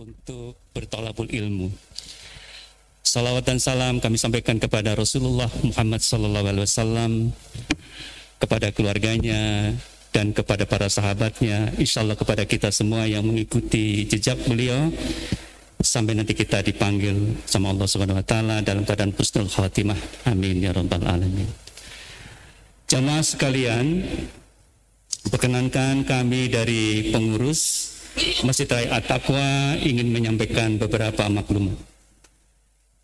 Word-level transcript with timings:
untuk 0.00 0.56
bertolabul 0.72 1.28
ilmu. 1.28 1.68
Salawat 3.04 3.44
dan 3.44 3.60
salam 3.60 4.00
kami 4.00 4.16
sampaikan 4.16 4.56
kepada 4.56 4.96
Rasulullah 4.96 5.50
Muhammad 5.60 6.00
Wasallam, 6.00 7.36
kepada 8.40 8.72
keluarganya 8.72 9.74
dan 10.08 10.32
kepada 10.32 10.64
para 10.64 10.88
sahabatnya, 10.88 11.76
insya 11.76 12.00
Allah 12.00 12.16
kepada 12.16 12.48
kita 12.48 12.72
semua 12.72 13.04
yang 13.04 13.28
mengikuti 13.28 14.08
jejak 14.08 14.40
beliau 14.48 14.88
sampai 15.80 16.16
nanti 16.16 16.32
kita 16.32 16.64
dipanggil 16.64 17.36
sama 17.44 17.72
Allah 17.72 17.88
Subhanahu 17.88 18.20
Wa 18.20 18.26
Taala 18.26 18.56
dalam 18.64 18.88
keadaan 18.88 19.12
husnul 19.12 19.52
khatimah. 19.52 20.00
Amin 20.28 20.64
ya 20.64 20.72
rabbal 20.72 21.04
alamin. 21.04 21.48
Jamaah 22.88 23.24
sekalian, 23.24 24.02
perkenankan 25.28 26.08
kami 26.08 26.48
dari 26.48 27.12
pengurus 27.12 27.89
Masjid 28.44 28.66
Raya 28.66 28.98
At-Taqwa 28.98 29.78
ingin 29.80 30.10
menyampaikan 30.10 30.76
beberapa 30.80 31.28
maklumat. 31.30 31.76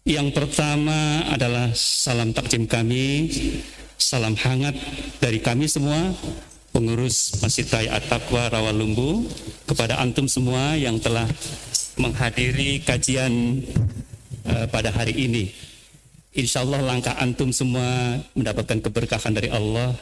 Yang 0.07 0.39
pertama 0.39 1.27
adalah 1.29 1.75
salam 1.75 2.31
takjim 2.31 2.67
kami, 2.71 3.27
salam 3.99 4.39
hangat 4.39 4.79
dari 5.19 5.43
kami 5.43 5.67
semua, 5.67 6.15
pengurus 6.71 7.43
Masjid 7.43 7.67
Raya 7.67 7.99
At-Taqwa 7.99 8.51
Rawalumbu, 8.55 9.27
kepada 9.67 9.99
antum 9.99 10.31
semua 10.31 10.79
yang 10.79 11.03
telah 11.03 11.27
menghadiri 11.99 12.85
kajian 12.87 13.65
uh, 14.47 14.67
pada 14.71 14.95
hari 14.95 15.17
ini. 15.17 15.51
Insya 16.37 16.63
Allah 16.63 16.85
langkah 16.85 17.17
antum 17.17 17.49
semua 17.49 18.21
mendapatkan 18.37 18.79
keberkahan 18.85 19.33
dari 19.33 19.49
Allah 19.49 19.97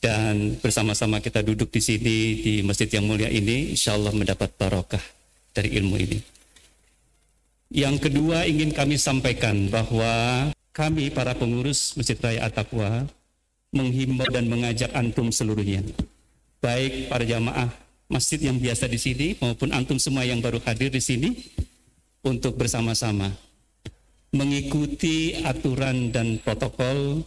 dan 0.00 0.56
bersama-sama 0.58 1.20
kita 1.20 1.44
duduk 1.44 1.68
di 1.68 1.80
sini 1.84 2.16
di 2.40 2.54
masjid 2.64 2.88
yang 2.88 3.04
mulia 3.04 3.28
ini, 3.28 3.76
insya 3.76 3.94
Allah 3.94 4.16
mendapat 4.16 4.48
barokah 4.56 5.04
dari 5.52 5.76
ilmu 5.76 5.96
ini. 6.00 6.18
Yang 7.70 8.08
kedua 8.08 8.48
ingin 8.48 8.74
kami 8.74 8.98
sampaikan 8.98 9.70
bahwa 9.70 10.48
kami 10.74 11.12
para 11.12 11.36
pengurus 11.36 11.94
Masjid 11.94 12.18
Raya 12.18 12.50
At-Taqwa 12.50 13.06
menghimbau 13.70 14.26
dan 14.32 14.50
mengajak 14.50 14.90
antum 14.96 15.30
seluruhnya, 15.30 15.84
baik 16.58 17.06
para 17.06 17.22
jamaah 17.22 17.70
masjid 18.10 18.42
yang 18.42 18.58
biasa 18.58 18.90
di 18.90 18.98
sini 18.98 19.26
maupun 19.38 19.70
antum 19.70 19.94
semua 20.02 20.26
yang 20.26 20.42
baru 20.42 20.58
hadir 20.66 20.90
di 20.90 20.98
sini 20.98 21.30
untuk 22.26 22.58
bersama-sama 22.58 23.30
mengikuti 24.34 25.38
aturan 25.46 26.10
dan 26.10 26.42
protokol 26.42 27.22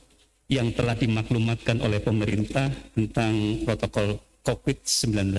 yang 0.54 0.70
telah 0.78 0.94
dimaklumatkan 0.94 1.82
oleh 1.82 1.98
pemerintah 1.98 2.70
tentang 2.94 3.66
protokol 3.66 4.22
COVID-19. 4.46 5.34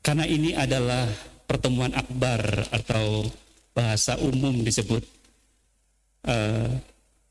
Karena 0.00 0.24
ini 0.24 0.56
adalah 0.56 1.04
pertemuan 1.44 1.92
akbar 1.92 2.40
atau 2.72 3.28
bahasa 3.76 4.16
umum 4.16 4.64
disebut 4.64 5.04
uh, 6.24 6.72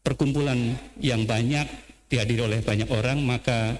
perkumpulan 0.06 0.78
yang 1.02 1.26
banyak 1.26 1.66
dihadiri 2.09 2.45
oleh 2.45 2.59
banyak 2.61 2.89
orang, 2.94 3.22
maka 3.26 3.78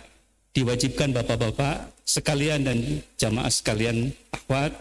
diwajibkan 0.54 1.14
bapak-bapak 1.14 1.94
sekalian 2.02 2.66
dan 2.66 2.78
jamaah 3.22 3.54
sekalian 3.54 4.10
akhwat 4.34 4.74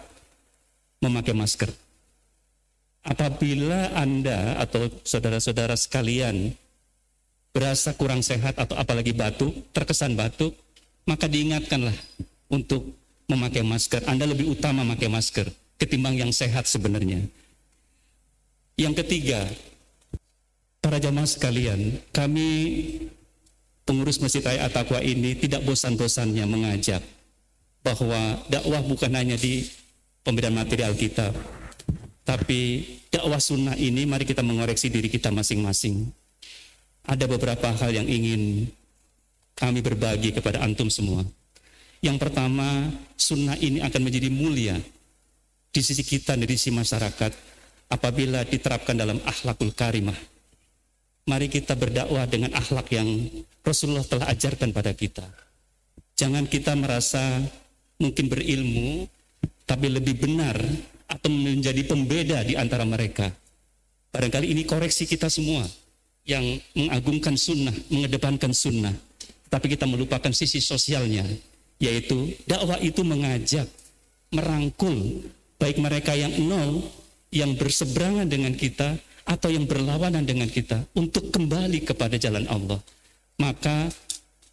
memakai 1.04 1.36
masker. 1.36 1.70
Apabila 3.04 3.92
Anda 3.96 4.60
atau 4.60 4.90
saudara-saudara 5.04 5.76
sekalian 5.76 6.52
berasa 7.58 7.90
kurang 7.98 8.22
sehat 8.22 8.54
atau 8.54 8.78
apalagi 8.78 9.10
batuk, 9.10 9.50
terkesan 9.74 10.14
batuk, 10.14 10.54
maka 11.10 11.26
diingatkanlah 11.26 11.94
untuk 12.46 12.94
memakai 13.26 13.66
masker. 13.66 14.06
Anda 14.06 14.30
lebih 14.30 14.54
utama 14.54 14.86
memakai 14.86 15.10
masker 15.10 15.50
ketimbang 15.74 16.14
yang 16.14 16.30
sehat 16.30 16.70
sebenarnya. 16.70 17.26
Yang 18.78 19.02
ketiga, 19.02 19.42
para 20.78 21.02
jamaah 21.02 21.26
sekalian, 21.26 21.98
kami 22.14 22.46
pengurus 23.82 24.22
Masjid 24.22 24.38
Raya 24.38 24.70
At-Taqwa 24.70 25.02
ini 25.02 25.34
tidak 25.34 25.66
bosan-bosannya 25.66 26.46
mengajak 26.46 27.02
bahwa 27.82 28.38
dakwah 28.46 28.86
bukan 28.86 29.10
hanya 29.18 29.34
di 29.34 29.66
pembedaan 30.22 30.54
materi 30.54 30.86
Alkitab, 30.86 31.34
tapi 32.22 32.86
dakwah 33.10 33.42
sunnah 33.42 33.74
ini 33.74 34.06
mari 34.06 34.22
kita 34.22 34.46
mengoreksi 34.46 34.94
diri 34.94 35.10
kita 35.10 35.34
masing-masing. 35.34 36.06
Ada 37.08 37.24
beberapa 37.24 37.72
hal 37.72 37.90
yang 37.96 38.04
ingin 38.04 38.68
kami 39.56 39.80
berbagi 39.80 40.36
kepada 40.36 40.60
antum 40.60 40.92
semua. 40.92 41.24
Yang 42.04 42.28
pertama, 42.28 42.92
sunnah 43.16 43.56
ini 43.58 43.80
akan 43.80 44.00
menjadi 44.04 44.28
mulia 44.28 44.76
di 45.72 45.80
sisi 45.80 46.04
kita, 46.04 46.36
di 46.36 46.44
sisi 46.52 46.68
masyarakat, 46.68 47.32
apabila 47.88 48.44
diterapkan 48.44 48.92
dalam 48.94 49.18
akhlakul 49.24 49.72
karimah. 49.72 50.14
Mari 51.26 51.48
kita 51.48 51.74
berdakwah 51.80 52.28
dengan 52.28 52.52
akhlak 52.52 52.92
yang 52.92 53.08
Rasulullah 53.64 54.04
telah 54.04 54.28
ajarkan 54.28 54.70
pada 54.76 54.92
kita. 54.92 55.24
Jangan 56.12 56.44
kita 56.44 56.76
merasa 56.76 57.40
mungkin 57.96 58.28
berilmu, 58.28 59.08
tapi 59.64 59.90
lebih 59.90 60.20
benar 60.20 60.60
atau 61.08 61.32
menjadi 61.32 61.88
pembeda 61.88 62.44
di 62.44 62.52
antara 62.52 62.84
mereka. 62.84 63.32
Barangkali 64.12 64.52
ini 64.52 64.68
koreksi 64.68 65.08
kita 65.08 65.32
semua 65.32 65.64
yang 66.28 66.44
mengagungkan 66.76 67.34
sunnah, 67.40 67.72
mengedepankan 67.88 68.52
sunnah. 68.52 68.92
Tapi 69.48 69.72
kita 69.72 69.88
melupakan 69.88 70.28
sisi 70.28 70.60
sosialnya, 70.60 71.24
yaitu 71.80 72.36
dakwah 72.44 72.76
itu 72.84 73.00
mengajak, 73.00 73.64
merangkul, 74.28 75.24
baik 75.56 75.80
mereka 75.80 76.12
yang 76.12 76.36
nol, 76.44 76.84
yang 77.32 77.56
berseberangan 77.56 78.28
dengan 78.28 78.52
kita, 78.52 79.00
atau 79.24 79.48
yang 79.48 79.64
berlawanan 79.64 80.28
dengan 80.28 80.52
kita, 80.52 80.84
untuk 80.92 81.32
kembali 81.32 81.88
kepada 81.88 82.20
jalan 82.20 82.44
Allah. 82.52 82.76
Maka 83.40 83.88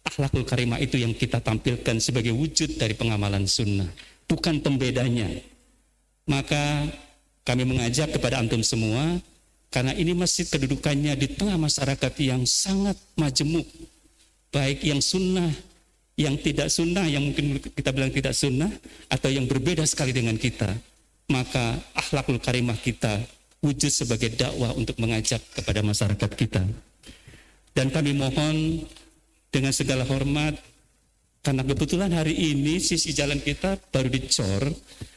akhlakul 0.08 0.48
karimah 0.48 0.80
itu 0.80 0.96
yang 0.96 1.12
kita 1.12 1.44
tampilkan 1.44 2.00
sebagai 2.00 2.32
wujud 2.32 2.80
dari 2.80 2.96
pengamalan 2.96 3.44
sunnah, 3.44 3.88
bukan 4.24 4.64
pembedanya, 4.64 5.28
maka 6.24 6.88
kami 7.44 7.68
mengajak 7.68 8.16
kepada 8.16 8.40
antum 8.40 8.64
semua, 8.64 9.20
karena 9.70 9.92
ini 9.92 10.16
masjid 10.16 10.46
kedudukannya 10.46 11.12
di 11.18 11.36
tengah 11.36 11.58
masyarakat 11.60 12.12
yang 12.22 12.42
sangat 12.48 12.96
majemuk, 13.18 13.66
baik 14.54 14.80
yang 14.86 15.02
sunnah, 15.02 15.50
yang 16.16 16.38
tidak 16.40 16.72
sunnah, 16.72 17.04
yang 17.04 17.20
mungkin 17.28 17.60
kita 17.60 17.92
bilang 17.92 18.08
tidak 18.08 18.32
sunnah, 18.32 18.72
atau 19.12 19.28
yang 19.28 19.44
berbeda 19.44 19.84
sekali 19.84 20.16
dengan 20.16 20.40
kita. 20.40 20.72
Maka 21.28 21.76
akhlakul 21.92 22.38
karimah 22.40 22.78
kita 22.78 23.20
wujud 23.60 23.92
sebagai 23.92 24.32
dakwah 24.32 24.72
untuk 24.78 24.96
mengajak 25.02 25.42
kepada 25.52 25.82
masyarakat 25.82 26.30
kita. 26.38 26.62
Dan 27.76 27.92
kami 27.92 28.16
mohon 28.16 28.86
dengan 29.52 29.74
segala 29.74 30.08
hormat, 30.08 30.56
karena 31.44 31.62
kebetulan 31.62 32.10
hari 32.16 32.32
ini 32.32 32.80
sisi 32.80 33.12
jalan 33.12 33.38
kita 33.42 33.76
baru 33.92 34.08
dicor, 34.08 34.72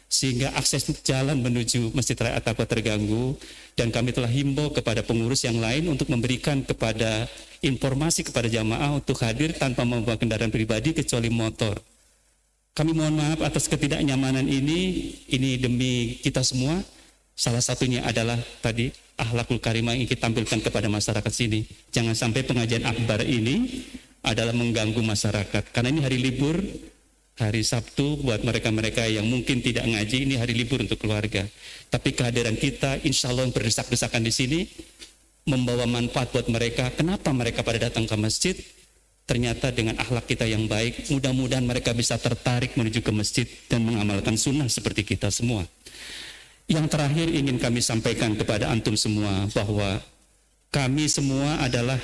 sehingga 0.09 0.50
akses 0.58 0.90
jalan 1.06 1.38
menuju 1.38 1.94
Masjid 1.94 2.18
Raya 2.18 2.42
At-Taqwa 2.42 2.66
terganggu 2.66 3.38
dan 3.78 3.94
kami 3.94 4.09
telah 4.09 4.28
himbau 4.28 4.74
kepada 4.74 5.06
pengurus 5.06 5.46
yang 5.46 5.62
lain 5.62 5.86
untuk 5.86 6.09
memberikan 6.09 6.66
kepada 6.66 7.30
informasi 7.62 8.25
kepada 8.25 8.50
jamaah 8.50 8.98
untuk 8.98 9.22
hadir 9.22 9.53
tanpa 9.53 9.86
membawa 9.86 10.18
kendaraan 10.18 10.50
pribadi 10.50 10.98
kecuali 10.98 11.30
motor. 11.30 11.78
Kami 12.74 12.92
mohon 12.96 13.22
maaf 13.22 13.40
atas 13.46 13.69
ketidaknyamanan 13.69 14.50
ini, 14.50 15.14
ini 15.30 15.62
demi 15.62 16.18
kita 16.24 16.42
semua. 16.42 16.80
Salah 17.36 17.64
satunya 17.64 18.03
adalah 18.03 18.36
tadi 18.59 18.92
ahlakul 19.19 19.59
karimah 19.59 19.96
yang 19.96 20.08
kita 20.08 20.28
tampilkan 20.28 20.59
kepada 20.64 20.88
masyarakat 20.88 21.31
sini. 21.31 21.68
Jangan 21.92 22.16
sampai 22.16 22.44
pengajian 22.48 22.88
akbar 22.88 23.24
ini 23.24 23.84
adalah 24.24 24.56
mengganggu 24.56 25.00
masyarakat. 25.00 25.72
Karena 25.72 25.92
ini 25.92 26.02
hari 26.03 26.18
libur, 26.19 26.56
hari 27.39 27.63
Sabtu 27.63 28.19
buat 28.19 28.44
mereka-mereka 28.44 29.07
yang 29.07 29.23
mungkin 29.23 29.63
tidak 29.63 29.88
ngaji 29.88 30.27
ini 30.27 30.35
hari 30.35 30.51
libur 30.51 30.83
untuk 30.83 31.00
keluarga. 31.00 31.47
Tapi 31.88 32.12
kehadiran 32.12 32.59
kita 32.59 33.00
insya 33.07 33.31
Allah 33.31 33.47
berdesak-desakan 33.47 34.21
di 34.27 34.33
sini 34.36 34.59
membawa 35.47 35.88
manfaat 35.88 36.36
buat 36.36 36.51
mereka. 36.51 36.91
Kenapa 36.94 37.31
mereka 37.31 37.63
pada 37.63 37.89
datang 37.89 38.03
ke 38.03 38.15
masjid? 38.19 38.56
Ternyata 39.24 39.71
dengan 39.71 39.95
akhlak 39.95 40.25
kita 40.25 40.44
yang 40.50 40.65
baik, 40.68 41.13
mudah-mudahan 41.13 41.63
mereka 41.63 41.95
bisa 41.95 42.18
tertarik 42.19 42.75
menuju 42.75 43.00
ke 43.00 43.12
masjid 43.13 43.47
dan 43.69 43.85
mengamalkan 43.85 44.35
sunnah 44.35 44.68
seperti 44.68 45.06
kita 45.06 45.30
semua. 45.30 45.63
Yang 46.69 46.85
terakhir 46.94 47.27
ingin 47.33 47.57
kami 47.57 47.81
sampaikan 47.81 48.35
kepada 48.38 48.69
antum 48.69 48.94
semua 48.94 49.50
bahwa 49.53 50.01
kami 50.69 51.09
semua 51.09 51.62
adalah 51.65 51.97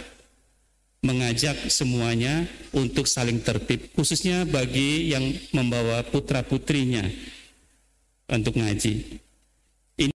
mengajak 1.05 1.69
semuanya 1.69 2.49
untuk 2.73 3.05
saling 3.05 3.37
tertib, 3.45 3.93
khususnya 3.93 4.43
bagi 4.49 5.13
yang 5.13 5.21
membawa 5.53 6.01
putra 6.01 6.41
putrinya 6.41 7.05
untuk 8.25 8.57
ngaji. 8.57 9.21
Ini 10.01 10.13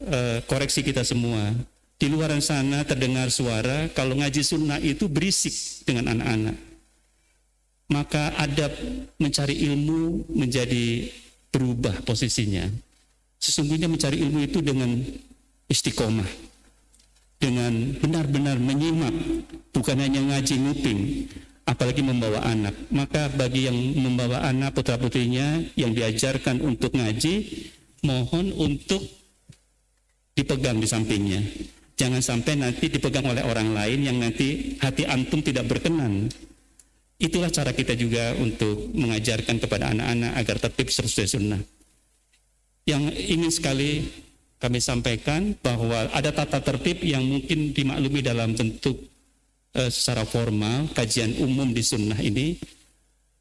uh, 0.00 0.38
koreksi 0.48 0.80
kita 0.80 1.04
semua. 1.04 1.52
Di 1.96 2.12
luar 2.12 2.28
sana 2.44 2.84
terdengar 2.84 3.32
suara 3.32 3.88
kalau 3.96 4.20
ngaji 4.20 4.44
sunnah 4.44 4.80
itu 4.80 5.08
berisik 5.08 5.84
dengan 5.88 6.12
anak-anak. 6.12 6.56
Maka 7.88 8.36
adab 8.36 8.72
mencari 9.16 9.64
ilmu 9.64 10.28
menjadi 10.28 11.08
berubah 11.48 12.04
posisinya. 12.04 12.68
Sesungguhnya 13.40 13.88
mencari 13.88 14.20
ilmu 14.20 14.44
itu 14.44 14.60
dengan 14.60 14.92
istiqomah. 15.72 16.55
Dengan 17.36 17.92
benar-benar 18.00 18.56
menyimak, 18.56 19.12
bukan 19.76 19.96
hanya 20.00 20.24
ngaji 20.24 20.54
nguping, 20.56 21.00
apalagi 21.68 22.00
membawa 22.00 22.40
anak. 22.48 22.72
Maka 22.88 23.28
bagi 23.28 23.68
yang 23.68 23.76
membawa 23.76 24.40
anak 24.48 24.72
putra-putrinya 24.72 25.60
yang 25.76 25.92
diajarkan 25.92 26.64
untuk 26.64 26.96
ngaji, 26.96 27.44
mohon 28.08 28.56
untuk 28.56 29.04
dipegang 30.32 30.80
di 30.80 30.88
sampingnya. 30.88 31.40
Jangan 31.96 32.20
sampai 32.20 32.60
nanti 32.60 32.92
dipegang 32.92 33.24
oleh 33.24 33.40
orang 33.44 33.72
lain 33.72 34.04
yang 34.04 34.16
nanti 34.20 34.76
hati 34.80 35.08
antum 35.08 35.40
tidak 35.40 35.64
berkenan. 35.64 36.28
Itulah 37.16 37.48
cara 37.48 37.72
kita 37.72 37.96
juga 37.96 38.36
untuk 38.36 38.92
mengajarkan 38.92 39.56
kepada 39.56 39.92
anak-anak 39.96 40.32
agar 40.36 40.56
tertib 40.68 40.92
sesuai 40.92 41.28
sunnah. 41.28 41.60
Yang 42.84 43.16
ingin 43.16 43.52
sekali 43.52 43.90
kami 44.56 44.80
sampaikan 44.80 45.52
bahwa 45.60 46.08
ada 46.16 46.32
tata 46.32 46.64
tertib 46.64 47.04
yang 47.04 47.20
mungkin 47.20 47.76
dimaklumi 47.76 48.24
dalam 48.24 48.56
bentuk 48.56 48.96
uh, 49.76 49.90
secara 49.92 50.24
formal 50.24 50.88
kajian 50.96 51.36
umum 51.44 51.68
di 51.76 51.84
sunnah 51.84 52.16
ini. 52.24 52.56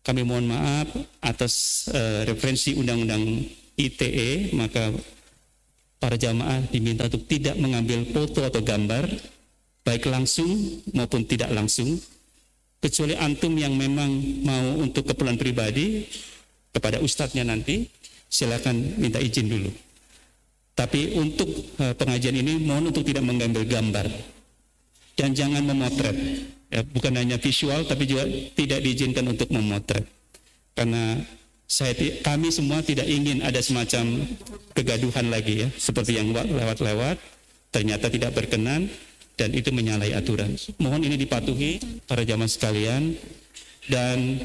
Kami 0.06 0.22
mohon 0.22 0.46
maaf 0.46 0.86
atas 1.24 1.88
uh, 1.90 2.28
referensi 2.30 2.78
undang-undang 2.78 3.42
ITE 3.80 4.54
maka 4.54 4.94
para 5.98 6.20
jamaah 6.20 6.62
diminta 6.70 7.10
untuk 7.10 7.26
tidak 7.26 7.58
mengambil 7.58 8.06
foto 8.14 8.46
atau 8.46 8.62
gambar 8.62 9.10
baik 9.82 10.06
langsung 10.06 10.52
maupun 10.94 11.26
tidak 11.26 11.50
langsung 11.50 11.98
kecuali 12.78 13.18
antum 13.18 13.58
yang 13.58 13.74
memang 13.74 14.12
mau 14.46 14.78
untuk 14.78 15.10
keperluan 15.10 15.42
pribadi 15.42 16.06
kepada 16.70 17.02
ustadznya 17.02 17.42
nanti 17.48 17.90
silakan 18.30 19.02
minta 19.02 19.18
izin 19.18 19.50
dulu 19.50 19.85
tapi 20.76 21.16
untuk 21.16 21.48
uh, 21.80 21.96
pengajian 21.96 22.36
ini 22.36 22.60
mohon 22.60 22.92
untuk 22.92 23.08
tidak 23.08 23.24
mengambil 23.24 23.64
gambar 23.64 24.12
dan 25.16 25.32
jangan 25.32 25.64
memotret. 25.64 26.16
Ya, 26.68 26.84
bukan 26.84 27.16
hanya 27.16 27.40
visual 27.40 27.88
tapi 27.88 28.04
juga 28.04 28.28
tidak 28.60 28.84
diizinkan 28.84 29.24
untuk 29.32 29.48
memotret. 29.56 30.04
Karena 30.76 31.16
saya 31.66 31.96
kami 32.20 32.52
semua 32.52 32.84
tidak 32.84 33.08
ingin 33.08 33.40
ada 33.40 33.64
semacam 33.64 34.28
kegaduhan 34.76 35.32
lagi 35.32 35.64
ya, 35.64 35.68
seperti 35.80 36.20
yang 36.20 36.36
lewat-lewat 36.36 37.16
ternyata 37.72 38.12
tidak 38.12 38.36
berkenan 38.36 38.92
dan 39.40 39.56
itu 39.56 39.72
menyalahi 39.72 40.12
aturan. 40.12 40.60
Mohon 40.76 41.12
ini 41.12 41.16
dipatuhi 41.16 41.72
para 42.04 42.28
jamaah 42.28 42.52
sekalian 42.52 43.16
dan 43.88 44.44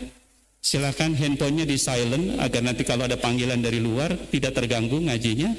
silakan 0.62 1.18
handphonenya 1.18 1.66
di 1.66 1.74
silent 1.74 2.38
agar 2.38 2.62
nanti 2.62 2.86
kalau 2.86 3.10
ada 3.10 3.18
panggilan 3.18 3.58
dari 3.58 3.82
luar 3.82 4.14
tidak 4.30 4.54
terganggu 4.54 5.02
ngajinya 5.02 5.50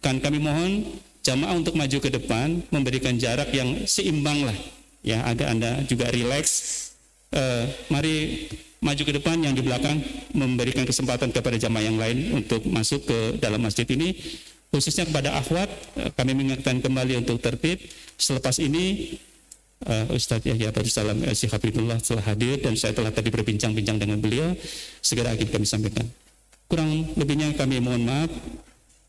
kan 0.00 0.20
kami 0.22 0.38
mohon 0.38 0.84
jamaah 1.26 1.58
untuk 1.58 1.74
maju 1.74 1.98
ke 1.98 2.06
depan, 2.06 2.62
memberikan 2.70 3.18
jarak 3.18 3.50
yang 3.50 3.82
seimbang 3.82 4.46
lah, 4.46 4.54
ya 5.02 5.26
agar 5.26 5.50
anda 5.50 5.82
juga 5.90 6.06
rileks. 6.14 6.86
Uh, 7.34 7.66
mari 7.90 8.46
maju 8.78 9.02
ke 9.02 9.12
depan, 9.18 9.42
yang 9.42 9.50
di 9.50 9.66
belakang 9.66 9.98
memberikan 10.30 10.86
kesempatan 10.86 11.34
kepada 11.34 11.58
jamaah 11.58 11.82
yang 11.82 11.98
lain 11.98 12.38
untuk 12.38 12.62
masuk 12.70 13.02
ke 13.02 13.18
dalam 13.42 13.58
masjid 13.58 13.84
ini. 13.90 14.14
Khususnya 14.70 15.02
kepada 15.10 15.34
akhwat, 15.34 15.66
uh, 15.98 16.10
kami 16.14 16.38
mengingatkan 16.38 16.78
kembali 16.78 17.18
untuk 17.26 17.42
tertib. 17.42 17.82
Selepas 18.14 18.62
ini 18.62 19.18
uh, 19.90 20.06
Ustadz 20.14 20.46
Yahya 20.46 20.70
Salam 20.86 21.18
uh, 21.26 21.34
Habibullah 21.34 21.98
telah 21.98 22.24
hadir 22.30 22.62
dan 22.62 22.78
saya 22.78 22.94
telah 22.94 23.10
tadi 23.10 23.34
berbincang-bincang 23.34 23.98
dengan 23.98 24.22
beliau. 24.22 24.54
Segera 25.02 25.34
akan 25.34 25.48
kami 25.50 25.66
sampaikan. 25.66 26.06
Kurang 26.70 27.14
lebihnya 27.18 27.50
kami 27.58 27.82
mohon 27.82 28.06
maaf. 28.06 28.30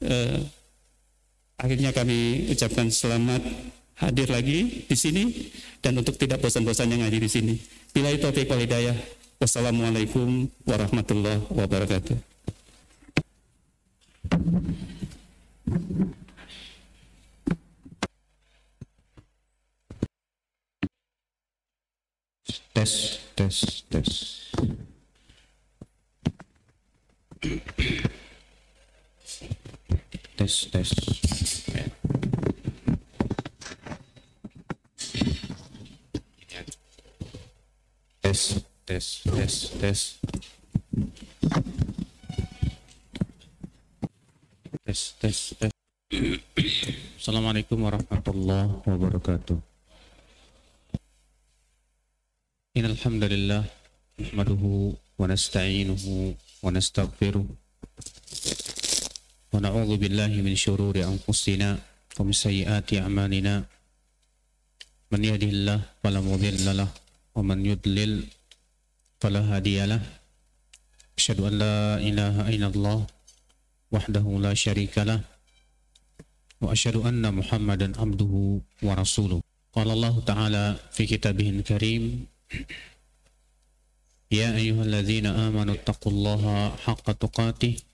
Uh, 0.02 0.42
Akhirnya 1.58 1.90
kami 1.90 2.54
ucapkan 2.54 2.86
selamat 2.94 3.42
hadir 3.98 4.30
lagi 4.30 4.86
di 4.86 4.94
sini 4.94 5.50
dan 5.82 5.98
untuk 5.98 6.14
tidak 6.14 6.38
bosan-bosan 6.38 6.94
yang 6.94 7.02
hadir 7.02 7.18
di 7.18 7.32
sini. 7.34 7.58
Bila 7.90 8.14
itu 8.14 8.22
taufiq 8.22 8.46
wal 8.46 8.62
hidayah. 8.62 8.94
Wassalamualaikum 9.42 10.50
warahmatullahi 10.70 11.42
wabarakatuh. 11.50 12.18
Tes, 22.74 22.94
tes, 23.34 23.58
tes. 23.90 24.10
Tes 30.38 30.70
tes. 30.70 30.90
Tes 38.22 38.40
tes 38.86 39.06
tes 39.26 39.54
tes. 39.82 40.00
Tes 44.86 45.02
tes 45.18 45.38
tes. 45.58 45.72
Assalamualaikum 47.18 47.82
warahmatullahi 47.82 48.78
wabarakatuh. 48.86 49.58
Innal 52.78 52.94
hamdalillah 53.02 53.66
nahmaduhu 54.22 54.94
wa 55.18 55.26
nasta'inuhu 55.26 56.38
wa 56.62 56.70
nastaghfiruh 56.70 57.42
ونعوذ 59.58 59.98
بالله 59.98 60.32
من 60.46 60.54
شرور 60.54 60.94
أنفسنا 61.02 61.70
ومن 62.22 62.34
سيئات 62.46 62.94
أعمالنا 62.94 63.66
من 65.12 65.22
يهده 65.26 65.50
الله 65.50 65.80
فلا 66.06 66.22
مضل 66.22 66.66
له 66.78 66.90
ومن 67.36 67.66
يضلل 67.66 68.12
فلا 69.18 69.42
هادي 69.42 69.82
له 69.90 70.02
أشهد 71.18 71.40
أن 71.50 71.54
لا 71.58 71.98
إله 71.98 72.36
إلا 72.54 72.68
الله 72.70 73.00
وحده 73.90 74.26
لا 74.46 74.54
شريك 74.54 74.96
له 75.10 75.26
وأشهد 76.62 77.02
أن 77.10 77.26
محمدا 77.34 77.88
عبده 77.98 78.34
ورسوله 78.86 79.42
قال 79.74 79.90
الله 79.90 80.16
تعالى 80.22 80.66
في 80.94 81.04
كتابه 81.10 81.50
الكريم 81.50 82.04
يا 84.38 84.54
أيها 84.54 84.84
الذين 84.86 85.26
آمنوا 85.26 85.74
اتقوا 85.82 86.12
الله 86.14 86.44
حق 86.86 87.08
تقاته 87.12 87.87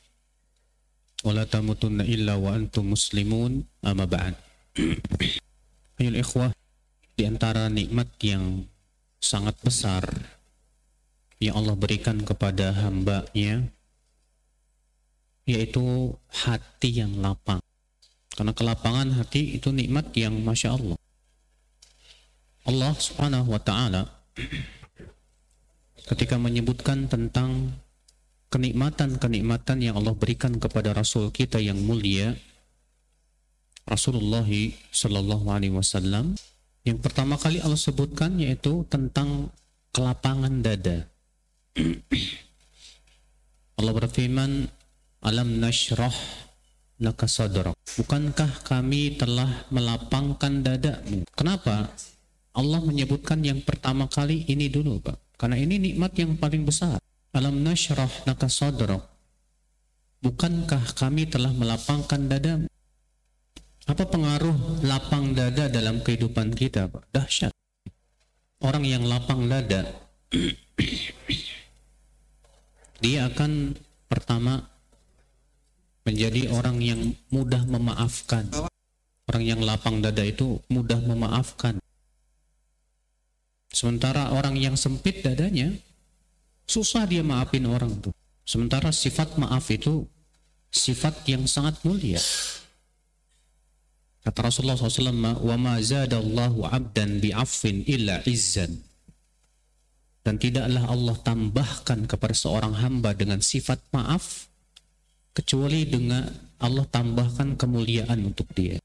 tamutunna 1.23 2.03
illa 2.03 2.35
wa 2.35 2.51
antum 2.51 2.91
muslimun 2.91 3.63
amma 3.79 4.03
ba'd. 4.03 4.35
Ayol 5.99 6.19
ikhwah 6.19 6.51
di 7.15 7.23
antara 7.23 7.71
nikmat 7.71 8.09
yang 8.19 8.67
sangat 9.23 9.55
besar 9.63 10.03
yang 11.39 11.55
Allah 11.55 11.75
berikan 11.79 12.19
kepada 12.23 12.75
hambanya 12.83 13.67
yaitu 15.47 16.15
hati 16.31 17.03
yang 17.03 17.19
lapang. 17.19 17.59
Karena 18.33 18.51
kelapangan 18.55 19.13
hati 19.15 19.59
itu 19.59 19.69
nikmat 19.69 20.09
yang 20.17 20.33
Masya 20.41 20.75
Allah. 20.75 20.97
Allah 22.63 22.95
subhanahu 22.95 23.51
wa 23.51 23.59
ta'ala 23.59 24.07
ketika 26.09 26.39
menyebutkan 26.39 27.11
tentang 27.11 27.75
kenikmatan-kenikmatan 28.53 29.81
yang 29.81 29.97
Allah 29.97 30.13
berikan 30.13 30.61
kepada 30.61 30.93
Rasul 30.93 31.33
kita 31.33 31.57
yang 31.57 31.81
mulia 31.81 32.37
Rasulullah 33.89 34.45
Sallallahu 34.93 35.49
Alaihi 35.49 35.73
Wasallam. 35.73 36.37
Yang 36.85 36.99
pertama 37.01 37.41
kali 37.41 37.57
Allah 37.65 37.81
sebutkan 37.81 38.37
yaitu 38.37 38.85
tentang 38.93 39.49
kelapangan 39.89 40.61
dada. 40.61 41.09
Allah 43.81 43.93
berfirman 43.97 44.69
alam 45.25 45.49
nashrah 45.57 46.13
bukankah 47.99 48.51
kami 48.69 49.17
telah 49.17 49.65
melapangkan 49.73 50.53
dadamu? 50.61 51.25
Kenapa? 51.33 51.89
Allah 52.53 52.79
menyebutkan 52.85 53.41
yang 53.41 53.65
pertama 53.65 54.05
kali 54.05 54.45
ini 54.45 54.69
dulu 54.69 55.01
Pak. 55.01 55.41
Karena 55.41 55.57
ini 55.57 55.81
nikmat 55.81 56.13
yang 56.15 56.37
paling 56.37 56.63
besar 56.63 57.02
Alam 57.33 57.65
nashrah 57.65 58.09
laka 58.29 58.45
sadrak. 58.45 59.01
Bukankah 60.21 60.93
kami 60.93 61.25
telah 61.25 61.49
melapangkan 61.49 62.29
dadamu? 62.29 62.69
Apa 63.89 64.05
pengaruh 64.05 64.85
lapang 64.85 65.33
dada 65.33 65.67
dalam 65.67 65.99
kehidupan 66.05 66.53
kita, 66.53 66.87
Pak? 66.87 67.09
Dahsyat. 67.09 67.51
Orang 68.63 68.87
yang 68.87 69.03
lapang 69.03 69.51
dada 69.51 69.83
dia 73.03 73.27
akan 73.27 73.75
pertama 74.07 74.63
menjadi 76.07 76.47
orang 76.55 76.79
yang 76.79 77.01
mudah 77.33 77.67
memaafkan. 77.67 78.47
Orang 79.27 79.43
yang 79.43 79.59
lapang 79.59 79.99
dada 79.99 80.23
itu 80.23 80.63
mudah 80.71 81.01
memaafkan. 81.03 81.81
Sementara 83.73 84.31
orang 84.31 84.55
yang 84.55 84.77
sempit 84.77 85.25
dadanya 85.25 85.75
Susah 86.63 87.03
dia 87.05 87.21
maafin 87.21 87.67
orang 87.67 87.91
tuh. 87.99 88.15
Sementara 88.43 88.91
sifat 88.91 89.39
maaf 89.39 89.71
itu 89.71 90.03
sifat 90.73 91.23
yang 91.29 91.47
sangat 91.47 91.79
mulia. 91.85 92.19
Kata 94.23 94.39
Rasulullah 94.39 94.79
SAW, 94.79 95.43
"Wa 95.43 95.55
ma 95.59 95.75
zadallahu 95.83 96.63
'abdan 96.63 97.19
bi'affin 97.19 97.83
illa 97.85 98.23
izzan." 98.23 98.79
Dan 100.23 100.39
tidaklah 100.39 100.87
Allah 100.87 101.19
tambahkan 101.19 102.07
kepada 102.07 102.31
seorang 102.31 102.79
hamba 102.79 103.11
dengan 103.11 103.43
sifat 103.43 103.83
maaf 103.91 104.47
kecuali 105.35 105.83
dengan 105.83 106.31
Allah 106.63 106.87
tambahkan 106.87 107.59
kemuliaan 107.59 108.23
untuk 108.23 108.47
dia. 108.55 108.79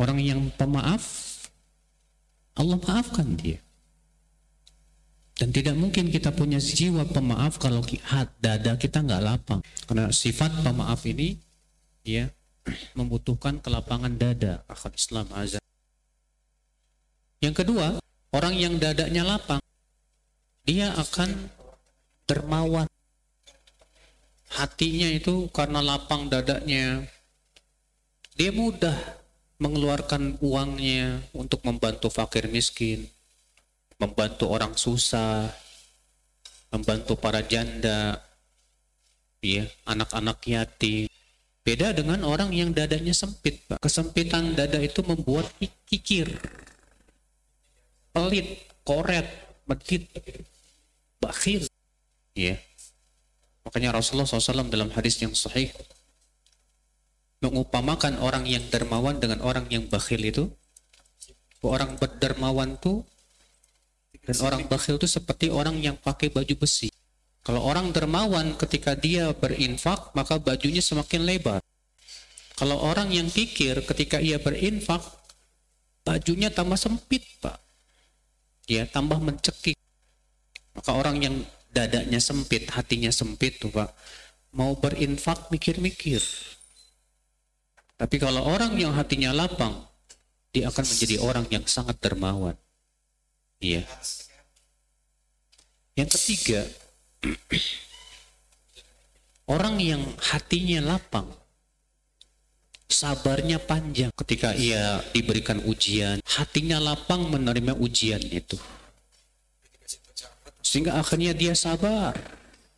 Orang 0.00 0.24
yang 0.24 0.48
pemaaf, 0.56 1.04
Allah 2.56 2.80
maafkan 2.80 3.36
dia. 3.36 3.60
Dan 5.34 5.50
tidak 5.50 5.74
mungkin 5.74 6.14
kita 6.14 6.30
punya 6.30 6.62
jiwa 6.62 7.10
pemaaf 7.10 7.58
kalau 7.58 7.82
dada 8.38 8.78
kita 8.78 9.02
nggak 9.02 9.22
lapang. 9.22 9.60
Karena 9.86 10.14
sifat 10.14 10.62
pemaaf 10.62 11.02
ini 11.10 11.34
ya 12.06 12.30
membutuhkan 12.98 13.58
kelapangan 13.58 14.14
dada. 14.14 14.62
Akal 14.70 14.94
Islam 14.94 15.26
azan. 15.34 15.64
Yang 17.42 17.66
kedua, 17.66 18.00
orang 18.32 18.54
yang 18.56 18.80
dadanya 18.80 19.36
lapang, 19.36 19.60
dia 20.64 20.94
akan 20.96 21.50
dermawan. 22.24 22.88
Hatinya 24.54 25.10
itu 25.10 25.50
karena 25.50 25.82
lapang 25.82 26.30
dadanya, 26.30 27.04
dia 28.38 28.50
mudah 28.54 28.94
mengeluarkan 29.58 30.38
uangnya 30.40 31.20
untuk 31.34 31.60
membantu 31.66 32.08
fakir 32.08 32.46
miskin, 32.48 33.10
membantu 34.04 34.52
orang 34.52 34.76
susah, 34.76 35.48
membantu 36.68 37.16
para 37.16 37.40
janda, 37.40 38.20
ya, 39.40 39.64
anak-anak 39.88 40.38
yatim. 40.44 41.08
Beda 41.64 41.96
dengan 41.96 42.20
orang 42.28 42.52
yang 42.52 42.76
dadanya 42.76 43.16
sempit, 43.16 43.64
Pak. 43.64 43.80
Kesempitan 43.80 44.52
dada 44.52 44.76
itu 44.76 45.00
membuat 45.00 45.48
kikir, 45.88 46.28
pelit, 48.12 48.68
koret, 48.84 49.24
medit, 49.64 50.04
bakhil. 51.16 51.64
Ya. 52.36 52.60
Makanya 53.64 53.96
Rasulullah 53.96 54.28
SAW 54.28 54.68
dalam 54.68 54.92
hadis 54.92 55.16
yang 55.24 55.32
sahih 55.32 55.72
mengupamakan 57.40 58.20
orang 58.20 58.44
yang 58.44 58.64
dermawan 58.68 59.16
dengan 59.16 59.40
orang 59.40 59.64
yang 59.72 59.88
bakhil 59.88 60.20
itu. 60.20 60.44
Orang 61.64 61.96
berdermawan 61.96 62.76
itu 62.76 63.08
dan 64.24 64.36
orang 64.40 64.64
bakhil 64.64 64.96
itu 64.96 65.08
seperti 65.08 65.52
orang 65.52 65.76
yang 65.80 66.00
pakai 66.00 66.32
baju 66.32 66.54
besi. 66.56 66.88
Kalau 67.44 67.60
orang 67.60 67.92
dermawan 67.92 68.56
ketika 68.56 68.96
dia 68.96 69.36
berinfak, 69.36 70.16
maka 70.16 70.40
bajunya 70.40 70.80
semakin 70.80 71.28
lebar. 71.28 71.60
Kalau 72.56 72.80
orang 72.80 73.12
yang 73.12 73.28
kikir 73.28 73.84
ketika 73.84 74.16
ia 74.16 74.40
berinfak, 74.40 75.04
bajunya 76.08 76.48
tambah 76.48 76.80
sempit, 76.80 77.20
Pak. 77.44 77.60
Ya, 78.64 78.88
tambah 78.88 79.20
mencekik. 79.20 79.76
Maka 80.72 80.90
orang 80.96 81.20
yang 81.20 81.36
dadanya 81.68 82.16
sempit, 82.16 82.64
hatinya 82.72 83.12
sempit 83.12 83.60
tuh, 83.60 83.68
Pak. 83.68 83.92
Mau 84.56 84.72
berinfak 84.80 85.52
mikir-mikir. 85.52 86.24
Tapi 88.00 88.16
kalau 88.16 88.40
orang 88.40 88.72
yang 88.80 88.96
hatinya 88.96 89.36
lapang, 89.36 89.84
dia 90.48 90.72
akan 90.72 90.84
menjadi 90.86 91.16
orang 91.20 91.44
yang 91.52 91.66
sangat 91.68 92.00
dermawan. 92.00 92.56
Iya. 93.60 93.82
Yang 95.94 96.10
ketiga, 96.18 96.60
Orang 99.44 99.76
yang 99.76 100.00
hatinya 100.32 100.96
lapang, 100.96 101.28
sabarnya 102.88 103.60
panjang 103.60 104.08
ketika 104.24 104.56
ia 104.56 105.04
diberikan 105.12 105.60
ujian, 105.68 106.16
hatinya 106.24 106.80
lapang 106.80 107.28
menerima 107.28 107.76
ujian 107.76 108.24
itu. 108.24 108.56
Sehingga 110.64 110.96
akhirnya 110.96 111.36
dia 111.36 111.52
sabar. 111.52 112.16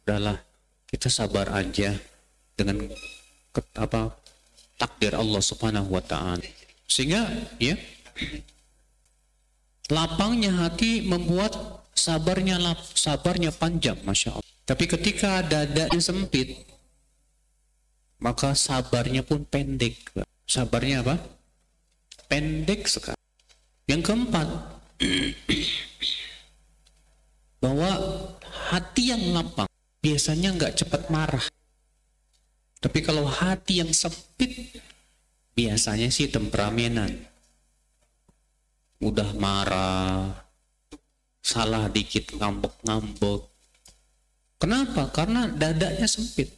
Udahlah, 0.02 0.42
kita 0.90 1.06
sabar 1.06 1.54
aja 1.54 1.94
dengan 2.58 2.90
apa 3.78 4.10
takdir 4.74 5.14
Allah 5.14 5.38
Subhanahu 5.38 5.94
wa 5.94 6.02
taala. 6.02 6.42
Sehingga 6.90 7.30
ya 7.62 7.78
lapangnya 9.90 10.66
hati 10.66 11.06
membuat 11.06 11.54
sabarnya 11.96 12.60
lap, 12.60 12.78
sabarnya 12.94 13.50
panjang, 13.54 13.96
masya 14.02 14.36
Allah. 14.36 14.54
Tapi 14.66 14.84
ketika 14.90 15.46
dadanya 15.46 16.00
sempit, 16.02 16.66
maka 18.18 18.52
sabarnya 18.52 19.22
pun 19.22 19.46
pendek. 19.46 20.10
Sabarnya 20.46 21.02
apa? 21.02 21.16
Pendek 22.26 22.90
sekali. 22.90 23.18
Yang 23.86 24.02
keempat, 24.10 24.48
bahwa 27.62 27.90
hati 28.74 29.14
yang 29.14 29.22
lapang 29.30 29.70
biasanya 30.02 30.54
nggak 30.54 30.74
cepat 30.82 31.06
marah. 31.10 31.46
Tapi 32.82 32.98
kalau 33.02 33.26
hati 33.26 33.82
yang 33.82 33.90
sempit, 33.94 34.82
biasanya 35.54 36.10
sih 36.10 36.26
temperamenan. 36.26 37.35
Mudah 39.06 39.30
marah, 39.38 40.34
salah 41.38 41.86
dikit 41.86 42.34
ngambek-ngambek. 42.34 43.46
Kenapa? 44.58 45.14
Karena 45.14 45.46
dadanya 45.46 46.10
sempit. 46.10 46.50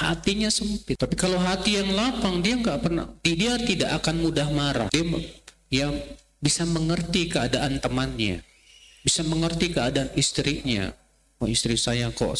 Hatinya 0.00 0.48
sempit. 0.48 0.96
Tapi 0.96 1.12
kalau 1.12 1.36
hati 1.36 1.76
yang 1.76 1.92
lapang, 1.92 2.40
dia 2.40 2.56
nggak 2.56 2.80
pernah, 2.80 3.04
dia 3.20 3.60
tidak 3.60 4.00
akan 4.00 4.24
mudah 4.24 4.48
marah. 4.48 4.88
Dia 4.88 5.04
yang 5.68 5.92
bisa 6.40 6.64
mengerti 6.64 7.28
keadaan 7.28 7.84
temannya, 7.84 8.40
bisa 9.04 9.20
mengerti 9.20 9.76
keadaan 9.76 10.08
istrinya. 10.16 10.88
Oh 11.36 11.48
istri 11.52 11.76
saya 11.76 12.08
kok 12.16 12.32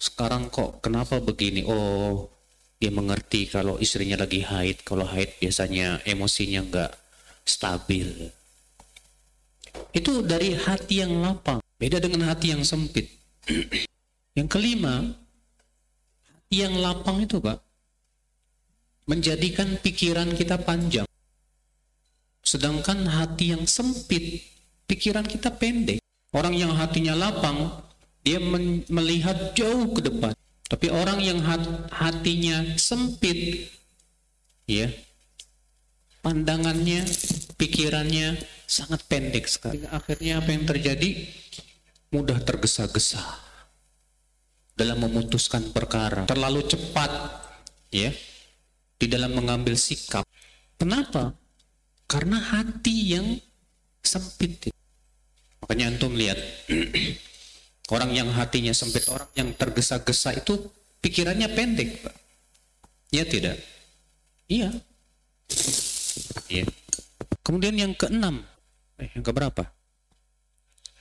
sekarang 0.00 0.48
kok 0.48 0.80
kenapa 0.80 1.20
begini? 1.20 1.68
Oh 1.68 2.32
dia 2.80 2.88
mengerti 2.88 3.44
kalau 3.44 3.76
istrinya 3.76 4.16
lagi 4.16 4.40
haid. 4.40 4.88
Kalau 4.88 5.04
haid 5.04 5.36
biasanya 5.36 6.00
emosinya 6.08 6.64
nggak 6.64 7.01
stabil. 7.44 8.30
Itu 9.92 10.24
dari 10.24 10.56
hati 10.56 11.04
yang 11.04 11.20
lapang. 11.20 11.60
Beda 11.76 11.98
dengan 11.98 12.30
hati 12.30 12.54
yang 12.54 12.62
sempit. 12.62 13.10
yang 14.38 14.48
kelima, 14.48 15.12
hati 16.22 16.56
yang 16.62 16.78
lapang 16.78 17.26
itu 17.26 17.42
Pak, 17.42 17.58
menjadikan 19.10 19.76
pikiran 19.82 20.30
kita 20.32 20.62
panjang. 20.62 21.08
Sedangkan 22.42 23.06
hati 23.06 23.54
yang 23.54 23.64
sempit, 23.66 24.42
pikiran 24.86 25.26
kita 25.26 25.54
pendek. 25.54 26.02
Orang 26.32 26.56
yang 26.56 26.72
hatinya 26.72 27.12
lapang, 27.12 27.82
dia 28.24 28.40
melihat 28.88 29.52
jauh 29.52 29.92
ke 29.92 30.00
depan. 30.00 30.32
Tapi 30.66 30.88
orang 30.88 31.20
yang 31.20 31.44
hatinya 31.92 32.64
sempit, 32.80 33.68
ya, 34.64 34.88
pandangannya, 36.22 37.04
pikirannya 37.58 38.38
sangat 38.64 39.04
pendek 39.10 39.44
sekali. 39.50 39.84
Akhirnya 39.90 40.40
apa 40.40 40.54
yang 40.54 40.64
terjadi? 40.64 41.28
Mudah 42.14 42.38
tergesa-gesa 42.40 43.20
dalam 44.78 45.02
memutuskan 45.02 45.74
perkara. 45.74 46.24
Terlalu 46.24 46.64
cepat 46.64 47.10
ya 47.92 48.14
di 48.96 49.06
dalam 49.10 49.34
mengambil 49.34 49.74
sikap. 49.76 50.24
Kenapa? 50.78 51.34
Karena 52.06 52.38
hati 52.38 53.18
yang 53.18 53.26
sempit. 54.02 54.72
Makanya 55.62 55.94
antum 55.94 56.14
lihat 56.14 56.38
orang 57.94 58.10
yang 58.12 58.28
hatinya 58.34 58.74
sempit, 58.74 59.06
orang 59.08 59.30
yang 59.38 59.54
tergesa-gesa 59.54 60.36
itu 60.36 60.58
pikirannya 61.02 61.48
pendek, 61.54 62.02
Pak. 62.02 62.16
Ya 63.12 63.24
tidak? 63.28 63.60
Iya. 64.48 64.72
Iya. 66.48 66.66
Kemudian 67.42 67.74
yang 67.74 67.92
keenam, 67.96 68.44
eh, 69.00 69.10
yang 69.16 69.24
keberapa? 69.24 69.66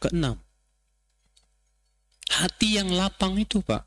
Keenam. 0.02 0.40
Hati 2.32 2.80
yang 2.80 2.90
lapang 2.90 3.38
itu, 3.38 3.62
Pak. 3.62 3.86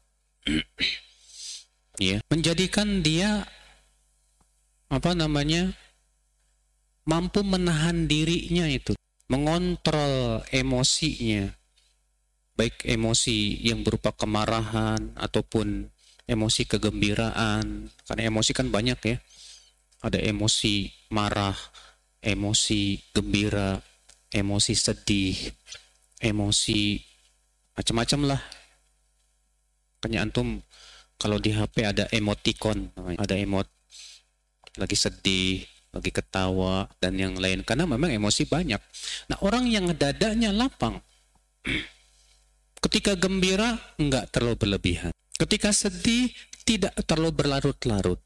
ya, 1.99 2.21
menjadikan 2.31 3.01
dia 3.03 3.49
apa 4.93 5.11
namanya? 5.17 5.73
mampu 7.05 7.45
menahan 7.45 8.09
dirinya 8.09 8.65
itu, 8.65 8.97
mengontrol 9.29 10.41
emosinya. 10.49 11.53
Baik 12.57 12.81
emosi 12.89 13.61
yang 13.61 13.85
berupa 13.85 14.17
kemarahan 14.17 15.13
ataupun 15.13 15.93
emosi 16.25 16.65
kegembiraan. 16.65 17.93
Karena 18.09 18.23
emosi 18.33 18.57
kan 18.57 18.73
banyak 18.73 18.99
ya 19.05 19.17
ada 20.05 20.21
emosi 20.21 20.93
marah, 21.17 21.57
emosi 22.21 23.01
gembira, 23.17 23.81
emosi 24.29 24.73
sedih, 24.77 25.37
emosi 26.21 27.01
macam-macam 27.73 28.37
lah. 28.37 28.41
Kayaknya 30.05 30.21
antum 30.21 30.61
kalau 31.17 31.41
di 31.41 31.57
HP 31.57 31.89
ada 31.89 32.05
emoticon, 32.13 32.93
ada 33.17 33.33
emot 33.33 33.65
lagi 34.77 34.93
sedih, 34.99 35.65
lagi 35.95 36.11
ketawa 36.11 36.91
dan 36.99 37.15
yang 37.17 37.39
lain 37.39 37.63
karena 37.63 37.89
memang 37.89 38.13
emosi 38.13 38.45
banyak. 38.45 38.83
Nah, 39.31 39.39
orang 39.41 39.71
yang 39.71 39.89
dadanya 39.95 40.51
lapang 40.51 41.01
ketika 42.85 43.17
gembira 43.17 43.79
enggak 43.97 44.29
terlalu 44.35 44.69
berlebihan. 44.69 45.15
Ketika 45.35 45.73
sedih 45.73 46.31
tidak 46.65 46.95
terlalu 47.05 47.45
berlarut-larut. 47.45 48.21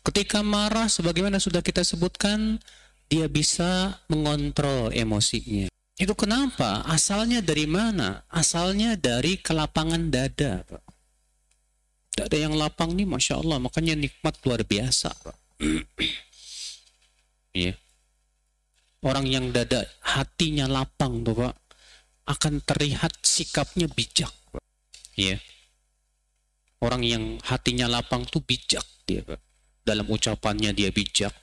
Ketika 0.00 0.40
marah 0.40 0.88
sebagaimana 0.88 1.36
sudah 1.36 1.60
kita 1.60 1.84
sebutkan 1.84 2.56
dia 3.10 3.26
bisa 3.26 4.00
mengontrol 4.06 4.94
emosinya. 4.94 5.66
Itu 6.00 6.16
kenapa? 6.16 6.80
Asalnya 6.88 7.44
dari 7.44 7.68
mana? 7.68 8.24
Asalnya 8.32 8.96
dari 8.96 9.36
kelapangan 9.36 10.08
dada. 10.08 10.64
Pak. 10.64 10.84
Dada 12.16 12.36
yang 12.38 12.56
lapang 12.56 12.96
nih 12.96 13.04
Masya 13.04 13.44
Allah, 13.44 13.60
makanya 13.60 13.98
nikmat 13.98 14.40
luar 14.46 14.64
biasa. 14.64 15.12
Pak. 15.12 15.36
ya. 17.66 17.76
Orang 19.04 19.28
yang 19.28 19.52
dada 19.52 19.84
hatinya 20.00 20.64
lapang 20.64 21.20
tuh 21.20 21.44
Pak, 21.44 21.54
akan 22.32 22.64
terlihat 22.64 23.20
sikapnya 23.20 23.90
bijak. 23.92 24.32
Pak. 24.54 24.64
Ya. 25.18 25.36
Orang 26.80 27.04
yang 27.04 27.36
hatinya 27.44 27.92
lapang 27.92 28.24
tuh 28.24 28.40
bijak 28.40 28.86
dia 29.04 29.20
Pak. 29.20 29.49
Dalam 29.90 30.06
ucapannya 30.06 30.70
dia 30.70 30.94
bijak, 30.94 31.34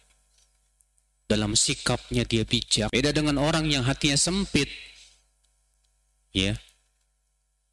dalam 1.27 1.51
sikapnya 1.59 2.23
dia 2.23 2.47
bijak. 2.47 2.87
Beda 2.95 3.11
dengan 3.11 3.35
orang 3.43 3.67
yang 3.67 3.83
hatinya 3.83 4.15
sempit. 4.15 4.71
Ya. 6.31 6.55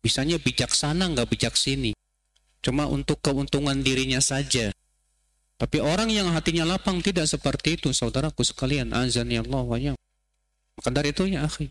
Bisanya 0.03 0.43
bijaksana 0.43 1.15
nggak 1.15 1.31
bijak 1.31 1.55
sini. 1.55 1.95
Cuma 2.59 2.91
untuk 2.91 3.23
keuntungan 3.23 3.79
dirinya 3.87 4.19
saja. 4.19 4.75
Tapi 5.55 5.79
orang 5.79 6.11
yang 6.11 6.35
hatinya 6.35 6.67
lapang 6.67 6.99
tidak 6.99 7.31
seperti 7.31 7.79
itu, 7.79 7.95
saudaraku 7.95 8.43
sekalian. 8.43 8.91
Azan 8.91 9.31
ya 9.31 9.47
Allah 9.47 9.63
wa 9.63 9.79
Maka 10.75 10.91
dari 10.91 11.15
itu 11.15 11.31
ya 11.31 11.47
akhi. 11.47 11.71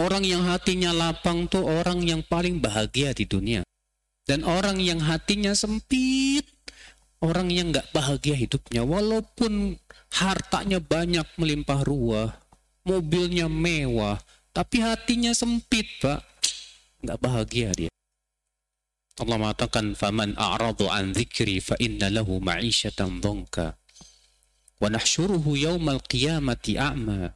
Orang 0.00 0.24
yang 0.24 0.48
hatinya 0.48 0.90
lapang 0.90 1.46
tuh 1.46 1.68
orang 1.68 2.00
yang 2.00 2.24
paling 2.24 2.58
bahagia 2.58 3.12
di 3.12 3.28
dunia. 3.28 3.60
Dan 4.24 4.40
orang 4.48 4.80
yang 4.80 5.04
hatinya 5.04 5.52
sempit, 5.52 6.48
orang 7.24 7.48
yang 7.48 7.72
nggak 7.72 7.88
bahagia 7.96 8.36
hidupnya. 8.36 8.84
Walaupun 8.84 9.80
hartanya 10.20 10.78
banyak 10.78 11.24
melimpah 11.40 11.80
ruah, 11.80 12.30
mobilnya 12.84 13.48
mewah, 13.48 14.20
tapi 14.52 14.84
hatinya 14.84 15.32
sempit, 15.32 15.88
Pak. 16.04 16.20
Nggak 17.00 17.18
bahagia 17.20 17.68
dia. 17.72 17.92
Allah 19.18 19.38
mengatakan, 19.40 19.96
"Faman 19.96 20.36
a'radu 20.36 20.90
an 20.90 21.14
dzikri 21.16 21.62
fa 21.64 21.78
inna 21.80 22.10
lahu 22.10 22.42
ma'isyatan 22.42 23.22
dhanka 23.22 23.78
wa 24.82 24.88
nahsyuruhu 24.90 25.54
yaumal 25.54 26.02
qiyamati 26.04 26.76
a'ma." 26.76 27.32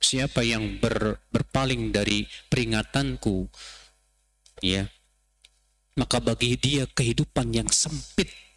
Siapa 0.00 0.40
yang 0.40 0.80
ber, 0.80 1.20
berpaling 1.28 1.92
dari 1.92 2.24
peringatanku, 2.48 3.44
ya, 4.64 4.88
maka 6.00 6.24
bagi 6.24 6.56
dia 6.56 6.88
kehidupan 6.88 7.52
yang 7.52 7.68
sempit 7.68 8.49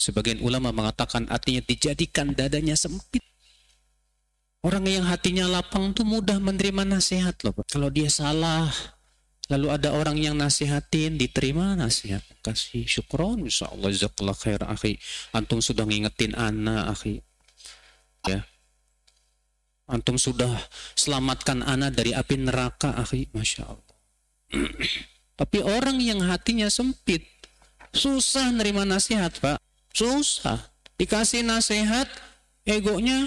Sebagian 0.00 0.40
ulama 0.40 0.72
mengatakan 0.72 1.28
artinya 1.28 1.60
dijadikan 1.60 2.32
dadanya 2.32 2.72
sempit. 2.72 3.20
Orang 4.64 4.88
yang 4.88 5.04
hatinya 5.04 5.44
lapang 5.44 5.92
tuh 5.92 6.08
mudah 6.08 6.40
menerima 6.40 6.88
nasihat 6.88 7.36
loh. 7.44 7.52
Kalau 7.68 7.92
dia 7.92 8.08
salah, 8.08 8.72
lalu 9.52 9.68
ada 9.68 9.92
orang 9.92 10.16
yang 10.16 10.36
nasihatin, 10.40 11.20
diterima 11.20 11.76
nasihat. 11.76 12.24
Kasih 12.40 12.88
syukron, 12.88 13.44
insya 13.44 13.68
Allah, 13.68 13.92
jazakallah 13.92 14.36
khair, 14.36 14.60
akhi. 14.64 14.96
Antum 15.36 15.60
sudah 15.60 15.84
ngingetin 15.84 16.32
anak, 16.32 16.96
akhi. 16.96 17.20
Ya. 18.24 18.44
Antum 19.84 20.16
sudah 20.16 20.48
selamatkan 20.96 21.60
anak 21.60 21.92
dari 21.96 22.16
api 22.16 22.40
neraka, 22.40 22.96
akhi. 22.96 23.28
Masya 23.36 23.64
Allah. 23.68 23.96
Tapi 25.40 25.58
orang 25.64 26.00
yang 26.04 26.20
hatinya 26.24 26.68
sempit, 26.68 27.24
susah 27.96 28.52
nerima 28.52 28.84
nasihat, 28.84 29.32
Pak. 29.40 29.69
Susah. 29.90 30.70
Dikasih 31.00 31.40
nasihat, 31.48 32.06
egonya 32.68 33.24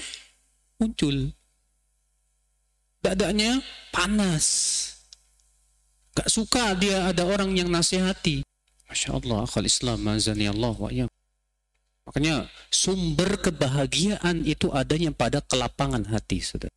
muncul. 0.78 1.34
Dadanya 3.02 3.60
panas. 3.90 4.46
Gak 6.14 6.30
suka 6.30 6.78
dia 6.78 7.10
ada 7.10 7.26
orang 7.26 7.58
yang 7.58 7.74
nasihati. 7.74 8.46
Masya 8.86 9.18
Allah, 9.18 9.50
akal 9.50 9.66
Islam, 9.66 10.06
mazani 10.06 10.46
Allah 10.46 10.76
wa 10.78 10.90
ya. 10.94 11.10
Makanya 12.06 12.46
sumber 12.70 13.42
kebahagiaan 13.42 14.46
itu 14.46 14.70
adanya 14.70 15.10
pada 15.10 15.42
kelapangan 15.42 16.06
hati, 16.14 16.46
saudara. 16.46 16.72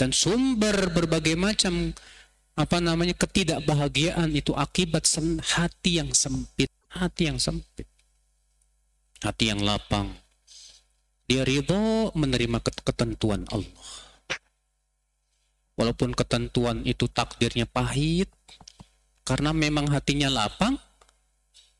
Dan 0.00 0.16
sumber 0.16 0.88
berbagai 0.88 1.36
macam 1.36 1.92
apa 2.56 2.80
namanya 2.80 3.12
ketidakbahagiaan 3.12 4.32
itu 4.32 4.56
akibat 4.56 5.04
hati 5.52 6.00
yang 6.00 6.16
sempit, 6.16 6.72
hati 6.88 7.28
yang 7.28 7.36
sempit 7.36 7.89
hati 9.20 9.52
yang 9.52 9.60
lapang. 9.60 10.12
Dia 11.30 11.46
ridho 11.46 12.10
menerima 12.16 12.58
ketentuan 12.64 13.46
Allah. 13.54 13.86
Walaupun 15.78 16.12
ketentuan 16.12 16.82
itu 16.84 17.06
takdirnya 17.06 17.64
pahit, 17.64 18.28
karena 19.22 19.54
memang 19.54 19.88
hatinya 19.88 20.28
lapang, 20.28 20.74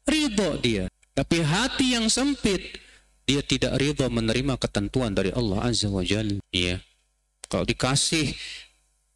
ridho 0.07 0.57
dia. 0.63 0.87
Tapi 1.13 1.43
hati 1.43 1.99
yang 1.99 2.07
sempit, 2.07 2.79
dia 3.27 3.43
tidak 3.43 3.77
ridho 3.77 4.07
menerima 4.07 4.57
ketentuan 4.57 5.13
dari 5.13 5.35
Allah 5.35 5.67
Azza 5.69 5.91
wa 5.91 6.07
Jalla. 6.07 6.39
Ya. 6.55 6.79
Kalau 7.51 7.67
dikasih 7.67 8.31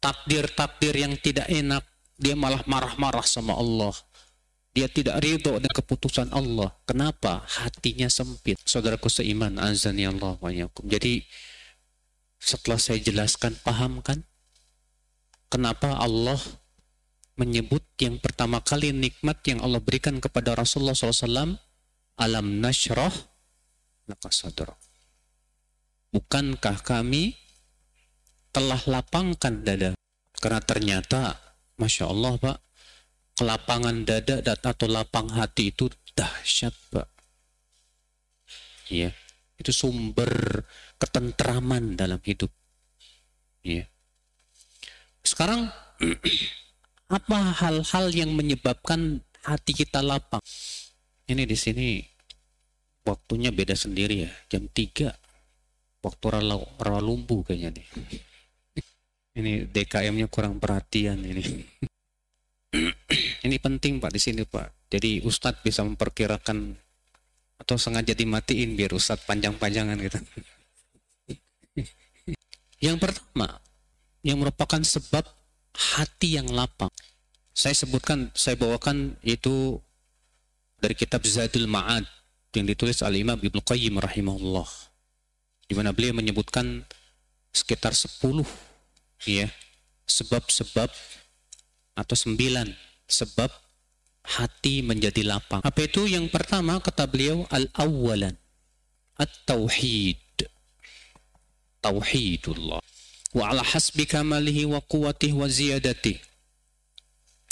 takdir-takdir 0.03 0.93
yang 0.99 1.15
tidak 1.17 1.47
enak, 1.47 1.81
dia 2.19 2.35
malah 2.35 2.61
marah-marah 2.67 3.23
sama 3.23 3.55
Allah. 3.55 3.95
Dia 4.75 4.91
tidak 4.91 5.23
ridho 5.23 5.55
dengan 5.55 5.71
keputusan 5.71 6.35
Allah. 6.35 6.75
Kenapa? 6.83 7.47
Hatinya 7.47 8.11
sempit. 8.11 8.59
Saudaraku 8.67 9.07
seiman, 9.07 9.55
azani 9.55 10.03
Allah 10.03 10.35
Jadi, 10.83 11.23
setelah 12.35 12.75
saya 12.75 12.99
jelaskan, 12.99 13.55
paham 13.63 14.03
kan? 14.03 14.27
Kenapa 15.47 15.95
Allah 15.95 16.35
menyebut 17.39 17.87
yang 18.03 18.19
pertama 18.19 18.59
kali 18.59 18.91
nikmat 18.91 19.39
yang 19.47 19.63
Allah 19.63 19.79
berikan 19.79 20.19
kepada 20.19 20.51
Rasulullah 20.59 20.91
SAW, 20.91 21.55
alam 22.19 22.45
nashrah 22.59 23.11
laka. 24.11 24.75
Bukankah 26.11 26.79
kami 26.83 27.35
telah 28.55 28.79
lapangkan 28.87 29.63
dada? 29.63 29.91
Karena 30.39 30.59
ternyata, 30.63 31.35
Masya 31.75 32.07
Allah 32.07 32.39
Pak, 32.39 32.57
kelapangan 33.35 34.07
dada 34.07 34.39
atau 34.41 34.87
lapang 34.87 35.27
hati 35.35 35.69
itu 35.75 35.91
dahsyat, 36.15 36.71
Pak. 36.89 37.07
Ya, 38.87 39.11
itu 39.59 39.71
sumber 39.75 40.63
ketentraman 40.95 41.99
dalam 41.99 42.23
hidup. 42.23 42.49
Ya. 43.61 43.85
Sekarang 45.25 45.67
apa 47.17 47.37
hal-hal 47.59 48.05
yang 48.15 48.31
menyebabkan 48.31 49.19
hati 49.43 49.75
kita 49.75 49.99
lapang? 49.99 50.39
Ini 51.25 51.43
di 51.43 51.57
sini 51.57 51.87
waktunya 53.03 53.51
beda 53.51 53.75
sendiri 53.75 54.29
ya, 54.29 54.31
jam 54.47 54.69
3. 54.71 55.11
Waktu 56.05 56.25
Rawalumbu 56.77 57.41
kayaknya 57.41 57.81
nih. 57.81 57.87
Ini 59.35 59.51
DKM-nya 59.73 60.29
kurang 60.29 60.61
perhatian 60.61 61.19
ini. 61.25 61.41
Ini 63.45 63.55
penting 63.61 64.01
Pak 64.01 64.11
di 64.11 64.19
sini 64.21 64.43
Pak. 64.43 64.91
Jadi 64.91 65.21
Ustadz 65.23 65.61
bisa 65.61 65.81
memperkirakan 65.85 66.75
atau 67.61 67.75
sengaja 67.79 68.11
dimatiin 68.11 68.75
biar 68.75 68.91
Ustadz 68.91 69.23
panjang-panjangan 69.23 69.97
gitu. 70.01 70.19
yang 72.85 72.99
pertama, 72.99 73.63
yang 74.21 74.41
merupakan 74.41 74.81
sebab 74.81 75.23
hati 75.75 76.39
yang 76.39 76.47
lapang. 76.51 76.91
Saya 77.55 77.71
sebutkan, 77.71 78.35
saya 78.35 78.59
bawakan 78.59 79.15
itu 79.23 79.79
dari 80.79 80.91
kitab 80.91 81.23
Zadul 81.23 81.71
Ma'ad 81.71 82.03
yang 82.55 82.67
ditulis 82.67 82.99
oleh 83.03 83.23
Imam 83.23 83.39
Ibnu 83.39 83.63
Qayyim 83.63 83.99
rahimahullah. 83.99 84.67
Di 85.65 85.73
mana 85.73 85.95
beliau 85.95 86.13
menyebutkan 86.13 86.83
sekitar 87.55 87.95
10 87.95 88.43
ya 89.25 89.47
sebab-sebab 90.05 90.91
atau 91.95 92.15
sembilan 92.15 92.67
sebab 93.07 93.49
hati 94.39 94.83
menjadi 94.83 95.23
lapang. 95.25 95.63
Apa 95.63 95.87
itu? 95.87 96.05
Yang 96.05 96.29
pertama 96.29 96.77
kata 96.83 97.07
beliau 97.07 97.47
al-awwalan 97.49 98.35
at-tauhid. 99.15 100.19
Tauhidullah. 101.79 102.81
Wa 103.35 103.43
ala 103.51 103.61
hasbi 103.61 104.09
kamalihi 104.09 104.65
wa 104.65 104.81
quwwatihi 104.81 105.35
wa 105.35 105.45
ziyadatihi 105.45 106.35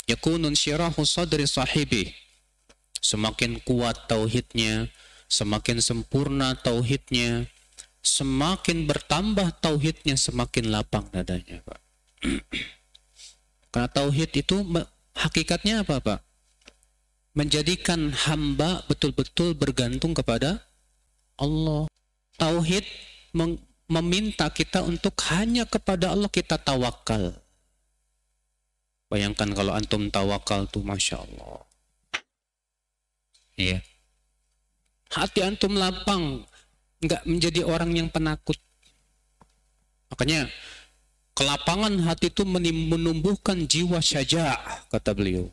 yakunu 0.04 0.52
insyirahu 0.52 1.00
sadri 1.08 1.48
sahibi 1.48 2.12
semakin 3.04 3.60
kuat 3.60 4.08
tauhidnya, 4.08 4.88
semakin 5.28 5.84
sempurna 5.84 6.56
tauhidnya, 6.56 7.44
semakin 8.00 8.88
bertambah 8.88 9.60
tauhidnya, 9.60 10.16
semakin 10.16 10.72
lapang 10.72 11.04
dadanya, 11.12 11.60
Pak. 11.68 11.80
Karena 13.74 13.90
tauhid 13.90 14.30
itu 14.38 14.62
hakikatnya 15.18 15.82
apa, 15.82 15.98
Pak? 15.98 16.22
Menjadikan 17.34 18.14
hamba 18.14 18.86
betul-betul 18.86 19.58
bergantung 19.58 20.14
kepada 20.14 20.62
Allah. 21.34 21.90
Tauhid 22.38 22.86
meminta 23.90 24.46
kita 24.54 24.86
untuk 24.86 25.18
hanya 25.34 25.66
kepada 25.66 26.14
Allah 26.14 26.30
kita 26.30 26.54
tawakal. 26.54 27.34
Bayangkan 29.10 29.50
kalau 29.50 29.74
antum 29.74 30.06
tawakal 30.06 30.70
tuh 30.70 30.86
Masya 30.86 31.26
Allah. 31.26 31.58
Iya. 33.58 33.78
Hati 35.10 35.42
antum 35.42 35.74
lapang, 35.74 36.46
nggak 37.02 37.22
menjadi 37.26 37.66
orang 37.66 37.90
yang 37.94 38.06
penakut. 38.06 38.58
Makanya 40.14 40.46
kelapangan 41.34 41.98
hati 42.06 42.30
itu 42.30 42.46
menumbuhkan 42.46 43.66
jiwa 43.66 43.98
saja, 43.98 44.54
kata 44.88 45.12
beliau. 45.12 45.50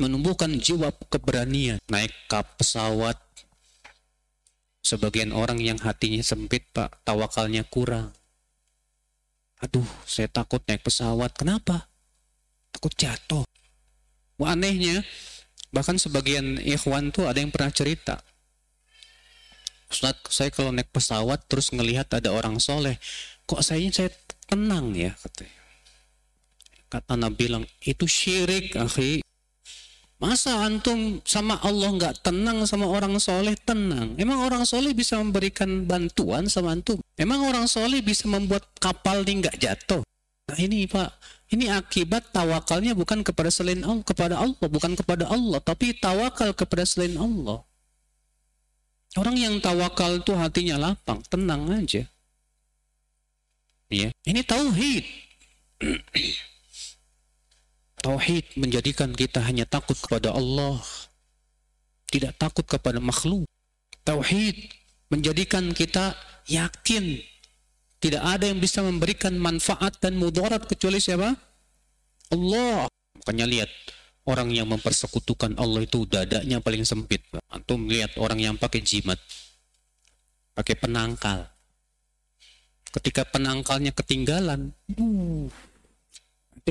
Menumbuhkan 0.00 0.56
jiwa 0.56 0.90
keberanian. 1.12 1.76
Naik 1.92 2.12
ke 2.26 2.40
pesawat, 2.56 3.20
sebagian 4.82 5.36
orang 5.36 5.60
yang 5.60 5.76
hatinya 5.76 6.24
sempit, 6.24 6.64
Pak, 6.72 7.04
tawakalnya 7.04 7.68
kurang. 7.68 8.16
Aduh, 9.60 9.84
saya 10.08 10.30
takut 10.30 10.62
naik 10.64 10.86
pesawat. 10.86 11.34
Kenapa? 11.36 11.90
Takut 12.72 12.94
jatuh. 12.94 13.44
Wah, 14.38 14.54
anehnya, 14.54 15.02
bahkan 15.74 15.98
sebagian 15.98 16.62
ikhwan 16.62 17.10
tuh 17.10 17.26
ada 17.26 17.42
yang 17.42 17.50
pernah 17.50 17.74
cerita. 17.74 18.22
Ustaz, 19.90 20.14
saya 20.30 20.54
kalau 20.54 20.70
naik 20.70 20.94
pesawat 20.94 21.48
terus 21.50 21.74
ngelihat 21.74 22.06
ada 22.14 22.30
orang 22.30 22.62
soleh, 22.62 23.02
kok 23.50 23.66
saya 23.66 23.82
saya 23.90 24.14
tenang 24.48 24.96
ya 24.96 25.12
katanya. 25.20 25.58
Kata 26.88 27.20
Nabi 27.20 27.36
bilang, 27.36 27.64
itu 27.84 28.08
syirik, 28.08 28.72
akhi. 28.72 29.20
Masa 30.18 30.66
antum 30.66 31.22
sama 31.22 31.60
Allah 31.62 31.94
nggak 31.94 32.26
tenang 32.26 32.66
sama 32.66 32.90
orang 32.90 33.20
soleh 33.22 33.54
tenang? 33.54 34.18
Emang 34.18 34.42
orang 34.42 34.66
soleh 34.66 34.90
bisa 34.90 35.20
memberikan 35.20 35.86
bantuan 35.86 36.50
sama 36.50 36.74
antum? 36.74 36.98
Emang 37.14 37.44
orang 37.46 37.70
soleh 37.70 38.02
bisa 38.02 38.26
membuat 38.26 38.66
kapal 38.82 39.22
ini 39.22 39.46
nggak 39.46 39.62
jatuh? 39.62 40.02
Nah 40.48 40.58
ini 40.58 40.90
pak, 40.90 41.12
ini 41.54 41.70
akibat 41.70 42.34
tawakalnya 42.34 42.98
bukan 42.98 43.22
kepada 43.22 43.52
selain 43.52 43.84
Allah, 43.84 44.02
kepada 44.02 44.34
Allah, 44.42 44.66
bukan 44.66 44.98
kepada 44.98 45.24
Allah, 45.30 45.60
tapi 45.62 45.94
tawakal 45.94 46.50
kepada 46.56 46.82
selain 46.82 47.14
Allah. 47.14 47.62
Orang 49.14 49.38
yang 49.38 49.60
tawakal 49.62 50.18
itu 50.18 50.34
hatinya 50.34 50.76
lapang, 50.76 51.22
tenang 51.30 51.68
aja. 51.72 52.04
Ya, 53.88 54.12
ini 54.28 54.44
tauhid. 54.44 55.04
tauhid 58.04 58.44
menjadikan 58.60 59.10
kita 59.16 59.40
hanya 59.44 59.64
takut 59.64 59.96
kepada 59.96 60.32
Allah, 60.36 60.80
tidak 62.12 62.36
takut 62.36 62.68
kepada 62.68 63.00
makhluk. 63.00 63.48
Tauhid 64.04 64.56
menjadikan 65.08 65.72
kita 65.72 66.16
yakin 66.48 67.20
tidak 67.98 68.22
ada 68.22 68.46
yang 68.46 68.62
bisa 68.62 68.78
memberikan 68.78 69.34
manfaat 69.34 69.98
dan 69.98 70.14
mudarat 70.14 70.62
kecuali 70.70 71.02
siapa? 71.02 71.34
Allah. 72.30 72.86
Makanya 73.18 73.46
lihat 73.50 73.70
orang 74.22 74.54
yang 74.54 74.70
mempersekutukan 74.70 75.58
Allah 75.58 75.82
itu 75.82 76.06
dadanya 76.06 76.62
paling 76.62 76.86
sempit. 76.86 77.26
Antum 77.50 77.90
lihat 77.90 78.14
orang 78.22 78.38
yang 78.38 78.54
pakai 78.54 78.86
jimat, 78.86 79.18
pakai 80.54 80.78
penangkal. 80.78 81.50
Ketika 82.88 83.28
penangkalnya 83.28 83.92
ketinggalan, 83.92 84.72
uh, 84.96 85.46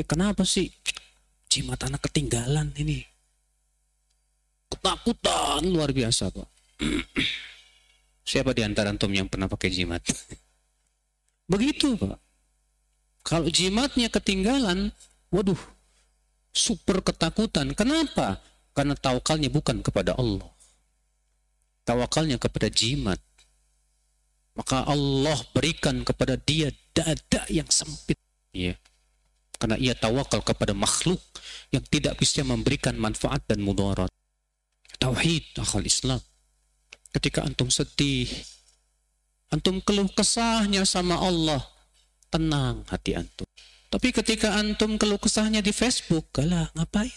kenapa 0.05 0.41
sih 0.45 0.73
jimat 1.49 1.77
anak 1.85 2.09
ketinggalan 2.09 2.73
ini? 2.77 3.05
Ketakutan 4.67 5.63
luar 5.69 5.93
biasa, 5.93 6.33
Pak. 6.33 6.49
Siapa 8.29 8.51
di 8.51 8.61
antara 8.65 8.91
antum 8.91 9.13
yang 9.13 9.31
pernah 9.31 9.47
pakai 9.47 9.71
jimat? 9.71 10.03
Begitu 11.51 11.95
Pak. 11.95 12.19
Kalau 13.23 13.47
jimatnya 13.47 14.11
ketinggalan, 14.11 14.91
waduh, 15.31 15.59
super 16.51 16.99
ketakutan. 16.99 17.71
Kenapa? 17.71 18.39
Karena 18.75 18.95
tawakalnya 18.95 19.47
bukan 19.47 19.79
kepada 19.79 20.15
Allah. 20.15 20.47
Tawakalnya 21.87 22.35
kepada 22.35 22.67
jimat. 22.67 23.19
Maka 24.57 24.89
Allah 24.89 25.37
berikan 25.53 26.01
kepada 26.01 26.33
dia 26.33 26.73
dada 26.91 27.45
yang 27.47 27.69
sempit. 27.69 28.17
Ya. 28.49 28.73
Karena 29.61 29.77
ia 29.77 29.93
tawakal 29.93 30.41
kepada 30.41 30.73
makhluk 30.73 31.21
yang 31.69 31.85
tidak 31.85 32.17
bisa 32.17 32.41
memberikan 32.41 32.97
manfaat 32.97 33.45
dan 33.45 33.61
mudarat. 33.61 34.09
Tauhid 34.97 35.61
akal 35.61 35.85
Islam. 35.85 36.21
Ketika 37.13 37.45
antum 37.45 37.69
sedih, 37.69 38.29
Antum 39.47 39.79
keluh 39.79 40.11
kesahnya 40.11 40.83
sama 40.83 41.23
Allah. 41.23 41.63
Tenang 42.27 42.83
hati 42.91 43.15
antum. 43.15 43.47
Tapi 43.87 44.11
ketika 44.11 44.59
antum 44.59 44.99
keluh 44.99 45.15
kesahnya 45.15 45.63
di 45.63 45.71
Facebook, 45.71 46.27
kalah 46.35 46.67
ngapain? 46.75 47.15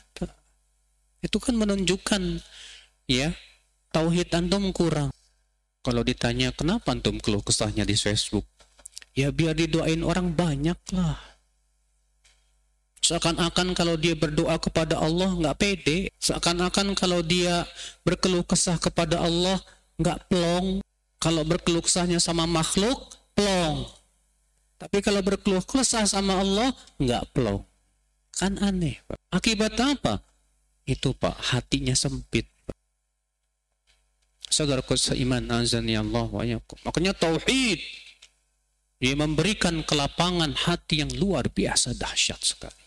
Itu 1.19 1.43
kan 1.43 1.59
menunjukkan 1.59 2.39
ya 3.11 3.35
tauhid 3.91 4.31
antum 4.31 4.71
kurang. 4.71 5.11
Kalau 5.81 6.05
ditanya 6.05 6.53
kenapa 6.53 6.93
antum 6.93 7.17
keluh 7.17 7.41
kesahnya 7.41 7.89
di 7.89 7.97
Facebook, 7.97 8.45
ya 9.17 9.33
biar 9.33 9.57
didoain 9.57 10.05
orang 10.05 10.37
banyak 10.37 10.77
lah. 10.93 11.17
Seakan-akan 13.01 13.73
kalau 13.73 13.97
dia 13.97 14.13
berdoa 14.13 14.61
kepada 14.61 15.01
Allah 15.01 15.33
nggak 15.33 15.57
pede, 15.57 16.13
seakan-akan 16.21 16.93
kalau 16.93 17.25
dia 17.25 17.65
berkeluh 18.05 18.45
kesah 18.45 18.77
kepada 18.77 19.25
Allah 19.25 19.57
nggak 19.97 20.29
plong, 20.29 20.85
kalau 21.21 21.45
berkeluh 21.45 21.85
kesahnya 21.85 22.17
sama 22.17 22.49
makhluk, 22.49 22.97
plong. 23.37 23.89
Tapi 24.81 25.05
kalau 25.05 25.21
berkeluh 25.21 25.61
kesah 25.61 26.09
sama 26.09 26.41
Allah, 26.41 26.73
enggak 26.97 27.29
plong. 27.37 27.61
Kan 28.33 28.57
aneh. 28.57 28.97
Akibat 29.29 29.77
apa? 29.77 30.25
Itu, 30.89 31.13
Pak, 31.13 31.53
hatinya 31.53 31.93
sempit. 31.93 32.49
Saudaraku 34.51 34.99
seiman 34.99 35.47
azani 35.47 35.95
Allah 35.95 36.27
wa 36.27 36.43
Makanya 36.83 37.15
tauhid 37.15 37.79
dia 39.01 39.15
memberikan 39.17 39.81
kelapangan 39.87 40.53
hati 40.53 41.01
yang 41.01 41.09
luar 41.17 41.49
biasa 41.49 41.97
dahsyat 41.97 42.43
sekali. 42.43 42.85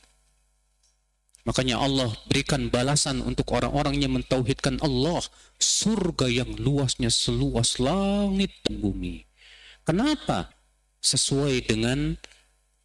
Makanya 1.44 1.80
Allah 1.80 2.12
berikan 2.28 2.72
balasan 2.72 3.20
untuk 3.20 3.52
orang-orang 3.52 4.00
yang 4.00 4.16
mentauhidkan 4.16 4.80
Allah. 4.80 5.20
Surga 5.60 6.28
yang 6.32 6.56
luasnya 6.56 7.12
seluas 7.12 7.80
langit 7.80 8.52
dan 8.64 8.80
bumi. 8.80 9.28
Kenapa? 9.84 10.52
Sesuai 11.04 11.68
dengan 11.68 12.16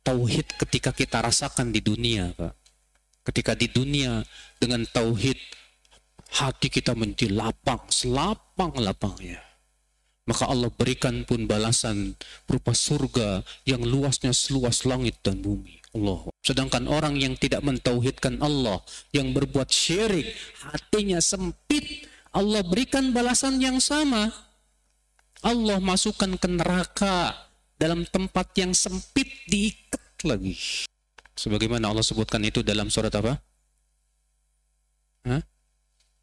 tauhid 0.02 0.58
ketika 0.58 0.90
kita 0.90 1.22
rasakan 1.22 1.70
di 1.70 1.78
dunia, 1.78 2.34
Pak. 2.34 2.54
Ketika 3.30 3.54
di 3.54 3.70
dunia 3.70 4.26
dengan 4.58 4.82
tauhid 4.88 5.38
hati 6.28 6.68
kita 6.68 6.92
menjadi 6.92 7.32
lapang, 7.32 7.80
selapang-lapangnya. 7.88 9.40
Maka 10.28 10.44
Allah 10.44 10.68
berikan 10.68 11.24
pun 11.24 11.48
balasan 11.48 12.12
berupa 12.44 12.76
surga 12.76 13.40
yang 13.64 13.80
luasnya 13.80 14.36
seluas 14.36 14.84
langit 14.84 15.16
dan 15.24 15.40
bumi. 15.40 15.80
Allah. 15.96 16.28
Sedangkan 16.44 16.84
orang 16.84 17.16
yang 17.16 17.32
tidak 17.32 17.64
mentauhidkan 17.64 18.36
Allah, 18.44 18.84
yang 19.16 19.32
berbuat 19.32 19.72
syirik, 19.72 20.28
hatinya 20.68 21.16
sempit, 21.24 22.04
Allah 22.36 22.60
berikan 22.60 23.16
balasan 23.16 23.56
yang 23.56 23.80
sama. 23.80 24.28
Allah 25.40 25.80
masukkan 25.80 26.36
ke 26.36 26.48
neraka 26.50 27.32
dalam 27.80 28.04
tempat 28.04 28.52
yang 28.60 28.76
sempit 28.76 29.48
diikat 29.48 30.28
lagi. 30.28 30.84
Sebagaimana 31.38 31.88
Allah 31.88 32.04
sebutkan 32.04 32.42
itu 32.44 32.60
dalam 32.60 32.92
surat 32.92 33.14
apa? 33.16 33.38
Al-Humazah. 35.24 35.57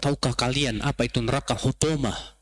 Tahukah 0.00 0.32
kalian 0.32 0.80
apa 0.80 1.04
itu 1.04 1.20
neraka 1.20 1.52
hutomah? 1.52 2.40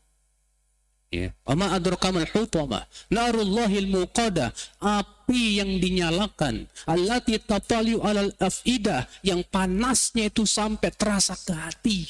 Ya. 1.09 1.33
Ama 1.49 1.73
adrakamal 1.73 2.29
hutamah. 2.29 2.85
Narullahil 3.09 3.89
muqada. 3.89 4.53
Api 4.77 5.57
yang 5.57 5.81
dinyalakan. 5.81 6.69
Allati 6.85 7.41
tataliu 7.41 8.05
alal 8.05 8.29
afidah. 8.37 9.09
Yang 9.25 9.49
panasnya 9.49 10.29
itu 10.29 10.45
sampai 10.45 10.93
terasa 10.93 11.33
ke 11.33 11.53
hati. 11.53 12.05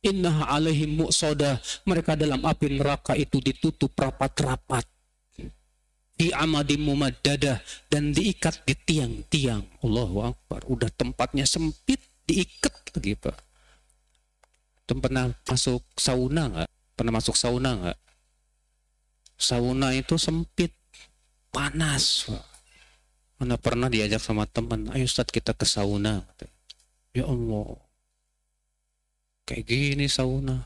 Inna 0.00 0.48
alaihim 0.48 0.96
mu'soda. 0.96 1.60
Mereka 1.84 2.16
dalam 2.16 2.40
api 2.40 2.80
neraka 2.80 3.12
itu 3.12 3.36
ditutup 3.44 3.92
rapat-rapat. 3.92 4.88
Di 6.16 6.32
amadi 6.32 6.80
mumaddadah. 6.80 7.60
Dan 7.92 8.16
diikat 8.16 8.64
di 8.64 8.80
tiang-tiang. 8.80 9.84
Allahu 9.84 10.24
Akbar. 10.24 10.64
Udah 10.72 10.88
tempatnya 10.88 11.44
sempit. 11.44 12.00
Diikat 12.24 12.96
lagi 12.96 13.12
Pak. 13.12 13.47
Pernah 14.88 15.28
masuk 15.44 15.84
sauna 16.00 16.48
nggak? 16.48 16.70
Pernah 16.96 17.12
masuk 17.12 17.36
sauna 17.36 17.76
nggak? 17.76 17.98
Sauna 19.36 19.92
itu 19.92 20.16
sempit, 20.16 20.72
panas. 21.52 22.32
Mana 23.36 23.60
pernah 23.60 23.92
diajak 23.92 24.18
sama 24.18 24.48
teman, 24.48 24.88
ayo 24.96 25.04
Ustaz 25.04 25.28
kita 25.28 25.52
ke 25.52 25.68
sauna. 25.68 26.24
Ya 27.12 27.28
Allah, 27.28 27.76
kayak 29.44 29.68
gini 29.68 30.08
sauna. 30.08 30.64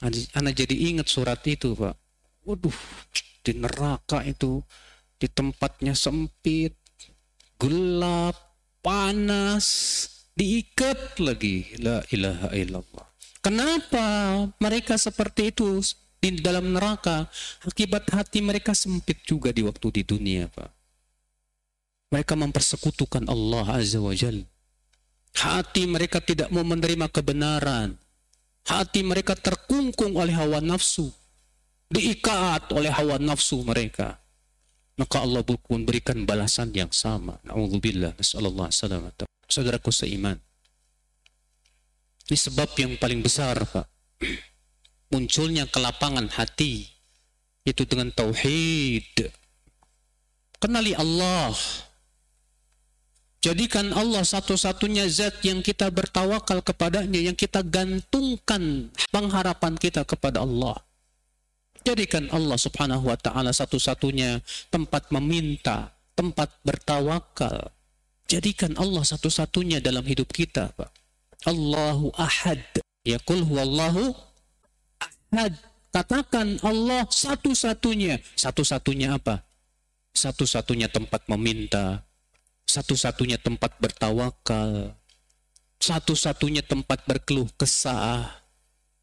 Anak 0.38 0.54
jadi 0.56 0.72
ingat 0.72 1.12
surat 1.12 1.44
itu 1.44 1.76
Pak. 1.76 1.92
Waduh, 2.48 2.78
di 3.44 3.52
neraka 3.52 4.24
itu, 4.24 4.64
di 5.20 5.28
tempatnya 5.28 5.92
sempit, 5.92 6.72
gelap, 7.60 8.32
panas, 8.80 9.66
diikat 10.40 11.20
lagi. 11.20 11.68
La 11.84 12.00
ilaha 12.08 12.48
illallah. 12.56 13.06
Kenapa 13.44 14.06
mereka 14.56 14.96
seperti 14.96 15.52
itu 15.52 15.84
di 16.16 16.40
dalam 16.40 16.72
neraka? 16.72 17.28
Akibat 17.68 18.08
hati 18.08 18.40
mereka 18.40 18.72
sempit 18.72 19.20
juga 19.28 19.52
di 19.52 19.60
waktu 19.60 20.00
di 20.00 20.02
dunia, 20.04 20.48
Pak. 20.48 20.72
Mereka 22.10 22.34
mempersekutukan 22.34 23.28
Allah 23.28 23.66
Azza 23.68 24.00
wa 24.00 24.16
Jal. 24.16 24.42
Hati 25.36 25.86
mereka 25.86 26.18
tidak 26.18 26.50
mau 26.50 26.66
menerima 26.66 27.06
kebenaran. 27.06 27.94
Hati 28.66 29.06
mereka 29.06 29.38
terkungkung 29.38 30.18
oleh 30.18 30.34
hawa 30.34 30.58
nafsu. 30.58 31.06
Diikat 31.90 32.74
oleh 32.74 32.90
hawa 32.90 33.16
nafsu 33.22 33.62
mereka. 33.62 34.18
Maka 34.98 35.22
Allah 35.22 35.40
pun 35.46 35.86
berikan 35.86 36.28
balasan 36.28 36.74
yang 36.76 36.92
sama. 36.92 37.40
Na'udzubillah. 37.46 38.20
Nasallallahu 38.20 38.68
alaihi 38.68 39.39
Saudaraku 39.50 39.90
seiman. 39.90 40.38
Ini 42.30 42.38
sebab 42.38 42.70
yang 42.78 42.94
paling 42.94 43.26
besar, 43.26 43.58
Pak. 43.58 43.90
Munculnya 45.10 45.66
kelapangan 45.66 46.30
hati 46.30 46.86
itu 47.66 47.82
dengan 47.82 48.14
tauhid. 48.14 49.26
Kenali 50.62 50.94
Allah. 50.94 51.50
Jadikan 53.40 53.90
Allah 53.96 54.22
satu-satunya 54.22 55.08
zat 55.08 55.40
yang 55.42 55.64
kita 55.64 55.88
bertawakal 55.90 56.60
kepadanya, 56.62 57.18
yang 57.18 57.34
kita 57.34 57.64
gantungkan 57.64 58.92
pengharapan 59.10 59.74
kita 59.80 60.04
kepada 60.04 60.44
Allah. 60.44 60.76
Jadikan 61.80 62.28
Allah 62.30 62.60
subhanahu 62.60 63.08
wa 63.08 63.16
ta'ala 63.16 63.56
satu-satunya 63.56 64.44
tempat 64.68 65.08
meminta, 65.10 65.96
tempat 66.12 66.52
bertawakal. 66.60 67.72
Jadikan 68.30 68.78
Allah 68.78 69.02
satu-satunya 69.02 69.82
dalam 69.82 70.06
hidup 70.06 70.30
kita, 70.30 70.70
Pak. 70.78 70.94
Allahu 71.50 72.14
ahad. 72.14 72.62
Ya 73.02 73.18
kul 73.26 73.42
huwallahu 73.42 74.14
ahad. 75.34 75.58
Katakan 75.90 76.62
Allah 76.62 77.10
satu-satunya. 77.10 78.22
Satu-satunya 78.38 79.18
apa? 79.18 79.42
Satu-satunya 80.14 80.86
tempat 80.86 81.26
meminta. 81.26 82.06
Satu-satunya 82.70 83.42
tempat 83.42 83.74
bertawakal. 83.82 84.94
Satu-satunya 85.82 86.62
tempat 86.62 87.02
berkeluh 87.10 87.50
kesah. 87.58 88.30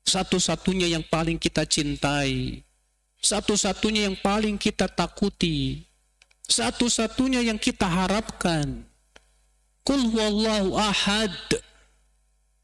Satu-satunya 0.07 0.87
yang 0.87 1.03
paling 1.03 1.35
kita 1.35 1.67
cintai. 1.67 2.63
Satu-satunya 3.19 4.07
yang 4.07 4.15
paling 4.23 4.55
kita 4.55 4.87
takuti. 4.87 5.83
Satu-satunya 6.47 7.43
yang 7.43 7.59
kita 7.59 7.83
harapkan. 7.83 8.86
Kul 9.87 10.11
huwallahu 10.11 10.75
ahad. 10.75 11.31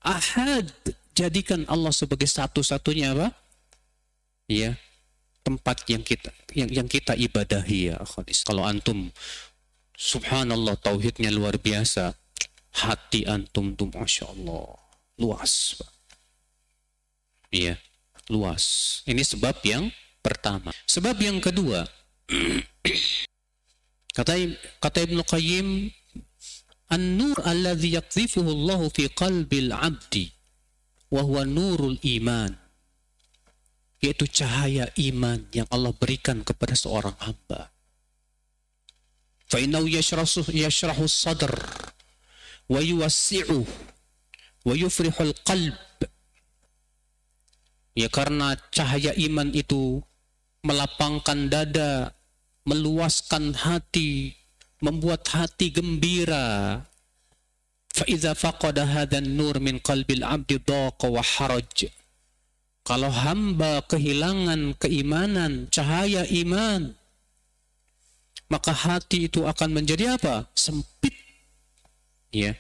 Ahad. 0.04 0.68
Jadikan 1.16 1.64
Allah 1.72 1.96
sebagai 1.96 2.28
satu-satunya 2.28 3.16
apa? 3.16 3.32
Ya, 4.52 4.76
tempat 5.48 5.88
yang 5.88 6.04
kita 6.04 6.36
yang, 6.52 6.84
yang 6.84 6.88
kita 6.92 7.16
ibadahi 7.16 7.96
ya 7.96 8.04
akhadis. 8.04 8.44
Kalau 8.44 8.68
antum 8.68 9.08
subhanallah 9.96 10.76
tauhidnya 10.84 11.32
luar 11.32 11.56
biasa, 11.56 12.12
hati 12.84 13.24
antum 13.24 13.72
tuh 13.72 13.88
masya 13.88 14.28
Allah 14.28 14.76
luas. 15.16 15.80
Iya, 17.54 17.80
luas. 18.28 19.00
Ini 19.08 19.24
sebab 19.24 19.64
yang 19.64 19.94
pertama. 20.20 20.76
Sebab 20.90 21.16
yang 21.24 21.40
kedua, 21.40 21.88
kata 24.18 24.34
kata 24.84 24.98
Ibnu 25.08 25.24
Qayyim 25.24 25.88
An-nur 26.94 27.42
alladhi 27.42 27.98
yakzifuhu 27.98 28.54
Allah 28.54 28.86
fi 28.94 29.10
qalbil 29.10 29.74
abdi 29.74 30.30
wa 31.10 31.26
huwa 31.26 31.42
nurul 31.42 31.98
iman 31.98 32.54
yaitu 34.04 34.30
cahaya 34.30 34.92
iman 35.00 35.48
yang 35.56 35.66
Allah 35.72 35.96
berikan 35.96 36.44
kepada 36.44 36.76
seorang 36.76 37.16
hamba. 37.24 37.72
Fa 39.48 39.58
innahu 39.64 39.88
yashrahu 39.88 40.52
yashrahu 40.52 41.08
sadr 41.08 41.56
wa 42.68 42.84
yuwassi'u 42.84 43.64
wa 44.68 44.74
yufrihul 44.76 45.32
qalb. 45.48 45.80
Ya 47.96 48.12
karena 48.12 48.60
cahaya 48.76 49.16
iman 49.16 49.56
itu 49.56 50.04
melapangkan 50.68 51.48
dada, 51.48 52.12
meluaskan 52.68 53.56
hati, 53.56 54.36
membuat 54.84 55.24
hati 55.32 55.72
gembira. 55.72 56.84
Faiza 57.96 58.36
faqada 58.36 58.84
hadzan 58.84 59.40
nur 59.40 59.64
min 59.64 59.80
qalbil 59.80 60.28
abdi 60.28 60.60
dhaqa 60.60 61.08
wa 61.08 61.24
haraj. 61.24 61.88
Kalau 62.84 63.08
hamba 63.08 63.80
kehilangan 63.88 64.76
keimanan, 64.76 65.72
cahaya 65.72 66.28
iman, 66.44 66.92
maka 68.52 68.76
hati 68.76 69.32
itu 69.32 69.48
akan 69.48 69.72
menjadi 69.72 70.20
apa? 70.20 70.52
Sempit. 70.52 71.16
Ya. 72.36 72.60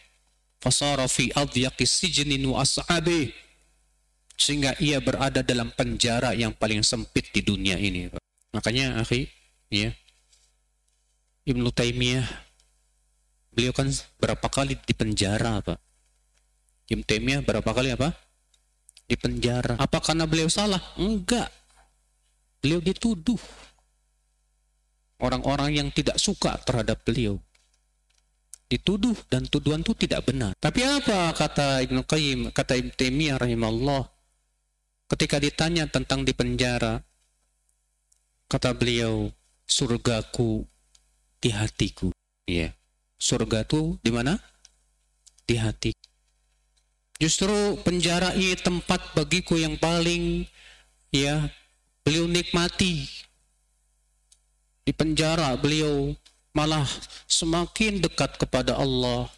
Fasara 0.64 1.12
fi 1.12 1.28
adyaqi 1.36 1.84
sijnin 1.84 2.40
wa 2.48 2.64
as'abi. 2.64 3.36
Sehingga 4.40 4.80
ia 4.80 5.04
berada 5.04 5.44
dalam 5.44 5.76
penjara 5.76 6.32
yang 6.32 6.56
paling 6.56 6.88
sempit 6.88 7.30
di 7.36 7.44
dunia 7.44 7.76
ini. 7.76 8.08
Makanya, 8.56 9.04
akhi, 9.04 9.28
ya, 9.68 9.92
Ibnu 11.44 11.76
Taimiyah 11.76 12.24
beliau 13.52 13.76
kan 13.76 13.92
berapa 14.16 14.48
kali 14.48 14.80
di 14.80 14.94
penjara 14.96 15.60
Pak? 15.60 15.80
Ibnu 16.88 17.04
Taimiyah 17.04 17.44
berapa 17.44 17.68
kali 17.68 17.92
apa? 17.92 18.16
Di 19.04 19.20
penjara. 19.20 19.76
Apa 19.76 20.00
karena 20.00 20.24
beliau 20.24 20.48
salah? 20.48 20.80
Enggak. 20.96 21.52
Beliau 22.64 22.80
dituduh. 22.80 23.40
Orang-orang 25.20 25.76
yang 25.76 25.88
tidak 25.92 26.16
suka 26.16 26.56
terhadap 26.64 27.04
beliau. 27.04 27.36
Dituduh 28.72 29.16
dan 29.28 29.44
tuduhan 29.44 29.84
itu 29.84 29.92
tidak 30.00 30.24
benar. 30.24 30.56
Tapi 30.56 30.80
apa 30.88 31.36
kata 31.36 31.84
Ibnu 31.84 32.08
Qayyim 32.08 32.40
kata 32.56 32.80
Ibnu 32.80 32.92
Taimiyah 32.96 33.38
rahimahullah 33.38 34.08
ketika 35.12 35.38
ditanya 35.44 35.86
tentang 35.92 36.24
di 36.24 36.32
penjara 36.32 37.04
kata 38.48 38.74
beliau 38.74 39.30
surgaku 39.68 40.66
di 41.44 41.52
hatiku. 41.52 42.08
Ya. 42.48 42.72
Surga 43.20 43.68
itu 43.68 44.00
di 44.00 44.12
mana? 44.16 44.40
Di 45.44 45.60
hati. 45.60 45.92
Justru 47.20 47.76
penjara 47.84 48.32
ini 48.36 48.56
tempat 48.56 49.12
bagiku 49.12 49.60
yang 49.60 49.76
paling 49.76 50.48
ya 51.12 51.52
beliau 52.08 52.32
nikmati. 52.32 53.04
Di 54.84 54.92
penjara 54.96 55.56
beliau 55.60 56.16
malah 56.56 56.88
semakin 57.28 58.04
dekat 58.04 58.36
kepada 58.36 58.76
Allah, 58.76 59.32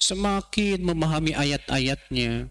semakin 0.00 0.80
memahami 0.80 1.36
ayat-ayatnya. 1.36 2.48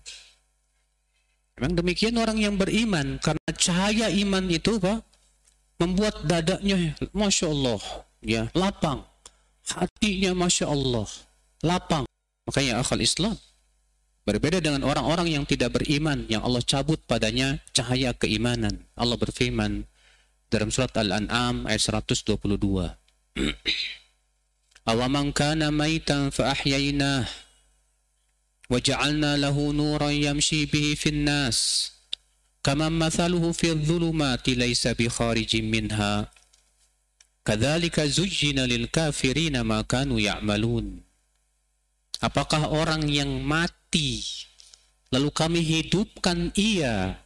Memang 1.58 1.74
demikian 1.78 2.18
orang 2.22 2.38
yang 2.38 2.58
beriman 2.58 3.18
karena 3.18 3.50
cahaya 3.58 4.14
iman 4.14 4.46
itu 4.50 4.78
Pak 4.78 5.02
membuat 5.82 6.22
dadanya 6.26 6.94
Masya 7.14 7.50
Allah 7.50 7.82
ya. 8.22 8.48
Lapang. 8.56 9.04
Hatinya 9.68 10.34
masya 10.34 10.70
Allah. 10.70 11.10
Lapang. 11.62 12.06
Makanya 12.50 12.82
akal 12.82 13.02
Islam 13.02 13.38
Berbeda 14.22 14.62
dengan 14.62 14.86
orang-orang 14.86 15.34
yang 15.34 15.50
tidak 15.50 15.82
beriman, 15.82 16.30
yang 16.30 16.46
Allah 16.46 16.62
cabut 16.62 17.02
padanya 17.10 17.58
cahaya 17.74 18.14
keimanan. 18.14 18.86
Allah 18.94 19.18
berfirman 19.18 19.90
dalam 20.54 20.70
surat 20.70 20.94
Al-An'am 20.94 21.66
ayat 21.66 21.82
122. 22.06 22.38
Awaman 24.94 25.34
kana 25.34 25.74
maitan 25.74 26.30
fa 26.30 26.54
ahyaynah 26.54 27.26
wa 28.70 28.78
ja'alna 28.78 29.42
lahu 29.42 29.74
nuran 29.74 30.14
yamshi 30.14 30.70
bihi 30.70 30.94
fin 30.94 31.26
nas. 31.26 31.90
Kama 32.62 32.94
mathaluhu 32.94 33.58
fi 33.58 33.74
dhulumati 33.74 34.54
laysa 34.54 34.94
bi 34.94 35.10
kharijin 35.10 35.66
minha 35.66 36.30
kadzalika 37.42 38.06
zujjina 38.06 38.66
lil 38.70 38.88
kafirina 38.88 39.66
ma 39.66 39.82
kanu 39.86 40.22
ya'malun 40.22 41.02
Apakah 42.22 42.70
orang 42.70 43.10
yang 43.10 43.42
mati 43.42 44.22
lalu 45.10 45.34
kami 45.34 45.60
hidupkan 45.66 46.54
ia 46.54 47.18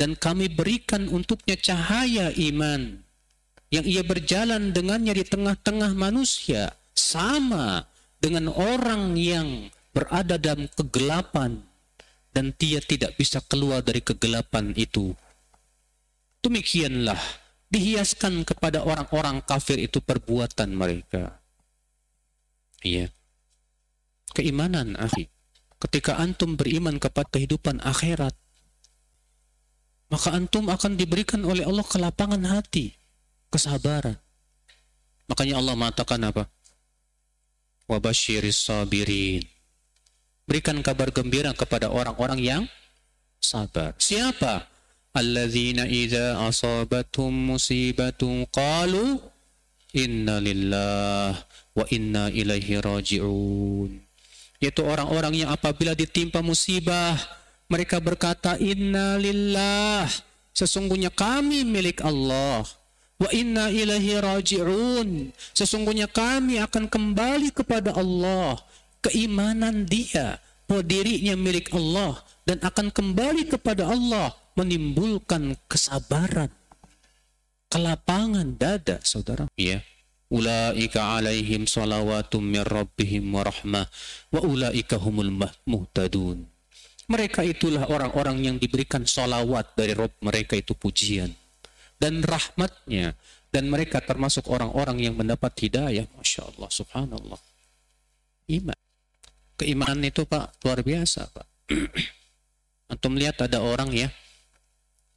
dan 0.00 0.16
kami 0.16 0.48
berikan 0.48 1.04
untuknya 1.12 1.52
cahaya 1.60 2.32
iman 2.32 3.04
yang 3.68 3.84
ia 3.84 4.00
berjalan 4.00 4.72
dengannya 4.72 5.12
di 5.12 5.24
tengah-tengah 5.28 5.92
manusia 5.92 6.72
sama 6.96 7.84
dengan 8.16 8.48
orang 8.48 9.20
yang 9.20 9.68
berada 9.92 10.40
dalam 10.40 10.64
kegelapan 10.72 11.60
dan 12.32 12.56
dia 12.56 12.80
tidak 12.80 13.20
bisa 13.20 13.44
keluar 13.44 13.84
dari 13.84 14.00
kegelapan 14.00 14.72
itu. 14.74 15.12
Demikianlah 16.40 17.18
dihiaskan 17.68 18.48
kepada 18.48 18.84
orang-orang 18.84 19.44
kafir 19.44 19.76
itu 19.80 20.00
perbuatan 20.00 20.72
mereka. 20.72 21.40
Iya. 22.80 23.12
Keimanan 24.32 24.96
akhi. 24.96 25.28
Ketika 25.78 26.18
antum 26.18 26.58
beriman 26.58 26.98
kepada 26.98 27.30
kehidupan 27.30 27.78
akhirat 27.84 28.34
maka 30.08 30.32
antum 30.32 30.64
akan 30.72 30.96
diberikan 30.96 31.44
oleh 31.44 31.68
Allah 31.68 31.84
kelapangan 31.84 32.40
hati 32.48 32.96
kesabaran. 33.52 34.16
Makanya 35.28 35.60
Allah 35.60 35.76
mengatakan 35.76 36.20
apa? 36.24 36.48
Wabashiris 37.84 38.68
sabirin. 38.68 39.44
Berikan 40.48 40.80
kabar 40.80 41.12
gembira 41.12 41.52
kepada 41.52 41.92
orang-orang 41.92 42.40
yang 42.40 42.62
sabar. 43.36 43.92
Siapa 44.00 44.64
idza 45.20 46.40
asabathum 46.46 47.54
musibatun 47.54 48.46
qalu 48.50 49.18
inna 49.94 50.38
lillah 50.42 51.32
wa 51.74 51.84
inna 51.92 52.30
ilaihi 52.30 52.80
raji'un 52.82 53.90
yaitu 54.58 54.82
orang-orang 54.82 55.46
yang 55.46 55.50
apabila 55.54 55.94
ditimpa 55.94 56.42
musibah 56.42 57.14
mereka 57.68 58.00
berkata 58.00 58.56
inna 58.56 59.20
lillah. 59.20 60.08
Sesungguhnya 60.56 61.12
kami 61.12 61.68
milik 61.68 62.00
Allah. 62.00 62.64
Wa 63.20 63.28
inna 63.30 63.68
ilahi 63.68 64.16
raji'un. 64.16 65.30
Sesungguhnya 65.52 66.08
kami 66.08 66.58
akan 66.64 66.88
kembali 66.88 67.52
kepada 67.52 67.92
Allah. 67.92 68.56
Keimanan 69.04 69.84
dia 69.84 70.40
bahwa 70.64 70.82
dirinya 70.82 71.36
milik 71.38 71.70
Allah 71.76 72.18
dan 72.48 72.58
akan 72.64 72.88
kembali 72.90 73.46
kepada 73.46 73.86
Allah 73.86 74.32
menimbulkan 74.58 75.54
kesabaran 75.70 76.50
kelapangan 77.70 78.58
dada 78.58 78.98
saudara. 79.06 79.46
Ya 79.54 79.86
ulaika 80.28 81.16
alaihim 81.16 81.64
salawatum 81.64 82.42
min 82.42 82.66
rabbihim 82.66 83.22
wa 83.30 83.46
rahmah 83.46 83.86
wa 84.34 84.40
ulaika 84.42 84.98
humul 84.98 85.30
muhtadun. 85.62 86.42
Mereka 87.08 87.40
itulah 87.46 87.88
orang-orang 87.88 88.44
yang 88.44 88.56
diberikan 88.60 89.08
salawat 89.08 89.72
dari 89.72 89.96
Rob 89.96 90.12
mereka 90.20 90.58
itu 90.58 90.74
pujian 90.74 91.30
dan 92.02 92.20
rahmatnya. 92.26 93.14
Dan 93.48 93.72
mereka 93.72 94.04
termasuk 94.04 94.44
orang-orang 94.52 95.08
yang 95.08 95.16
mendapat 95.16 95.56
hidayah 95.56 96.04
Masya 96.20 96.52
Allah 96.52 96.68
subhanallah. 96.68 97.40
Iman. 98.44 98.76
Keimanan 99.56 100.04
itu 100.04 100.28
Pak 100.28 100.60
luar 100.68 100.84
biasa 100.84 101.32
Pak. 101.32 101.48
Antum 102.92 103.16
lihat 103.16 103.40
ada 103.40 103.64
orang 103.64 103.88
ya 103.96 104.12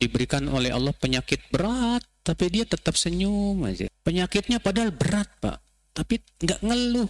diberikan 0.01 0.49
oleh 0.49 0.73
Allah 0.73 0.97
penyakit 0.97 1.53
berat 1.53 2.01
tapi 2.25 2.49
dia 2.49 2.65
tetap 2.65 2.97
senyum 2.97 3.61
aja. 3.69 3.85
Penyakitnya 4.01 4.57
padahal 4.57 4.89
berat 4.89 5.29
pak. 5.37 5.61
Tapi 5.93 6.17
nggak 6.41 6.61
ngeluh. 6.65 7.09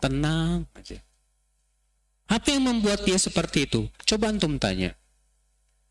Tenang 0.00 0.64
aja. 0.72 1.00
Apa 2.28 2.56
yang 2.56 2.64
membuat 2.64 3.04
dia 3.04 3.20
seperti 3.20 3.68
itu? 3.68 3.84
Coba 4.08 4.32
antum 4.32 4.56
tanya. 4.56 4.96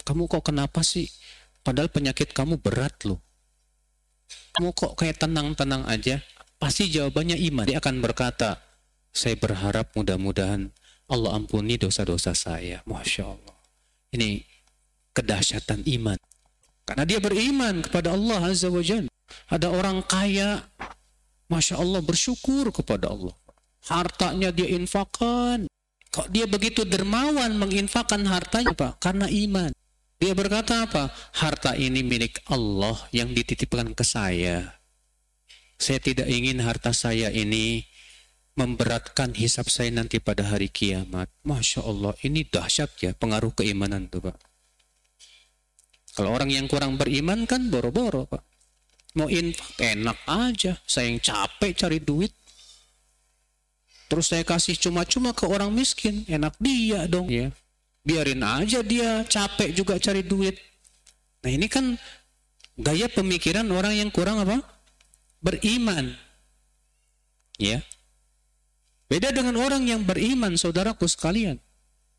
Kamu 0.01 0.25
kok 0.25 0.49
kenapa 0.49 0.81
sih? 0.81 1.05
Padahal 1.61 1.93
penyakit 1.93 2.33
kamu 2.33 2.57
berat 2.57 2.97
loh. 3.05 3.21
Kamu 4.57 4.73
kok 4.73 4.97
kayak 4.97 5.21
tenang-tenang 5.21 5.85
aja? 5.85 6.21
Pasti 6.57 6.89
jawabannya 6.89 7.37
iman. 7.53 7.65
Dia 7.69 7.81
akan 7.81 8.01
berkata 8.01 8.61
saya 9.13 9.37
berharap 9.37 9.93
mudah-mudahan 9.93 10.73
Allah 11.09 11.31
ampuni 11.37 11.77
dosa-dosa 11.77 12.33
saya. 12.33 12.81
Masya 12.89 13.23
Allah. 13.29 13.57
Ini 14.13 14.41
kedahsyatan 15.13 15.85
iman. 16.01 16.17
Karena 16.93 17.09
dia 17.09 17.17
beriman 17.17 17.81
kepada 17.81 18.13
Allah 18.13 18.53
Azza 18.53 18.69
wa 18.69 18.85
Jalla. 18.85 19.09
Ada 19.49 19.73
orang 19.73 20.05
kaya, 20.05 20.61
Masya 21.49 21.81
Allah 21.81 22.05
bersyukur 22.05 22.69
kepada 22.69 23.09
Allah. 23.09 23.33
Hartanya 23.89 24.53
dia 24.53 24.69
infakkan. 24.69 25.65
Kok 26.13 26.29
dia 26.29 26.45
begitu 26.45 26.85
dermawan 26.85 27.57
menginfakkan 27.57 28.21
hartanya 28.29 28.77
Pak? 28.77 29.01
Karena 29.01 29.25
iman. 29.25 29.73
Dia 30.21 30.37
berkata 30.37 30.85
apa? 30.85 31.09
Harta 31.33 31.73
ini 31.73 32.05
milik 32.05 32.45
Allah 32.53 32.93
yang 33.09 33.33
dititipkan 33.33 33.97
ke 33.97 34.05
saya. 34.05 34.77
Saya 35.81 35.97
tidak 35.97 36.29
ingin 36.29 36.61
harta 36.61 36.93
saya 36.93 37.33
ini 37.33 37.89
memberatkan 38.53 39.33
hisap 39.33 39.65
saya 39.73 39.89
nanti 39.89 40.21
pada 40.21 40.45
hari 40.45 40.69
kiamat. 40.69 41.25
Masya 41.41 41.81
Allah, 41.81 42.13
ini 42.21 42.45
dahsyat 42.45 42.93
ya 43.01 43.17
pengaruh 43.17 43.49
keimanan 43.57 44.05
tuh 44.13 44.29
Pak. 44.29 44.52
Kalau 46.13 46.29
orang 46.29 46.53
yang 46.53 46.69
kurang 46.69 46.95
beriman 46.95 47.49
kan 47.49 47.73
boro-boro 47.73 48.29
pak. 48.29 48.45
Mau 49.17 49.29
infak 49.29 49.77
enak 49.81 50.17
aja. 50.25 50.77
Saya 50.85 51.09
yang 51.09 51.21
capek 51.21 51.73
cari 51.73 51.99
duit. 52.01 52.33
Terus 54.09 54.29
saya 54.29 54.45
kasih 54.45 54.77
cuma-cuma 54.77 55.33
ke 55.33 55.49
orang 55.49 55.73
miskin. 55.73 56.21
Enak 56.29 56.53
dia 56.61 57.09
dong 57.09 57.29
ya. 57.33 57.49
Biarin 58.05 58.45
aja 58.45 58.85
dia 58.85 59.25
capek 59.25 59.73
juga 59.73 59.97
cari 59.97 60.21
duit. 60.21 60.57
Nah 61.41 61.49
ini 61.49 61.65
kan 61.65 61.97
gaya 62.77 63.09
pemikiran 63.09 63.65
orang 63.73 63.97
yang 63.97 64.09
kurang 64.13 64.41
apa? 64.41 64.61
Beriman. 65.41 66.13
Ya. 67.57 67.81
Beda 69.09 69.29
dengan 69.29 69.57
orang 69.61 69.85
yang 69.85 70.05
beriman 70.05 70.57
saudaraku 70.57 71.05
sekalian. 71.05 71.61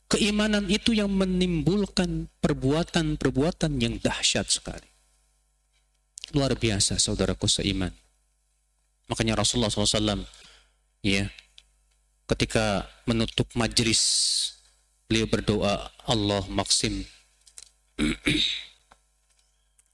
Keimanan 0.09 0.69
itu 0.71 0.93
yang 0.93 1.11
menimbulkan 1.11 2.29
perbuatan-perbuatan 2.45 3.81
yang 3.81 3.99
dahsyat 3.99 4.47
sekali. 4.47 4.89
Luar 6.37 6.55
biasa 6.55 7.01
saudaraku 7.01 7.49
seiman. 7.49 7.93
Makanya 9.09 9.37
Rasulullah 9.37 9.69
SAW 9.69 10.25
ya 11.05 11.29
ketika 12.25 12.89
menutup 13.05 13.45
majlis 13.53 14.01
beliau 15.05 15.29
berdoa 15.29 15.93
Allah 16.09 16.43
maksim 16.49 17.05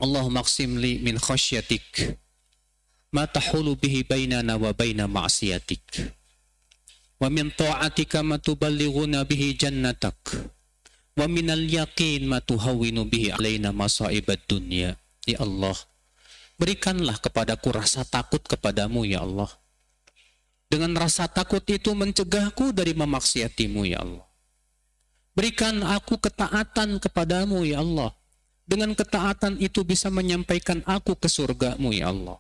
Allah 0.04 0.24
maksim 0.30 0.78
li 0.78 1.02
min 1.02 1.18
khasyatik 1.18 2.14
ma 3.10 3.26
tahulu 3.26 3.74
bihi 3.74 4.06
bainana 4.06 4.54
wa 4.54 4.70
baina 4.70 5.10
ma'siyatik 5.10 5.82
wa 7.20 7.28
min 7.28 7.52
ta'atika 7.52 8.24
ma 8.24 8.40
tuballighuna 8.40 9.28
bihi 9.28 9.54
jannatak. 9.54 10.16
Wa 11.14 11.28
minal 11.28 11.68
yaqin 11.68 12.24
ma 12.24 12.40
tuhawwinu 12.40 13.04
bihi 13.04 13.36
alaina 13.36 13.76
masaibad 13.76 14.40
dunya. 14.48 14.96
Ya 15.28 15.44
Allah 15.44 15.76
berikanlah 16.60 17.16
kepadaku 17.16 17.72
rasa 17.72 18.04
takut 18.04 18.44
kepadamu 18.44 19.08
ya 19.08 19.24
Allah. 19.24 19.48
Dengan 20.70 20.92
rasa 20.94 21.26
takut 21.26 21.64
itu 21.66 21.96
mencegahku 21.96 22.76
dari 22.76 22.92
memaksiatimu 22.92 23.80
ya 23.88 24.04
Allah. 24.04 24.28
Berikan 25.34 25.80
aku 25.82 26.20
ketaatan 26.20 27.00
kepadamu 27.00 27.64
ya 27.64 27.80
Allah. 27.80 28.12
Dengan 28.68 28.94
ketaatan 28.94 29.58
itu 29.58 29.82
bisa 29.82 30.14
menyampaikan 30.14 30.86
aku 30.86 31.18
ke 31.18 31.26
surgamu 31.26 31.90
ya 31.90 32.14
Allah. 32.14 32.38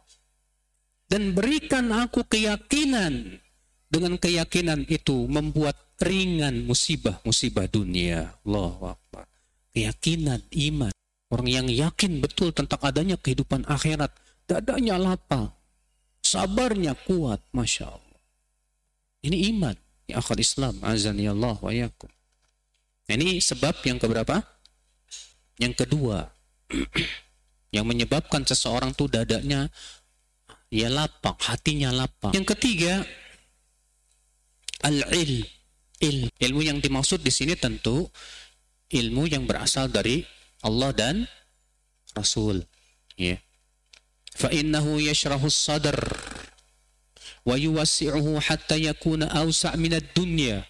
Dan 1.10 1.34
berikan 1.34 1.90
aku 1.90 2.22
keyakinan 2.22 3.42
dengan 3.90 4.14
keyakinan 4.16 4.86
itu 4.86 5.26
membuat 5.26 5.74
ringan 5.98 6.62
musibah-musibah 6.64 7.66
dunia. 7.66 8.38
Allah 8.46 8.96
Akbar. 8.96 9.26
Keyakinan, 9.74 10.40
iman. 10.70 10.94
Orang 11.30 11.50
yang 11.50 11.66
yakin 11.66 12.22
betul 12.22 12.54
tentang 12.54 12.78
adanya 12.82 13.18
kehidupan 13.18 13.66
akhirat. 13.66 14.14
Dadanya 14.46 14.98
lapang. 14.98 15.50
Sabarnya 16.22 16.94
kuat. 16.94 17.42
Masya 17.50 17.90
Allah. 17.90 18.20
Ini 19.26 19.50
iman. 19.54 19.76
Ya 20.06 20.22
akhir 20.22 20.38
Islam. 20.38 20.78
Azani 20.82 21.26
Allah 21.26 21.58
wa 21.58 21.70
yakum. 21.74 22.10
Nah, 23.10 23.14
ini 23.18 23.42
sebab 23.42 23.78
yang 23.82 23.98
keberapa? 23.98 24.42
Yang 25.58 25.86
kedua. 25.86 26.30
yang 27.74 27.86
menyebabkan 27.86 28.42
seseorang 28.42 28.94
tuh 28.94 29.06
dadanya 29.06 29.70
ya 30.70 30.90
lapang, 30.90 31.38
hatinya 31.38 31.90
lapang. 31.90 32.34
Yang 32.34 32.54
ketiga, 32.54 33.02
al-ilm. 34.84 35.44
Il. 36.00 36.32
Ilmu 36.40 36.64
yang 36.64 36.80
dimaksud 36.80 37.20
di 37.20 37.28
sini 37.28 37.52
tentu 37.60 38.08
ilmu 38.88 39.28
yang 39.28 39.44
berasal 39.44 39.92
dari 39.92 40.24
Allah 40.64 40.90
dan 40.96 41.16
Rasul. 42.16 42.64
Ya. 43.20 43.36
Yashrahu 44.40 45.52
sadr 45.52 46.00
wa 47.44 47.56
yuwassi'uhu 47.56 48.40
hatta 48.40 48.80
yakuna 48.80 49.28
awsa' 49.28 49.76
min 49.76 49.92
ad-dunya. 50.00 50.64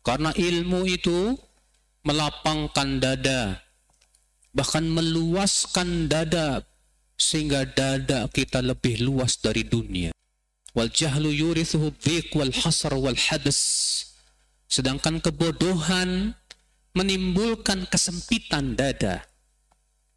Karena 0.00 0.32
ilmu 0.32 0.88
itu 0.88 1.36
melapangkan 2.08 2.96
dada, 2.96 3.60
bahkan 4.56 4.88
meluaskan 4.88 6.08
dada 6.08 6.64
sehingga 7.20 7.68
dada 7.68 8.24
kita 8.32 8.64
lebih 8.64 9.04
luas 9.04 9.36
dari 9.44 9.68
dunia. 9.68 10.08
Wal 10.76 10.90
jahlu 10.90 11.34
yurithuhu 11.34 11.90
dhiq 11.98 12.30
wal 12.38 12.54
hasr 12.54 12.94
wal 12.94 13.18
hadas. 13.18 13.60
Sedangkan 14.70 15.18
kebodohan 15.18 16.38
menimbulkan 16.94 17.86
kesempitan 17.90 18.78
dada. 18.78 19.26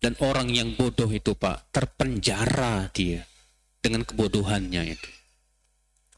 Dan 0.04 0.20
orang 0.20 0.52
yang 0.52 0.76
bodoh 0.76 1.08
itu 1.08 1.32
Pak, 1.32 1.72
terpenjara 1.72 2.92
dia 2.92 3.24
dengan 3.80 4.04
kebodohannya 4.04 5.00
itu. 5.00 5.12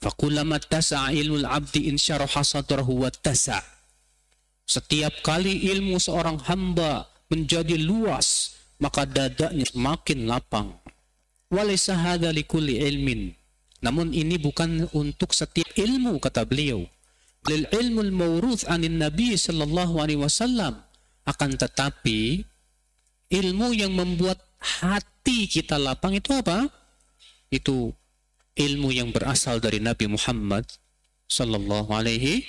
Fakulama 0.01 0.57
tasa 0.57 1.09
ilmul 1.13 1.45
abdi 1.45 1.89
insyaraha 1.89 2.41
sadrahu 2.41 3.05
wa 3.05 3.13
tasa. 3.13 3.61
Setiap 4.65 5.21
kali 5.21 5.69
ilmu 5.69 6.01
seorang 6.01 6.41
hamba 6.49 7.05
menjadi 7.29 7.77
luas, 7.77 8.57
maka 8.81 9.05
dadanya 9.05 9.65
semakin 9.69 10.25
lapang. 10.25 10.73
Walaysa 11.53 11.93
hadha 11.93 12.33
likulli 12.33 12.81
ilmin. 12.81 13.37
Namun 13.83 14.15
ini 14.15 14.39
bukan 14.39 14.87
untuk 14.95 15.35
setiap 15.35 15.67
ilmu 15.75 16.21
kata 16.21 16.47
beliau. 16.47 16.87
Lil 17.45 17.69
ilmul 17.69 18.09
mawruth 18.09 18.65
anin 18.65 18.97
nabi 18.97 19.35
sallallahu 19.35 19.99
alaihi 20.01 20.21
wasallam. 20.21 20.81
Akan 21.25 21.57
tetapi 21.57 22.45
ilmu 23.33 23.73
yang 23.73 23.93
membuat 23.93 24.41
hati 24.61 25.49
kita 25.49 25.81
lapang 25.81 26.13
itu 26.13 26.33
apa? 26.33 26.69
Itu 27.49 27.93
ilmu 28.55 28.93
yang 28.93 29.09
berasal 29.09 29.57
dari 29.57 29.81
Nabi 29.81 30.05
Muhammad 30.05 30.69
sallallahu 31.25 31.89
alaihi 31.89 32.45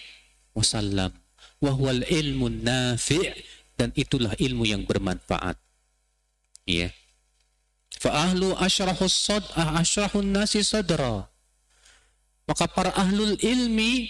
wasallam. 0.52 1.12
Wahwal 1.56 2.04
ilmu 2.04 2.52
nafi' 2.52 3.32
dan 3.80 3.96
itulah 3.96 4.36
ilmu 4.36 4.68
yang 4.68 4.84
bermanfaat. 4.84 5.56
Ya 6.68 6.92
fa 7.96 8.30
ahlu 8.30 8.52
asyrahus 8.60 9.16
sad 9.16 9.44
asyrahun 9.56 10.28
nasi 10.30 10.60
sadra 10.60 11.26
maka 12.46 12.70
para 12.70 12.94
ahlul 12.94 13.34
ilmi 13.42 14.06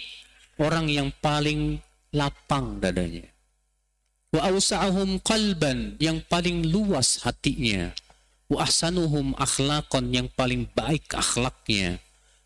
orang 0.61 0.85
yang 0.89 1.09
paling 1.21 1.81
lapang 2.13 2.77
dadanya. 2.77 3.25
Wa 4.29 4.53
awsa'ahum 4.53 5.17
qalban 5.25 5.97
yang 5.97 6.21
paling 6.29 6.69
luas 6.69 7.25
hatinya. 7.25 7.89
Wa 8.47 8.63
ahsanuhum 8.63 9.33
akhlaqan 9.35 10.13
yang 10.13 10.27
paling 10.37 10.69
baik 10.77 11.09
akhlaknya. 11.17 11.97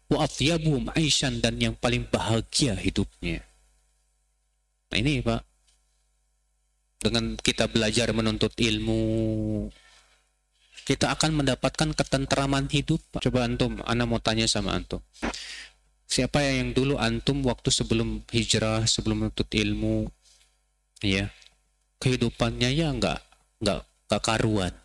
Wa 0.07 0.25
atyabuhum 0.25 0.95
aishan 0.95 1.43
dan 1.43 1.59
yang 1.59 1.75
paling 1.75 2.07
bahagia 2.07 2.75
hidupnya. 2.79 3.43
Nah 4.91 4.97
ini 4.97 5.19
Pak. 5.19 5.43
Dengan 7.01 7.33
kita 7.33 7.65
belajar 7.65 8.13
menuntut 8.13 8.53
ilmu, 8.61 9.65
kita 10.85 11.13
akan 11.13 11.43
mendapatkan 11.43 11.93
ketenteraman 11.93 12.65
hidup. 12.71 13.01
Coba 13.21 13.45
antum, 13.45 13.79
Ana 13.85 14.09
mau 14.09 14.17
tanya 14.17 14.49
sama 14.49 14.73
antum. 14.73 14.99
Siapa 16.11 16.43
yang 16.43 16.75
dulu 16.75 16.99
antum 16.99 17.39
waktu 17.47 17.71
sebelum 17.71 18.27
hijrah 18.35 18.83
sebelum 18.83 19.23
menuntut 19.23 19.47
ilmu 19.47 20.11
ya 20.99 21.31
kehidupannya 22.03 22.75
ya 22.75 22.91
nggak 22.91 23.19
nggak 23.63 23.79
nggak 24.11 24.21
karuan? 24.21 24.75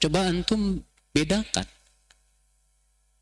Coba 0.00 0.32
antum 0.32 0.80
bedakan 1.12 1.68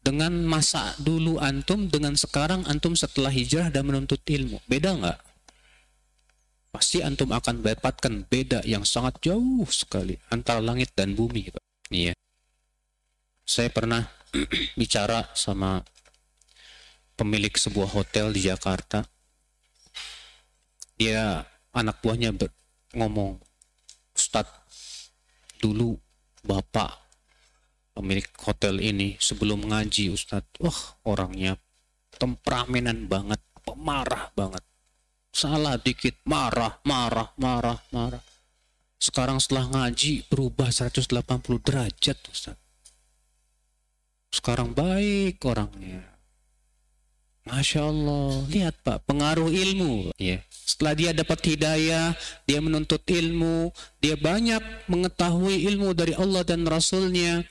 dengan 0.04 0.38
masa 0.46 0.94
dulu 1.02 1.42
antum 1.42 1.90
dengan 1.90 2.14
sekarang 2.14 2.62
antum 2.70 2.94
setelah 2.94 3.32
hijrah 3.32 3.74
dan 3.74 3.90
menuntut 3.90 4.22
ilmu. 4.22 4.62
Beda 4.70 4.94
nggak 4.94 5.33
pasti 6.74 7.06
antum 7.06 7.30
akan 7.30 7.62
mendapatkan 7.62 8.26
beda 8.26 8.66
yang 8.66 8.82
sangat 8.82 9.22
jauh 9.22 9.62
sekali 9.70 10.18
antara 10.34 10.58
langit 10.58 10.90
dan 10.98 11.14
bumi 11.14 11.54
iya. 11.94 12.10
Saya 13.46 13.70
pernah 13.70 14.02
bicara 14.80 15.30
sama 15.38 15.78
pemilik 17.14 17.54
sebuah 17.54 17.94
hotel 17.94 18.34
di 18.34 18.50
Jakarta. 18.50 19.06
Dia 20.98 21.46
anak 21.70 22.02
buahnya 22.02 22.34
ber, 22.34 22.50
ngomong 22.98 23.38
Ustadz 24.18 24.66
dulu 25.62 25.94
bapak 26.42 26.90
pemilik 27.94 28.26
hotel 28.42 28.82
ini 28.82 29.14
sebelum 29.22 29.70
ngaji 29.70 30.10
Ustadz 30.10 30.58
wah 30.58 30.80
orangnya 31.06 31.54
temperamenan 32.18 33.06
banget 33.06 33.38
pemarah 33.62 34.34
banget 34.34 34.62
salah 35.34 35.74
dikit. 35.76 36.14
Marah 36.24 36.78
marah 36.86 37.34
marah 37.36 37.82
marah. 37.90 38.22
Sekarang 38.96 39.42
setelah 39.42 39.68
ngaji 39.68 40.30
berubah 40.30 40.70
180 40.70 41.10
derajat 41.60 42.16
Ustadz 42.30 42.64
sekarang 44.34 44.74
baik 44.74 45.38
orangnya. 45.46 46.02
Masya 47.44 47.86
Allah, 47.86 48.40
lihat 48.50 48.74
Pak, 48.82 49.04
pengaruh 49.04 49.52
ilmu. 49.52 50.10
Ya. 50.16 50.42
Setelah 50.48 50.94
dia 50.96 51.10
dapat 51.12 51.38
hidayah, 51.44 52.16
dia 52.48 52.58
menuntut 52.58 53.04
ilmu, 53.04 53.68
dia 54.00 54.16
banyak 54.16 54.88
mengetahui 54.88 55.68
ilmu 55.70 55.92
dari 55.92 56.16
Allah 56.16 56.40
dan 56.42 56.64
Rasulnya, 56.64 57.44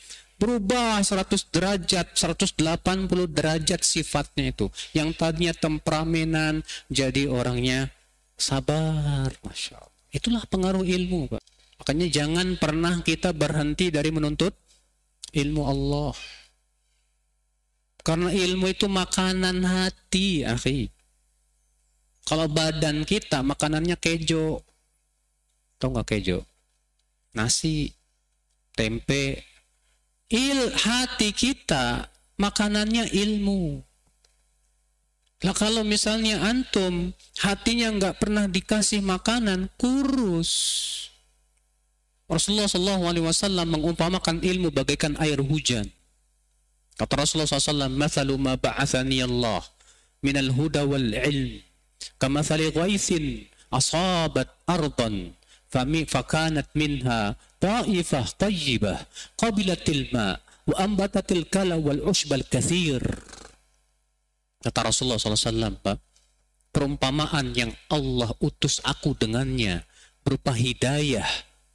berubah 0.43 0.99
100 0.99 1.55
derajat, 1.55 2.07
180 2.19 3.31
derajat 3.31 3.79
sifatnya 3.79 4.51
itu. 4.51 4.67
Yang 4.91 5.15
tadinya 5.15 5.55
temperamenan, 5.55 6.67
jadi 6.91 7.31
orangnya 7.31 7.87
sabar. 8.35 9.31
Masya 9.39 9.79
Allah. 9.79 9.95
Itulah 10.11 10.43
pengaruh 10.51 10.83
ilmu 10.83 11.31
Pak. 11.31 11.43
Makanya 11.79 12.07
jangan 12.11 12.59
pernah 12.59 12.99
kita 12.99 13.31
berhenti 13.31 13.87
dari 13.87 14.11
menuntut 14.11 14.51
ilmu 15.31 15.63
Allah. 15.63 16.11
Karena 18.03 18.27
ilmu 18.35 18.67
itu 18.67 18.91
makanan 18.91 19.63
hati, 19.63 20.43
akhi. 20.43 20.91
Kalau 22.27 22.51
badan 22.51 23.07
kita 23.07 23.39
makanannya 23.39 23.95
kejo. 23.95 24.59
Tahu 25.79 25.87
nggak 25.87 26.07
kejo? 26.11 26.43
Nasi, 27.31 27.95
tempe. 28.75 29.52
Il 30.33 30.73
hati 30.73 31.29
kita 31.29 32.09
makanannya 32.41 33.05
ilmu. 33.13 33.85
Lah 35.45 35.53
kalau 35.53 35.85
misalnya 35.85 36.41
antum 36.41 37.13
hatinya 37.37 37.93
nggak 37.93 38.17
pernah 38.17 38.49
dikasih 38.49 39.05
makanan, 39.05 39.69
kurus. 39.77 40.49
Rasulullah 42.25 42.65
SAW 42.65 43.67
mengumpamakan 43.67 44.41
ilmu 44.41 44.73
bagaikan 44.73 45.13
air 45.21 45.37
hujan. 45.37 45.85
Kata 46.97 47.13
Rasulullah 47.13 47.45
SAW, 47.45 47.93
"Mathalu 47.93 48.33
ma 48.41 48.57
ba'athani 48.57 49.21
Allah 49.21 49.61
min 50.25 50.33
al-huda 50.39 50.87
wal 50.87 51.13
ilm, 51.13 51.61
kamathali 52.17 52.73
ghaisin 52.73 53.45
asabat 53.69 54.49
ardan 54.65 55.35
fami 55.67 56.07
fakanat 56.07 56.69
minha 56.73 57.35
ta'ifah 57.63 58.27
tayyibah 58.35 58.99
qabilatil 59.39 60.11
ma 60.11 60.35
wa 60.67 60.75
ambatatil 60.83 61.47
kala 61.47 61.79
wal 61.79 62.03
ushbal 62.03 62.43
kathir." 62.43 62.99
Kata 64.63 64.79
Rasulullah 64.91 65.19
SAW, 65.19 65.79
Pak, 65.79 65.97
perumpamaan 66.75 67.55
yang 67.55 67.71
Allah 67.87 68.31
utus 68.43 68.83
aku 68.83 69.15
dengannya 69.15 69.83
berupa 70.23 70.55
hidayah 70.55 71.27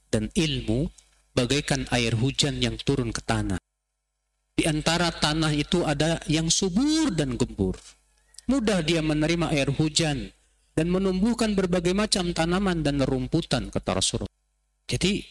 dan 0.09 0.33
ilmu 0.33 0.89
bagaikan 1.37 1.85
air 1.93 2.17
hujan 2.17 2.59
yang 2.59 2.81
turun 2.81 3.13
ke 3.13 3.21
tanah. 3.21 3.61
Di 4.59 4.67
antara 4.67 5.15
tanah 5.15 5.55
itu 5.55 5.87
ada 5.87 6.19
yang 6.27 6.51
subur 6.51 7.15
dan 7.15 7.39
gembur. 7.39 7.79
Mudah 8.49 8.83
dia 8.83 9.05
menerima 9.05 9.53
air 9.55 9.71
hujan 9.71 10.33
dan 10.75 10.87
menumbuhkan 10.89 11.55
berbagai 11.55 11.95
macam 11.95 12.33
tanaman 12.35 12.83
dan 12.83 12.99
rumputan, 13.05 13.71
kata 13.71 14.01
Rasulullah. 14.01 14.35
Jadi 14.89 15.23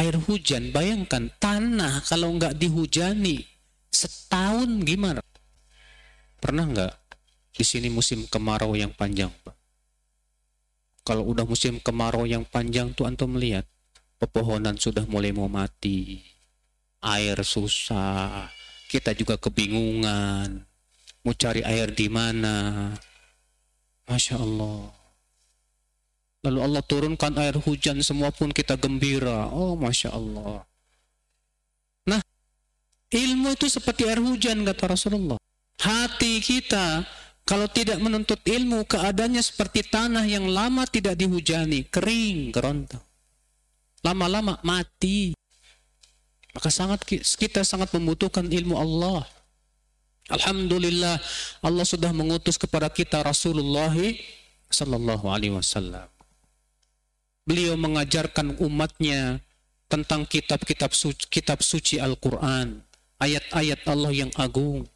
air 0.00 0.16
hujan, 0.16 0.72
bayangkan 0.72 1.28
tanah 1.36 2.00
kalau 2.08 2.32
nggak 2.32 2.56
dihujani 2.56 3.44
setahun 3.92 4.80
gimana? 4.88 5.20
Pernah 6.40 6.64
nggak 6.72 6.94
di 7.52 7.64
sini 7.68 7.92
musim 7.92 8.24
kemarau 8.24 8.72
yang 8.72 8.96
panjang, 8.96 9.28
Pak? 9.44 9.52
Kalau 11.04 11.28
udah 11.28 11.44
musim 11.44 11.76
kemarau 11.80 12.24
yang 12.24 12.48
panjang 12.48 12.96
tuh 12.96 13.04
antum 13.04 13.36
melihat 13.36 13.68
pepohonan 14.16 14.80
sudah 14.80 15.04
mulai 15.04 15.36
mau 15.36 15.48
mati. 15.48 16.24
Air 17.00 17.40
susah. 17.44 18.48
Kita 18.88 19.16
juga 19.16 19.40
kebingungan. 19.40 20.64
Mau 21.24 21.34
cari 21.36 21.64
air 21.64 21.92
di 21.92 22.08
mana. 22.12 22.92
Masya 24.04 24.36
Allah. 24.36 24.99
Lalu 26.40 26.58
Allah 26.64 26.82
turunkan 26.84 27.36
air 27.36 27.60
hujan 27.60 28.00
semua 28.00 28.32
pun 28.32 28.48
kita 28.48 28.80
gembira. 28.80 29.52
Oh 29.52 29.76
Masya 29.76 30.16
Allah. 30.16 30.64
Nah, 32.08 32.20
ilmu 33.12 33.52
itu 33.52 33.68
seperti 33.68 34.08
air 34.08 34.24
hujan 34.24 34.64
kata 34.64 34.96
Rasulullah. 34.96 35.36
Hati 35.80 36.40
kita 36.40 37.04
kalau 37.50 37.66
tidak 37.66 37.98
menuntut 37.98 38.38
ilmu, 38.46 38.86
keadaannya 38.86 39.42
seperti 39.42 39.82
tanah 39.82 40.22
yang 40.22 40.46
lama 40.46 40.86
tidak 40.86 41.18
dihujani, 41.18 41.82
kering, 41.90 42.54
kerontang. 42.54 43.02
Lama-lama 44.06 44.54
mati. 44.62 45.34
Maka 46.54 46.70
sangat 46.70 47.02
kita 47.10 47.66
sangat 47.66 47.90
membutuhkan 47.90 48.46
ilmu 48.46 48.78
Allah. 48.78 49.26
Alhamdulillah 50.30 51.18
Allah 51.58 51.82
sudah 51.82 52.14
mengutus 52.14 52.54
kepada 52.54 52.86
kita 52.86 53.18
Rasulullah 53.18 53.90
sallallahu 54.70 55.26
alaihi 55.26 55.50
wasallam. 55.50 56.06
Beliau 57.48 57.74
mengajarkan 57.74 58.60
umatnya 58.60 59.40
tentang 59.90 60.22
kitab-kitab 60.28 60.94
suci, 60.94 61.26
kitab 61.26 61.64
suci 61.64 61.98
Al-Qur'an, 61.98 62.84
ayat-ayat 63.18 63.82
Allah 63.90 64.12
yang 64.14 64.32
agung. 64.38 64.86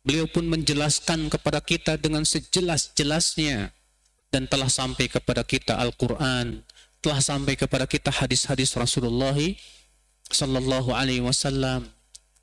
Beliau 0.00 0.24
pun 0.24 0.48
menjelaskan 0.48 1.28
kepada 1.28 1.60
kita 1.60 2.00
dengan 2.00 2.24
sejelas-jelasnya 2.24 3.70
dan 4.32 4.48
telah 4.48 4.72
sampai 4.72 5.12
kepada 5.12 5.44
kita 5.44 5.76
Al-Quran, 5.76 6.64
telah 7.04 7.20
sampai 7.20 7.54
kepada 7.58 7.84
kita 7.84 8.08
hadis-hadis 8.08 8.72
Rasulullah 8.74 9.36
sallallahu 10.32 10.96
alaihi 10.96 11.20
wasallam. 11.20 11.84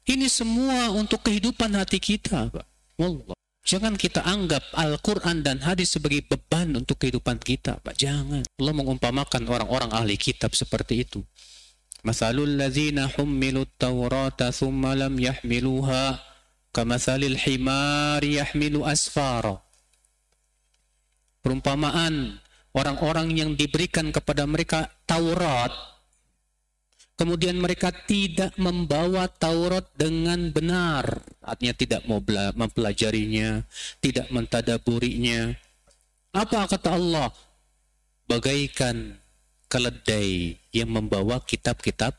Ini 0.07 0.30
semua 0.32 0.93
untuk 0.93 1.26
kehidupan 1.26 1.74
hati 1.76 1.99
kita, 1.99 2.47
Pak. 2.47 2.65
Wallah. 2.95 3.36
Jangan 3.68 3.99
kita 3.99 4.24
anggap 4.24 4.63
Al-Quran 4.72 5.43
dan 5.43 5.59
hadis 5.59 5.99
sebagai 5.99 6.24
beban 6.24 6.72
untuk 6.72 7.03
kehidupan 7.03 7.36
kita, 7.36 7.84
Pak. 7.84 7.99
Jangan. 7.99 8.47
Allah 8.47 8.76
mengumpamakan 8.80 9.43
orang-orang 9.43 9.91
ahli 9.91 10.15
kitab 10.15 10.55
seperti 10.55 11.03
itu. 11.03 11.20
Masalul 12.07 12.55
ladzina 12.55 13.11
hummilut 13.11 13.68
tawrata 13.76 14.55
thumma 14.55 14.95
lam 14.95 15.20
yahmiluha 15.20 16.15
kamathalil 16.72 17.36
himari 17.36 18.39
yahmilu 18.39 18.88
asfara 18.88 19.59
perumpamaan 21.47 22.43
orang-orang 22.76 23.32
yang 23.32 23.55
diberikan 23.55 24.11
kepada 24.11 24.43
mereka 24.43 24.91
Taurat 25.07 25.72
kemudian 27.18 27.57
mereka 27.57 27.89
tidak 27.89 28.53
membawa 28.55 29.26
Taurat 29.28 29.89
dengan 29.97 30.53
benar. 30.53 31.26
Artinya 31.41 31.74
tidak 31.74 32.01
mau 32.05 32.22
mempelajarinya 32.53 33.65
tidak 33.99 34.30
mentadaburinya. 34.30 35.57
Apa 36.32 36.70
kata 36.70 36.93
Allah? 36.93 37.34
Bagaikan 38.30 39.18
keledai 39.68 40.61
yang 40.72 40.93
membawa 40.93 41.41
kitab-kitab 41.41 42.13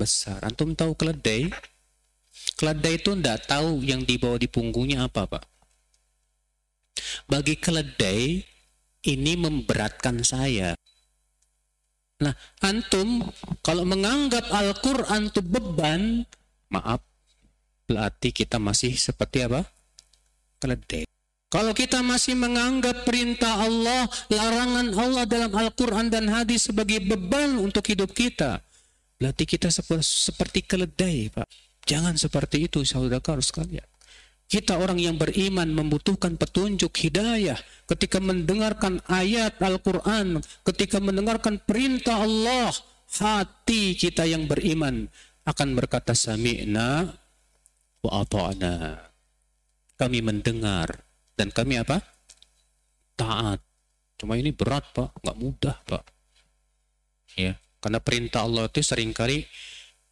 besar. 0.00 0.40
Antum 0.40 0.72
tahu 0.72 0.96
keledai? 0.96 1.52
Keledai 2.56 2.96
itu 2.96 3.12
tidak 3.12 3.44
tahu 3.44 3.84
yang 3.84 4.00
dibawa 4.06 4.40
di 4.40 4.48
punggungnya 4.48 5.04
apa, 5.04 5.28
Pak. 5.28 5.44
Bagi 7.28 7.56
keledai, 7.60 8.42
ini 9.04 9.32
memberatkan 9.36 10.20
saya. 10.24 10.76
Nah, 12.20 12.36
antum 12.60 13.24
kalau 13.64 13.88
menganggap 13.88 14.44
Al-Quran 14.52 15.32
itu 15.32 15.40
beban, 15.40 16.28
maaf, 16.68 17.00
berarti 17.88 18.28
kita 18.30 18.60
masih 18.60 18.92
seperti 18.94 19.48
apa? 19.48 19.64
Keledai. 20.60 21.08
Kalau 21.50 21.74
kita 21.74 21.98
masih 22.06 22.38
menganggap 22.38 23.02
perintah 23.02 23.58
Allah, 23.58 24.06
larangan 24.30 24.86
Allah 24.94 25.24
dalam 25.26 25.50
Al-Quran 25.50 26.06
dan 26.06 26.30
hadis 26.30 26.70
sebagai 26.70 27.02
beban 27.02 27.58
untuk 27.58 27.82
hidup 27.90 28.14
kita, 28.14 28.62
berarti 29.18 29.50
kita 29.50 29.66
seperti 29.98 30.62
keledai, 30.62 31.34
Pak. 31.34 31.50
Jangan 31.90 32.14
seperti 32.14 32.70
itu 32.70 32.86
saudara 32.86 33.42
sekalian. 33.42 33.89
Kita 34.50 34.82
orang 34.82 34.98
yang 34.98 35.14
beriman 35.14 35.70
membutuhkan 35.70 36.34
petunjuk 36.34 36.90
hidayah 37.06 37.54
ketika 37.86 38.18
mendengarkan 38.18 38.98
ayat 39.06 39.54
Al-Quran, 39.62 40.42
ketika 40.66 40.98
mendengarkan 40.98 41.62
perintah 41.62 42.26
Allah, 42.26 42.74
hati 43.14 43.94
kita 43.94 44.26
yang 44.26 44.50
beriman 44.50 45.06
akan 45.46 45.68
berkata 45.78 46.18
sami'na 46.18 47.14
wa 48.02 48.10
ata'na. 48.26 49.06
Kami 49.94 50.18
mendengar 50.18 50.98
dan 51.38 51.54
kami 51.54 51.78
apa? 51.78 52.02
Taat. 53.14 53.62
Cuma 54.18 54.34
ini 54.34 54.50
berat 54.50 54.82
pak, 54.90 55.14
nggak 55.22 55.38
mudah 55.38 55.76
pak. 55.86 56.04
Ya, 57.38 57.54
karena 57.78 58.02
perintah 58.02 58.50
Allah 58.50 58.66
itu 58.66 58.82
sering 58.82 59.14
kali 59.14 59.46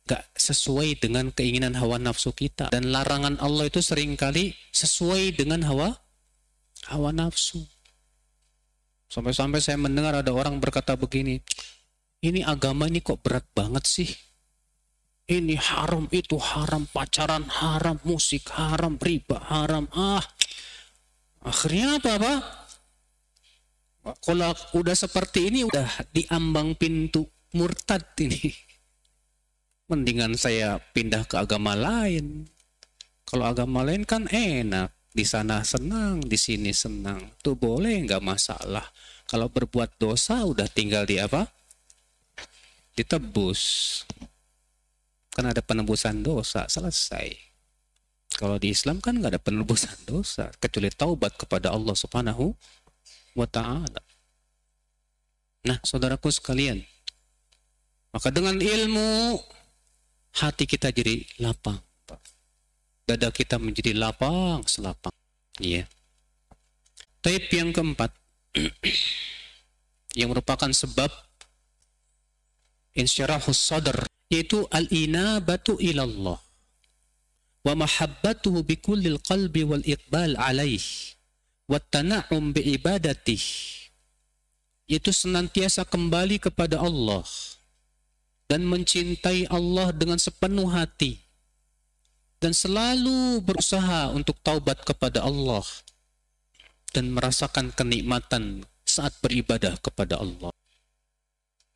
gak 0.09 0.25
sesuai 0.33 0.97
dengan 0.97 1.29
keinginan 1.29 1.77
hawa 1.77 2.01
nafsu 2.01 2.33
kita. 2.33 2.73
Dan 2.73 2.89
larangan 2.89 3.37
Allah 3.45 3.69
itu 3.69 3.85
sering 3.85 4.17
kali 4.17 4.57
sesuai 4.73 5.37
dengan 5.37 5.69
hawa 5.69 5.93
hawa 6.89 7.13
nafsu. 7.13 7.61
Sampai-sampai 9.13 9.61
saya 9.61 9.77
mendengar 9.77 10.17
ada 10.17 10.33
orang 10.33 10.57
berkata 10.57 10.97
begini 10.97 11.41
ini 12.19 12.43
agama 12.43 12.91
ini 12.91 12.99
kok 12.99 13.23
berat 13.23 13.47
banget 13.55 13.85
sih? 13.87 14.11
Ini 15.29 15.55
haram 15.61 16.09
itu 16.09 16.41
haram 16.41 16.89
pacaran 16.89 17.45
haram 17.47 18.01
musik 18.03 18.49
haram 18.57 18.97
riba 18.97 19.39
haram 19.47 19.87
ah. 19.93 20.25
Akhirnya 21.45 22.01
apa 22.01 22.13
pak? 22.19 22.39
Kalau 24.25 24.51
udah 24.73 24.97
seperti 24.97 25.53
ini 25.53 25.69
udah 25.69 25.85
diambang 26.11 26.75
pintu 26.75 27.29
murtad 27.53 28.03
ini 28.25 28.68
mendingan 29.89 30.37
saya 30.37 30.79
pindah 30.93 31.25
ke 31.25 31.41
agama 31.41 31.73
lain. 31.73 32.45
Kalau 33.25 33.45
agama 33.49 33.85
lain 33.85 34.05
kan 34.05 34.29
enak, 34.29 34.93
di 35.13 35.25
sana 35.25 35.65
senang, 35.65 36.21
di 36.21 36.37
sini 36.37 36.73
senang. 36.73 37.33
Tuh 37.41 37.57
boleh 37.57 38.05
nggak 38.05 38.25
masalah. 38.25 38.85
Kalau 39.29 39.49
berbuat 39.49 39.97
dosa 40.01 40.45
udah 40.45 40.69
tinggal 40.69 41.05
di 41.05 41.21
apa? 41.21 41.49
Ditebus. 42.97 43.61
Kan 45.33 45.49
ada 45.49 45.61
penebusan 45.61 46.25
dosa, 46.25 46.65
selesai. 46.69 47.33
Kalau 48.39 48.61
di 48.61 48.73
Islam 48.73 49.01
kan 49.01 49.17
nggak 49.17 49.37
ada 49.37 49.43
penebusan 49.43 50.05
dosa, 50.09 50.53
kecuali 50.61 50.93
taubat 50.93 51.37
kepada 51.37 51.73
Allah 51.73 51.97
Subhanahu 51.97 52.53
wa 53.35 53.49
taala. 53.49 54.05
Nah, 55.67 55.77
saudaraku 55.83 56.33
sekalian, 56.33 56.81
maka 58.15 58.33
dengan 58.33 58.57
ilmu 58.57 59.37
hati 60.37 60.65
kita 60.69 60.93
jadi 60.93 61.25
lapang. 61.41 61.81
Dada 63.09 63.33
kita 63.33 63.57
menjadi 63.57 63.97
lapang 63.97 64.67
selapang. 64.69 65.15
Iya. 65.57 65.89
Taib 67.25 67.49
yang 67.51 67.73
keempat 67.73 68.13
yang 70.19 70.29
merupakan 70.31 70.69
sebab 70.69 71.09
insyarahus 72.99 73.59
sadar 73.59 74.07
yaitu 74.29 74.69
al-inabatu 74.69 75.81
ilallah 75.81 76.39
wa 77.65 77.73
mahabbatuhu 77.75 78.65
bikullil 78.65 79.19
qalbi 79.25 79.65
wal 79.65 79.83
iqbal 79.83 80.37
alaih 80.37 80.83
wa 81.69 81.81
tana'um 81.81 82.53
bi 82.55 82.77
ibadatih 82.77 83.41
yaitu 84.89 85.13
senantiasa 85.13 85.85
kembali 85.85 86.41
kepada 86.41 86.81
Allah 86.81 87.25
dan 88.49 88.65
mencintai 88.65 89.45
Allah 89.53 89.93
dengan 89.93 90.17
sepenuh 90.17 90.73
hati 90.73 91.21
dan 92.41 92.57
selalu 92.57 93.45
berusaha 93.45 94.09
untuk 94.17 94.41
taubat 94.41 94.81
kepada 94.83 95.23
Allah 95.23 95.63
dan 96.97 97.13
merasakan 97.13 97.71
kenikmatan 97.77 98.65
saat 98.89 99.13
beribadah 99.21 99.77
kepada 99.85 100.17
Allah. 100.17 100.51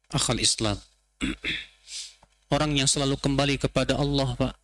Akal 0.08 0.40
Islam. 0.40 0.80
Orang 2.54 2.76
yang 2.76 2.88
selalu 2.88 3.16
kembali 3.20 3.56
kepada 3.60 3.96
Allah, 3.96 4.32
Pak. 4.36 4.54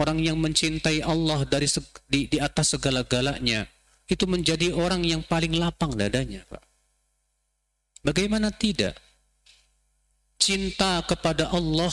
Orang 0.00 0.20
yang 0.24 0.40
mencintai 0.40 1.04
Allah 1.04 1.44
dari 1.44 1.68
di, 2.08 2.24
di 2.24 2.38
atas 2.40 2.72
segala-galanya, 2.72 3.68
itu 4.08 4.24
menjadi 4.24 4.72
orang 4.72 5.04
yang 5.04 5.20
paling 5.20 5.52
lapang 5.60 5.92
dadanya, 5.92 6.40
Pak. 6.48 6.64
Bagaimana 8.00 8.48
tidak? 8.48 8.96
Cinta 10.40 11.04
kepada 11.04 11.52
Allah 11.52 11.92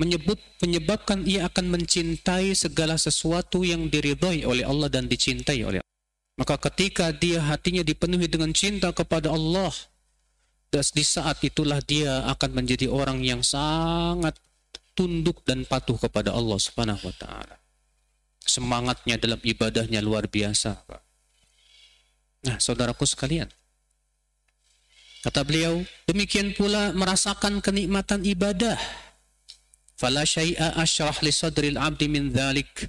menyebut 0.00 0.40
menyebabkan 0.64 1.28
ia 1.28 1.44
akan 1.44 1.76
mencintai 1.76 2.56
segala 2.56 2.96
sesuatu 2.96 3.60
yang 3.60 3.92
diridhai 3.92 4.48
oleh 4.48 4.64
Allah 4.64 4.88
dan 4.88 5.04
dicintai 5.04 5.60
oleh 5.60 5.84
Allah. 5.84 5.94
Maka 6.40 6.56
ketika 6.72 7.12
dia 7.12 7.44
hatinya 7.44 7.84
dipenuhi 7.84 8.24
dengan 8.24 8.48
cinta 8.56 8.88
kepada 8.96 9.28
Allah, 9.28 9.68
dan 10.72 10.80
di 10.96 11.04
saat 11.04 11.36
itulah 11.44 11.84
dia 11.84 12.24
akan 12.32 12.64
menjadi 12.64 12.88
orang 12.88 13.20
yang 13.20 13.44
sangat 13.44 14.40
tunduk 14.96 15.44
dan 15.44 15.68
patuh 15.68 16.00
kepada 16.00 16.32
Allah 16.32 16.56
Subhanahu 16.56 17.04
wa 17.04 17.14
taala. 17.20 17.56
Semangatnya 18.40 19.20
dalam 19.20 19.36
ibadahnya 19.44 20.00
luar 20.00 20.32
biasa. 20.32 20.80
Nah, 22.40 22.56
saudaraku 22.56 23.04
sekalian, 23.04 23.52
kata 25.20 25.44
beliau, 25.44 25.84
demikian 26.08 26.56
pula 26.56 26.92
merasakan 26.96 27.60
kenikmatan 27.60 28.24
ibadah. 28.24 28.76
Fala 30.00 30.24
syai'a 30.24 30.80
asyrah 30.80 31.20
li 31.20 31.32
sadril 31.32 31.76
abdi 31.76 32.08
min 32.08 32.32
dhalik. 32.32 32.88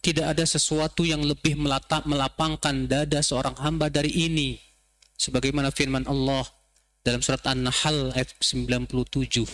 Tidak 0.00 0.24
ada 0.24 0.46
sesuatu 0.46 1.04
yang 1.04 1.20
lebih 1.20 1.58
melatak, 1.58 2.06
melapangkan 2.08 2.88
dada 2.88 3.20
seorang 3.20 3.58
hamba 3.60 3.92
dari 3.92 4.08
ini. 4.08 4.56
Sebagaimana 5.16 5.68
firman 5.74 6.06
Allah 6.08 6.46
dalam 7.04 7.20
surat 7.20 7.44
An-Nahl 7.44 8.14
ayat 8.16 8.32
97. 8.40 9.44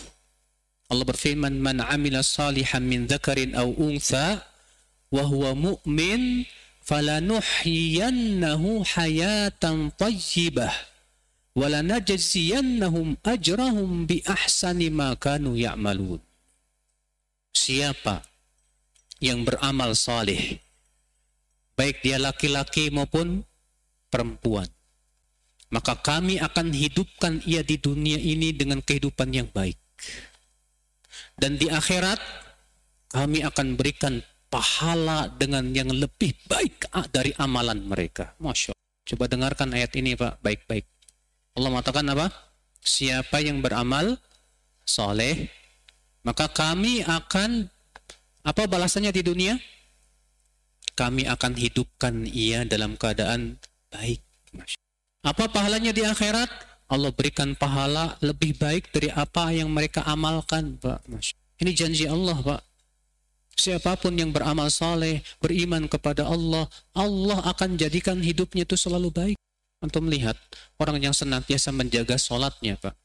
Allah 0.93 1.05
berfirman, 1.07 1.57
"Man 1.57 1.81
'amila 1.81 2.21
salihan 2.21 2.85
min 2.85 3.09
dzakarin 3.09 3.57
aw 3.57 3.65
untha 3.65 4.45
wa 5.09 5.23
huwa 5.25 5.57
mu'min 5.57 6.45
falanuhyiyannahu 6.85 8.83
hayatan 8.83 9.89
thayyibah 9.97 10.92
wa 11.53 11.69
lanajziyannahum 11.69 13.21
ajrahum 13.21 14.09
bi 14.09 14.21
ahsani 14.25 14.89
ma 14.89 15.13
kanu 15.17 15.53
ya'malun." 15.57 16.21
Siapa 17.53 18.25
yang 19.21 19.45
beramal 19.45 19.93
saleh, 19.93 20.59
baik 21.77 22.01
dia 22.01 22.17
laki-laki 22.17 22.89
maupun 22.89 23.45
perempuan, 24.09 24.67
maka 25.73 25.97
kami 25.97 26.37
akan 26.37 26.73
hidupkan 26.73 27.41
ia 27.45 27.65
di 27.65 27.81
dunia 27.81 28.17
ini 28.17 28.53
dengan 28.53 28.81
kehidupan 28.81 29.33
yang 29.33 29.49
baik. 29.49 29.77
Dan 31.33 31.57
di 31.57 31.65
akhirat, 31.69 32.21
kami 33.09 33.41
akan 33.41 33.73
berikan 33.73 34.21
pahala 34.53 35.33
dengan 35.33 35.65
yang 35.73 35.89
lebih 35.89 36.37
baik 36.45 36.89
dari 37.09 37.33
amalan 37.41 37.81
mereka. 37.81 38.37
Masya 38.37 38.73
Allah. 38.73 38.85
Coba 39.01 39.25
dengarkan 39.25 39.73
ayat 39.73 39.93
ini 39.97 40.13
Pak, 40.13 40.45
baik-baik. 40.45 40.85
Allah 41.53 41.69
mengatakan 41.69 42.05
apa? 42.09 42.33
Siapa 42.83 43.39
yang 43.39 43.61
beramal 43.61 44.17
soleh, 44.83 45.47
maka 46.25 46.49
kami 46.49 47.05
akan 47.05 47.69
apa 48.43 48.67
balasannya 48.67 49.13
di 49.13 49.23
dunia? 49.23 49.55
Kami 50.93 51.25
akan 51.25 51.53
hidupkan 51.57 52.25
ia 52.29 52.65
dalam 52.65 52.97
keadaan 52.97 53.57
baik. 53.89 54.21
Apa 55.23 55.49
pahalanya 55.49 55.95
di 55.95 56.05
akhirat? 56.05 56.49
Allah 56.91 57.09
berikan 57.15 57.57
pahala 57.57 58.19
lebih 58.21 58.53
baik 58.59 58.93
dari 58.93 59.09
apa 59.09 59.49
yang 59.49 59.71
mereka 59.71 60.05
amalkan, 60.05 60.77
Pak. 60.77 61.01
Ini 61.57 61.71
janji 61.73 62.05
Allah, 62.05 62.37
Pak. 62.37 62.61
Siapa 63.53 63.97
pun 63.97 64.13
yang 64.17 64.33
beramal 64.33 64.69
saleh, 64.69 65.21
beriman 65.37 65.85
kepada 65.85 66.25
Allah, 66.25 66.65
Allah 66.93 67.39
akan 67.49 67.77
jadikan 67.77 68.21
hidupnya 68.21 68.65
itu 68.65 68.77
selalu 68.77 69.09
baik. 69.09 69.37
Untuk 69.83 70.07
melihat 70.07 70.39
orang 70.79 71.03
yang 71.03 71.11
senantiasa 71.11 71.75
menjaga 71.75 72.15
sholatnya, 72.15 72.79
Pak. 72.79 72.95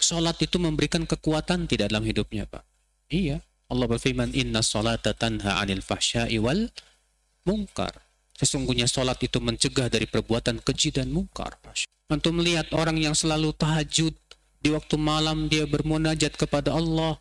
Sholat 0.00 0.40
itu 0.40 0.56
memberikan 0.56 1.04
kekuatan 1.04 1.68
tidak 1.68 1.92
dalam 1.92 2.08
hidupnya, 2.08 2.48
Pak. 2.48 2.64
Iya. 3.12 3.44
Allah 3.68 3.86
berfirman, 3.86 4.32
Inna 4.32 4.64
sholata 4.64 5.12
tanha 5.12 5.60
anil 5.60 5.84
fahsyai 5.84 6.40
wal 6.40 6.72
mungkar. 7.44 8.00
Sesungguhnya 8.32 8.88
sholat 8.88 9.20
itu 9.20 9.36
mencegah 9.44 9.92
dari 9.92 10.08
perbuatan 10.08 10.64
keji 10.64 10.96
dan 10.96 11.12
mungkar. 11.12 11.60
Antum 12.08 12.40
melihat 12.40 12.72
orang 12.72 12.96
yang 12.96 13.12
selalu 13.12 13.52
tahajud, 13.52 14.16
di 14.60 14.68
waktu 14.72 14.96
malam 14.96 15.52
dia 15.52 15.68
bermunajat 15.68 16.32
kepada 16.40 16.72
Allah, 16.72 17.20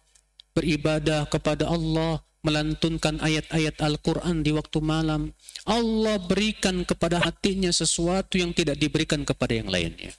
beribadah 0.55 1.27
kepada 1.27 1.67
Allah, 1.67 2.23
melantunkan 2.41 3.19
ayat-ayat 3.19 3.79
Al-Quran 3.83 4.41
di 4.43 4.55
waktu 4.55 4.79
malam. 4.79 5.35
Allah 5.67 6.17
berikan 6.23 6.87
kepada 6.87 7.19
hatinya 7.19 7.69
sesuatu 7.69 8.39
yang 8.39 8.55
tidak 8.55 8.79
diberikan 8.79 9.27
kepada 9.27 9.59
yang 9.59 9.67
lainnya. 9.67 10.15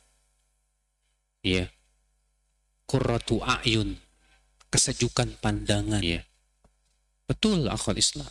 Ya. 1.40 1.72
Qurratu 2.84 3.40
a'yun 3.40 3.96
kesejukan 4.70 5.40
pandangan 5.42 6.02
ya. 6.04 6.22
Betul 7.26 7.66
akal 7.70 7.98
Islam. 7.98 8.30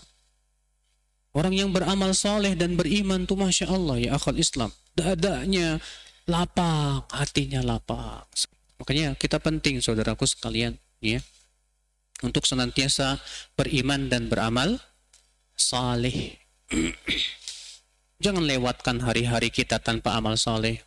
Orang 1.32 1.54
yang 1.54 1.70
beramal 1.70 2.12
soleh 2.18 2.58
dan 2.58 2.74
beriman 2.74 3.24
tuh 3.30 3.38
Masya 3.38 3.70
Allah 3.70 3.98
ya 4.02 4.10
akal 4.18 4.36
Islam. 4.36 4.74
Dadanya 4.98 5.80
lapang, 6.26 7.06
hatinya 7.14 7.64
lapang. 7.64 8.26
Makanya 8.80 9.16
kita 9.16 9.38
penting 9.40 9.80
saudaraku 9.84 10.28
sekalian 10.28 10.76
ya. 11.00 11.24
Untuk 12.20 12.44
senantiasa 12.44 13.20
beriman 13.56 14.12
dan 14.12 14.28
beramal 14.28 14.80
saleh. 15.56 16.36
Jangan 18.24 18.44
lewatkan 18.44 19.00
hari-hari 19.00 19.48
kita 19.48 19.80
tanpa 19.80 20.20
amal 20.20 20.36
soleh. 20.36 20.84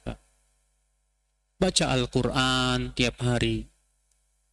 Baca 1.56 1.84
Al-Quran 1.88 2.92
tiap 2.92 3.24
hari, 3.24 3.72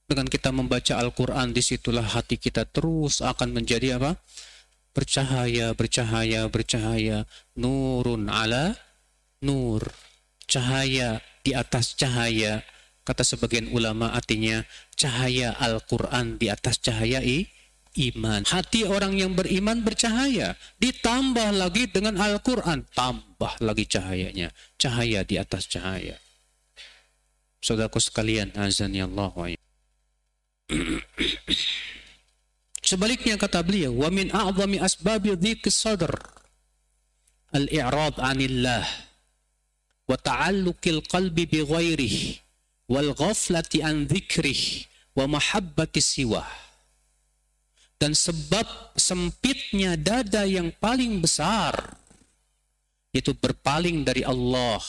dengan 0.10 0.26
kita 0.26 0.50
membaca 0.50 0.98
Al-Quran, 0.98 1.54
di 1.54 1.62
situlah 1.62 2.02
hati 2.02 2.42
kita 2.42 2.66
terus 2.66 3.22
akan 3.22 3.54
menjadi 3.54 4.02
apa? 4.02 4.18
Bercahaya, 4.90 5.78
bercahaya, 5.78 6.50
bercahaya. 6.50 7.30
Nurun 7.54 8.26
ala 8.26 8.74
nur. 9.46 9.86
Cahaya 10.50 11.22
di 11.46 11.54
atas 11.54 11.94
cahaya. 11.94 12.66
Kata 13.08 13.26
sebagian 13.26 13.72
ulama 13.74 14.14
artinya 14.14 14.62
cahaya 14.94 15.56
Al-Quran 15.58 16.38
di 16.38 16.52
atas 16.52 16.78
cahaya 16.78 17.26
i, 17.26 17.50
iman. 18.14 18.46
Hati 18.46 18.86
orang 18.86 19.18
yang 19.18 19.34
beriman 19.34 19.82
bercahaya. 19.82 20.54
Ditambah 20.78 21.58
lagi 21.58 21.90
dengan 21.90 22.20
Al-Quran. 22.22 22.86
Tambah 22.94 23.54
lagi 23.66 23.86
cahayanya. 23.90 24.54
Cahaya 24.78 25.26
di 25.26 25.42
atas 25.42 25.66
cahaya. 25.66 26.22
Saudaraku 27.60 28.00
sekalian, 28.00 28.56
azan 28.56 28.96
ya 28.96 29.10
Allah 29.10 29.34
wa 29.36 29.48
Sebaliknya 32.80 33.36
kata 33.36 33.60
beliau, 33.62 33.92
wa 33.92 34.10
min 34.10 34.32
a'zami 34.32 34.80
asbabi 34.80 35.36
dhikr 35.36 35.70
sadr 35.70 36.14
al-i'rad 37.54 38.16
'anillah 38.22 38.86
wa 40.10 40.16
ta'alluqil 40.18 41.06
qalbi 41.06 41.46
bi 41.46 41.60
ghairihi 41.66 42.49
wal 42.90 43.14
ghaflati 43.14 43.86
an 43.86 44.10
dhikrih 44.10 44.90
wa 45.14 45.30
mahabbati 45.38 46.02
siwa. 46.02 46.44
Dan 48.00 48.16
sebab 48.16 48.96
sempitnya 48.96 50.00
dada 50.00 50.48
yang 50.48 50.72
paling 50.80 51.20
besar 51.20 52.00
itu 53.12 53.36
berpaling 53.36 54.08
dari 54.08 54.24
Allah 54.24 54.80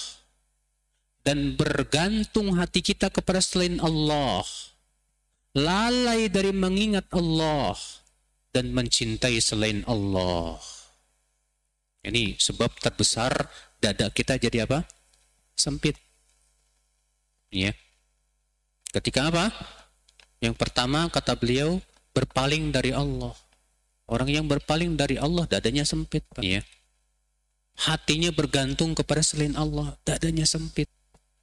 dan 1.27 1.59
bergantung 1.59 2.55
hati 2.55 2.81
kita 2.81 3.11
kepada 3.11 3.43
selain 3.43 3.83
Allah 3.83 4.47
lalai 5.59 6.31
dari 6.31 6.55
mengingat 6.55 7.11
Allah 7.11 7.75
dan 8.55 8.71
mencintai 8.71 9.39
selain 9.43 9.83
Allah. 9.87 10.59
Ini 12.07 12.39
sebab 12.39 12.71
terbesar 12.81 13.51
dada 13.83 14.09
kita 14.09 14.41
jadi 14.41 14.65
apa? 14.65 14.87
Sempit. 15.59 15.99
Ya. 17.51 17.75
Ketika 18.91 19.31
apa? 19.31 19.55
Yang 20.43 20.55
pertama 20.59 21.07
kata 21.07 21.39
beliau 21.39 21.79
berpaling 22.11 22.75
dari 22.75 22.91
Allah. 22.91 23.35
Orang 24.11 24.27
yang 24.27 24.51
berpaling 24.51 24.99
dari 24.99 25.15
Allah 25.19 25.47
dadanya 25.47 25.87
sempit, 25.87 26.27
Pak. 26.35 26.43
Ya. 26.43 26.67
Hatinya 27.79 28.35
bergantung 28.35 28.99
kepada 28.99 29.23
selain 29.23 29.55
Allah, 29.55 29.95
dadanya 30.03 30.43
sempit. 30.43 30.91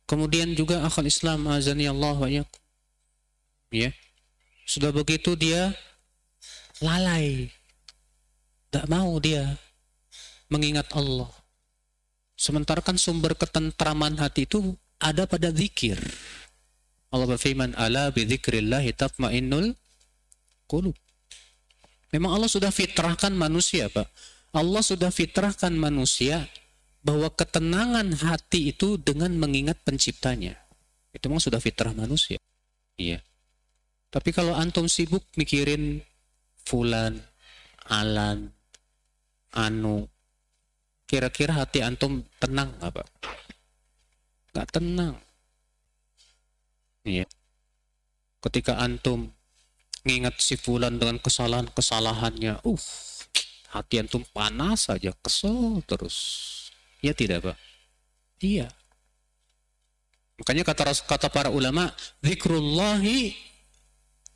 Kemudian 0.07 0.55
juga 0.55 0.83
akal 0.83 1.07
Islam 1.07 1.47
azani 1.47 1.87
Allah 1.87 2.15
wa 2.15 2.27
yakum 2.27 2.67
ya 3.71 3.91
sudah 4.63 4.91
begitu 4.95 5.35
dia 5.35 5.75
lalai 6.79 7.51
tidak 8.67 8.85
mau 8.87 9.11
dia 9.19 9.59
mengingat 10.47 10.87
Allah 10.95 11.27
sementara 12.39 12.79
kan 12.79 12.95
sumber 12.95 13.35
ketentraman 13.35 14.15
hati 14.19 14.47
itu 14.47 14.75
ada 14.99 15.27
pada 15.27 15.51
zikir 15.51 15.99
Allah 17.17 17.33
berfirman 17.33 17.73
ala 17.73 18.13
bidzikrillahi 18.13 18.93
tatmainnul 18.93 19.73
qulub. 20.69 20.93
Memang 22.13 22.37
Allah 22.37 22.47
sudah 22.47 22.71
fitrahkan 22.71 23.33
manusia 23.33 23.89
Pak. 23.89 24.07
Allah 24.55 24.79
sudah 24.79 25.11
fitrahkan 25.11 25.75
manusia 25.75 26.47
bahwa 27.03 27.27
ketenangan 27.33 28.13
hati 28.15 28.71
itu 28.71 28.95
dengan 29.01 29.35
mengingat 29.35 29.81
penciptanya. 29.83 30.55
Itu 31.11 31.27
memang 31.27 31.43
sudah 31.43 31.59
fitrah 31.59 31.91
manusia. 31.91 32.39
Iya. 32.95 33.19
Tapi 34.07 34.31
kalau 34.31 34.55
antum 34.55 34.87
sibuk 34.87 35.27
mikirin 35.35 35.99
fulan, 36.63 37.19
alan, 37.91 38.55
anu, 39.51 40.07
Kira-kira 41.07 41.55
hati 41.63 41.79
antum 41.79 42.19
tenang 42.35 42.75
nggak 42.83 42.91
Pak? 42.91 43.07
Tenang. 44.75 45.15
Iya. 47.07 47.23
Ketika 48.43 48.83
antum 48.83 49.31
ngingat 50.03 50.43
si 50.43 50.59
fulan 50.59 50.99
dengan 50.99 51.23
kesalahan-kesalahannya, 51.23 52.67
uh, 52.67 52.83
hati 53.71 54.03
antum 54.03 54.27
panas 54.35 54.91
saja, 54.91 55.15
kesel 55.23 55.79
terus. 55.87 56.17
Ya 56.99 57.15
tidak, 57.15 57.47
Pak? 57.47 57.57
Iya. 58.43 58.67
Makanya 60.37 60.67
kata 60.67 60.93
kata 61.07 61.27
para 61.31 61.49
ulama, 61.49 61.89
zikrullahi 62.19 63.33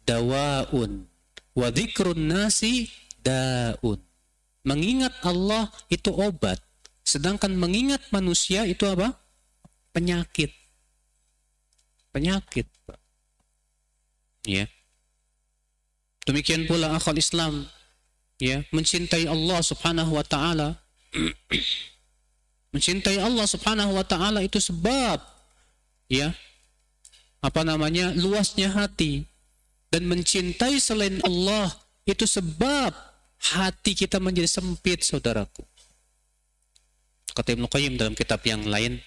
dawaun 0.08 1.06
wa 1.54 1.68
nasi 2.18 2.90
daun. 3.22 4.00
Mengingat 4.62 5.14
Allah 5.26 5.70
itu 5.90 6.10
obat, 6.14 6.62
sedangkan 7.06 7.54
mengingat 7.54 8.02
manusia 8.14 8.66
itu 8.66 8.86
apa? 8.88 9.18
Penyakit. 9.94 10.61
Penyakit. 12.12 12.68
Ya. 14.48 14.68
Demikian 16.28 16.68
pula 16.70 16.94
akal 16.94 17.18
Islam 17.18 17.66
ya, 18.38 18.62
mencintai 18.70 19.26
Allah 19.26 19.60
Subhanahu 19.64 20.16
wa 20.16 20.26
taala. 20.26 20.78
mencintai 22.72 23.20
Allah 23.20 23.46
Subhanahu 23.48 23.92
wa 23.96 24.06
taala 24.08 24.40
itu 24.40 24.58
sebab 24.58 25.20
ya 26.08 26.32
apa 27.44 27.62
namanya 27.68 28.16
luasnya 28.16 28.72
hati 28.72 29.28
dan 29.92 30.08
mencintai 30.08 30.80
selain 30.80 31.20
Allah 31.28 31.68
itu 32.08 32.24
sebab 32.24 32.96
hati 33.56 33.92
kita 33.92 34.24
menjadi 34.24 34.48
sempit 34.48 35.04
saudaraku 35.04 35.68
kata 37.36 37.60
Ibnu 37.60 37.68
Qayyim 37.68 38.00
dalam 38.00 38.16
kitab 38.16 38.40
yang 38.48 38.64
lain 38.64 39.04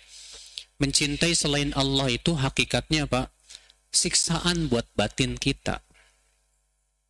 mencintai 0.84 1.32
selain 1.32 1.72
Allah 1.72 2.12
itu 2.12 2.36
hakikatnya 2.36 3.08
apa 3.08 3.32
siksaan 3.88 4.68
buat 4.68 4.84
batin 4.92 5.40
kita 5.40 5.80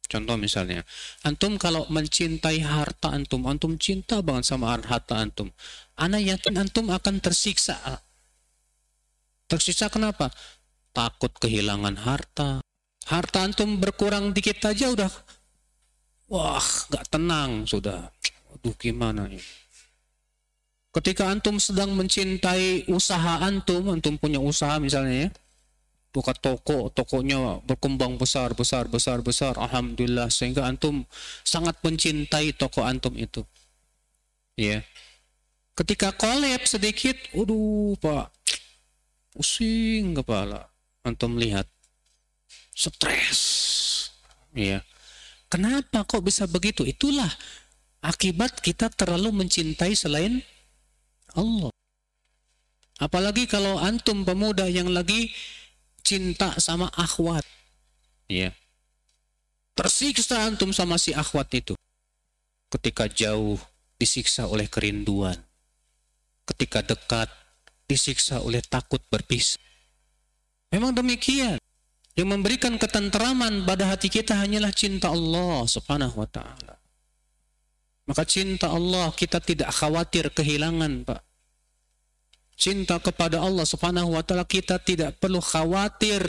Contoh 0.05 0.37
misalnya, 0.37 0.85
antum 1.25 1.57
kalau 1.57 1.89
mencintai 1.89 2.61
harta 2.61 3.11
antum, 3.11 3.49
antum 3.49 3.75
cinta 3.81 4.21
banget 4.21 4.53
sama 4.53 4.77
harta 4.77 5.17
antum. 5.17 5.49
Anak 5.97 6.23
yakin 6.23 6.61
antum 6.61 6.93
akan 6.93 7.25
tersiksa 7.25 8.05
Tersiksa 9.49 9.89
kenapa? 9.89 10.29
Takut 10.93 11.33
kehilangan 11.41 11.97
harta. 12.05 12.61
Harta 13.09 13.49
antum 13.49 13.81
berkurang 13.81 14.37
dikit 14.37 14.61
aja 14.65 14.93
udah, 14.93 15.13
wah, 16.33 16.65
gak 16.89 17.09
tenang 17.13 17.69
sudah. 17.69 18.09
Aduh, 18.57 18.77
gimana 18.81 19.29
ini? 19.29 19.64
Ketika 20.95 21.27
antum 21.27 21.59
sedang 21.59 21.91
mencintai 21.99 22.87
usaha 22.87 23.43
antum, 23.43 23.91
antum 23.91 24.15
punya 24.15 24.39
usaha 24.39 24.79
misalnya 24.79 25.27
ya, 25.27 25.29
buka 26.15 26.31
toko, 26.39 26.87
tokonya 26.95 27.59
berkembang 27.67 28.15
besar, 28.15 28.55
besar, 28.55 28.87
besar, 28.87 29.19
besar, 29.19 29.59
alhamdulillah 29.59 30.31
sehingga 30.31 30.63
antum 30.63 31.03
sangat 31.43 31.75
mencintai 31.83 32.55
toko 32.55 32.87
antum 32.87 33.11
itu. 33.19 33.43
Ya. 34.55 34.87
Ketika 35.75 36.15
kolab 36.15 36.63
sedikit, 36.71 37.19
aduh 37.35 37.99
Pak, 37.99 38.31
pusing 39.35 40.15
kepala. 40.15 40.71
Antum 41.03 41.35
lihat, 41.35 41.67
stres. 42.71 43.43
Ya. 44.55 44.87
Kenapa 45.51 46.07
kok 46.07 46.23
bisa 46.23 46.47
begitu? 46.47 46.87
Itulah 46.87 47.35
akibat 47.99 48.63
kita 48.63 48.87
terlalu 48.95 49.35
mencintai 49.35 49.99
selain 49.99 50.39
Allah. 51.35 51.71
Apalagi 53.03 53.51
kalau 53.51 53.77
antum 53.83 54.23
pemuda 54.23 54.71
yang 54.71 54.87
lagi 54.91 55.35
cinta 56.07 56.55
sama 56.63 56.87
akhwat. 56.95 57.43
Ya. 58.31 58.55
Tersiksa 59.75 60.47
antum 60.47 60.71
sama 60.71 60.95
si 60.97 61.11
akhwat 61.11 61.51
itu. 61.59 61.75
Ketika 62.71 63.11
jauh 63.11 63.59
disiksa 63.99 64.47
oleh 64.47 64.71
kerinduan. 64.71 65.35
Ketika 66.47 66.87
dekat 66.87 67.27
disiksa 67.91 68.39
oleh 68.39 68.63
takut 68.63 69.03
berpisah. 69.11 69.59
Memang 70.71 70.95
demikian. 70.95 71.59
Yang 72.15 72.29
memberikan 72.31 72.79
ketenteraman 72.79 73.67
pada 73.67 73.91
hati 73.91 74.07
kita 74.07 74.39
hanyalah 74.39 74.71
cinta 74.71 75.11
Allah 75.11 75.67
subhanahu 75.67 76.23
wa 76.23 76.29
ta'ala. 76.31 76.84
Maka 78.05 78.29
cinta 78.29 78.69
Allah 78.69 79.09
kita 79.17 79.41
tidak 79.41 79.73
khawatir 79.73 80.29
kehilangan 80.29 81.09
Pak. 81.09 81.21
Cinta 82.55 83.03
kepada 83.03 83.43
Allah 83.43 83.67
subhanahu 83.67 84.15
wa 84.15 84.23
ta'ala 84.23 84.47
kita 84.47 84.79
tidak 84.79 85.19
perlu 85.19 85.43
khawatir. 85.43 86.23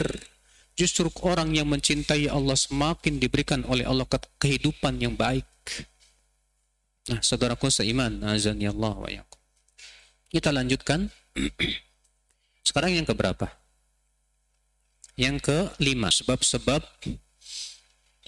Justru 0.76 1.08
orang 1.24 1.56
yang 1.56 1.72
mencintai 1.72 2.28
Allah 2.28 2.52
semakin 2.52 3.16
diberikan 3.16 3.64
oleh 3.64 3.88
Allah 3.88 4.04
kehidupan 4.36 5.00
yang 5.00 5.16
baik. 5.16 5.48
Nah, 7.06 7.22
saudaraku 7.22 7.72
seiman, 7.72 8.20
azan 8.26 8.60
ya 8.60 8.74
Allah 8.76 8.94
wa 8.98 9.08
yakum. 9.08 9.40
Kita 10.28 10.52
lanjutkan. 10.52 11.08
Sekarang 12.66 12.92
yang 12.92 13.06
keberapa? 13.06 13.46
Yang 15.16 15.48
kelima, 15.48 16.12
sebab-sebab 16.12 16.82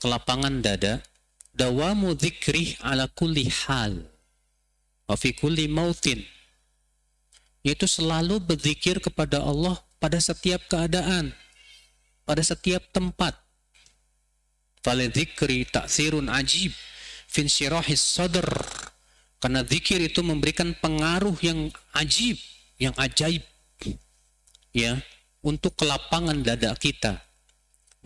kelapangan 0.00 0.62
dada. 0.62 1.04
Dawamu 1.58 2.14
dzikri 2.14 2.78
ala 2.86 3.10
kulli 3.10 3.50
hal. 3.66 3.98
Wa 5.10 5.18
fi 5.18 5.34
kulli 5.34 5.66
mautin. 5.66 6.22
Yaitu 7.66 7.90
selalu 7.90 8.38
berzikir 8.38 9.02
kepada 9.02 9.42
Allah 9.42 9.74
pada 9.98 10.22
setiap 10.22 10.62
keadaan. 10.70 11.34
Pada 12.22 12.46
setiap 12.46 12.86
tempat. 12.94 13.34
Fale 14.86 15.10
dzikri 15.10 15.66
ta'thirun 15.66 16.30
ajib. 16.30 16.70
Fin 17.26 17.50
syirahis 17.50 17.98
sadr. 17.98 18.46
Karena 19.42 19.62
zikir 19.62 20.02
itu 20.02 20.22
memberikan 20.22 20.74
pengaruh 20.78 21.34
yang 21.42 21.70
ajib 21.94 22.38
yang 22.78 22.94
ajaib 22.94 23.42
ya 24.70 24.98
untuk 25.42 25.74
kelapangan 25.74 26.38
dada 26.46 26.74
kita 26.78 27.18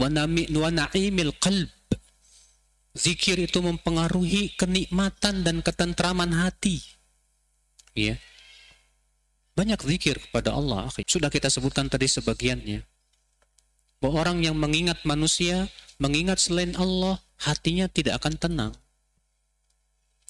wa 0.00 0.08
na'imil 0.08 1.36
qalb 1.36 1.68
zikir 2.92 3.40
itu 3.40 3.58
mempengaruhi 3.64 4.56
kenikmatan 4.56 5.44
dan 5.44 5.64
ketentraman 5.64 6.32
hati. 6.36 6.80
Ya. 7.96 8.16
Banyak 9.52 9.84
zikir 9.84 10.16
kepada 10.16 10.56
Allah 10.56 10.88
sudah 10.88 11.28
kita 11.28 11.52
sebutkan 11.52 11.88
tadi 11.92 12.08
sebagiannya. 12.08 12.80
Bahwa 14.00 14.24
orang 14.24 14.40
yang 14.42 14.56
mengingat 14.56 15.04
manusia 15.04 15.68
mengingat 16.00 16.40
selain 16.40 16.72
Allah 16.74 17.20
hatinya 17.44 17.86
tidak 17.86 18.18
akan 18.24 18.34
tenang. 18.40 18.72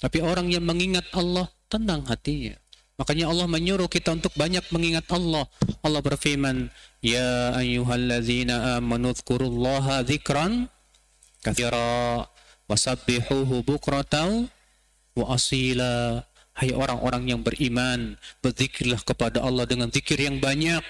Tapi 0.02 0.18
orang 0.18 0.50
yang 0.50 0.66
mengingat 0.66 1.06
Allah 1.14 1.46
tenang 1.70 2.02
hatinya. 2.10 2.58
Makanya 2.98 3.30
Allah 3.30 3.46
menyuruh 3.48 3.88
kita 3.88 4.12
untuk 4.12 4.34
banyak 4.34 4.66
mengingat 4.74 5.06
Allah. 5.14 5.48
Allah 5.80 6.02
berfirman, 6.04 6.68
Ya 7.00 7.56
ayyuhalladzina 7.56 8.78
amanu 8.78 9.14
dhkurullaha 9.16 10.04
dhikran 10.04 10.68
kathira 11.42 12.26
wasabbihuhu 12.72 13.60
bukratan 13.68 14.48
wa 15.12 15.24
asila. 15.36 16.24
Hai 16.52 16.68
orang-orang 16.76 17.32
yang 17.32 17.40
beriman, 17.40 18.20
berzikirlah 18.44 19.00
kepada 19.00 19.40
Allah 19.40 19.64
dengan 19.64 19.88
zikir 19.88 20.20
yang 20.20 20.36
banyak. 20.36 20.84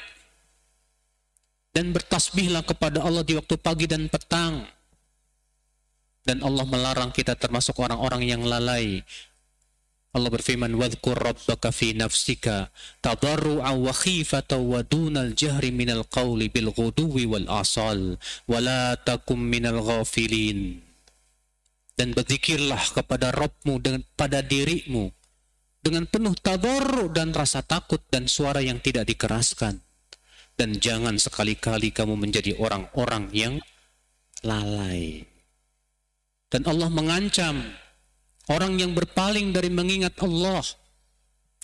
Dan 1.70 1.94
bertasbihlah 1.94 2.66
kepada 2.66 2.98
Allah 3.02 3.22
di 3.22 3.38
waktu 3.38 3.54
pagi 3.62 3.86
dan 3.86 4.10
petang. 4.10 4.66
Dan 6.26 6.42
Allah 6.42 6.66
melarang 6.66 7.14
kita 7.14 7.38
termasuk 7.38 7.78
orang-orang 7.78 8.26
yang 8.26 8.42
lalai 8.42 9.06
Allah 10.12 10.28
berfirman 10.28 10.76
wadhkur 10.76 11.16
rabbaka 11.16 11.72
fi 11.72 11.96
nafsika 11.96 12.68
tadarru'a 13.00 13.72
wa 13.72 13.96
khifatan 13.96 14.60
wa 14.60 14.84
dunal 14.84 15.32
jahri 15.32 15.72
minal 15.72 16.04
qawli 16.04 16.52
bil 16.52 16.68
ghuduwi 16.68 17.24
wal 17.24 17.48
asal 17.48 18.20
wa 18.44 18.58
la 18.60 18.92
takum 19.00 19.40
minal 19.40 19.80
ghafilin 19.80 20.84
dan 21.98 22.16
berzikirlah 22.16 22.80
kepada 22.92 23.30
Rabbmu 23.32 23.74
dengan 23.82 24.02
pada 24.16 24.40
dirimu 24.40 25.12
dengan 25.82 26.06
penuh 26.06 26.34
tadarru 26.38 27.10
dan 27.10 27.34
rasa 27.34 27.60
takut 27.66 28.00
dan 28.08 28.30
suara 28.30 28.62
yang 28.62 28.78
tidak 28.78 29.08
dikeraskan 29.08 29.82
dan 30.56 30.70
jangan 30.78 31.18
sekali-kali 31.18 31.90
kamu 31.90 32.14
menjadi 32.16 32.54
orang-orang 32.56 33.28
yang 33.34 33.54
lalai 34.46 35.26
dan 36.48 36.64
Allah 36.68 36.88
mengancam 36.92 37.82
Orang 38.50 38.74
yang 38.82 38.90
berpaling 38.90 39.54
dari 39.54 39.70
mengingat 39.70 40.18
Allah, 40.18 40.66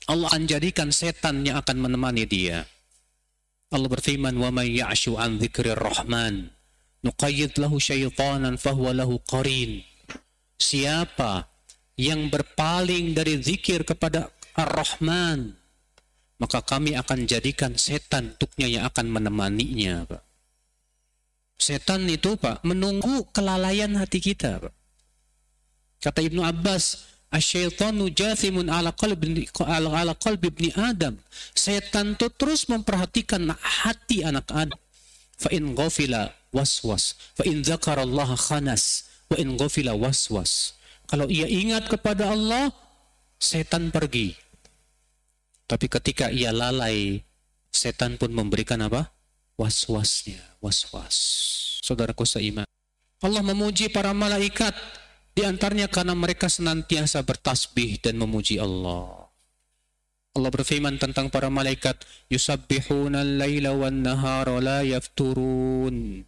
Allah 0.07 0.31
akan 0.31 0.47
jadikan 0.47 0.95
setan 0.95 1.43
yang 1.43 1.59
akan 1.59 1.83
menemani 1.83 2.23
dia. 2.23 2.63
Allah 3.75 3.91
berfirman, 3.91 4.39
"Wa 4.39 4.55
may 4.55 4.79
ya'shu 4.79 5.19
an 5.19 5.43
dzikrir 5.43 5.75
rahman, 5.75 6.55
nuqayyid 7.03 7.59
lahu 7.59 7.83
syaitanan 7.83 8.63
fahuwa 8.63 8.95
lahu 8.95 9.19
qarin." 9.27 9.83
Siapa 10.59 11.47
yang 11.95 12.27
berpaling 12.31 13.15
dari 13.15 13.39
zikir 13.39 13.87
kepada 13.87 14.31
Ar-Rahman, 14.59 15.55
maka 16.43 16.63
kami 16.63 16.99
akan 16.99 17.27
jadikan 17.31 17.79
setan 17.79 18.35
tuknya 18.39 18.67
yang 18.67 18.85
akan 18.87 19.07
menemaninya, 19.11 20.07
Pak. 20.07 20.23
Setan 21.59 22.07
itu, 22.07 22.39
Pak, 22.39 22.63
menunggu 22.63 23.27
kelalaian 23.35 23.91
hati 23.99 24.19
kita, 24.23 24.63
Pak. 24.63 24.75
Kata 25.99 26.23
Ibnu 26.23 26.43
Abbas, 26.47 27.07
Asyaitanu 27.29 28.09
jathimun 28.09 28.73
ala 28.73 28.95
qalbi 28.95 29.45
ala, 29.61 30.17
qalbi 30.17 30.49
ibni 30.49 30.71
Adam. 30.73 31.19
Setan 31.53 32.17
itu 32.17 32.33
terus 32.33 32.71
memperhatikan 32.73 33.53
hati 33.53 34.25
anak 34.25 34.49
Adam. 34.49 34.81
Fa 35.37 35.53
in 35.53 35.77
ghafila 35.77 36.33
waswas, 36.55 37.21
fa 37.37 37.45
in 37.45 37.61
khanas, 37.63 39.08
wa 39.29 39.37
in 39.37 39.57
ghafila 39.57 39.93
waswas. 39.97 40.77
Kalau 41.09 41.29
ia 41.29 41.49
ingat 41.49 41.89
kepada 41.89 42.33
Allah, 42.33 42.69
setan 43.41 43.89
pergi. 43.89 44.37
Tapi 45.69 45.87
ketika 45.89 46.29
ia 46.29 46.53
lalai, 46.53 47.25
setan 47.73 48.21
pun 48.21 48.33
memberikan 48.33 48.81
apa? 48.85 49.13
Was-wasnya, 49.57 50.41
was-was. 50.61 51.17
Saudaraku 51.85 52.29
seiman. 52.29 52.69
Allah 53.19 53.43
memuji 53.43 53.91
para 53.91 54.15
malaikat 54.15 54.77
di 55.35 55.43
antaranya 55.43 55.91
karena 55.91 56.15
mereka 56.15 56.47
senantiasa 56.47 57.25
bertasbih 57.25 57.99
dan 58.05 58.21
memuji 58.21 58.61
Allah. 58.61 59.27
Allah 60.37 60.51
berfirman 60.55 61.01
tentang 61.03 61.33
para 61.33 61.51
malaikat, 61.51 61.99
yusabbihuna 62.31 63.27
al-laila 63.27 63.75
wan 63.75 64.07
nahara 64.07 64.63
la 64.63 64.81
yafturun. 64.87 66.28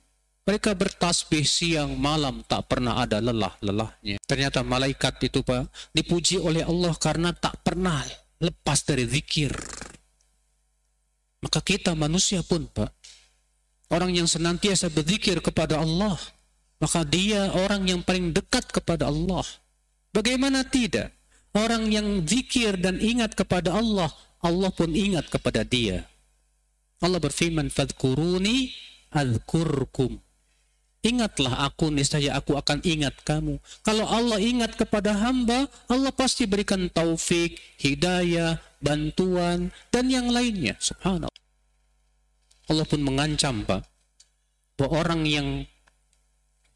Mereka 0.51 0.75
bertasbih 0.75 1.47
siang 1.47 1.95
malam 1.95 2.43
tak 2.43 2.67
pernah 2.67 2.99
ada 2.99 3.23
lelah-lelahnya. 3.23 4.19
Ternyata 4.27 4.67
malaikat 4.67 5.23
itu 5.23 5.47
Pak 5.47 5.95
dipuji 5.95 6.43
oleh 6.43 6.67
Allah 6.67 6.91
karena 6.99 7.31
tak 7.31 7.63
pernah 7.63 8.03
lepas 8.43 8.83
dari 8.83 9.07
zikir. 9.07 9.55
Maka 11.39 11.63
kita 11.63 11.95
manusia 11.95 12.43
pun 12.43 12.67
Pak 12.67 12.91
orang 13.95 14.11
yang 14.11 14.27
senantiasa 14.27 14.91
berzikir 14.91 15.39
kepada 15.39 15.79
Allah 15.79 16.19
maka 16.83 17.07
dia 17.07 17.53
orang 17.55 17.87
yang 17.87 18.01
paling 18.03 18.35
dekat 18.35 18.67
kepada 18.75 19.07
Allah. 19.07 19.47
Bagaimana 20.11 20.67
tidak? 20.67 21.15
Orang 21.55 21.95
yang 21.95 22.27
zikir 22.27 22.75
dan 22.75 22.99
ingat 22.99 23.39
kepada 23.39 23.79
Allah, 23.79 24.11
Allah 24.43 24.71
pun 24.75 24.91
ingat 24.99 25.31
kepada 25.31 25.63
dia. 25.63 26.11
Allah 26.99 27.23
berfirman, 27.23 27.71
"Fadkuruni 27.71 28.75
adzkurkum." 29.15 30.30
Ingatlah 31.01 31.65
aku, 31.65 31.89
niscaya 31.89 32.37
aku 32.37 32.61
akan 32.61 32.85
ingat 32.85 33.17
kamu. 33.25 33.57
Kalau 33.81 34.05
Allah 34.05 34.37
ingat 34.37 34.77
kepada 34.77 35.17
hamba, 35.17 35.65
Allah 35.89 36.13
pasti 36.13 36.45
berikan 36.45 36.93
taufik, 36.93 37.57
hidayah, 37.81 38.61
bantuan, 38.85 39.73
dan 39.89 40.13
yang 40.13 40.29
lainnya. 40.29 40.77
Subhanallah. 40.77 41.33
Allah 42.69 42.85
pun 42.85 43.01
mengancam, 43.01 43.65
Pak, 43.65 43.83
bahwa 44.77 44.91
orang 45.01 45.25
yang 45.25 45.49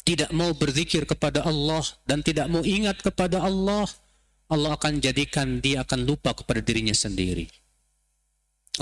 tidak 0.09 0.33
mau 0.33 0.53
berzikir 0.57 1.05
kepada 1.05 1.45
Allah 1.45 1.85
dan 2.09 2.25
tidak 2.25 2.49
mau 2.49 2.65
ingat 2.65 3.05
kepada 3.05 3.45
Allah, 3.45 3.85
Allah 4.49 4.73
akan 4.77 5.05
jadikan 5.05 5.61
dia 5.61 5.85
akan 5.85 6.05
lupa 6.05 6.33
kepada 6.33 6.65
dirinya 6.65 6.93
sendiri. 6.97 7.64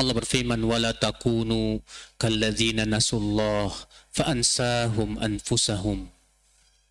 Allah 0.00 0.14
berfirman, 0.16 0.56
"Wala 0.64 0.96
takunu 0.96 1.80
kalladzina 2.16 2.88
nasullah 2.88 3.68
fa'ansahum 4.16 5.20
anfusahum." 5.20 6.08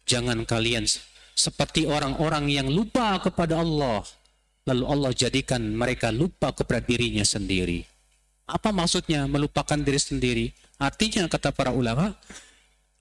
Jangan 0.05 0.45
kalian 0.45 0.85
seperti 1.33 1.89
orang-orang 1.89 2.51
yang 2.53 2.67
lupa 2.69 3.17
kepada 3.17 3.57
Allah, 3.57 4.05
lalu 4.69 4.83
Allah 4.85 5.11
jadikan 5.17 5.61
mereka 5.73 6.13
lupa 6.13 6.53
kepada 6.53 6.85
dirinya 6.85 7.25
sendiri. 7.25 7.81
Apa 8.45 8.69
maksudnya 8.69 9.25
melupakan 9.25 9.79
diri 9.79 9.97
sendiri? 9.97 10.45
Artinya 10.77 11.25
kata 11.25 11.49
para 11.55 11.73
ulama, 11.73 12.13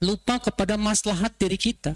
lupa 0.00 0.40
kepada 0.40 0.80
maslahat 0.80 1.36
diri 1.36 1.60
kita. 1.60 1.92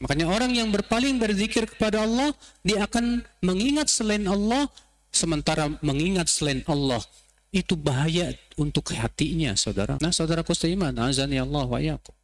Makanya 0.00 0.32
orang 0.32 0.54
yang 0.54 0.70
berpaling 0.72 1.20
berzikir 1.20 1.68
kepada 1.68 2.06
Allah, 2.06 2.32
dia 2.64 2.88
akan 2.88 3.20
mengingat 3.44 3.92
selain 3.92 4.24
Allah, 4.24 4.70
sementara 5.10 5.66
mengingat 5.82 6.30
selain 6.30 6.62
Allah 6.70 7.02
itu 7.50 7.74
bahaya 7.74 8.30
untuk 8.54 8.94
hatinya 8.94 9.58
saudara. 9.58 9.98
Nah 9.98 10.14
saudara 10.14 10.46
ku 10.46 10.54
seiman 10.54 10.94
azan 11.02 11.34
ya 11.34 11.42
Allah 11.42 11.66
wa 11.66 11.78
yakum 11.82 12.14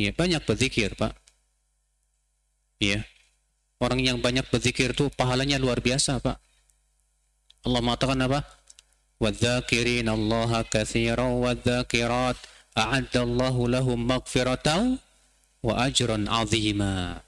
ya 0.00 0.10
banyak 0.16 0.42
berzikir 0.48 0.96
pak. 0.96 1.12
Ya 2.80 3.04
orang 3.78 4.00
yang 4.00 4.18
banyak 4.24 4.48
berzikir 4.48 4.96
itu 4.96 5.12
pahalanya 5.12 5.60
luar 5.60 5.84
biasa 5.84 6.18
pak. 6.24 6.40
Allah 7.68 7.80
mengatakan 7.84 8.24
apa? 8.24 8.40
Wadzakirin 9.20 10.08
Allah 10.08 10.64
kathiran 10.64 11.44
wadzakirat 11.44 12.40
a'adallahu 12.72 13.68
lahum 13.68 14.00
magfiratan 14.08 14.96
wa 15.60 15.74
ajran 15.84 16.24
azimah 16.24 17.20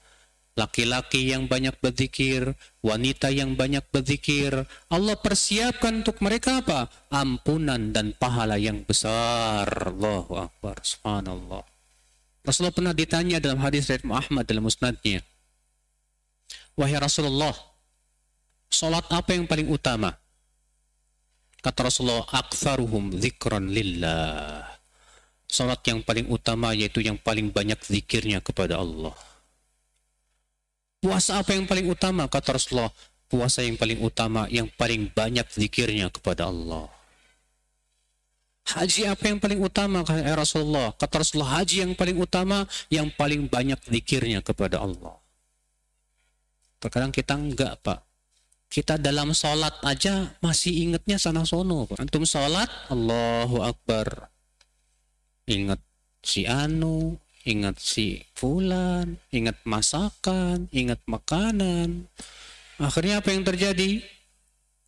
Laki-laki 0.53 1.33
yang 1.33 1.49
banyak 1.49 1.81
berzikir, 1.81 2.53
wanita 2.85 3.33
yang 3.33 3.57
banyak 3.57 3.81
berzikir, 3.89 4.53
Allah 4.85 5.17
persiapkan 5.17 6.05
untuk 6.05 6.21
mereka 6.21 6.61
apa? 6.61 6.93
Ampunan 7.09 7.89
dan 7.89 8.13
pahala 8.13 8.61
yang 8.61 8.85
besar. 8.85 9.65
Allahu 9.65 10.37
Akbar. 10.37 10.77
Subhanallah. 10.85 11.65
Rasulullah 12.45 12.75
pernah 12.75 12.93
ditanya 12.93 13.41
dalam 13.41 13.57
hadis 13.65 13.89
dari 13.89 14.05
Muhammad 14.05 14.45
dalam 14.45 14.69
musnadnya. 14.69 15.25
Wahai 16.77 17.01
Rasulullah, 17.01 17.55
salat 18.69 19.09
apa 19.09 19.33
yang 19.33 19.49
paling 19.49 19.73
utama? 19.73 20.13
Kata 21.65 21.89
Rasulullah, 21.89 22.29
aktsaruhum 22.29 23.15
dzikran 23.17 23.73
lillah. 23.73 24.69
Salat 25.49 25.81
yang 25.89 26.05
paling 26.05 26.29
utama 26.29 26.77
yaitu 26.77 27.01
yang 27.01 27.17
paling 27.17 27.49
banyak 27.49 27.79
zikirnya 27.81 28.37
kepada 28.43 28.77
Allah. 28.77 29.32
Puasa 31.03 31.43
apa 31.43 31.51
yang 31.51 31.67
paling 31.67 31.91
utama? 31.91 32.31
Kata 32.31 32.55
Rasulullah, 32.55 32.87
puasa 33.27 33.59
yang 33.59 33.75
paling 33.75 33.99
utama 33.99 34.47
yang 34.47 34.71
paling 34.71 35.11
banyak 35.11 35.43
zikirnya 35.51 36.07
kepada 36.07 36.47
Allah. 36.47 36.87
Haji 38.63 39.11
apa 39.11 39.27
yang 39.27 39.43
paling 39.43 39.59
utama 39.59 40.07
kata 40.07 40.23
Rasulullah? 40.39 40.95
Kata 40.95 41.19
Rasulullah, 41.19 41.59
haji 41.59 41.83
yang 41.83 41.93
paling 41.99 42.15
utama 42.15 42.63
yang 42.87 43.11
paling 43.11 43.51
banyak 43.51 43.75
zikirnya 43.83 44.39
kepada 44.39 44.79
Allah. 44.79 45.19
Terkadang 46.79 47.11
kita 47.11 47.35
enggak, 47.35 47.75
Pak. 47.83 47.99
Kita 48.71 48.95
dalam 48.95 49.35
sholat 49.35 49.83
aja 49.83 50.31
masih 50.39 50.71
ingatnya 50.87 51.19
sana 51.19 51.43
sono. 51.43 51.91
Antum 51.99 52.23
sholat, 52.23 52.71
Allahu 52.87 53.59
Akbar. 53.59 54.31
Ingat 55.43 55.83
si 56.23 56.47
Anu, 56.47 57.19
ingat 57.43 57.79
si 57.79 58.23
Fulan, 58.35 59.19
ingat 59.29 59.59
masakan, 59.67 60.71
ingat 60.71 60.99
makanan. 61.07 62.07
Akhirnya 62.79 63.19
apa 63.19 63.35
yang 63.35 63.43
terjadi? 63.43 64.03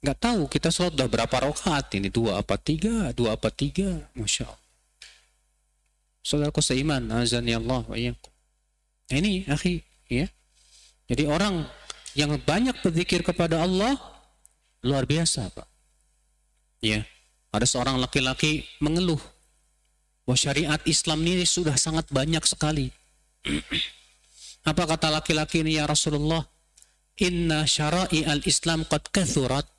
Nggak 0.02 0.20
tahu 0.22 0.42
kita 0.48 0.70
sholat 0.70 0.94
udah 0.96 1.10
berapa 1.10 1.36
rakaat 1.50 1.92
ini 1.98 2.14
dua 2.14 2.40
apa 2.40 2.56
tiga, 2.60 3.12
dua 3.12 3.36
apa 3.36 3.50
tiga, 3.50 4.06
masya 4.14 4.48
Allah. 4.48 4.64
Saudaraku 6.26 6.62
seiman, 6.62 7.06
azan 7.14 7.46
ya 7.46 7.62
Allah 7.62 7.86
Ini 9.06 9.46
akhi, 9.46 9.86
ya. 10.10 10.26
Jadi 11.06 11.30
orang 11.30 11.70
yang 12.18 12.34
banyak 12.42 12.82
berzikir 12.82 13.22
kepada 13.22 13.62
Allah 13.62 13.94
luar 14.82 15.06
biasa, 15.06 15.54
Pak. 15.54 15.70
Ya, 16.82 17.06
ada 17.54 17.66
seorang 17.70 18.02
laki-laki 18.02 18.66
mengeluh 18.82 19.22
bahwa 20.26 20.38
syariat 20.42 20.82
Islam 20.90 21.22
ini 21.22 21.46
sudah 21.46 21.78
sangat 21.78 22.10
banyak 22.10 22.42
sekali. 22.44 22.90
Apa 24.70 24.90
kata 24.90 25.14
laki-laki 25.14 25.62
ini 25.62 25.78
ya 25.78 25.86
Rasulullah? 25.86 26.42
Inna 27.22 27.70
syara'i 27.70 28.26
al-Islam 28.26 28.90
qad 28.90 29.14
kathurat. 29.14 29.70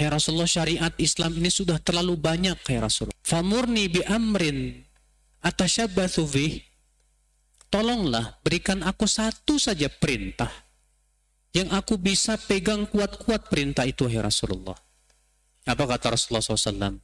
Hai 0.00 0.08
Rasulullah 0.08 0.48
syariat 0.48 0.96
Islam 0.96 1.36
ini 1.36 1.52
sudah 1.52 1.76
terlalu 1.76 2.16
banyak 2.16 2.56
hai 2.56 2.80
Rasulullah. 2.80 3.20
Famurni 3.20 3.92
bi 3.92 4.00
amrin 4.08 4.80
atashabbathu 5.44 6.24
bih. 6.32 6.64
Tolonglah 7.70 8.40
berikan 8.42 8.82
aku 8.82 9.06
satu 9.06 9.60
saja 9.60 9.86
perintah 9.86 10.50
yang 11.54 11.70
aku 11.70 12.00
bisa 12.00 12.34
pegang 12.34 12.88
kuat-kuat 12.88 13.46
perintah 13.46 13.86
itu 13.86 14.08
ya 14.10 14.24
Rasulullah. 14.24 14.74
Apa 15.68 15.84
kata 15.86 16.16
Rasulullah 16.16 16.42
SAW? 16.42 16.98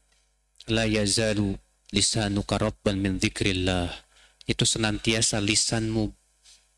La 0.72 0.88
yazalu 0.90 1.54
lisanuka 1.90 2.58
rabban 2.58 2.98
min 2.98 3.18
zikrillah. 3.18 3.90
Itu 4.46 4.62
senantiasa 4.62 5.42
lisanmu 5.42 6.10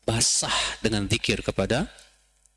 basah 0.05 0.81
dengan 0.81 1.05
zikir 1.05 1.45
kepada 1.45 1.85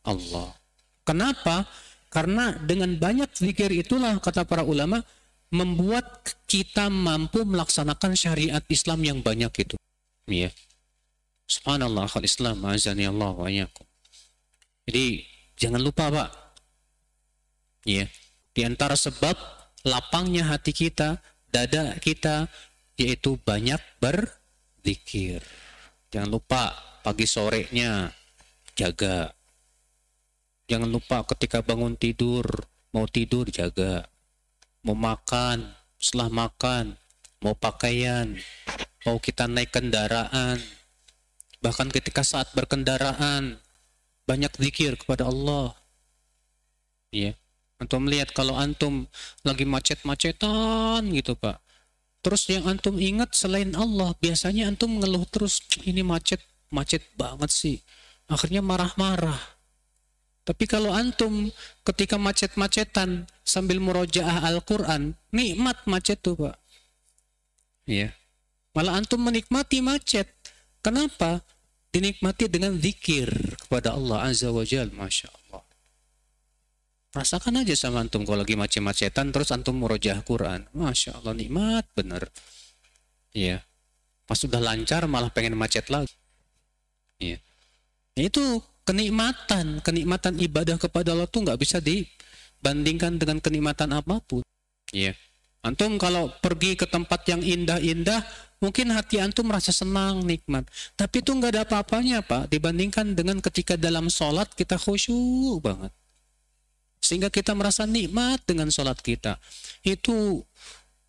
Allah. 0.08 0.56
Kenapa? 1.04 1.68
Karena 2.08 2.56
dengan 2.56 2.96
banyak 2.96 3.28
zikir 3.36 3.68
itulah 3.72 4.16
kata 4.20 4.48
para 4.48 4.64
ulama 4.64 5.04
membuat 5.52 6.32
kita 6.48 6.88
mampu 6.88 7.44
melaksanakan 7.44 8.16
syariat 8.16 8.64
Islam 8.72 9.04
yang 9.04 9.18
banyak 9.20 9.52
itu. 9.68 9.76
Ya. 10.24 10.48
Subhanallah 11.44 12.08
al 12.08 12.24
Islam 12.24 12.64
azani 12.64 13.04
Allah. 13.04 13.36
Jadi 14.88 15.32
Jangan 15.62 15.78
lupa 15.78 16.10
Pak. 16.10 16.30
Ya. 17.86 18.10
Di 18.50 18.66
antara 18.66 18.98
sebab 18.98 19.38
lapangnya 19.86 20.50
hati 20.50 20.74
kita, 20.74 21.22
dada 21.52 21.94
kita, 22.00 22.48
yaitu 22.96 23.36
banyak 23.44 23.78
berzikir. 24.00 25.44
Jangan 26.08 26.30
lupa 26.32 26.72
pagi 27.04 27.28
sorenya 27.28 28.08
jaga. 28.72 29.30
Jangan 30.66 30.88
lupa 30.88 31.20
ketika 31.28 31.60
bangun 31.60 31.94
tidur, 32.00 32.44
mau 32.96 33.04
tidur 33.04 33.52
jaga. 33.52 34.08
Mau 34.82 34.96
makan, 34.96 35.76
setelah 36.00 36.32
makan, 36.32 36.96
mau 37.44 37.54
pakaian, 37.54 38.34
mau 39.06 39.20
kita 39.20 39.46
naik 39.46 39.70
kendaraan, 39.70 40.58
bahkan 41.62 41.86
ketika 41.92 42.26
saat 42.26 42.50
berkendaraan, 42.56 43.62
banyak 44.26 44.50
zikir 44.58 44.98
kepada 44.98 45.30
Allah. 45.30 45.76
Ya. 47.12 47.36
Antum 47.82 48.06
melihat 48.06 48.30
kalau 48.30 48.54
antum 48.54 49.10
lagi 49.42 49.66
macet-macetan 49.66 51.02
gitu, 51.10 51.34
Pak. 51.34 51.58
Terus 52.22 52.46
yang 52.46 52.70
antum 52.70 53.02
ingat 53.02 53.34
selain 53.34 53.74
Allah, 53.74 54.14
biasanya 54.22 54.70
antum 54.70 55.02
ngeluh 55.02 55.26
terus, 55.26 55.58
ini 55.82 56.06
macet, 56.06 56.38
macet 56.70 57.02
banget 57.18 57.50
sih. 57.50 57.76
Akhirnya 58.30 58.62
marah-marah. 58.62 59.58
Tapi 60.46 60.70
kalau 60.70 60.94
antum 60.94 61.50
ketika 61.82 62.18
macet-macetan 62.18 63.26
sambil 63.42 63.82
murojaah 63.82 64.46
Al-Quran, 64.46 65.18
nikmat 65.34 65.82
macet 65.90 66.22
tuh, 66.22 66.38
Pak. 66.38 66.58
Iya. 67.90 68.14
Malah 68.78 69.02
antum 69.02 69.18
menikmati 69.18 69.82
macet. 69.82 70.30
Kenapa? 70.82 71.42
Dinikmati 71.90 72.46
dengan 72.46 72.78
zikir 72.78 73.28
kepada 73.66 73.98
Allah 73.98 74.30
Azza 74.30 74.48
wa 74.48 74.62
Jal. 74.62 74.94
Masya 74.94 75.28
Allah. 75.28 75.41
Rasakan 77.12 77.60
aja 77.60 77.76
sama 77.76 78.00
antum 78.00 78.24
kalau 78.24 78.40
lagi 78.40 78.56
macet-macetan 78.56 79.36
terus 79.36 79.52
antum 79.52 79.76
merojah 79.76 80.24
Quran. 80.24 80.64
Masya 80.72 81.20
Allah 81.20 81.36
nikmat 81.36 81.84
bener. 81.92 82.32
Iya. 83.36 83.60
Pas 84.24 84.40
sudah 84.40 84.56
lancar 84.56 85.04
malah 85.04 85.28
pengen 85.28 85.52
macet 85.52 85.92
lagi. 85.92 86.16
Iya. 87.20 87.36
Itu 88.16 88.64
kenikmatan, 88.88 89.84
kenikmatan 89.84 90.40
ibadah 90.40 90.80
kepada 90.80 91.12
Allah 91.12 91.28
tuh 91.28 91.44
nggak 91.44 91.60
bisa 91.60 91.84
dibandingkan 91.84 93.20
dengan 93.20 93.44
kenikmatan 93.44 93.92
apa 93.92 94.16
pun. 94.24 94.40
Iya. 94.88 95.12
Antum 95.68 96.00
kalau 96.00 96.32
pergi 96.40 96.80
ke 96.80 96.88
tempat 96.88 97.28
yang 97.28 97.44
indah-indah, 97.44 98.24
mungkin 98.64 98.88
hati 98.88 99.20
antum 99.20 99.52
merasa 99.52 99.68
senang, 99.68 100.24
nikmat. 100.24 100.64
Tapi 100.96 101.20
itu 101.20 101.28
nggak 101.28 101.60
ada 101.60 101.62
apa-apanya, 101.68 102.24
Pak, 102.24 102.48
dibandingkan 102.48 103.12
dengan 103.12 103.36
ketika 103.44 103.76
dalam 103.76 104.08
sholat 104.08 104.48
kita 104.56 104.80
khusyuk 104.80 105.60
banget 105.60 105.92
sehingga 107.02 107.34
kita 107.34 107.52
merasa 107.58 107.82
nikmat 107.82 108.46
dengan 108.46 108.70
sholat 108.70 109.02
kita. 109.02 109.42
Itu 109.82 110.46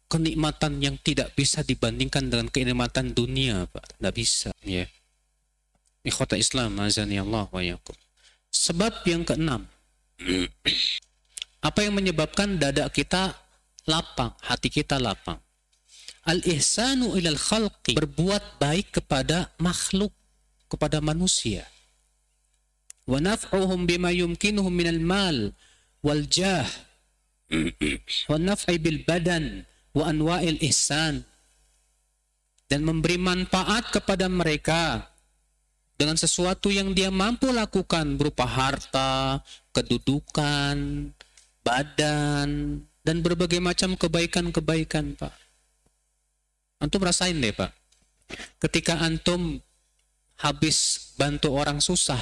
kenikmatan 0.10 0.82
yang 0.82 0.98
tidak 0.98 1.38
bisa 1.38 1.62
dibandingkan 1.62 2.34
dengan 2.34 2.50
kenikmatan 2.50 3.14
dunia, 3.14 3.70
Pak. 3.70 4.02
Tidak 4.02 4.14
bisa. 4.18 4.50
Ya. 4.66 4.90
Ikhwata 6.02 6.34
Islam, 6.36 6.82
azani 6.82 7.22
Allah 7.22 7.46
wa 7.46 7.62
yakum. 7.62 7.94
Sebab 8.50 9.06
yang 9.06 9.22
keenam. 9.22 9.70
Apa 11.68 11.86
yang 11.86 11.96
menyebabkan 11.96 12.60
dada 12.60 12.90
kita 12.90 13.38
lapang, 13.88 14.34
hati 14.44 14.68
kita 14.74 14.98
lapang? 14.98 15.40
Al-ihsanu 16.26 17.16
ilal 17.16 17.38
khalqi. 17.38 17.94
Berbuat 17.96 18.58
baik 18.58 19.00
kepada 19.00 19.54
makhluk, 19.62 20.12
kepada 20.68 21.00
manusia. 21.00 21.70
Wa 23.06 23.22
naf'uhum 23.22 23.86
bima 23.86 24.10
yumkinuhum 24.10 24.72
minal 24.74 25.00
mal 25.00 25.38
wal 26.04 26.28
jah 26.28 26.68
wa 28.28 28.38
naf'i 28.38 28.78
bil 28.78 29.02
badan 29.08 29.64
wa 29.96 30.12
anwa'il 30.12 30.60
ihsan 30.68 31.24
dan 32.68 32.82
memberi 32.84 33.16
manfaat 33.22 33.90
kepada 33.94 34.28
mereka 34.28 35.14
dengan 35.94 36.18
sesuatu 36.18 36.74
yang 36.74 36.92
dia 36.92 37.14
mampu 37.14 37.54
lakukan 37.54 38.18
berupa 38.18 38.50
harta, 38.50 39.40
kedudukan, 39.72 41.08
badan, 41.62 42.82
dan 43.06 43.18
berbagai 43.22 43.62
macam 43.62 43.94
kebaikan-kebaikan, 43.94 45.14
Pak. 45.16 45.34
Antum 46.82 47.04
rasain 47.06 47.38
deh, 47.38 47.54
Pak. 47.54 47.72
Ketika 48.58 49.00
antum 49.06 49.62
habis 50.42 51.12
bantu 51.16 51.56
orang 51.56 51.78
susah, 51.78 52.20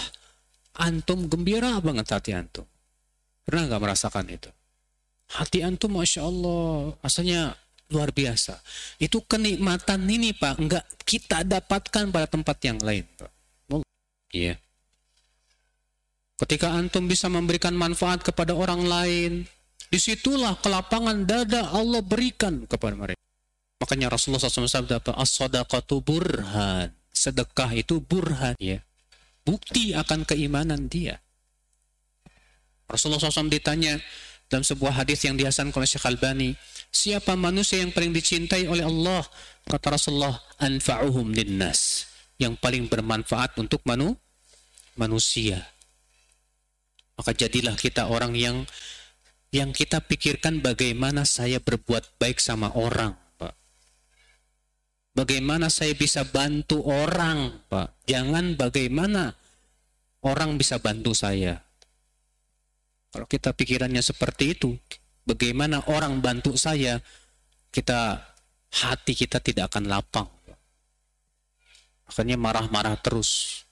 antum 0.76 1.32
gembira 1.32 1.80
banget 1.80 2.12
hati 2.12 2.32
antum. 2.36 2.68
Pernah 3.46 3.72
nggak 3.72 3.82
merasakan 3.82 4.26
itu? 4.30 4.50
Hati 5.32 5.64
antum 5.64 5.96
Masya 5.96 6.28
Allah, 6.28 6.92
asalnya 7.00 7.56
luar 7.92 8.12
biasa. 8.12 8.60
Itu 9.00 9.24
kenikmatan 9.24 10.08
ini 10.08 10.36
Pak, 10.36 10.56
nggak 10.60 10.86
kita 11.04 11.44
dapatkan 11.44 12.12
pada 12.12 12.28
tempat 12.28 12.58
yang 12.64 12.80
lain 12.80 13.08
Pak. 13.20 13.32
Iya. 14.32 14.56
Ketika 16.40 16.74
antum 16.74 17.06
bisa 17.06 17.30
memberikan 17.30 17.76
manfaat 17.76 18.26
kepada 18.26 18.56
orang 18.58 18.88
lain, 18.88 19.46
di 19.92 20.00
situlah 20.00 20.58
kelapangan 20.58 21.28
dada 21.28 21.70
Allah 21.70 22.02
berikan 22.02 22.66
kepada 22.66 22.96
mereka. 22.98 23.20
Makanya 23.78 24.10
Rasulullah 24.10 24.42
SAW 24.42 24.66
sabda 24.72 25.04
apa? 25.04 25.12
As-sadaqatu 25.20 26.02
burhan. 26.02 26.96
Sedekah 27.12 27.70
itu 27.76 28.00
burhan. 28.02 28.56
Ya. 28.58 28.82
Bukti 29.46 29.92
akan 29.94 30.26
keimanan 30.26 30.88
dia. 30.88 31.20
Rasulullah 32.92 33.24
SAW 33.24 33.48
ditanya 33.48 33.96
dalam 34.52 34.68
sebuah 34.68 35.00
hadis 35.04 35.24
yang 35.24 35.40
dihasankan 35.40 35.80
oleh 35.80 35.88
Syekh 35.88 36.12
Albani, 36.12 36.52
siapa 36.92 37.40
manusia 37.40 37.80
yang 37.80 37.96
paling 37.96 38.12
dicintai 38.12 38.68
oleh 38.68 38.84
Allah? 38.84 39.24
Kata 39.64 39.96
Rasulullah, 39.96 40.36
anfa'uhum 40.60 41.32
linnas. 41.32 42.12
Yang 42.36 42.60
paling 42.60 42.92
bermanfaat 42.92 43.56
untuk 43.64 43.80
manu 43.88 44.20
manusia. 45.00 45.72
Maka 47.16 47.32
jadilah 47.32 47.80
kita 47.80 48.12
orang 48.12 48.36
yang 48.36 48.68
yang 49.56 49.72
kita 49.72 50.04
pikirkan 50.04 50.60
bagaimana 50.60 51.24
saya 51.24 51.64
berbuat 51.64 52.20
baik 52.20 52.44
sama 52.44 52.76
orang, 52.76 53.16
Pak. 53.40 53.56
Bagaimana 55.16 55.72
saya 55.72 55.96
bisa 55.96 56.28
bantu 56.28 56.84
orang, 56.84 57.62
Pak. 57.72 58.04
Jangan 58.08 58.60
bagaimana 58.60 59.36
orang 60.24 60.60
bisa 60.60 60.80
bantu 60.80 61.16
saya. 61.16 61.62
Kalau 63.12 63.28
kita 63.28 63.52
pikirannya 63.52 64.00
seperti 64.00 64.56
itu, 64.56 64.72
bagaimana 65.28 65.84
orang 65.92 66.24
bantu 66.24 66.56
saya, 66.56 67.04
kita 67.68 68.24
hati 68.72 69.14
kita 69.14 69.44
tidak 69.44 69.72
akan 69.76 69.92
lapang. 69.92 70.28
Makanya 72.08 72.40
marah-marah 72.40 72.96
terus. 73.00 73.64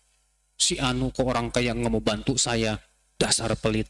Si 0.60 0.76
Anu 0.76 1.16
kok 1.16 1.24
orang 1.24 1.52
kayak 1.56 1.80
nggak 1.80 1.92
mau 1.92 2.04
bantu 2.04 2.36
saya, 2.36 2.76
dasar 3.16 3.56
pelit. 3.56 3.88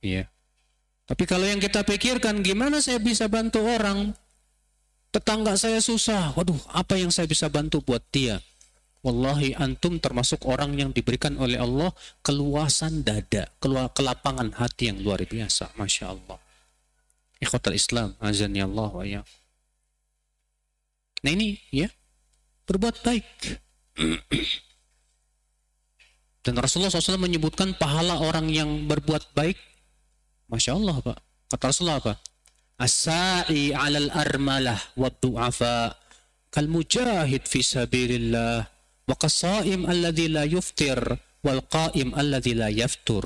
Iya. 0.00 0.28
Tapi 1.08 1.24
kalau 1.24 1.48
yang 1.48 1.60
kita 1.60 1.84
pikirkan, 1.84 2.44
gimana 2.44 2.80
saya 2.84 3.00
bisa 3.00 3.28
bantu 3.28 3.64
orang? 3.64 4.12
Tetangga 5.08 5.56
saya 5.56 5.80
susah. 5.80 6.36
Waduh, 6.36 6.60
apa 6.72 7.00
yang 7.00 7.08
saya 7.08 7.24
bisa 7.24 7.48
bantu 7.48 7.80
buat 7.80 8.04
dia? 8.12 8.40
Wallahi 8.98 9.54
antum 9.54 10.02
termasuk 10.02 10.42
orang 10.42 10.74
yang 10.74 10.90
diberikan 10.90 11.38
oleh 11.38 11.54
Allah 11.54 11.94
keluasan 12.26 13.06
dada, 13.06 13.46
keluar 13.62 13.94
kelapangan 13.94 14.58
hati 14.58 14.90
yang 14.90 14.98
luar 14.98 15.22
biasa, 15.22 15.70
masya 15.78 16.18
Allah. 16.18 16.38
Ikhwatal 17.38 17.78
Islam, 17.78 18.18
azan 18.18 18.58
ya 18.58 18.66
Allah 18.66 18.90
wa 18.90 19.06
ya. 19.06 19.22
Nah 21.22 21.30
ini 21.30 21.62
ya, 21.70 21.86
berbuat 22.66 23.06
baik. 23.06 23.26
Dan 26.42 26.54
Rasulullah 26.58 26.90
SAW 26.90 27.22
menyebutkan 27.22 27.78
pahala 27.78 28.18
orang 28.18 28.50
yang 28.50 28.90
berbuat 28.90 29.30
baik. 29.30 29.58
Masya 30.50 30.74
Allah 30.74 30.96
Pak. 30.98 31.18
Kata 31.54 31.64
Rasulullah 31.70 32.00
apa? 32.02 32.14
Asai 32.78 33.74
alal 33.74 34.10
armalah 34.10 34.78
wa 34.98 35.10
du'afa 35.10 35.94
kal 36.50 36.66
mujahid 36.70 37.44
fi 37.46 37.60
sabilillah 37.60 38.77
wa 39.08 39.16
qasaim 39.16 39.88
alladhi 39.88 40.28
la 40.28 40.44
yuftir 40.44 41.00
alladhi 41.48 42.52
la 42.52 42.68
yaftur. 42.68 43.24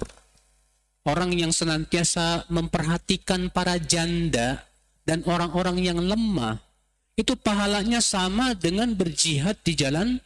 Orang 1.02 1.34
yang 1.34 1.50
senantiasa 1.50 2.46
memperhatikan 2.46 3.50
para 3.50 3.74
janda 3.82 4.62
dan 5.02 5.26
orang-orang 5.26 5.82
yang 5.82 5.98
lemah 5.98 6.62
itu 7.18 7.34
pahalanya 7.34 7.98
sama 7.98 8.54
dengan 8.54 8.94
berjihad 8.94 9.58
di 9.66 9.74
jalan 9.74 10.22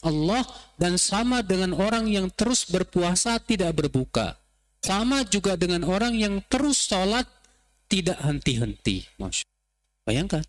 Allah 0.00 0.44
dan 0.80 0.96
sama 0.96 1.44
dengan 1.44 1.76
orang 1.76 2.08
yang 2.08 2.32
terus 2.32 2.64
berpuasa 2.64 3.36
tidak 3.44 3.76
berbuka. 3.76 4.40
Sama 4.84 5.24
juga 5.28 5.56
dengan 5.56 5.84
orang 5.84 6.16
yang 6.16 6.44
terus 6.48 6.88
sholat 6.88 7.24
tidak 7.88 8.20
henti-henti. 8.20 9.04
Bayangkan. 10.04 10.44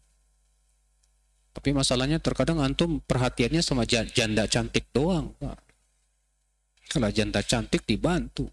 Tapi 1.56 1.72
masalahnya 1.72 2.20
terkadang 2.20 2.60
antum 2.60 3.00
perhatiannya 3.00 3.64
sama 3.64 3.88
janda 3.88 4.44
cantik 4.44 4.92
doang. 4.92 5.32
Pak. 5.40 5.56
Kalau 6.92 7.08
janda 7.16 7.40
cantik 7.40 7.88
dibantu. 7.88 8.52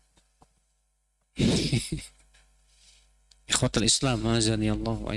Ikhwatul 3.51 3.91
Islam, 3.91 4.23
azani 4.31 4.71
Allah 4.71 4.97
wa 4.97 5.13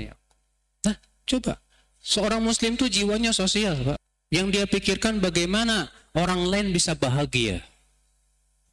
Nah, 0.82 0.96
coba. 1.24 1.62
Seorang 2.02 2.42
muslim 2.42 2.74
tuh 2.74 2.90
jiwanya 2.90 3.30
sosial, 3.30 3.78
Pak. 3.94 3.98
Yang 4.34 4.46
dia 4.50 4.64
pikirkan 4.66 5.22
bagaimana 5.22 5.86
orang 6.18 6.42
lain 6.42 6.74
bisa 6.74 6.98
bahagia. 6.98 7.62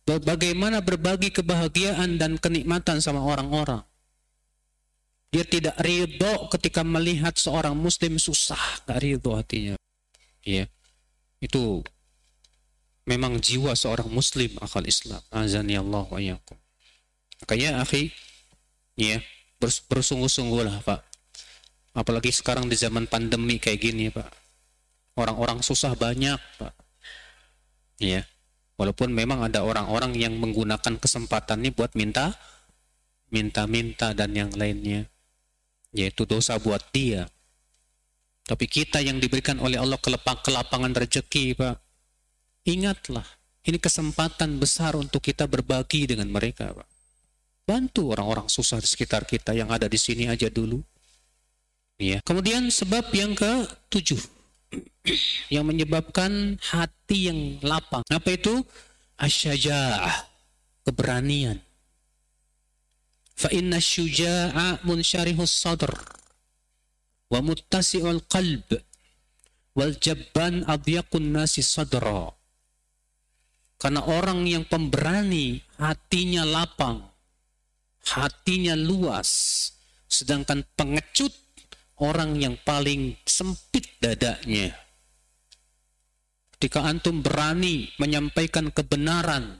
Bagaimana 0.03 0.81
berbagi 0.83 1.29
kebahagiaan 1.31 2.17
dan 2.17 2.41
kenikmatan 2.41 2.99
sama 2.99 3.23
orang-orang. 3.23 3.85
Dia 5.33 5.41
tidak 5.41 5.73
ridho 5.81 6.45
ketika 6.53 6.85
melihat 6.85 7.33
seorang 7.33 7.73
muslim 7.73 8.21
susah, 8.21 8.85
gak 8.85 9.01
ridho 9.01 9.33
hatinya. 9.33 9.73
Ya. 10.45 10.69
Itu 11.41 11.81
memang 13.09 13.41
jiwa 13.41 13.73
seorang 13.73 14.13
muslim 14.13 14.53
akal 14.61 14.85
Islam. 14.85 15.17
Azani 15.33 15.73
Allah 15.73 16.05
wa 16.05 16.21
yakum. 16.21 16.53
Makanya 17.41 17.81
akhi, 17.81 18.13
ya, 18.93 19.25
bersungguh-sungguhlah 19.89 20.85
Pak. 20.85 21.01
Apalagi 21.97 22.29
sekarang 22.29 22.69
di 22.69 22.77
zaman 22.77 23.09
pandemi 23.09 23.57
kayak 23.57 23.81
gini 23.81 24.13
Pak. 24.13 24.29
Orang-orang 25.17 25.65
susah 25.65 25.97
banyak 25.97 26.37
Pak. 26.61 26.73
Ya. 27.97 28.21
Walaupun 28.77 29.09
memang 29.09 29.41
ada 29.41 29.65
orang-orang 29.65 30.13
yang 30.13 30.37
menggunakan 30.37 31.01
kesempatan 31.01 31.65
ini 31.65 31.73
buat 31.73 31.97
minta 31.97 32.37
minta-minta 33.33 34.13
dan 34.13 34.29
yang 34.37 34.53
lainnya 34.53 35.09
yaitu 35.93 36.25
dosa 36.25 36.57
buat 36.57 36.81
dia. 36.91 37.29
Tapi 38.43 38.67
kita 38.67 38.99
yang 38.99 39.23
diberikan 39.23 39.55
oleh 39.63 39.79
Allah 39.79 39.95
kelapang, 40.01 40.35
kelapangan 40.43 40.91
rezeki, 40.91 41.55
Pak. 41.55 41.79
Ingatlah, 42.67 43.23
ini 43.63 43.79
kesempatan 43.79 44.59
besar 44.59 44.99
untuk 44.99 45.23
kita 45.23 45.47
berbagi 45.47 46.11
dengan 46.11 46.27
mereka, 46.27 46.75
Pak. 46.75 46.89
Bantu 47.63 48.11
orang-orang 48.11 48.51
susah 48.51 48.83
di 48.83 48.89
sekitar 48.89 49.23
kita 49.23 49.55
yang 49.55 49.71
ada 49.71 49.87
di 49.87 49.95
sini 49.95 50.27
aja 50.27 50.51
dulu. 50.51 50.83
Ya. 51.95 52.19
Kemudian 52.27 52.67
sebab 52.67 53.07
yang 53.15 53.31
ke 53.31 53.63
tujuh 53.87 54.19
yang 55.55 55.63
menyebabkan 55.63 56.59
hati 56.59 57.31
yang 57.31 57.39
lapang. 57.63 58.03
Apa 58.11 58.35
itu? 58.35 58.59
Asyaja'ah, 59.15 60.27
keberanian. 60.83 61.63
Fa 63.33 63.49
inna 63.49 63.81
syuja'a 63.81 64.85
munsyarihus 64.85 65.53
sadr 65.53 65.91
wa 67.33 67.39
muttasi'ul 67.41 68.29
qalb 68.29 68.77
wal 69.73 69.97
jabban 69.97 70.61
adyaqun 70.69 71.33
nasi 71.33 71.65
sadra. 71.65 72.29
Karena 73.81 74.05
orang 74.05 74.47
yang 74.47 74.63
pemberani 74.63 75.59
hatinya 75.81 76.47
lapang, 76.47 77.03
hatinya 78.07 78.77
luas, 78.79 79.29
sedangkan 80.07 80.63
pengecut 80.77 81.33
orang 81.99 82.39
yang 82.39 82.55
paling 82.63 83.17
sempit 83.27 83.91
dadanya. 83.99 84.71
Ketika 86.55 86.87
antum 86.87 87.19
berani 87.19 87.91
menyampaikan 87.99 88.71
kebenaran, 88.71 89.59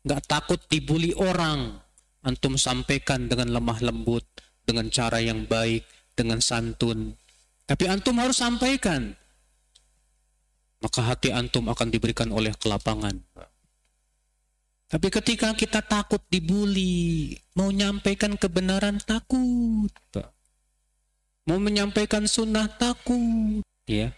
nggak 0.00 0.22
takut 0.24 0.64
dibully 0.72 1.12
orang, 1.12 1.76
antum 2.22 2.58
sampaikan 2.58 3.30
dengan 3.30 3.54
lemah 3.54 3.78
lembut, 3.82 4.24
dengan 4.66 4.90
cara 4.90 5.22
yang 5.22 5.46
baik, 5.46 5.86
dengan 6.18 6.42
santun. 6.42 7.14
Tapi 7.68 7.84
antum 7.86 8.16
harus 8.18 8.40
sampaikan. 8.40 9.14
Maka 10.78 11.00
hati 11.02 11.34
antum 11.34 11.66
akan 11.68 11.88
diberikan 11.90 12.30
oleh 12.30 12.54
kelapangan. 12.54 13.18
Tapi 14.88 15.08
ketika 15.12 15.52
kita 15.52 15.84
takut 15.84 16.22
dibully, 16.32 17.36
mau 17.52 17.68
menyampaikan 17.68 18.40
kebenaran 18.40 18.96
takut. 19.04 19.92
Mau 21.44 21.60
menyampaikan 21.60 22.24
sunnah 22.24 22.72
takut. 22.80 23.60
Ya. 23.84 24.16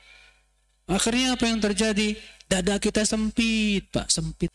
Akhirnya 0.87 1.35
apa 1.35 1.47
yang 1.51 1.59
terjadi? 1.59 2.15
Dada 2.51 2.79
kita 2.83 3.07
sempit, 3.07 3.87
Pak, 3.91 4.11
sempit. 4.11 4.51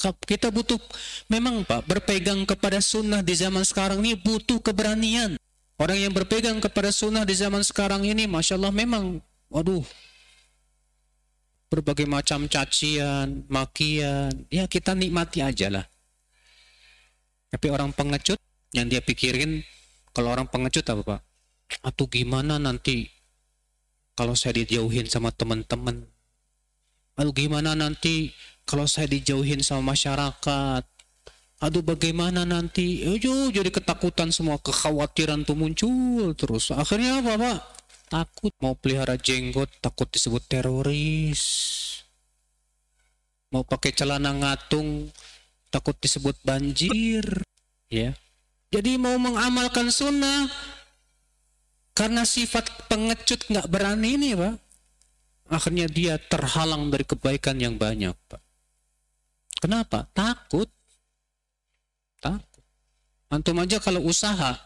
Kita 0.00 0.48
butuh, 0.48 0.80
memang 1.28 1.60
Pak, 1.68 1.84
berpegang 1.84 2.48
kepada 2.48 2.80
sunnah 2.80 3.20
di 3.20 3.36
zaman 3.36 3.60
sekarang 3.68 4.00
ini 4.00 4.16
butuh 4.16 4.56
keberanian. 4.64 5.36
Orang 5.76 6.00
yang 6.00 6.12
berpegang 6.16 6.56
kepada 6.56 6.88
sunnah 6.88 7.28
di 7.28 7.36
zaman 7.36 7.60
sekarang 7.60 8.08
ini, 8.08 8.24
Masya 8.24 8.56
Allah 8.56 8.72
memang, 8.72 9.20
waduh, 9.52 9.84
berbagai 11.68 12.08
macam 12.08 12.48
cacian, 12.48 13.44
makian, 13.52 14.48
ya 14.48 14.64
kita 14.64 14.96
nikmati 14.96 15.44
aja 15.44 15.68
lah. 15.68 15.84
Tapi 17.52 17.66
orang 17.68 17.92
pengecut, 17.92 18.40
yang 18.72 18.88
dia 18.88 19.04
pikirin, 19.04 19.60
kalau 20.16 20.32
orang 20.32 20.48
pengecut 20.48 20.84
apa 20.88 21.02
Pak? 21.04 21.20
Atau 21.86 22.08
gimana 22.10 22.58
nanti 22.58 23.06
kalau 24.16 24.34
saya 24.34 24.58
dijauhin 24.58 25.06
sama 25.06 25.30
teman-teman? 25.30 26.08
Lalu 27.20 27.30
gimana 27.46 27.76
nanti 27.76 28.32
kalau 28.70 28.86
saya 28.86 29.10
dijauhin 29.10 29.66
sama 29.66 29.98
masyarakat, 29.98 30.86
aduh 31.58 31.82
bagaimana 31.82 32.46
nanti? 32.46 33.02
Ayo 33.02 33.50
jadi 33.50 33.66
ketakutan 33.66 34.30
semua, 34.30 34.62
kekhawatiran 34.62 35.42
tuh 35.42 35.58
muncul 35.58 36.30
terus. 36.38 36.70
Akhirnya 36.70 37.18
apa 37.18 37.34
pak? 37.34 37.58
Takut 38.06 38.54
mau 38.62 38.78
pelihara 38.78 39.18
jenggot, 39.18 39.66
takut 39.82 40.06
disebut 40.06 40.46
teroris. 40.46 41.42
Mau 43.50 43.66
pakai 43.66 43.90
celana 43.90 44.30
ngatung, 44.30 45.10
takut 45.74 45.98
disebut 45.98 46.38
banjir. 46.46 47.26
Ya. 47.90 48.14
Jadi 48.70 49.02
mau 49.02 49.18
mengamalkan 49.18 49.90
sunnah, 49.90 50.46
karena 51.90 52.22
sifat 52.22 52.86
pengecut 52.86 53.50
nggak 53.50 53.66
berani 53.66 54.14
ini 54.14 54.38
pak, 54.38 54.54
akhirnya 55.50 55.90
dia 55.90 56.14
terhalang 56.22 56.86
dari 56.86 57.02
kebaikan 57.02 57.58
yang 57.58 57.74
banyak 57.74 58.14
pak. 58.30 58.38
Kenapa? 59.60 60.08
Takut. 60.16 60.66
Takut. 62.18 62.64
Antum 63.30 63.60
aja 63.62 63.78
kalau 63.78 64.02
usaha, 64.08 64.58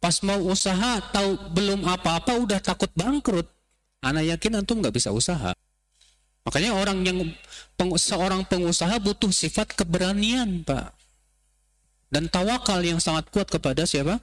pas 0.00 0.16
mau 0.24 0.40
usaha 0.48 1.02
tahu 1.12 1.52
belum 1.52 1.84
apa-apa 1.84 2.40
udah 2.40 2.62
takut 2.62 2.88
bangkrut. 2.96 3.44
Anak 4.00 4.24
yakin 4.32 4.62
antum 4.62 4.80
nggak 4.80 4.94
bisa 4.96 5.12
usaha. 5.12 5.52
Makanya 6.42 6.74
orang 6.74 7.06
yang 7.06 7.18
peng, 7.78 7.94
seorang 7.94 8.42
pengusaha 8.48 8.98
butuh 8.98 9.30
sifat 9.30 9.78
keberanian, 9.78 10.66
Pak. 10.66 10.90
Dan 12.10 12.26
tawakal 12.26 12.82
yang 12.82 12.98
sangat 12.98 13.30
kuat 13.30 13.46
kepada 13.46 13.86
siapa? 13.86 14.18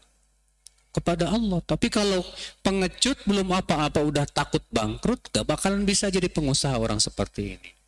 Kepada 0.92 1.32
Allah. 1.32 1.64
Tapi 1.64 1.88
kalau 1.88 2.26
pengecut 2.60 3.24
belum 3.24 3.50
apa-apa 3.56 4.04
udah 4.04 4.28
takut 4.28 4.62
bangkrut, 4.68 5.32
gak 5.32 5.48
bakalan 5.48 5.88
bisa 5.88 6.12
jadi 6.12 6.28
pengusaha 6.28 6.76
orang 6.76 7.00
seperti 7.00 7.56
ini. 7.56 7.79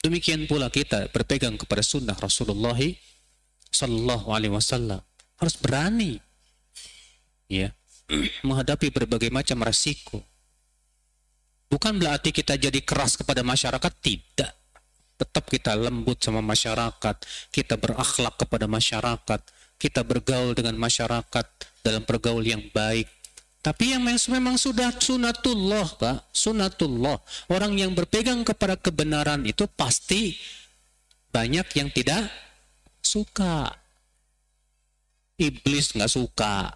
Demikian 0.00 0.48
pula 0.48 0.72
kita 0.72 1.12
berpegang 1.12 1.60
kepada 1.60 1.84
sunnah 1.84 2.16
Rasulullah 2.16 2.76
Sallallahu 3.68 4.32
Alaihi 4.32 4.56
Wasallam 4.56 5.04
harus 5.36 5.56
berani, 5.60 6.16
ya, 7.48 7.68
menghadapi 8.48 8.88
berbagai 8.88 9.28
macam 9.28 9.60
resiko. 9.60 10.24
Bukan 11.70 12.00
berarti 12.00 12.32
kita 12.32 12.56
jadi 12.56 12.80
keras 12.82 13.14
kepada 13.20 13.44
masyarakat, 13.44 13.92
tidak. 14.02 14.52
Tetap 15.20 15.44
kita 15.52 15.76
lembut 15.76 16.18
sama 16.18 16.40
masyarakat, 16.40 17.16
kita 17.52 17.76
berakhlak 17.76 18.40
kepada 18.40 18.64
masyarakat, 18.64 19.40
kita 19.76 20.00
bergaul 20.00 20.56
dengan 20.56 20.80
masyarakat 20.80 21.46
dalam 21.84 22.02
pergaul 22.08 22.40
yang 22.40 22.64
baik, 22.72 23.06
tapi 23.60 23.92
yang 23.92 24.00
memang 24.08 24.56
sudah 24.56 24.88
sunatullah, 24.96 25.84
Pak, 26.00 26.32
sunatullah. 26.32 27.20
Orang 27.52 27.76
yang 27.76 27.92
berpegang 27.92 28.40
kepada 28.40 28.80
kebenaran 28.80 29.44
itu 29.44 29.68
pasti 29.68 30.32
banyak 31.28 31.68
yang 31.76 31.92
tidak 31.92 32.24
suka. 33.04 33.68
Iblis 35.36 35.92
nggak 35.92 36.08
suka. 36.08 36.72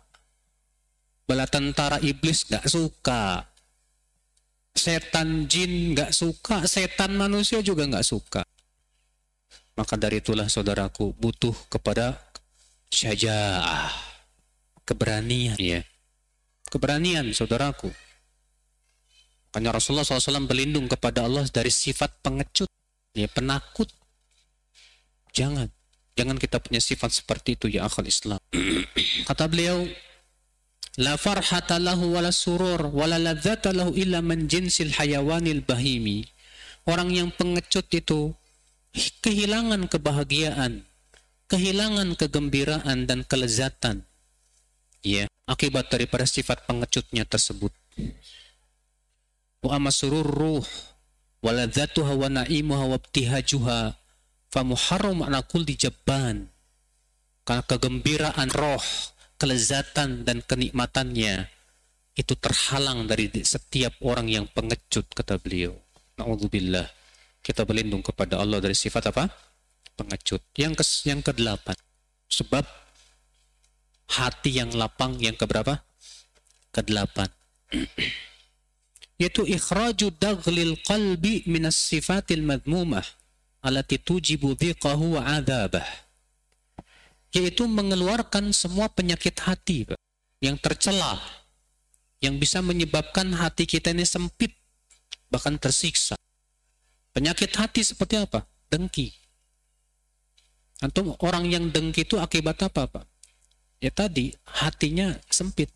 Bala 1.25 1.49
tentara 1.49 1.97
iblis 2.05 2.45
nggak 2.53 2.69
suka. 2.69 3.49
Setan 4.77 5.49
jin 5.49 5.97
nggak 5.97 6.13
suka. 6.13 6.69
Setan 6.69 7.17
manusia 7.17 7.65
juga 7.65 7.89
nggak 7.89 8.05
suka. 8.05 8.45
Maka 9.73 9.97
dari 9.97 10.21
itulah 10.21 10.53
saudaraku 10.53 11.17
butuh 11.17 11.57
kepada 11.73 12.21
syaja'ah. 12.93 13.89
Keberanian. 14.85 15.57
Ya 15.57 15.81
keberanian 16.69 17.31
saudaraku. 17.33 17.91
Makanya 19.55 19.79
Rasulullah 19.79 20.03
SAW 20.03 20.51
berlindung 20.51 20.91
kepada 20.91 21.23
Allah 21.23 21.47
dari 21.47 21.71
sifat 21.71 22.11
pengecut, 22.27 22.67
ya 23.15 23.31
penakut. 23.31 23.87
Jangan, 25.31 25.71
jangan 26.19 26.37
kita 26.43 26.59
punya 26.59 26.83
sifat 26.83 27.15
seperti 27.15 27.55
itu 27.55 27.71
ya 27.71 27.87
akal 27.87 28.03
Islam. 28.03 28.43
Kata 29.31 29.47
beliau, 29.47 29.87
La 30.95 31.19
farhata 31.19 31.83
lahu 31.83 32.15
wala 32.15 32.31
surur 32.31 32.95
wala 32.95 33.19
ladzata 33.19 33.75
lahu 33.75 33.91
illa 33.99 34.23
man 34.23 34.47
jinsil 34.47 34.95
hayawanil 34.95 35.67
bahimi. 35.67 36.23
Orang 36.87 37.11
yang 37.11 37.35
pengecut 37.35 37.91
itu 37.91 38.31
kehilangan 39.23 39.91
kebahagiaan, 39.91 40.87
kehilangan 41.51 42.15
kegembiraan 42.15 43.11
dan 43.11 43.27
kelezatan. 43.27 44.07
Ya, 45.05 45.29
akibat 45.45 45.93
daripada 45.93 46.25
sifat 46.25 46.65
pengecutnya 46.65 47.29
tersebut. 47.29 47.71
Wa 49.61 49.77
amasurur 49.77 50.25
ruh 50.25 50.65
waladzatuha 51.45 52.17
wa 52.17 52.29
na'imuha 52.33 52.85
wa 52.89 52.97
ibtihajuha 52.97 54.01
famuharram 54.49 55.21
ala 55.29 55.45
kulli 55.45 55.77
jabban. 55.77 56.49
Karena 57.45 57.61
kegembiraan 57.69 58.49
roh, 58.49 58.81
kelezatan 59.37 60.25
dan 60.25 60.41
kenikmatannya 60.41 61.53
itu 62.17 62.33
terhalang 62.41 63.05
dari 63.05 63.29
setiap 63.45 64.01
orang 64.01 64.33
yang 64.33 64.49
pengecut 64.49 65.05
kata 65.13 65.37
beliau. 65.37 65.77
Nauzubillah. 66.17 66.89
Kita 67.45 67.69
berlindung 67.69 68.01
kepada 68.01 68.41
Allah 68.41 68.65
dari 68.65 68.73
sifat 68.73 69.13
apa? 69.13 69.29
Pengecut. 69.93 70.41
Yang 70.57 70.81
ke 70.81 70.85
yang 71.13 71.21
kedelapan. 71.21 71.77
Sebab 72.33 72.65
hati 74.09 74.61
yang 74.61 74.73
lapang 74.75 75.17
yang 75.21 75.37
keberapa? 75.37 75.81
Kedelapan. 76.75 77.31
Yaitu 79.21 79.47
ikhraju 79.47 80.11
daglil 80.19 80.75
qalbi 80.83 81.47
minas 81.47 81.79
sifatil 81.79 82.43
madmumah 82.43 83.07
alati 83.65 83.97
tujibu 83.97 84.53
dhiqahu 84.59 85.17
wa 85.19 85.23
adabah. 85.39 85.87
Yaitu 87.35 87.67
mengeluarkan 87.67 88.55
semua 88.55 88.87
penyakit 88.93 89.35
hati 89.43 89.91
yang 90.39 90.55
tercela 90.61 91.19
yang 92.23 92.39
bisa 92.39 92.63
menyebabkan 92.63 93.35
hati 93.35 93.67
kita 93.67 93.91
ini 93.91 94.07
sempit 94.07 94.55
bahkan 95.33 95.59
tersiksa. 95.59 96.15
Penyakit 97.11 97.51
hati 97.55 97.83
seperti 97.83 98.23
apa? 98.23 98.47
Dengki. 98.71 99.11
Antum 100.83 101.15
orang 101.23 101.47
yang 101.47 101.71
dengki 101.71 102.03
itu 102.03 102.19
akibat 102.19 102.59
apa, 102.67 102.91
Pak? 102.91 103.14
Ya 103.85 103.93
tadi, 103.93 104.33
hatinya 104.49 105.13
sempit. 105.29 105.69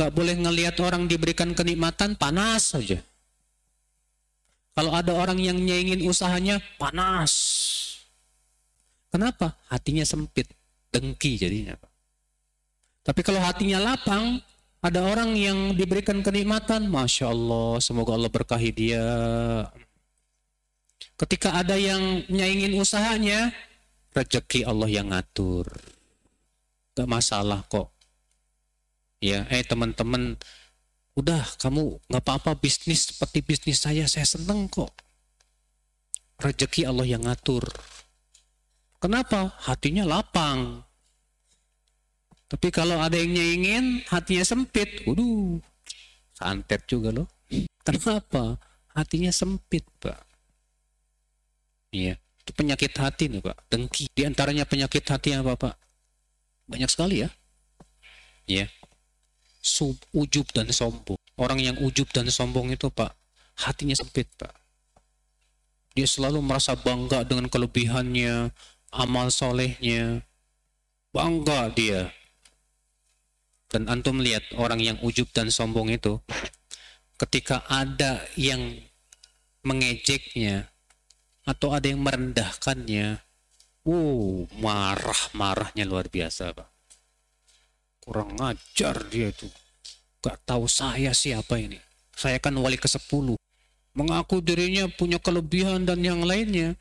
Nggak 0.00 0.12
boleh 0.16 0.34
ngelihat 0.40 0.80
orang 0.80 1.04
diberikan 1.04 1.52
kenikmatan, 1.52 2.16
panas 2.16 2.72
saja. 2.72 2.96
Kalau 4.72 4.96
ada 4.96 5.12
orang 5.12 5.36
yang 5.36 5.60
nyeingin 5.60 6.00
usahanya, 6.08 6.56
panas. 6.80 7.32
Kenapa? 9.12 9.52
Hatinya 9.68 10.08
sempit, 10.08 10.48
dengki 10.96 11.36
jadinya. 11.36 11.76
Tapi 13.04 13.20
kalau 13.20 13.44
hatinya 13.44 13.76
lapang, 13.76 14.40
ada 14.80 15.04
orang 15.12 15.36
yang 15.36 15.76
diberikan 15.76 16.24
kenikmatan, 16.24 16.88
masya 16.88 17.36
Allah, 17.36 17.84
semoga 17.84 18.16
Allah 18.16 18.32
berkahi 18.32 18.72
dia. 18.72 19.04
Ketika 21.20 21.52
ada 21.52 21.76
yang 21.76 22.24
nyaingin 22.32 22.80
usahanya, 22.80 23.52
rezeki 24.16 24.64
Allah 24.64 24.88
yang 24.88 25.12
ngatur. 25.12 25.95
Gak 26.96 27.04
masalah 27.04 27.60
kok. 27.68 27.92
Ya, 29.20 29.44
eh 29.52 29.64
teman-teman, 29.64 30.36
udah 31.16 31.40
kamu 31.60 32.00
nggak 32.08 32.24
apa-apa 32.24 32.56
bisnis 32.60 33.12
seperti 33.12 33.40
bisnis 33.40 33.80
saya, 33.80 34.04
saya 34.08 34.24
seneng 34.28 34.68
kok. 34.68 34.92
Rezeki 36.36 36.88
Allah 36.88 37.08
yang 37.08 37.24
ngatur. 37.24 37.64
Kenapa? 39.00 39.56
Hatinya 39.64 40.04
lapang. 40.04 40.84
Tapi 42.46 42.68
kalau 42.68 43.00
ada 43.00 43.16
yang 43.16 43.32
nyaingin, 43.32 44.04
hatinya 44.08 44.44
sempit. 44.44 45.04
Waduh, 45.08 45.58
santet 46.36 46.84
juga 46.88 47.10
loh. 47.12 47.28
Kenapa? 47.82 48.60
Hatinya 48.92 49.32
sempit, 49.32 49.84
Pak. 50.00 50.20
Iya, 51.92 52.16
itu 52.16 52.50
penyakit 52.52 52.92
hati 52.96 53.32
nih, 53.32 53.40
Pak. 53.40 53.56
Dengki. 53.68 54.12
Di 54.12 54.22
antaranya 54.28 54.68
penyakit 54.68 55.04
hati 55.08 55.34
apa, 55.34 55.56
Pak? 55.56 55.85
Banyak 56.66 56.90
sekali 56.90 57.22
ya. 57.26 57.30
Iya. 58.46 58.66
Sub, 59.58 59.98
ujub 60.14 60.46
dan 60.54 60.70
sombong. 60.70 61.18
Orang 61.34 61.58
yang 61.58 61.74
ujub 61.82 62.06
dan 62.14 62.30
sombong 62.30 62.70
itu, 62.70 62.86
Pak, 62.86 63.14
hatinya 63.66 63.98
sempit, 63.98 64.30
Pak. 64.38 64.54
Dia 65.98 66.06
selalu 66.06 66.44
merasa 66.44 66.78
bangga 66.78 67.26
dengan 67.26 67.50
kelebihannya, 67.50 68.54
amal 68.94 69.32
solehnya. 69.32 70.22
Bangga 71.10 71.72
dia 71.72 72.12
dan 73.70 73.90
antum 73.90 74.22
lihat 74.22 74.46
orang 74.56 74.78
yang 74.78 74.96
ujub 75.02 75.26
dan 75.34 75.50
sombong 75.50 75.90
itu 75.90 76.22
ketika 77.18 77.66
ada 77.66 78.22
yang 78.38 78.78
mengejeknya 79.66 80.70
atau 81.42 81.74
ada 81.74 81.90
yang 81.90 82.02
merendahkannya 82.02 83.20
wow 83.86 84.50
marah-marahnya 84.58 85.86
luar 85.86 86.10
biasa 86.10 86.50
pak. 86.50 86.68
Kurang 88.02 88.34
ngajar 88.34 89.06
dia 89.06 89.30
itu. 89.30 89.46
Gak 90.20 90.42
tahu 90.42 90.66
saya 90.66 91.14
siapa 91.14 91.56
ini. 91.62 91.78
Saya 92.14 92.42
kan 92.42 92.54
wali 92.58 92.74
ke 92.74 92.90
sepuluh. 92.90 93.38
Mengaku 93.94 94.42
dirinya 94.42 94.90
punya 94.90 95.22
kelebihan 95.22 95.86
dan 95.86 96.02
yang 96.02 96.26
lainnya. 96.26 96.74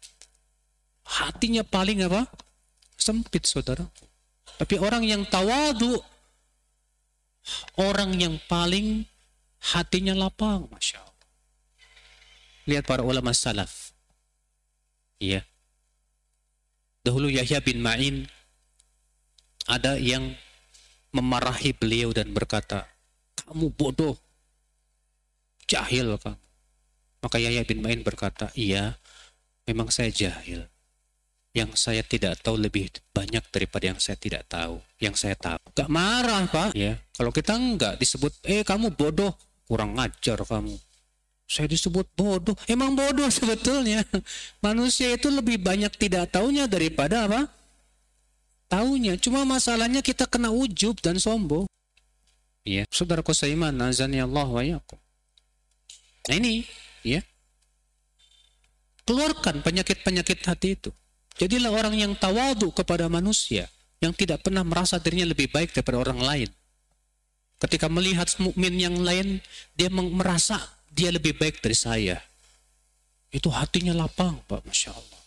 Hatinya 1.06 1.62
paling 1.62 2.04
apa? 2.10 2.26
Sempit 2.98 3.46
saudara. 3.46 3.86
Tapi 4.58 4.82
orang 4.82 5.06
yang 5.06 5.22
tawadu 5.30 6.02
Orang 7.78 8.18
yang 8.18 8.42
paling 8.50 9.06
hatinya 9.76 10.18
lapang, 10.18 10.66
Masya 10.72 10.98
Allah. 10.98 11.28
Lihat 12.66 12.84
para 12.90 13.06
ulama 13.06 13.30
salaf. 13.36 13.94
Iya. 15.22 15.46
Dahulu 17.06 17.30
Yahya 17.30 17.62
bin 17.62 17.86
Ma'in 17.86 18.26
ada 19.70 20.02
yang 20.02 20.34
memarahi 21.14 21.78
beliau 21.78 22.10
dan 22.10 22.34
berkata, 22.34 22.90
kamu 23.46 23.70
bodoh, 23.78 24.18
jahil 25.70 26.18
kamu. 26.18 26.42
Maka 27.22 27.38
Yahya 27.38 27.62
bin 27.62 27.86
Ma'in 27.86 28.02
berkata, 28.02 28.50
iya, 28.58 28.98
memang 29.70 29.94
saya 29.94 30.10
jahil 30.10 30.66
yang 31.56 31.72
saya 31.72 32.04
tidak 32.04 32.44
tahu 32.44 32.60
lebih 32.60 32.92
banyak 33.16 33.42
daripada 33.48 33.88
yang 33.88 34.00
saya 34.04 34.20
tidak 34.20 34.44
tahu. 34.52 34.84
Yang 35.00 35.16
saya 35.24 35.36
tahu. 35.40 35.64
Gak 35.72 35.88
marah, 35.88 36.44
Pak. 36.52 36.76
Ya. 36.76 37.00
Kalau 37.16 37.32
kita 37.32 37.56
enggak 37.56 37.96
disebut, 37.96 38.36
eh 38.44 38.68
kamu 38.68 38.92
bodoh. 38.92 39.32
Kurang 39.64 39.96
ngajar 39.96 40.44
kamu. 40.44 40.76
Saya 41.46 41.70
disebut 41.70 42.10
bodoh. 42.18 42.58
Emang 42.66 42.98
bodoh 42.98 43.30
sebetulnya. 43.38 44.02
Manusia 44.60 45.14
itu 45.14 45.30
lebih 45.30 45.62
banyak 45.62 45.94
tidak 45.96 46.34
tahunya 46.34 46.66
daripada 46.66 47.30
apa? 47.30 47.48
Tahunya. 48.70 49.22
Cuma 49.22 49.46
masalahnya 49.46 50.02
kita 50.02 50.26
kena 50.26 50.50
ujub 50.50 50.98
dan 51.00 51.22
sombong. 51.22 51.70
Ya. 52.66 52.90
Saudaraku 52.90 53.32
seiman, 53.32 53.78
nazani 53.78 54.26
Allah 54.26 54.50
wa 54.50 54.64
yakum. 54.66 54.98
Nah 56.26 56.36
ini, 56.42 56.66
ya. 57.06 57.22
Keluarkan 59.06 59.62
penyakit-penyakit 59.62 60.42
hati 60.50 60.74
itu. 60.74 60.90
Jadilah 61.38 61.70
orang 61.70 61.94
yang 61.94 62.18
tawadu 62.18 62.74
kepada 62.74 63.06
manusia, 63.06 63.70
yang 64.02 64.18
tidak 64.18 64.42
pernah 64.42 64.66
merasa 64.66 64.98
dirinya 64.98 65.30
lebih 65.30 65.54
baik 65.54 65.78
daripada 65.78 66.02
orang 66.02 66.20
lain. 66.26 66.50
Ketika 67.62 67.86
melihat 67.86 68.26
mukmin 68.42 68.82
yang 68.82 68.98
lain, 68.98 69.46
dia 69.78 69.94
merasa 69.94 70.58
dia 70.96 71.12
lebih 71.12 71.36
baik 71.36 71.60
dari 71.60 71.76
saya. 71.76 72.18
Itu 73.28 73.52
hatinya 73.52 73.92
lapang, 73.92 74.40
Pak, 74.48 74.64
Masya 74.64 74.96
Allah. 74.96 75.22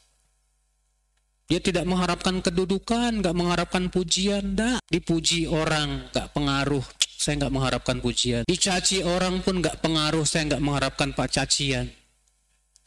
Dia 1.48 1.60
tidak 1.60 1.84
mengharapkan 1.84 2.40
kedudukan, 2.40 3.20
nggak 3.20 3.36
mengharapkan 3.36 3.92
pujian, 3.92 4.56
nggak 4.56 4.80
dipuji 4.88 5.44
orang, 5.44 6.08
nggak 6.08 6.32
pengaruh. 6.32 6.84
Saya 7.18 7.44
nggak 7.44 7.52
mengharapkan 7.52 7.96
pujian. 8.00 8.42
Dicaci 8.48 9.04
orang 9.04 9.44
pun 9.44 9.60
nggak 9.60 9.84
pengaruh, 9.84 10.24
saya 10.24 10.48
nggak 10.48 10.62
mengharapkan 10.64 11.12
pak 11.12 11.28
cacian. 11.28 11.92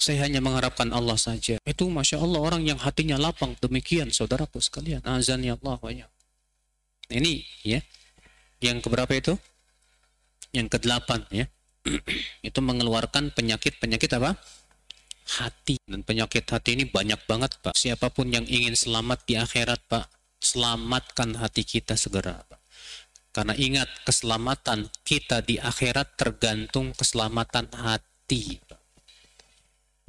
Saya 0.02 0.26
hanya 0.26 0.42
mengharapkan 0.42 0.90
Allah 0.90 1.14
saja. 1.14 1.62
Itu 1.62 1.86
Masya 1.86 2.18
Allah 2.18 2.42
orang 2.42 2.66
yang 2.66 2.82
hatinya 2.82 3.22
lapang. 3.22 3.54
Demikian 3.62 4.10
saudaraku 4.10 4.58
sekalian. 4.58 5.06
Azan 5.06 5.46
ya 5.46 5.54
Allah 5.62 5.78
wa 5.78 5.92
ya. 5.94 6.10
Ini 7.14 7.46
ya. 7.62 7.86
Yang 8.58 8.90
keberapa 8.90 9.14
itu? 9.14 9.38
Yang 10.58 10.74
kedelapan 10.74 11.22
ya. 11.30 11.46
itu 12.48 12.60
mengeluarkan 12.62 13.34
penyakit-penyakit 13.34 14.12
apa? 14.18 14.38
Hati. 15.42 15.80
Dan 15.86 16.04
penyakit 16.06 16.46
hati 16.50 16.78
ini 16.78 16.86
banyak 16.90 17.26
banget 17.26 17.58
Pak. 17.62 17.74
Siapa 17.78 18.12
pun 18.14 18.30
yang 18.30 18.46
ingin 18.46 18.78
selamat 18.78 19.26
di 19.26 19.38
akhirat 19.38 19.82
Pak. 19.90 20.06
Selamatkan 20.42 21.38
hati 21.38 21.62
kita 21.66 21.94
segera 21.98 22.42
Pak. 22.46 22.60
Karena 23.32 23.56
ingat 23.56 23.88
keselamatan 24.04 24.92
kita 25.08 25.40
di 25.46 25.56
akhirat 25.56 26.20
tergantung 26.20 26.92
keselamatan 26.92 27.72
hati 27.72 28.60
Pak. 28.60 28.82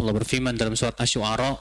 Allah 0.02 0.14
berfirman 0.18 0.58
dalam 0.58 0.74
surat 0.74 0.98
Asy-Syu'ara, 0.98 1.54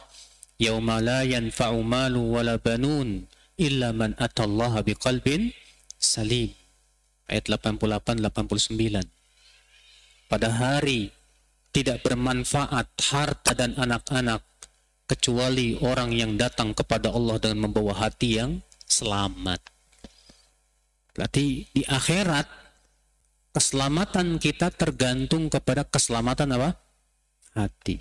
"Yauma 0.57 0.97
la 0.97 1.21
yanfa'u 1.21 1.85
malu 1.85 2.33
wala 2.33 2.57
banun 2.57 3.29
illa 3.61 3.93
man 3.93 4.17
atallaha 4.17 4.81
biqalbin 4.81 5.53
salim." 6.01 6.49
Ayat 7.29 7.45
88 7.53 8.17
89. 8.25 9.20
Pada 10.31 10.47
hari 10.47 11.11
tidak 11.75 12.07
bermanfaat 12.07 12.87
harta 13.11 13.51
dan 13.51 13.75
anak-anak 13.75 14.39
kecuali 15.03 15.75
orang 15.83 16.15
yang 16.15 16.39
datang 16.39 16.71
kepada 16.71 17.11
Allah 17.11 17.35
dengan 17.35 17.67
membawa 17.67 17.91
hati 17.99 18.39
yang 18.39 18.63
selamat. 18.87 19.59
Berarti 21.11 21.67
di 21.75 21.83
akhirat 21.83 22.47
keselamatan 23.51 24.39
kita 24.39 24.71
tergantung 24.71 25.51
kepada 25.51 25.83
keselamatan 25.83 26.55
apa? 26.55 26.79
Hati. 27.51 27.99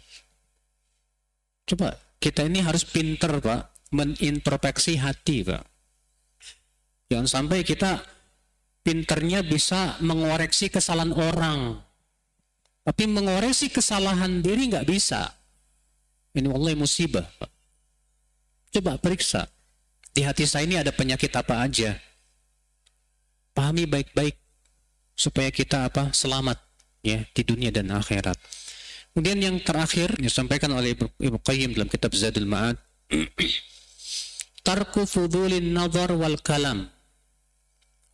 Coba 1.66 1.98
kita 2.22 2.46
ini 2.46 2.62
harus 2.62 2.86
pinter 2.86 3.42
Pak, 3.42 3.90
menintrospeksi 3.90 5.02
hati 5.02 5.42
Pak. 5.42 5.66
Jangan 7.10 7.26
sampai 7.26 7.66
kita 7.66 7.98
pinternya 8.86 9.42
bisa 9.42 9.98
mengoreksi 9.98 10.70
kesalahan 10.70 11.10
orang. 11.10 11.89
Tapi 12.80 13.04
mengoreksi 13.04 13.68
kesalahan 13.68 14.40
diri 14.40 14.72
nggak 14.72 14.88
bisa. 14.88 15.28
Ini 16.32 16.48
Allah 16.48 16.74
musibah. 16.78 17.26
Coba 18.70 18.96
periksa. 18.96 19.50
Di 20.10 20.26
hati 20.26 20.46
saya 20.46 20.66
ini 20.66 20.78
ada 20.78 20.90
penyakit 20.90 21.30
apa 21.34 21.62
aja. 21.62 21.94
Pahami 23.54 23.86
baik-baik 23.86 24.38
supaya 25.14 25.52
kita 25.52 25.86
apa 25.90 26.10
selamat 26.14 26.58
ya 27.04 27.22
di 27.34 27.42
dunia 27.44 27.70
dan 27.70 27.92
akhirat. 27.92 28.38
Kemudian 29.10 29.42
yang 29.42 29.56
terakhir 29.60 30.14
disampaikan 30.16 30.70
oleh 30.70 30.94
Ibnu 30.94 31.42
Qayyim 31.42 31.74
dalam 31.74 31.90
kitab 31.90 32.14
Zadul 32.14 32.46
Ma'ad 32.46 32.78
tarku 34.66 35.02
fudulin 35.02 35.74
nazar 35.74 36.14
wal 36.14 36.38
kalam 36.38 36.86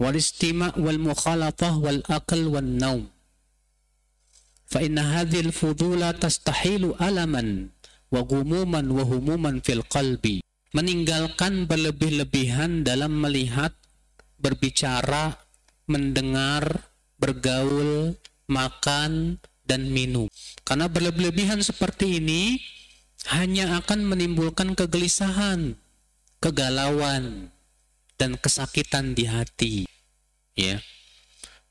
wal 0.00 0.16
istima' 0.16 0.72
wal 0.80 0.96
mukhalatah 0.96 1.76
wal 1.76 2.00
akal 2.08 2.40
wal 2.48 2.64
naum 2.64 3.12
fa 4.66 4.82
inna 4.82 5.22
hadhihi 5.22 5.48
al 5.48 5.52
fudula 5.54 6.12
tastahilu 6.12 6.98
alaman 6.98 7.70
wa 8.10 8.20
gumuman 8.22 8.86
wa 8.86 9.02
humuman 9.06 9.62
fil 9.62 9.82
qalbi. 9.86 10.42
Meninggalkan 10.74 11.64
berlebih-lebihan 11.64 12.84
dalam 12.84 13.16
melihat 13.16 13.72
berbicara 14.36 15.40
mendengar 15.88 16.92
bergaul 17.16 18.12
makan 18.50 19.40
dan 19.64 19.88
minum. 19.88 20.28
Karena 20.66 20.90
berlebihan 20.90 21.64
seperti 21.64 22.20
ini 22.20 22.60
hanya 23.32 23.80
akan 23.82 24.04
menimbulkan 24.04 24.76
kegelisahan 24.76 25.74
kegalauan 26.38 27.50
dan 28.20 28.36
kesakitan 28.38 29.16
di 29.16 29.24
hati. 29.26 29.74
Ya. 30.54 30.80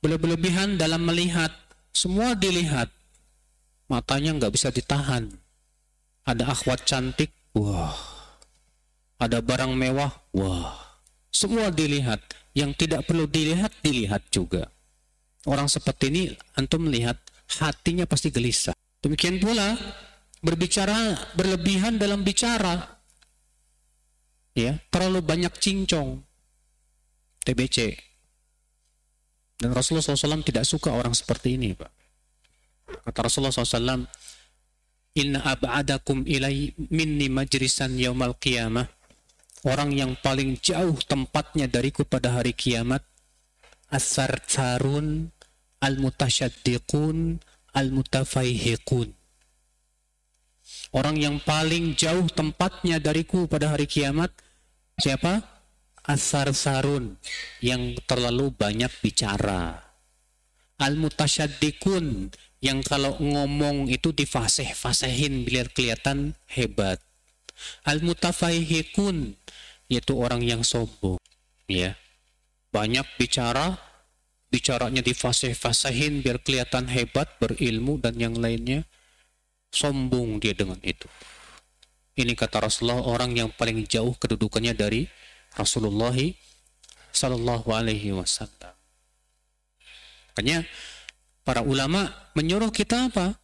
Berlebihan 0.03 0.77
dalam 0.77 1.05
melihat 1.09 1.49
semua 1.95 2.35
dilihat 2.35 2.91
matanya 3.87 4.35
nggak 4.35 4.51
bisa 4.51 4.67
ditahan 4.69 5.31
ada 6.25 6.49
akhwat 6.49 6.89
cantik, 6.89 7.29
wah. 7.53 7.93
Ada 9.21 9.45
barang 9.45 9.77
mewah, 9.77 10.09
wah. 10.33 10.73
Semua 11.29 11.69
dilihat. 11.69 12.19
Yang 12.57 12.87
tidak 12.87 13.05
perlu 13.05 13.29
dilihat, 13.29 13.69
dilihat 13.85 14.25
juga. 14.33 14.65
Orang 15.45 15.69
seperti 15.69 16.09
ini, 16.09 16.23
antum 16.57 16.89
melihat 16.89 17.21
hatinya 17.61 18.09
pasti 18.09 18.33
gelisah. 18.33 18.73
Demikian 19.05 19.37
pula, 19.37 19.77
berbicara 20.41 21.13
berlebihan 21.37 22.01
dalam 22.01 22.25
bicara. 22.25 22.81
Ya, 24.57 24.81
terlalu 24.89 25.21
banyak 25.21 25.53
cincong. 25.61 26.25
TBC. 27.45 27.93
Dan 29.55 29.71
Rasulullah 29.71 30.03
SAW 30.03 30.43
tidak 30.43 30.67
suka 30.67 30.91
orang 30.91 31.15
seperti 31.15 31.55
ini, 31.55 31.71
Pak. 31.71 31.91
Kata 33.07 33.19
Rasulullah 33.25 33.55
SAW, 33.55 34.03
Inna 35.15 35.39
ab'adakum 35.47 36.27
ilai 36.27 36.75
minni 36.91 37.31
majrisan 37.31 37.95
yaumal 37.95 38.35
qiyamah. 38.35 38.83
Orang 39.63 39.95
yang 39.95 40.19
paling 40.19 40.59
jauh 40.59 40.99
tempatnya 41.07 41.71
dariku 41.71 42.03
pada 42.03 42.35
hari 42.35 42.51
kiamat. 42.51 43.01
As-sartarun 43.89 45.31
al-mutasyaddiqun 45.79 47.39
al-mutafaihiqun. 47.71 49.09
Orang 50.91 51.15
yang 51.15 51.39
paling 51.39 51.95
jauh 51.95 52.27
tempatnya 52.27 52.99
dariku 52.99 53.47
pada 53.47 53.71
hari 53.71 53.87
kiamat. 53.87 54.35
Siapa? 54.99 55.54
As-sarsarun. 56.05 57.17
Yang 57.61 58.01
terlalu 58.05 58.53
banyak 58.53 58.93
bicara. 59.01 59.81
Al-mutasyaddiqun 60.75 62.29
yang 62.59 62.81
kalau 62.83 63.15
ngomong 63.21 63.87
itu 63.87 64.11
difaseh-fasehin 64.11 65.45
biar 65.45 65.71
kelihatan 65.71 66.33
hebat. 66.51 66.99
Al-mutafaihikun 67.87 69.37
yaitu 69.87 70.13
orang 70.17 70.41
yang 70.41 70.65
sombong, 70.65 71.21
ya. 71.69 71.93
Banyak 72.73 73.05
bicara, 73.21 73.77
bicaranya 74.49 74.99
difaseh-fasehin 75.05 76.25
biar 76.25 76.41
kelihatan 76.41 76.89
hebat, 76.89 77.37
berilmu 77.39 78.01
dan 78.01 78.17
yang 78.17 78.35
lainnya. 78.35 78.83
Sombong 79.71 80.41
dia 80.41 80.57
dengan 80.57 80.81
itu. 80.81 81.07
Ini 82.15 82.31
kata 82.33 82.63
Rasulullah 82.65 83.03
orang 83.03 83.35
yang 83.35 83.51
paling 83.51 83.83
jauh 83.87 84.15
kedudukannya 84.15 84.73
dari 84.75 85.07
Rasulullah 85.55 86.15
sallallahu 87.15 87.71
alaihi 87.71 88.11
wasallam. 88.11 88.75
Makanya 90.35 90.67
para 91.47 91.63
ulama 91.63 92.11
menyuruh 92.35 92.69
kita 92.69 93.07
apa? 93.07 93.39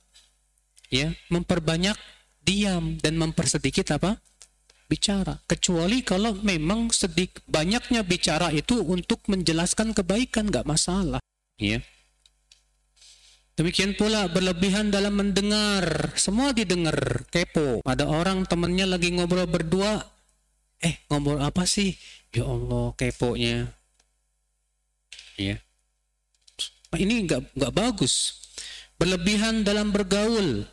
Ya, 0.92 1.16
memperbanyak 1.32 1.96
diam 2.44 3.00
dan 3.00 3.16
mempersedikit 3.16 3.96
apa? 3.96 4.20
bicara. 4.92 5.40
Kecuali 5.48 6.04
kalau 6.04 6.36
memang 6.44 6.92
sedik 6.92 7.40
banyaknya 7.48 8.04
bicara 8.04 8.52
itu 8.52 8.84
untuk 8.84 9.24
menjelaskan 9.32 9.96
kebaikan 9.96 10.52
nggak 10.52 10.68
masalah, 10.68 11.24
ya. 11.56 11.80
Demikian 13.56 13.96
pula 13.96 14.28
berlebihan 14.28 14.92
dalam 14.92 15.16
mendengar, 15.16 16.12
semua 16.20 16.52
didengar, 16.52 17.24
kepo. 17.32 17.80
Ada 17.88 18.08
orang 18.10 18.44
temennya 18.48 18.90
lagi 18.90 19.14
ngobrol 19.16 19.48
berdua, 19.48 20.02
eh 20.82 21.02
ngobrol 21.10 21.42
apa 21.42 21.64
sih? 21.66 21.96
Ya 22.34 22.46
Allah, 22.46 22.94
keponya. 22.98 23.70
Ya. 25.38 25.58
Ini 26.92 27.26
nggak 27.26 27.56
nggak 27.56 27.74
bagus. 27.74 28.44
Berlebihan 29.00 29.64
dalam 29.64 29.90
bergaul. 29.90 30.68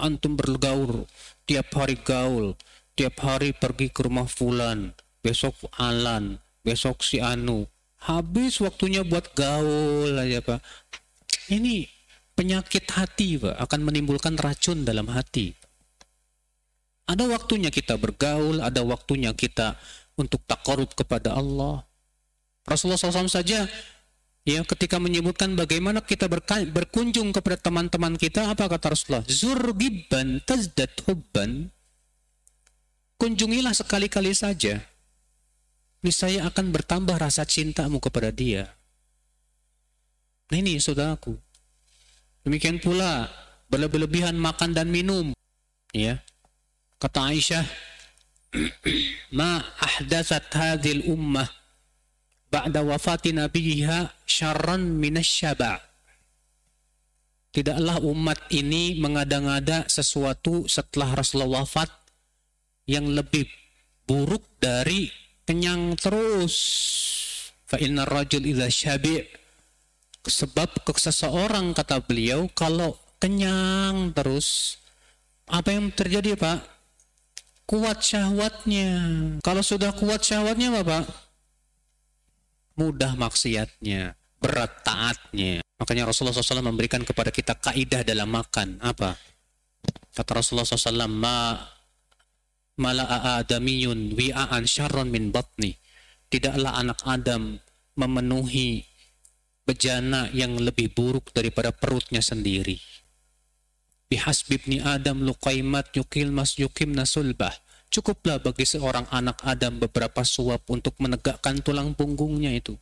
Antum 0.00 0.40
bergaul 0.40 1.04
tiap 1.44 1.68
hari 1.74 1.98
gaul, 2.00 2.54
tiap 2.94 3.18
hari 3.20 3.52
pergi 3.52 3.90
ke 3.90 4.06
rumah 4.06 4.24
fulan, 4.24 4.94
besok 5.20 5.52
Alan, 5.76 6.38
besok 6.62 7.02
si 7.02 7.18
Anu. 7.18 7.66
Habis 8.02 8.58
waktunya 8.58 9.06
buat 9.06 9.36
gaul 9.36 10.16
aja 10.18 10.42
Pak. 10.42 10.60
Ini 11.52 11.86
penyakit 12.34 12.88
hati 12.90 13.38
Pak, 13.38 13.58
akan 13.68 13.80
menimbulkan 13.84 14.34
racun 14.40 14.82
dalam 14.82 15.10
hati. 15.12 15.54
Ada 17.12 17.28
waktunya 17.28 17.68
kita 17.68 18.00
bergaul, 18.00 18.64
ada 18.64 18.80
waktunya 18.80 19.36
kita 19.36 19.76
untuk 20.16 20.40
takarub 20.48 20.88
kepada 20.96 21.36
Allah. 21.36 21.84
Rasulullah 22.64 22.96
SAW 22.96 23.28
saja 23.28 23.68
ya 24.48 24.60
ketika 24.64 24.96
menyebutkan 24.96 25.52
bagaimana 25.52 26.00
kita 26.00 26.24
berkunjung 26.72 27.36
kepada 27.36 27.60
teman-teman 27.60 28.16
kita 28.16 28.48
apa 28.48 28.64
kata 28.64 28.96
Rasulullah? 28.96 29.28
Zur 29.28 29.76
gibban 29.76 30.40
tazdad 30.48 30.88
hubban. 31.04 31.68
Kunjungilah 33.20 33.76
sekali-kali 33.76 34.32
saja. 34.32 34.80
Niscaya 36.02 36.48
akan 36.48 36.74
bertambah 36.74 37.14
rasa 37.20 37.46
cintamu 37.46 38.02
kepada 38.02 38.34
dia. 38.34 38.72
Nah 40.50 40.58
ini 40.58 40.80
saudaraku. 40.80 41.36
Demikian 42.42 42.82
pula 42.82 43.30
berlebihan 43.70 44.34
makan 44.34 44.74
dan 44.74 44.90
minum 44.90 45.30
ya 45.94 46.18
kata 47.02 47.34
Aisyah 47.34 47.66
ma 49.38 49.58
ahdatsat 49.58 50.46
hadhil 50.54 51.02
ummah 51.10 51.50
ba'da 52.46 52.86
wafati 52.86 53.34
nabiha 53.34 54.22
syarran 54.28 55.00
minasyaba. 55.02 55.82
Tidaklah 57.52 58.00
umat 58.06 58.48
ini 58.54 58.96
mengada-ngada 58.96 59.84
sesuatu 59.90 60.64
setelah 60.70 61.20
Rasulullah 61.20 61.66
wafat 61.66 61.90
yang 62.88 63.12
lebih 63.12 63.44
buruk 64.08 64.46
dari 64.56 65.10
kenyang 65.44 65.98
terus. 65.98 66.56
Fa 67.68 67.76
inna 67.76 68.08
rajul 68.08 68.46
idza 68.46 68.68
syabi' 68.72 69.20
sebab 70.24 70.86
seseorang 70.86 71.76
kata 71.76 72.00
beliau 72.04 72.48
kalau 72.56 72.96
kenyang 73.20 74.16
terus 74.16 74.80
apa 75.44 75.76
yang 75.76 75.92
terjadi 75.92 76.38
Pak? 76.40 76.71
Kuat 77.64 78.02
syahwatnya. 78.02 78.90
Kalau 79.40 79.62
sudah 79.64 79.94
kuat 79.96 80.20
syahwatnya 80.20 80.68
Bapak, 80.82 81.08
mudah 82.76 83.16
maksiatnya, 83.16 84.18
berat 84.42 84.82
taatnya. 84.84 85.62
Makanya 85.80 86.06
Rasulullah 86.06 86.36
SAW 86.36 86.62
memberikan 86.62 87.02
kepada 87.02 87.34
kita 87.34 87.58
kaidah 87.58 88.06
dalam 88.06 88.30
makan. 88.30 88.78
Apa? 88.78 89.18
Kata 90.14 90.30
Rasulullah 90.38 90.68
SAW, 90.68 91.10
Ma 91.10 91.58
mala'a 92.78 93.42
adamiyun 93.42 94.14
wi'aan 94.14 94.62
syarron 94.64 95.10
min 95.10 95.34
batni. 95.34 95.74
Tidaklah 96.30 96.78
anak 96.78 97.00
Adam 97.04 97.58
memenuhi 97.98 98.86
bejana 99.68 100.32
yang 100.32 100.56
lebih 100.56 100.90
buruk 100.94 101.30
daripada 101.34 101.70
perutnya 101.70 102.24
sendiri. 102.24 102.91
Bihasbibni 104.12 104.84
Adam 104.84 105.24
luqaimat 105.24 105.96
yukil 105.96 106.28
mas 106.28 106.60
yukim 106.60 106.92
nasulbah. 106.92 107.56
Cukuplah 107.88 108.36
bagi 108.44 108.68
seorang 108.68 109.08
anak 109.08 109.40
Adam 109.40 109.80
beberapa 109.80 110.20
suap 110.20 110.68
untuk 110.68 110.92
menegakkan 111.00 111.64
tulang 111.64 111.96
punggungnya 111.96 112.52
itu. 112.52 112.76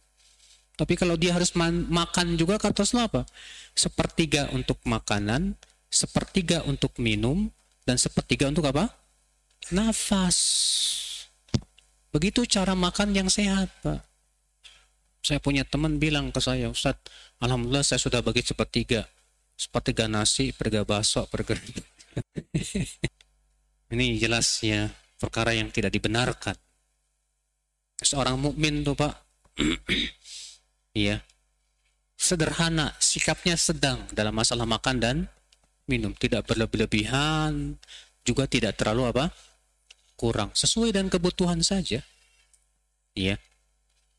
Tapi 0.75 0.99
kalau 0.99 1.15
dia 1.15 1.31
harus 1.31 1.55
makan 1.55 2.35
juga 2.35 2.59
kata 2.59 2.83
apa? 2.99 3.23
Sepertiga 3.79 4.51
untuk 4.51 4.83
makanan, 4.83 5.55
sepertiga 5.87 6.67
untuk 6.67 6.99
minum, 6.99 7.47
dan 7.87 7.95
sepertiga 7.95 8.51
untuk 8.51 8.67
apa? 8.67 8.91
Nafas. 9.71 10.39
Begitu 12.11 12.43
cara 12.51 12.75
makan 12.75 13.15
yang 13.15 13.31
sehat, 13.31 13.71
Pak. 13.87 14.03
Saya 15.23 15.39
punya 15.39 15.63
teman 15.63 16.03
bilang 16.03 16.35
ke 16.35 16.43
saya, 16.43 16.67
Ustaz, 16.67 16.99
Alhamdulillah 17.39 17.87
saya 17.87 18.03
sudah 18.03 18.19
bagi 18.19 18.43
sepertiga. 18.43 19.07
Sepertiga 19.61 20.09
nasi, 20.09 20.57
perga 20.57 20.89
bakso, 20.89 21.29
perga... 21.29 21.53
Ini 23.93 24.17
jelas 24.17 24.65
ya 24.65 24.89
perkara 25.21 25.53
yang 25.53 25.69
tidak 25.69 25.93
dibenarkan. 25.93 26.57
Seorang 28.01 28.41
mukmin 28.41 28.81
tuh 28.81 28.97
Pak, 28.97 29.21
iya, 30.97 31.21
sederhana, 32.17 32.97
sikapnya 32.97 33.61
sedang 33.61 34.09
dalam 34.17 34.33
masalah 34.33 34.65
makan 34.65 34.97
dan 34.97 35.17
minum, 35.85 36.17
tidak 36.17 36.49
berlebih-lebihan, 36.49 37.77
juga 38.25 38.49
tidak 38.49 38.81
terlalu 38.81 39.13
apa? 39.13 39.29
kurang, 40.17 40.53
sesuai 40.53 40.93
dengan 40.93 41.09
kebutuhan 41.09 41.65
saja. 41.65 42.05
Iya. 43.17 43.41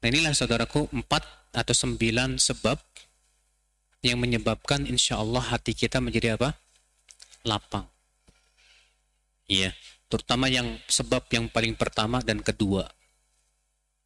Nah 0.02 0.08
inilah 0.10 0.34
saudaraku 0.34 0.90
empat 0.90 1.22
atau 1.54 1.78
sembilan 1.78 2.42
sebab 2.42 2.82
yang 4.02 4.18
menyebabkan 4.18 4.90
insya 4.90 5.22
Allah 5.22 5.42
hati 5.42 5.78
kita 5.78 6.02
menjadi 6.02 6.38
apa? 6.38 6.58
Lapang. 7.46 7.86
Iya. 9.46 9.74
Terutama 10.12 10.52
yang 10.52 10.68
sebab 10.92 11.24
yang 11.32 11.48
paling 11.48 11.78
pertama 11.78 12.20
dan 12.20 12.44
kedua. 12.44 12.90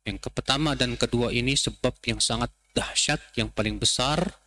Yang 0.05 0.29
pertama 0.29 0.77
dan 0.77 0.93
kedua 0.99 1.33
ini 1.33 1.57
sebab 1.57 1.97
yang 2.05 2.21
sangat 2.21 2.53
dahsyat, 2.77 3.17
yang 3.39 3.49
paling 3.49 3.81
besar, 3.81 4.37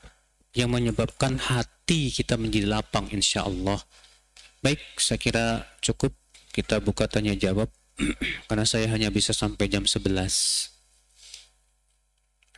yang 0.54 0.70
menyebabkan 0.70 1.34
hati 1.40 2.14
kita 2.14 2.38
menjadi 2.38 2.70
lapang 2.70 3.10
insya 3.10 3.42
Allah. 3.42 3.82
Baik, 4.62 4.78
saya 5.02 5.18
kira 5.18 5.66
cukup 5.82 6.14
kita 6.54 6.82
buka 6.82 7.06
tanya 7.06 7.34
jawab 7.38 7.70
karena 8.50 8.66
saya 8.66 8.90
hanya 8.90 9.14
bisa 9.14 9.30
sampai 9.30 9.70
jam 9.70 9.86
11 9.86 10.10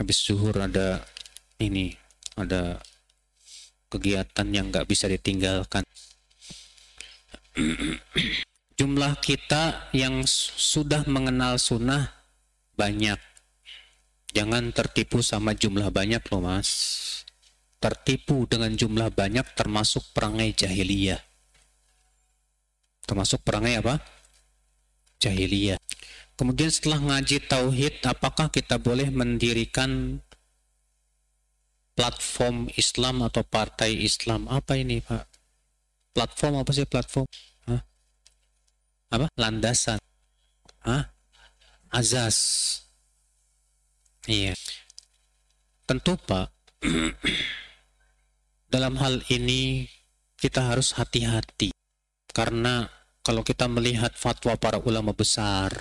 habis 0.00 0.18
zuhur 0.24 0.56
ada 0.56 1.04
ini 1.60 1.99
ada 2.42 2.80
kegiatan 3.90 4.46
yang 4.52 4.72
nggak 4.72 4.86
bisa 4.86 5.10
ditinggalkan 5.10 5.84
jumlah 8.78 9.12
kita 9.20 9.92
yang 9.92 10.24
sudah 10.56 11.04
mengenal 11.04 11.60
sunnah 11.60 12.08
banyak 12.78 13.18
jangan 14.32 14.70
tertipu 14.72 15.20
sama 15.20 15.52
jumlah 15.52 15.92
banyak 15.92 16.22
loh 16.32 16.40
mas 16.40 16.70
tertipu 17.80 18.48
dengan 18.48 18.72
jumlah 18.72 19.12
banyak 19.12 19.44
termasuk 19.56 20.04
perangai 20.16 20.52
jahiliyah 20.54 21.20
termasuk 23.10 23.42
perangai 23.42 23.82
apa? 23.82 23.98
Jahiliyah. 25.18 25.82
Kemudian 26.38 26.70
setelah 26.70 27.02
ngaji 27.02 27.42
tauhid, 27.42 28.06
apakah 28.06 28.54
kita 28.54 28.78
boleh 28.78 29.10
mendirikan 29.10 30.22
platform 32.00 32.72
Islam 32.80 33.20
atau 33.28 33.44
partai 33.44 33.92
Islam? 34.00 34.48
Apa 34.48 34.80
ini, 34.80 35.04
Pak? 35.04 35.28
Platform 36.16 36.64
apa 36.64 36.72
sih 36.72 36.88
platform? 36.88 37.28
Hah? 37.68 37.84
Apa? 39.12 39.28
Landasan. 39.36 40.00
Hah? 40.80 41.12
Azas. 41.92 42.38
Iya. 44.24 44.56
Tentu, 45.84 46.16
Pak. 46.16 46.48
dalam 48.72 48.94
hal 49.02 49.20
ini 49.28 49.90
kita 50.38 50.72
harus 50.72 50.94
hati-hati 50.94 51.74
karena 52.30 52.86
kalau 53.20 53.42
kita 53.42 53.66
melihat 53.66 54.14
fatwa 54.14 54.54
para 54.56 54.78
ulama 54.80 55.10
besar 55.12 55.74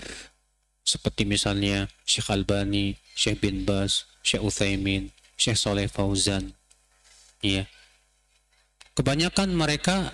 seperti 0.81 1.23
misalnya 1.23 1.85
Syekh 2.01 2.33
Albani, 2.33 2.97
Syekh 3.13 3.45
bin 3.45 3.61
Bas, 3.61 4.09
Syekh 4.25 4.41
Uthaymin, 4.41 5.13
Syekh 5.39 5.55
Soleh 5.55 5.87
Fauzan, 5.87 6.51
ya, 7.39 7.63
kebanyakan 8.91 9.55
mereka, 9.55 10.11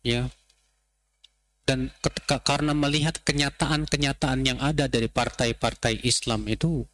ya, 0.00 0.32
dan 1.68 1.92
ketika, 2.00 2.40
karena 2.40 2.72
melihat 2.72 3.20
kenyataan-kenyataan 3.20 4.40
yang 4.48 4.56
ada 4.56 4.88
dari 4.88 5.12
partai-partai 5.12 6.00
Islam 6.00 6.48
itu, 6.48 6.88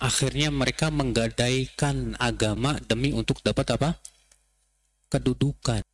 akhirnya 0.00 0.48
mereka 0.48 0.88
menggadaikan 0.88 2.16
agama 2.16 2.80
demi 2.88 3.12
untuk 3.12 3.44
dapat 3.44 3.76
apa? 3.76 4.00
Kedudukan. 5.12 5.84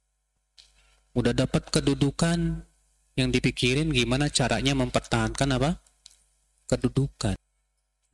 Udah 1.18 1.34
dapat 1.34 1.66
kedudukan 1.74 2.62
yang 3.18 3.28
dipikirin 3.34 3.90
gimana 3.90 4.30
caranya 4.30 4.78
mempertahankan 4.78 5.58
apa? 5.58 5.82
Kedudukan. 6.70 7.34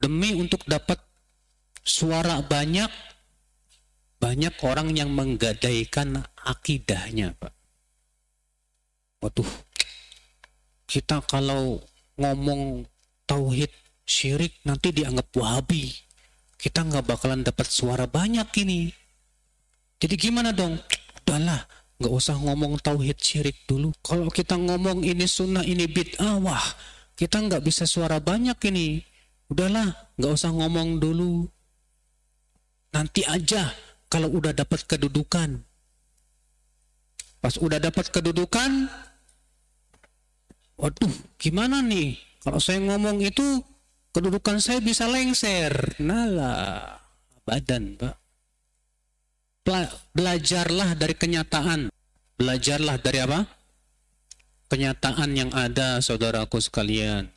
Demi 0.00 0.32
untuk 0.32 0.64
dapat 0.64 1.11
suara 1.82 2.40
banyak 2.42 2.88
banyak 4.22 4.54
orang 4.62 4.94
yang 4.94 5.10
menggadaikan 5.10 6.22
akidahnya 6.46 7.34
pak 7.36 7.54
waduh 9.22 9.52
kita 10.86 11.22
kalau 11.26 11.82
ngomong 12.18 12.86
tauhid 13.26 13.70
syirik 14.06 14.58
nanti 14.62 14.94
dianggap 14.94 15.30
wahabi 15.34 15.90
kita 16.58 16.86
nggak 16.86 17.06
bakalan 17.06 17.42
dapat 17.42 17.66
suara 17.66 18.06
banyak 18.06 18.46
ini 18.62 18.94
jadi 19.98 20.14
gimana 20.18 20.54
dong 20.54 20.78
udahlah 21.22 21.66
Nggak 22.02 22.18
usah 22.18 22.34
ngomong 22.34 22.82
tauhid 22.82 23.14
syirik 23.22 23.62
dulu. 23.62 23.94
Kalau 24.02 24.26
kita 24.26 24.58
ngomong 24.58 25.06
ini 25.06 25.22
sunnah, 25.22 25.62
ini 25.62 25.86
bid'ah, 25.86 26.42
wah 26.42 26.66
kita 27.14 27.38
nggak 27.38 27.62
bisa 27.62 27.86
suara 27.86 28.18
banyak 28.18 28.58
ini. 28.66 29.06
Udahlah, 29.46 29.86
nggak 30.18 30.32
usah 30.34 30.50
ngomong 30.50 30.98
dulu. 30.98 31.46
Nanti 32.92 33.24
aja 33.24 33.72
kalau 34.12 34.28
udah 34.28 34.52
dapat 34.52 34.84
kedudukan. 34.84 35.64
Pas 37.42 37.58
udah 37.58 37.82
dapat 37.82 38.06
kedudukan, 38.14 38.86
waduh, 40.78 41.10
gimana 41.42 41.82
nih? 41.82 42.14
Kalau 42.38 42.62
saya 42.62 42.78
ngomong 42.78 43.18
itu, 43.18 43.58
kedudukan 44.14 44.62
saya 44.62 44.78
bisa 44.78 45.10
lengser. 45.10 45.98
Nah 45.98 47.02
badan, 47.42 47.98
Pak 47.98 48.22
belajarlah 50.14 50.94
dari 50.98 51.14
kenyataan. 51.14 51.90
Belajarlah 52.38 52.98
dari 52.98 53.18
apa? 53.22 53.46
Kenyataan 54.70 55.30
yang 55.36 55.50
ada, 55.54 56.00
saudaraku 56.00 56.58
sekalian. 56.58 57.28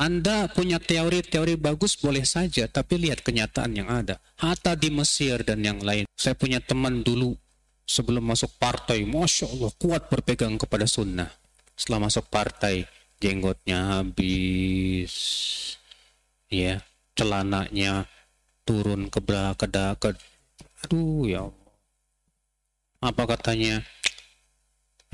Anda 0.00 0.48
punya 0.48 0.80
teori-teori 0.80 1.60
bagus 1.60 2.00
boleh 2.00 2.24
saja, 2.24 2.64
tapi 2.72 2.96
lihat 2.96 3.20
kenyataan 3.20 3.76
yang 3.76 3.92
ada. 3.92 4.16
Hatta 4.40 4.72
di 4.72 4.88
Mesir 4.88 5.44
dan 5.44 5.60
yang 5.60 5.84
lain. 5.84 6.08
Saya 6.16 6.32
punya 6.32 6.56
teman 6.64 7.04
dulu 7.04 7.36
sebelum 7.84 8.24
masuk 8.24 8.56
partai, 8.56 9.04
Masya 9.04 9.52
Allah 9.52 9.68
kuat 9.76 10.08
berpegang 10.08 10.56
kepada 10.56 10.88
sunnah. 10.88 11.28
Setelah 11.76 12.08
masuk 12.08 12.32
partai, 12.32 12.88
jenggotnya 13.20 14.00
habis. 14.00 15.12
Ya, 16.48 16.80
celananya 17.12 18.08
turun 18.64 19.12
ke 19.12 19.20
belakang, 19.20 19.68
ke, 20.00 20.16
aduh 20.86 21.28
ya 21.28 21.44
Allah 21.44 21.60
apa 23.00 23.22
katanya 23.24 23.80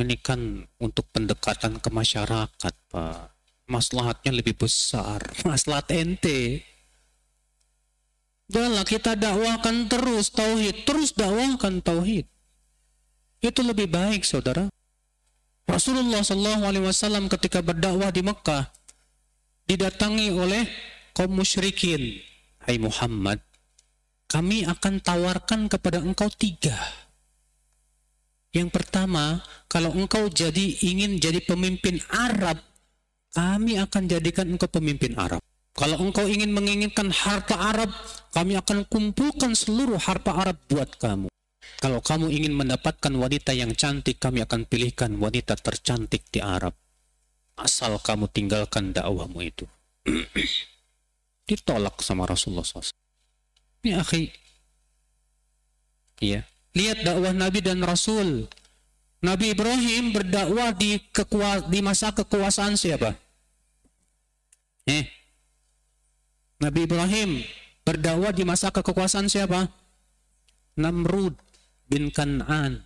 ini 0.03 0.19
kan 0.19 0.67
untuk 0.83 1.07
pendekatan 1.15 1.79
ke 1.79 1.89
masyarakat 1.89 2.75
pak 2.91 3.36
maslahatnya 3.67 4.33
lebih 4.35 4.55
besar 4.59 5.23
maslahat 5.45 5.91
ente 5.95 6.63
Udahlah 8.47 8.87
kita 8.87 9.19
dakwahkan 9.19 9.91
terus 9.91 10.31
tauhid, 10.31 10.87
terus 10.87 11.11
dakwahkan 11.19 11.83
tauhid. 11.83 12.31
Itu 13.43 13.67
lebih 13.67 13.91
baik, 13.91 14.23
saudara. 14.23 14.71
Rasulullah 15.67 16.23
Shallallahu 16.23 16.63
Alaihi 16.63 16.87
Wasallam 16.87 17.27
ketika 17.27 17.59
berdakwah 17.59 18.15
di 18.15 18.23
Mekah 18.23 18.71
didatangi 19.67 20.31
oleh 20.31 20.63
kaum 21.11 21.35
musyrikin. 21.35 22.23
Hai 22.63 22.79
Muhammad, 22.79 23.43
kami 24.31 24.63
akan 24.63 25.03
tawarkan 25.03 25.71
kepada 25.71 26.03
engkau 26.03 26.27
tiga 26.35 26.75
Yang 28.51 28.75
pertama, 28.75 29.43
kalau 29.67 29.91
engkau 29.95 30.31
jadi 30.31 30.87
ingin 30.87 31.19
jadi 31.19 31.43
pemimpin 31.43 31.99
Arab, 32.15 32.63
kami 33.35 33.81
akan 33.81 34.03
jadikan 34.07 34.47
engkau 34.53 34.69
pemimpin 34.71 35.17
Arab. 35.17 35.43
Kalau 35.77 36.01
engkau 36.01 36.25
ingin 36.25 36.57
menginginkan 36.57 37.13
harta 37.13 37.57
Arab, 37.57 37.93
kami 38.33 38.57
akan 38.57 38.89
kumpulkan 38.89 39.53
seluruh 39.53 40.01
harta 40.01 40.33
Arab 40.33 40.57
buat 40.73 40.97
kamu. 40.97 41.29
Kalau 41.77 42.01
kamu 42.01 42.33
ingin 42.33 42.57
mendapatkan 42.57 43.13
wanita 43.13 43.53
yang 43.53 43.77
cantik, 43.77 44.17
kami 44.17 44.41
akan 44.41 44.65
pilihkan 44.65 45.21
wanita 45.21 45.53
tercantik 45.61 46.25
di 46.33 46.41
Arab. 46.41 46.73
Asal 47.61 48.01
kamu 48.01 48.33
tinggalkan 48.33 48.97
dakwahmu 48.97 49.41
itu. 49.45 49.69
Ditolak 51.49 52.01
sama 52.01 52.25
Rasulullah 52.25 52.65
SAW. 52.65 52.97
Ya 53.85 54.01
akhi. 54.01 54.33
Iya. 56.25 56.49
Lihat 56.73 57.05
dakwah 57.05 57.37
Nabi 57.37 57.61
dan 57.61 57.85
Rasul. 57.85 58.49
Nabi 59.25 59.57
Ibrahim 59.57 60.13
berdakwah 60.13 60.77
di, 60.77 61.01
di 61.73 61.81
masa 61.81 62.13
kekuasaan 62.13 62.77
siapa? 62.77 63.17
Eh, 64.87 65.05
Nabi 66.61 66.85
Ibrahim 66.85 67.41
berdakwah 67.83 68.33
di 68.33 68.45
masa 68.45 68.69
kekuasaan 68.71 69.29
siapa? 69.29 69.69
Namrud 70.77 71.35
bin 71.89 72.13
Kan'an. 72.13 72.85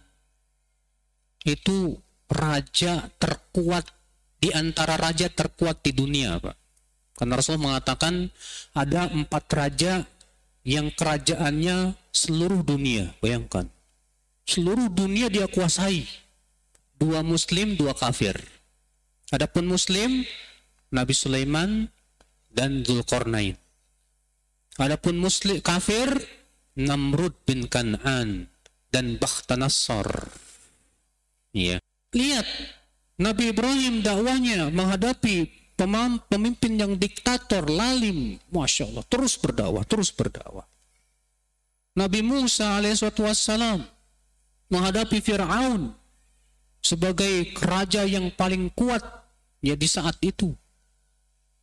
Itu 1.42 1.98
raja 2.30 3.10
terkuat 3.18 3.88
di 4.38 4.54
antara 4.54 4.94
raja 4.96 5.28
terkuat 5.28 5.82
di 5.82 5.92
dunia, 5.92 6.38
Pak. 6.38 6.56
Karena 7.18 7.36
Rasul 7.36 7.60
mengatakan 7.60 8.32
ada 8.72 9.12
empat 9.12 9.44
raja 9.52 10.08
yang 10.64 10.88
kerajaannya 10.94 11.92
seluruh 12.14 12.64
dunia. 12.64 13.12
Bayangkan. 13.20 13.68
Seluruh 14.50 14.90
dunia 14.90 15.30
dia 15.30 15.46
kuasai. 15.46 16.10
Dua 16.98 17.22
muslim, 17.22 17.78
dua 17.78 17.94
kafir. 17.94 18.34
Adapun 19.30 19.70
muslim, 19.70 20.26
Nabi 20.90 21.14
Sulaiman 21.14 21.86
dan 22.50 22.82
Zulkarnain. 22.82 23.54
Adapun 24.74 25.22
muslim 25.22 25.62
kafir 25.62 26.10
Namrud 26.74 27.38
bin 27.46 27.70
Kan'an 27.70 28.50
dan 28.90 29.22
Bakhtanassar. 29.22 30.34
Ya. 31.54 31.78
Lihat 32.10 32.46
Nabi 33.22 33.54
Ibrahim 33.54 34.02
dakwahnya 34.02 34.74
menghadapi 34.74 35.46
pemimpin 36.26 36.74
yang 36.74 36.98
diktator, 36.98 37.70
lalim, 37.70 38.42
masya 38.50 38.90
Allah, 38.90 39.06
terus 39.06 39.38
berdakwah, 39.38 39.86
terus 39.86 40.10
berdakwah. 40.10 40.66
Nabi 41.94 42.26
Musa 42.26 42.82
alaihissalam 42.82 43.99
menghadapi 44.70 45.18
Fir'aun 45.18 45.92
sebagai 46.80 47.52
raja 47.60 48.06
yang 48.08 48.32
paling 48.32 48.72
kuat 48.72 49.02
ya 49.60 49.76
di 49.76 49.84
saat 49.90 50.16
itu. 50.24 50.56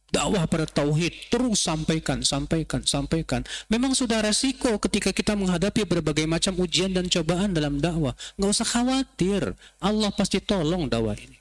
Dakwah 0.08 0.48
pada 0.48 0.64
tauhid 0.64 1.28
terus 1.28 1.68
sampaikan 1.68 2.24
sampaikan 2.24 2.80
sampaikan. 2.88 3.44
Memang 3.68 3.92
sudah 3.92 4.24
resiko 4.24 4.80
ketika 4.80 5.12
kita 5.12 5.36
menghadapi 5.36 5.84
berbagai 5.84 6.24
macam 6.24 6.56
ujian 6.64 6.96
dan 6.96 7.12
cobaan 7.12 7.52
dalam 7.52 7.84
dakwah. 7.84 8.16
Nggak 8.40 8.52
usah 8.56 8.68
khawatir 8.68 9.52
Allah 9.84 10.08
pasti 10.16 10.40
tolong 10.40 10.88
dakwah 10.88 11.18
ini. 11.20 11.36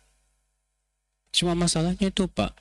Cuma 1.31 1.55
masalahnya 1.55 2.11
itu 2.11 2.27
pak 2.27 2.59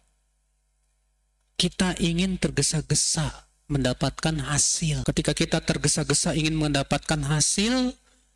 kita 1.56 1.96
ingin 2.04 2.38
tergesa-gesa 2.38 3.48
mendapatkan 3.66 4.36
hasil. 4.46 5.08
Ketika 5.08 5.34
kita 5.34 5.58
tergesa-gesa 5.64 6.38
ingin 6.38 6.54
mendapatkan 6.54 7.18
hasil 7.26 7.96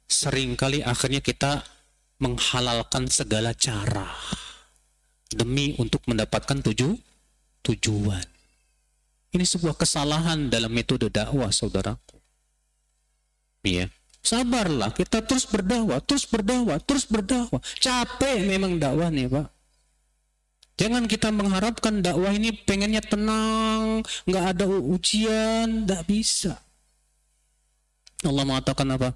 sering 0.09 0.57
kali 0.57 0.81
akhirnya 0.81 1.21
kita 1.21 1.61
menghalalkan 2.17 3.05
segala 3.07 3.53
cara 3.53 4.09
demi 5.29 5.77
untuk 5.77 6.01
mendapatkan 6.09 6.59
tujuh 6.65 6.97
tujuan. 7.63 8.25
Ini 9.29 9.45
sebuah 9.45 9.77
kesalahan 9.77 10.49
dalam 10.49 10.73
metode 10.73 11.05
dakwah, 11.13 11.53
saudaraku. 11.53 12.17
Iya. 13.61 13.93
Sabarlah, 14.19 14.91
kita 14.91 15.21
terus 15.21 15.45
berdakwah, 15.45 16.01
terus 16.01 16.25
berdakwah, 16.25 16.81
terus 16.81 17.05
berdakwah. 17.05 17.61
Capek 17.77 18.41
memang 18.49 18.81
dakwah 18.81 19.13
nih, 19.13 19.29
Pak. 19.29 19.47
Jangan 20.81 21.05
kita 21.05 21.29
mengharapkan 21.29 22.01
dakwah 22.01 22.33
ini 22.33 22.55
pengennya 22.55 23.05
tenang, 23.05 24.01
nggak 24.25 24.45
ada 24.55 24.65
ujian, 24.65 25.85
nggak 25.85 26.03
bisa. 26.09 26.57
Allah 28.25 28.43
mengatakan 28.43 28.87
apa? 28.97 29.13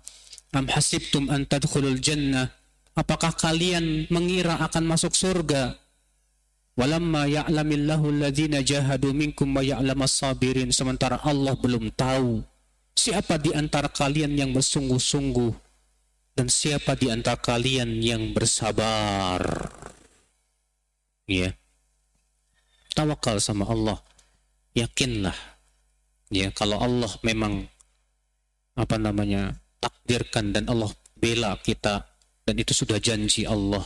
Am 0.53 0.69
hasibtum 0.69 1.33
an 1.33 1.49
tadkhulul 1.49 1.97
jannah? 1.97 2.53
Apakah 2.93 3.33
kalian 3.33 4.05
mengira 4.13 4.61
akan 4.61 4.85
masuk 4.85 5.17
surga 5.17 5.81
Walamma 6.73 7.29
ya'lamillahu 7.29 8.09
alladhina 8.09 8.65
jahadu 8.65 9.13
minkum 9.13 9.45
wa 9.53 9.61
ya'lamas 9.61 10.17
sabirin. 10.17 10.73
Sementara 10.73 11.21
Allah 11.21 11.53
belum 11.53 11.93
tahu 11.93 12.41
siapa 12.97 13.37
di 13.37 13.53
antara 13.53 13.93
kalian 13.93 14.33
yang 14.33 14.49
bersungguh-sungguh 14.57 15.53
dan 16.33 16.49
siapa 16.49 16.97
di 16.97 17.13
antara 17.13 17.37
kalian 17.37 18.01
yang 18.01 18.33
bersabar. 18.33 19.69
Ya. 21.29 21.53
Tawakal 22.97 23.37
sama 23.37 23.69
Allah. 23.69 24.01
Yakinlah. 24.73 25.37
Ya, 26.33 26.49
kalau 26.49 26.81
Allah 26.81 27.13
memang 27.21 27.69
apa 28.73 28.97
namanya 28.97 29.61
takdirkan 29.83 30.55
dan 30.55 30.71
Allah 30.71 30.95
bela 31.19 31.59
kita 31.59 32.07
dan 32.47 32.55
itu 32.55 32.71
sudah 32.71 33.03
janji 33.03 33.43
Allah 33.43 33.83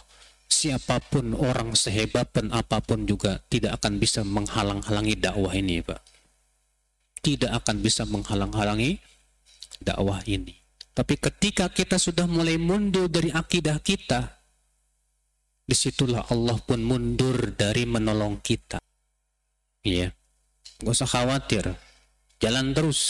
siapa 0.47 1.03
pun 1.03 1.35
orang 1.35 1.75
sehebat 1.75 2.31
pun 2.31 2.49
apa 2.55 2.79
pun 2.79 3.03
juga 3.03 3.43
tidak 3.51 3.83
akan 3.83 3.99
bisa 3.99 4.23
menghalang-halangi 4.23 5.15
dakwah 5.19 5.53
ini, 5.53 5.83
Pak. 5.83 6.01
Tidak 7.21 7.51
akan 7.51 7.75
bisa 7.83 8.07
menghalang-halangi 8.07 8.97
dakwah 9.83 10.23
ini. 10.25 10.55
Tapi 10.95 11.13
ketika 11.19 11.69
kita 11.69 12.01
sudah 12.01 12.25
mulai 12.25 12.57
mundur 12.57 13.11
dari 13.11 13.29
akidah 13.29 13.77
kita, 13.83 14.41
di 15.67 15.75
situlah 15.75 16.25
Allah 16.31 16.57
pun 16.63 16.81
mundur 16.81 17.53
dari 17.53 17.83
menolong 17.85 18.39
kita. 18.39 18.79
Iya. 19.85 20.09
Gak 20.81 20.93
usah 20.95 21.09
khawatir. 21.09 21.75
Jalan 22.41 22.71
terus. 22.73 23.01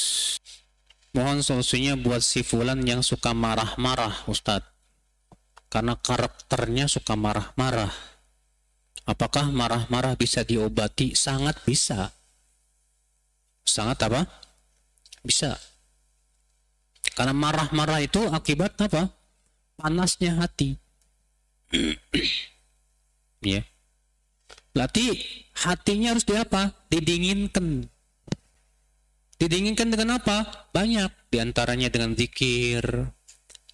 Mohon 1.15 1.45
solusinya 1.45 1.93
buat 1.95 2.23
si 2.23 2.43
fulan 2.43 2.83
yang 2.83 3.03
suka 3.03 3.31
marah-marah, 3.31 4.27
Ustadz 4.27 4.77
karena 5.67 5.99
karakternya 5.99 6.87
suka 6.87 7.13
marah-marah. 7.19 7.91
Apakah 9.07 9.51
marah-marah 9.51 10.19
bisa 10.19 10.43
diobati? 10.43 11.15
Sangat 11.15 11.63
bisa. 11.63 12.11
Sangat 13.63 14.03
apa? 14.03 14.27
Bisa. 15.23 15.55
Karena 17.15 17.35
marah-marah 17.35 18.03
itu 18.03 18.19
akibat 18.27 18.75
apa? 18.79 19.11
Panasnya 19.79 20.35
hati. 20.39 20.75
ya. 23.43 23.63
Berarti 24.75 25.19
hatinya 25.55 26.15
harus 26.15 26.27
diapa? 26.27 26.75
Didinginkan. 26.91 27.87
Didinginkan 29.37 29.93
dengan 29.93 30.17
apa? 30.17 30.69
Banyak. 30.73 31.29
Di 31.29 31.37
antaranya 31.37 31.93
dengan 31.93 32.17
zikir, 32.17 32.81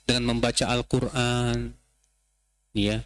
dengan 0.04 0.36
membaca 0.36 0.68
Al-Quran, 0.68 1.72
Ya. 2.74 3.06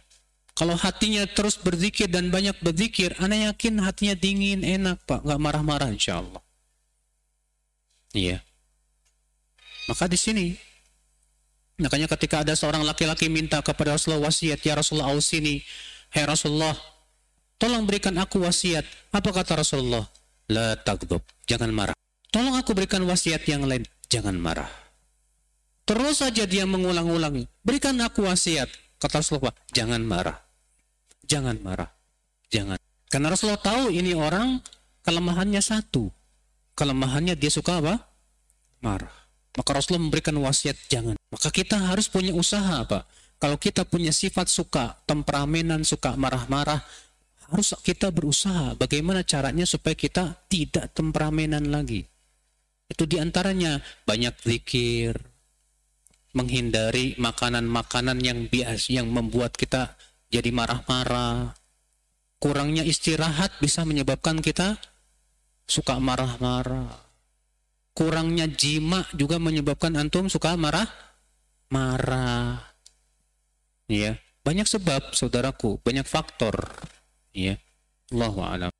Kalau 0.56 0.74
hatinya 0.74 1.22
terus 1.30 1.54
berzikir 1.54 2.10
dan 2.10 2.34
banyak 2.34 2.56
berzikir, 2.58 3.14
anak 3.22 3.54
yakin 3.54 3.78
hatinya 3.78 4.18
dingin, 4.18 4.66
enak 4.66 4.98
pak, 5.06 5.22
nggak 5.22 5.38
marah-marah 5.38 5.86
insya 5.86 6.18
Allah. 6.18 6.42
Iya. 8.10 8.42
Maka 9.86 10.10
di 10.10 10.18
sini, 10.18 10.46
makanya 11.78 12.10
ketika 12.10 12.42
ada 12.42 12.58
seorang 12.58 12.82
laki-laki 12.82 13.30
minta 13.30 13.62
kepada 13.62 13.94
Rasulullah 13.94 14.26
wasiat, 14.26 14.58
ya 14.58 14.74
Rasulullah 14.74 15.14
ausini, 15.14 15.62
Hei 16.10 16.26
Rasulullah, 16.26 16.74
tolong 17.60 17.86
berikan 17.86 18.18
aku 18.18 18.42
wasiat. 18.42 18.82
Apa 19.14 19.30
kata 19.30 19.62
Rasulullah? 19.62 20.10
La 20.50 20.74
tagdob, 20.74 21.22
jangan 21.46 21.70
marah. 21.70 21.97
Tolong 22.28 22.56
aku 22.56 22.76
berikan 22.76 23.04
wasiat 23.08 23.44
yang 23.48 23.64
lain, 23.64 23.88
jangan 24.12 24.36
marah. 24.36 24.68
Terus 25.88 26.20
saja 26.20 26.44
dia 26.44 26.68
mengulang-ulangi, 26.68 27.48
berikan 27.64 27.96
aku 28.04 28.28
wasiat, 28.28 28.68
Kata 28.98 29.22
Rasulullah, 29.22 29.54
jangan 29.70 30.02
marah. 30.02 30.42
Jangan 31.22 31.62
marah. 31.62 31.86
Jangan. 32.50 32.78
Karena 33.06 33.30
Rasulullah 33.30 33.62
tahu 33.62 33.94
ini 33.94 34.10
orang 34.12 34.58
kelemahannya 35.06 35.62
satu. 35.62 36.10
Kelemahannya 36.74 37.38
dia 37.38 37.48
suka 37.48 37.78
apa? 37.78 37.94
Marah. 38.82 39.14
Maka 39.54 39.70
Rasulullah 39.70 40.10
memberikan 40.10 40.34
wasiat 40.42 40.74
jangan. 40.90 41.14
Maka 41.30 41.48
kita 41.54 41.78
harus 41.78 42.10
punya 42.10 42.34
usaha, 42.34 42.82
Pak. 42.82 43.06
Kalau 43.38 43.54
kita 43.54 43.86
punya 43.86 44.10
sifat 44.10 44.50
suka 44.50 44.98
temperamenan, 45.06 45.86
suka 45.86 46.18
marah-marah, 46.18 46.82
harus 47.46 47.70
kita 47.86 48.10
berusaha 48.10 48.74
bagaimana 48.74 49.22
caranya 49.22 49.62
supaya 49.62 49.94
kita 49.94 50.42
tidak 50.50 50.90
temperamenan 50.90 51.70
lagi. 51.70 52.02
Itu 52.88 53.04
di 53.04 53.20
antaranya 53.20 53.84
banyak 54.08 54.40
zikir, 54.40 55.12
menghindari 56.32 57.12
makanan-makanan 57.20 58.24
yang 58.24 58.48
bias 58.48 58.88
yang 58.88 59.12
membuat 59.12 59.56
kita 59.56 59.96
jadi 60.32 60.48
marah-marah. 60.52 61.52
Kurangnya 62.38 62.86
istirahat 62.86 63.58
bisa 63.60 63.84
menyebabkan 63.84 64.40
kita 64.40 64.80
suka 65.68 66.00
marah-marah. 66.00 67.04
Kurangnya 67.92 68.46
jima 68.46 69.04
juga 69.12 69.42
menyebabkan 69.42 69.98
antum 69.98 70.30
suka 70.30 70.56
marah-marah. 70.56 72.62
Ya, 73.88 74.16
banyak 74.46 74.64
sebab 74.64 75.12
saudaraku, 75.12 75.82
banyak 75.84 76.08
faktor. 76.08 76.72
Ya. 77.36 77.60
Allahu 78.08 78.40
a'lam. 78.40 78.72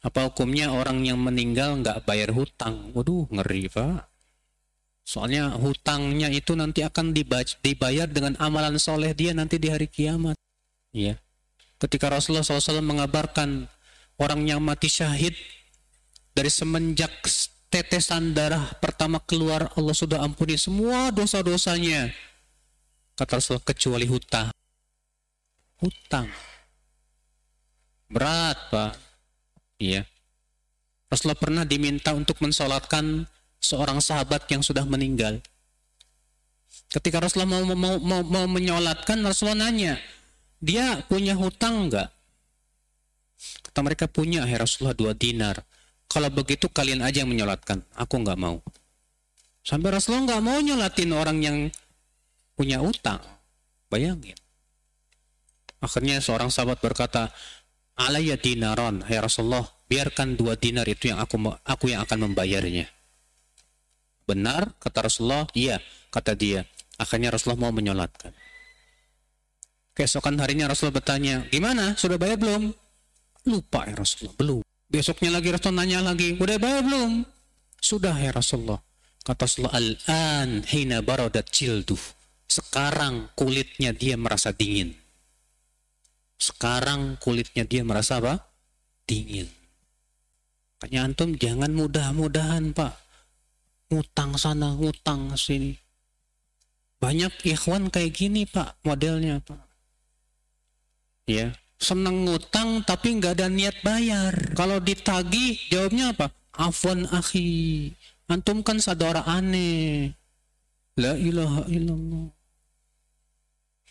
Apa 0.00 0.32
hukumnya 0.32 0.72
orang 0.72 1.04
yang 1.04 1.20
meninggal 1.20 1.76
nggak 1.84 2.08
bayar 2.08 2.32
hutang? 2.32 2.88
Waduh, 2.96 3.28
ngeri 3.28 3.68
pak. 3.68 4.08
Soalnya 5.04 5.52
hutangnya 5.60 6.32
itu 6.32 6.56
nanti 6.56 6.80
akan 6.80 7.12
dibayar 7.12 8.08
dengan 8.08 8.38
amalan 8.40 8.80
soleh 8.80 9.12
dia 9.12 9.36
nanti 9.36 9.60
di 9.60 9.68
hari 9.68 9.90
kiamat. 9.90 10.38
Ya. 10.94 11.20
Ketika 11.80 12.12
Rasulullah 12.12 12.44
SAW 12.44 12.84
mengabarkan 12.84 13.68
orang 14.20 14.40
yang 14.46 14.60
mati 14.60 14.88
syahid 14.88 15.32
dari 16.32 16.48
semenjak 16.48 17.10
tetesan 17.72 18.32
darah 18.32 18.72
pertama 18.78 19.18
keluar 19.24 19.72
Allah 19.74 19.96
sudah 19.96 20.22
ampuni 20.22 20.54
semua 20.56 21.12
dosa-dosanya. 21.12 22.12
Kata 23.16 23.36
Rasulullah 23.36 23.66
kecuali 23.66 24.06
hutang. 24.08 24.48
Hutang. 25.80 26.28
Berat, 28.08 28.58
Pak. 28.70 29.09
Iya. 29.80 30.04
Rasulullah 31.08 31.40
pernah 31.40 31.64
diminta 31.64 32.12
untuk 32.12 32.38
mensolatkan 32.44 33.24
seorang 33.58 33.98
sahabat 33.98 34.46
yang 34.52 34.60
sudah 34.62 34.84
meninggal. 34.84 35.40
Ketika 36.92 37.18
Rasulullah 37.18 37.58
mau, 37.58 37.74
mau, 37.74 37.96
mau, 37.98 38.22
mau 38.22 38.46
menyolatkan, 38.46 39.18
Rasulullah 39.24 39.66
nanya, 39.66 39.98
dia 40.62 41.02
punya 41.08 41.34
hutang 41.34 41.88
enggak? 41.88 42.12
Kata 43.64 43.80
mereka 43.80 44.06
punya, 44.06 44.44
ya 44.44 44.60
Rasulullah 44.60 44.94
dua 44.94 45.16
dinar. 45.16 45.64
Kalau 46.10 46.28
begitu 46.30 46.66
kalian 46.70 47.00
aja 47.00 47.22
yang 47.24 47.30
menyolatkan, 47.30 47.82
aku 47.96 48.20
enggak 48.20 48.38
mau. 48.38 48.60
Sampai 49.64 49.94
Rasulullah 49.94 50.30
enggak 50.30 50.42
mau 50.44 50.58
nyolatin 50.60 51.10
orang 51.14 51.38
yang 51.40 51.56
punya 52.54 52.82
utang. 52.82 53.22
Bayangin. 53.90 54.36
Akhirnya 55.80 56.20
seorang 56.20 56.52
sahabat 56.52 56.78
berkata, 56.82 57.32
Alaya 58.00 58.40
dinaron, 58.40 59.04
ya 59.04 59.20
Rasulullah, 59.20 59.68
biarkan 59.84 60.32
dua 60.32 60.56
dinar 60.56 60.88
itu 60.88 61.12
yang 61.12 61.20
aku 61.20 61.36
aku 61.68 61.92
yang 61.92 62.00
akan 62.00 62.32
membayarnya. 62.32 62.88
Benar, 64.24 64.72
kata 64.80 65.04
Rasulullah, 65.04 65.44
iya, 65.52 65.76
kata 66.08 66.32
dia. 66.32 66.64
Akhirnya 66.96 67.28
Rasulullah 67.28 67.68
mau 67.68 67.72
menyolatkan. 67.76 68.32
Keesokan 69.92 70.40
harinya 70.40 70.72
Rasulullah 70.72 70.96
bertanya, 70.96 71.44
gimana, 71.52 71.92
sudah 71.92 72.16
bayar 72.16 72.40
belum? 72.40 72.72
Lupa 73.44 73.84
ya 73.84 73.92
Rasulullah, 73.92 74.36
belum. 74.38 74.60
Besoknya 74.88 75.30
lagi 75.36 75.48
Rasulullah 75.52 75.84
nanya 75.84 76.00
lagi, 76.00 76.40
udah 76.40 76.56
bayar 76.56 76.80
belum? 76.80 77.28
Sudah 77.80 78.16
ya 78.16 78.32
Rasulullah. 78.32 78.80
Kata 79.20 79.44
Rasulullah, 79.44 79.76
al-an 79.76 80.64
hina 80.72 81.04
barodat 81.04 81.52
jilduh. 81.52 82.00
Sekarang 82.48 83.28
kulitnya 83.36 83.92
dia 83.92 84.16
merasa 84.16 84.56
dingin. 84.56 84.99
Sekarang 86.40 87.20
kulitnya 87.20 87.68
dia 87.68 87.84
merasa 87.84 88.16
apa? 88.16 88.40
Dingin. 89.04 89.44
Makanya 90.80 91.12
antum 91.12 91.36
jangan 91.36 91.68
mudah-mudahan 91.76 92.72
pak. 92.72 92.96
Ngutang 93.92 94.40
sana, 94.40 94.72
ngutang 94.72 95.36
sini. 95.36 95.76
Banyak 96.96 97.44
ikhwan 97.44 97.92
kayak 97.92 98.16
gini 98.16 98.48
pak 98.48 98.80
modelnya 98.88 99.44
pak. 99.44 99.60
Ya, 101.28 101.52
seneng 101.76 102.24
ngutang 102.24 102.80
tapi 102.88 103.20
nggak 103.20 103.36
ada 103.36 103.52
niat 103.52 103.76
bayar. 103.84 104.32
Kalau 104.56 104.80
ditagi 104.80 105.60
jawabnya 105.68 106.16
apa? 106.16 106.32
Afwan 106.56 107.04
akhi. 107.12 107.92
Antum 108.32 108.64
kan 108.64 108.80
saudara 108.80 109.28
aneh. 109.28 110.16
La 110.96 111.12
ilaha 111.20 111.68
illallah. 111.68 112.39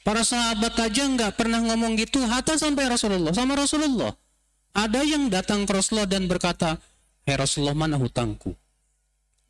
Para 0.09 0.25
sahabat 0.25 0.73
aja 0.81 1.05
nggak 1.05 1.37
pernah 1.37 1.61
ngomong 1.61 1.93
gitu, 1.93 2.17
hatta 2.25 2.57
sampai 2.57 2.89
Rasulullah. 2.89 3.29
Sama 3.29 3.53
Rasulullah. 3.53 4.09
Ada 4.73 5.05
yang 5.05 5.29
datang 5.29 5.69
ke 5.69 5.71
Rasulullah 5.77 6.09
dan 6.09 6.25
berkata, 6.25 6.81
Hei 7.29 7.37
Rasulullah 7.37 7.77
mana 7.77 7.93
hutangku? 8.01 8.57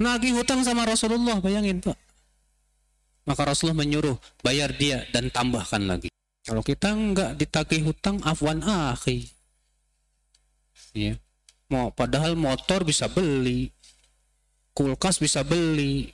Nagih 0.04 0.36
hutang 0.36 0.60
sama 0.68 0.84
Rasulullah, 0.84 1.40
bayangin 1.40 1.80
Pak. 1.80 1.96
Maka 3.24 3.56
Rasulullah 3.56 3.88
menyuruh, 3.88 4.20
bayar 4.44 4.76
dia 4.76 5.08
dan 5.16 5.32
tambahkan 5.32 5.80
lagi. 5.88 6.12
Kalau 6.44 6.60
kita 6.60 6.92
nggak 6.92 7.40
ditagih 7.40 7.88
hutang, 7.88 8.20
afwan 8.28 8.60
akhi. 8.60 9.32
Ya. 10.92 11.16
Mau 11.72 11.96
padahal 11.96 12.36
motor 12.36 12.84
bisa 12.84 13.08
beli, 13.08 13.72
kulkas 14.76 15.24
bisa 15.24 15.40
beli. 15.40 16.12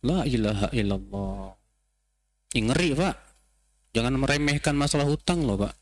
La 0.00 0.24
ilaha 0.24 0.72
illallah. 0.72 1.52
Ngeri, 2.56 2.96
Pak. 2.96 3.29
Jangan 3.90 4.14
meremehkan 4.14 4.78
masalah 4.78 5.06
hutang 5.06 5.42
loh, 5.42 5.66
Pak. 5.66 5.74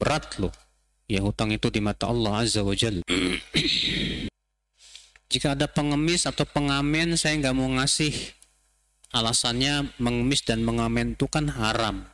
Berat 0.00 0.24
loh. 0.40 0.54
Ya 1.04 1.20
hutang 1.20 1.52
itu 1.52 1.68
di 1.68 1.84
mata 1.84 2.08
Allah 2.08 2.40
Azza 2.40 2.64
wa 2.64 2.72
Jal. 2.72 3.04
Jika 5.32 5.52
ada 5.52 5.68
pengemis 5.68 6.24
atau 6.24 6.48
pengamen, 6.48 7.20
saya 7.20 7.36
nggak 7.36 7.56
mau 7.56 7.68
ngasih. 7.76 8.12
Alasannya 9.12 9.94
mengemis 10.00 10.42
dan 10.48 10.64
mengamen 10.64 11.12
itu 11.12 11.28
kan 11.28 11.52
haram. 11.52 12.08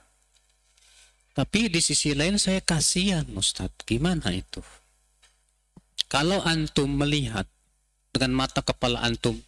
Tapi 1.30 1.70
di 1.70 1.78
sisi 1.78 2.12
lain 2.12 2.36
saya 2.36 2.58
kasihan 2.58 3.24
Ustadz. 3.30 3.86
Gimana 3.86 4.34
itu? 4.34 4.60
Kalau 6.10 6.42
antum 6.42 6.90
melihat 6.90 7.46
dengan 8.10 8.42
mata 8.42 8.66
kepala 8.66 9.06
antum 9.06 9.38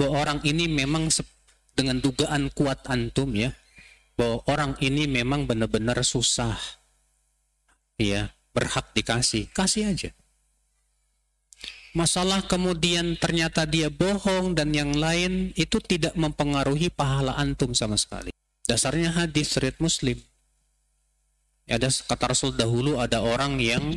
bahwa 0.00 0.24
orang 0.24 0.40
ini 0.48 0.64
memang 0.64 1.12
dengan 1.76 2.00
dugaan 2.00 2.48
kuat 2.56 2.88
antum 2.88 3.36
ya 3.36 3.52
bahwa 4.16 4.40
orang 4.48 4.72
ini 4.80 5.04
memang 5.04 5.44
benar-benar 5.44 6.00
susah. 6.02 6.56
Ya 8.00 8.32
berhak 8.56 8.96
dikasih. 8.96 9.52
Kasih 9.52 9.92
aja. 9.92 10.10
Masalah 11.96 12.44
kemudian 12.44 13.16
ternyata 13.16 13.64
dia 13.64 13.88
bohong 13.88 14.52
dan 14.52 14.72
yang 14.72 14.92
lain 14.92 15.56
itu 15.56 15.80
tidak 15.80 16.12
mempengaruhi 16.12 16.92
pahala 16.92 17.36
antum 17.40 17.72
sama 17.72 17.96
sekali. 17.96 18.32
Dasarnya 18.68 19.16
hadis 19.16 19.56
riwayat 19.56 19.80
muslim. 19.80 20.20
Ya, 21.64 21.80
ada 21.80 21.88
kata 21.88 22.36
Rasul 22.36 22.52
dahulu 22.52 23.00
ada 23.00 23.24
orang 23.24 23.56
yang 23.58 23.96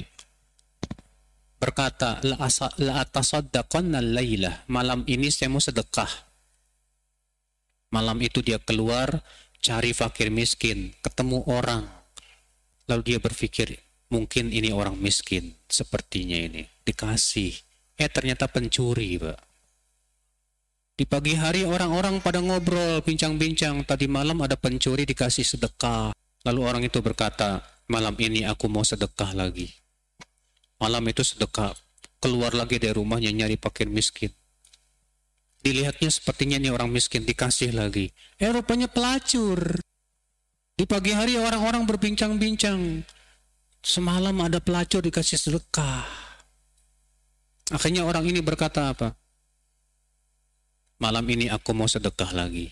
berkata 1.59 2.23
la, 2.23 2.39
la 2.79 3.03
atasaddaqanna 3.03 3.99
laylah 3.99 4.63
malam 4.71 5.03
ini 5.03 5.27
saya 5.27 5.51
mau 5.51 5.59
sedekah. 5.59 6.07
Malam 7.91 8.21
itu 8.23 8.39
dia 8.39 8.63
keluar 8.63 9.19
cari 9.59 9.91
fakir 9.91 10.31
miskin, 10.31 10.95
ketemu 11.03 11.43
orang, 11.51 11.83
lalu 12.87 13.15
dia 13.15 13.19
berpikir, 13.19 13.75
mungkin 14.07 14.49
ini 14.49 14.71
orang 14.71 14.95
miskin, 14.95 15.55
sepertinya 15.67 16.39
ini, 16.39 16.63
dikasih. 16.87 17.53
Eh 17.99 18.07
ternyata 18.07 18.47
pencuri, 18.47 19.19
Pak. 19.19 19.39
Di 20.99 21.07
pagi 21.07 21.35
hari 21.35 21.63
orang-orang 21.63 22.19
pada 22.19 22.43
ngobrol, 22.43 23.03
bincang-bincang, 23.03 23.83
tadi 23.87 24.07
malam 24.07 24.39
ada 24.43 24.59
pencuri 24.59 25.07
dikasih 25.07 25.47
sedekah. 25.47 26.11
Lalu 26.43 26.59
orang 26.63 26.83
itu 26.87 26.99
berkata, 26.99 27.63
malam 27.87 28.15
ini 28.19 28.43
aku 28.47 28.67
mau 28.71 28.83
sedekah 28.83 29.35
lagi. 29.35 29.67
Malam 30.79 31.03
itu 31.11 31.23
sedekah, 31.23 31.75
keluar 32.23 32.55
lagi 32.55 32.79
dari 32.79 32.95
rumahnya 32.95 33.31
nyari 33.31 33.59
fakir 33.59 33.87
miskin 33.91 34.31
Dilihatnya 35.59 36.07
sepertinya 36.07 36.55
ini 36.55 36.71
orang 36.71 36.87
miskin 36.87 37.27
dikasih 37.27 37.75
lagi. 37.75 38.15
Eh 38.39 38.47
rupanya 38.47 38.87
pelacur. 38.87 39.83
Di 40.79 40.87
pagi 40.87 41.11
hari 41.11 41.35
orang-orang 41.35 41.83
berbincang-bincang. 41.83 43.03
Semalam 43.83 44.35
ada 44.39 44.63
pelacur 44.63 45.03
dikasih 45.03 45.35
sedekah. 45.35 46.07
Akhirnya 47.75 48.07
orang 48.07 48.23
ini 48.23 48.39
berkata 48.39 48.95
apa? 48.95 49.19
Malam 50.99 51.23
ini 51.27 51.51
aku 51.51 51.75
mau 51.75 51.87
sedekah 51.87 52.31
lagi. 52.31 52.71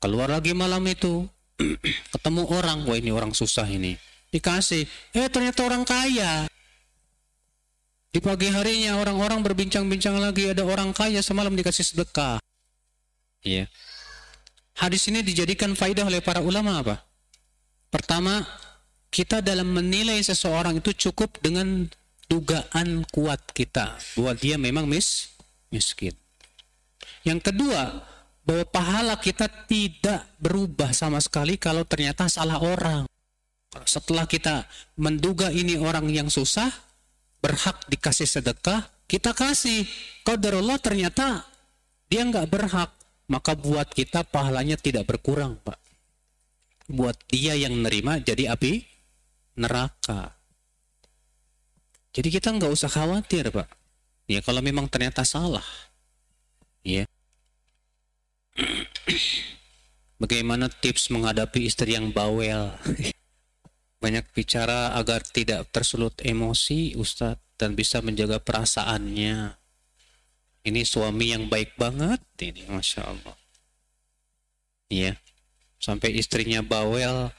Keluar 0.00 0.28
lagi 0.32 0.52
malam 0.52 0.84
itu. 0.88 1.24
Ketemu 2.12 2.42
orang. 2.52 2.84
Wah 2.84 2.96
ini 2.96 3.12
orang 3.12 3.32
susah 3.32 3.68
ini. 3.68 3.96
Dikasih. 4.32 4.84
Eh 5.16 5.28
ternyata 5.32 5.64
orang 5.64 5.84
kaya. 5.88 6.48
Di 8.10 8.18
pagi 8.18 8.50
harinya 8.50 8.98
orang-orang 8.98 9.38
berbincang-bincang 9.46 10.18
lagi 10.18 10.50
ada 10.50 10.66
orang 10.66 10.90
kaya 10.90 11.22
semalam 11.22 11.54
dikasih 11.54 11.94
sedekah. 11.94 12.42
Iya. 13.46 13.70
Hadis 14.74 15.06
ini 15.06 15.22
dijadikan 15.22 15.78
faidah 15.78 16.10
oleh 16.10 16.18
para 16.18 16.42
ulama 16.42 16.82
apa? 16.82 17.06
Pertama, 17.86 18.42
kita 19.14 19.38
dalam 19.38 19.70
menilai 19.70 20.18
seseorang 20.26 20.82
itu 20.82 20.90
cukup 21.10 21.38
dengan 21.38 21.86
dugaan 22.26 23.06
kuat 23.14 23.42
kita 23.54 23.98
bahwa 24.18 24.32
dia 24.34 24.58
memang 24.58 24.90
mis 24.90 25.30
miskin. 25.70 26.14
Yang 27.22 27.50
kedua, 27.50 28.02
bahwa 28.42 28.64
pahala 28.66 29.14
kita 29.22 29.46
tidak 29.70 30.26
berubah 30.42 30.90
sama 30.90 31.22
sekali 31.22 31.54
kalau 31.62 31.86
ternyata 31.86 32.26
salah 32.26 32.58
orang. 32.58 33.06
Setelah 33.86 34.26
kita 34.26 34.66
menduga 34.98 35.54
ini 35.54 35.78
orang 35.78 36.10
yang 36.10 36.26
susah, 36.26 36.89
berhak 37.40 37.76
dikasih 37.88 38.28
sedekah, 38.28 38.88
kita 39.08 39.32
kasih. 39.32 39.88
Qadarullah 40.24 40.78
ternyata 40.78 41.44
dia 42.06 42.22
nggak 42.24 42.46
berhak, 42.48 42.92
maka 43.26 43.56
buat 43.56 43.88
kita 43.90 44.22
pahalanya 44.28 44.76
tidak 44.76 45.08
berkurang, 45.08 45.58
Pak. 45.64 45.80
Buat 46.90 47.16
dia 47.32 47.56
yang 47.56 47.80
nerima 47.80 48.20
jadi 48.20 48.52
api 48.54 48.84
neraka. 49.58 50.36
Jadi 52.10 52.28
kita 52.28 52.50
nggak 52.50 52.72
usah 52.72 52.90
khawatir, 52.90 53.50
Pak. 53.54 53.68
Ya 54.30 54.42
kalau 54.42 54.62
memang 54.62 54.86
ternyata 54.86 55.22
salah. 55.22 55.66
Ya. 56.82 57.06
Bagaimana 60.22 60.68
tips 60.68 61.08
menghadapi 61.08 61.64
istri 61.64 61.96
yang 61.96 62.12
bawel? 62.12 62.74
Banyak 64.00 64.32
bicara 64.32 64.96
agar 64.96 65.20
tidak 65.22 65.68
tersulut 65.68 66.16
emosi, 66.24 66.96
Ustadz, 66.96 67.60
dan 67.60 67.76
bisa 67.76 68.00
menjaga 68.00 68.40
perasaannya. 68.40 69.60
Ini 70.64 70.82
suami 70.84 71.36
yang 71.36 71.52
baik 71.52 71.76
banget, 71.76 72.20
ini 72.40 72.64
Masya 72.68 73.02
Allah. 73.04 73.36
Iya, 74.90 75.20
sampai 75.76 76.16
istrinya 76.16 76.64
bawel, 76.64 77.30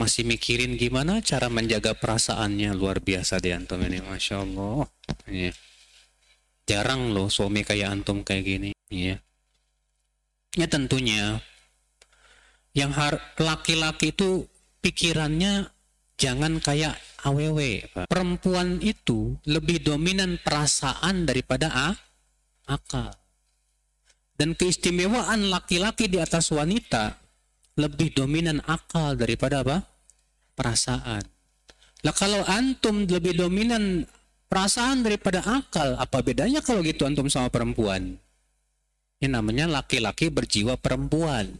masih 0.00 0.24
mikirin 0.24 0.80
gimana 0.80 1.20
cara 1.20 1.52
menjaga 1.52 1.92
perasaannya 1.92 2.72
luar 2.72 3.04
biasa 3.04 3.36
di 3.36 3.52
antum 3.52 3.84
ini 3.84 4.00
masya 4.00 4.40
Allah 4.40 4.88
iya. 5.28 5.52
jarang 6.64 7.12
loh 7.12 7.28
suami 7.28 7.60
kayak 7.60 8.00
antum 8.00 8.24
kayak 8.24 8.48
gini 8.48 8.70
iya 8.88 9.20
ya 10.56 10.66
tentunya 10.72 11.44
yang 12.72 12.96
laki-laki 13.36 14.16
itu 14.16 14.48
pikirannya 14.80 15.68
jangan 16.20 16.60
kayak 16.60 17.00
aww 17.24 17.58
perempuan 18.04 18.76
itu 18.84 19.40
lebih 19.48 19.80
dominan 19.80 20.36
perasaan 20.44 21.24
daripada 21.24 21.72
a 21.72 21.88
akal 22.68 23.08
dan 24.36 24.52
keistimewaan 24.52 25.48
laki-laki 25.48 26.08
di 26.12 26.20
atas 26.20 26.52
wanita 26.52 27.20
lebih 27.80 28.12
dominan 28.12 28.60
akal 28.68 29.16
daripada 29.16 29.64
apa? 29.64 29.84
Perasaan. 30.56 31.24
Lah 32.00 32.14
kalau 32.16 32.40
antum 32.48 33.04
lebih 33.04 33.36
dominan 33.36 34.04
perasaan 34.48 35.04
daripada 35.04 35.44
akal, 35.44 35.96
apa 35.96 36.20
bedanya 36.20 36.60
kalau 36.60 36.84
gitu 36.84 37.04
antum 37.08 37.28
sama 37.28 37.48
perempuan? 37.48 38.16
Ini 39.20 39.28
namanya 39.28 39.68
laki-laki 39.68 40.32
berjiwa 40.32 40.80
perempuan. 40.80 41.52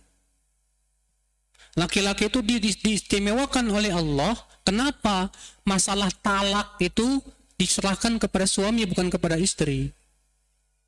Laki-laki 1.76 2.32
itu 2.32 2.40
di, 2.40 2.56
di, 2.56 2.72
diistimewakan 2.72 3.68
oleh 3.68 3.92
Allah. 3.92 4.32
Kenapa? 4.64 5.32
Masalah 5.64 6.12
talak 6.20 6.76
itu 6.78 7.20
diserahkan 7.60 8.16
kepada 8.16 8.48
suami 8.48 8.88
bukan 8.88 9.12
kepada 9.12 9.36
istri. 9.36 9.92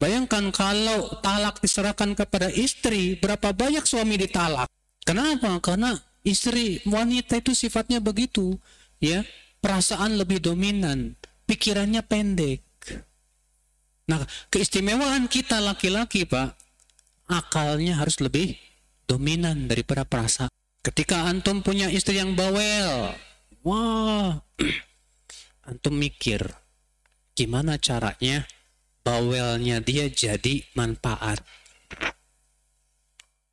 Bayangkan 0.01 0.51
kalau 0.51 1.23
talak 1.23 1.63
diserahkan 1.63 2.19
kepada 2.19 2.51
istri, 2.51 3.15
berapa 3.21 3.55
banyak 3.55 3.87
suami 3.87 4.19
ditalak? 4.19 4.67
Kenapa? 5.07 5.63
Karena 5.63 5.95
istri 6.27 6.83
wanita 6.89 7.39
itu 7.39 7.55
sifatnya 7.55 8.03
begitu, 8.03 8.59
ya. 8.99 9.23
Perasaan 9.63 10.19
lebih 10.19 10.43
dominan, 10.43 11.15
pikirannya 11.47 12.03
pendek. 12.03 12.67
Nah, 14.11 14.27
keistimewaan 14.51 15.31
kita 15.31 15.63
laki-laki, 15.63 16.27
Pak, 16.27 16.59
akalnya 17.31 18.03
harus 18.03 18.19
lebih 18.19 18.59
dominan 19.07 19.71
daripada 19.71 20.03
perasaan. 20.03 20.51
Ketika 20.83 21.31
antum 21.31 21.63
punya 21.63 21.87
istri 21.87 22.19
yang 22.19 22.35
bawel, 22.35 23.15
wah, 23.63 24.39
antum 25.69 25.95
mikir 25.95 26.43
gimana 27.33 27.81
caranya 27.81 28.45
bawelnya 29.03 29.83
dia 29.83 30.07
jadi 30.11 30.63
manfaat. 30.79 31.43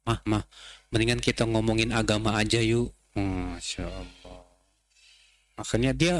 Mah, 0.05 0.19
mah, 0.25 0.43
mendingan 0.89 1.21
kita 1.21 1.45
ngomongin 1.45 1.93
agama 1.93 2.37
aja 2.37 2.61
yuk. 2.61 2.93
Masya 3.13 3.85
Allah. 3.85 4.41
Makanya 5.59 5.91
dia 5.93 6.15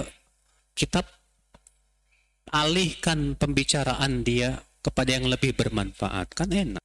kita 0.74 1.06
alihkan 2.50 3.38
pembicaraan 3.38 4.26
dia 4.26 4.62
kepada 4.82 5.10
yang 5.16 5.30
lebih 5.30 5.54
bermanfaat. 5.58 6.28
Kan 6.34 6.50
enak. 6.54 6.84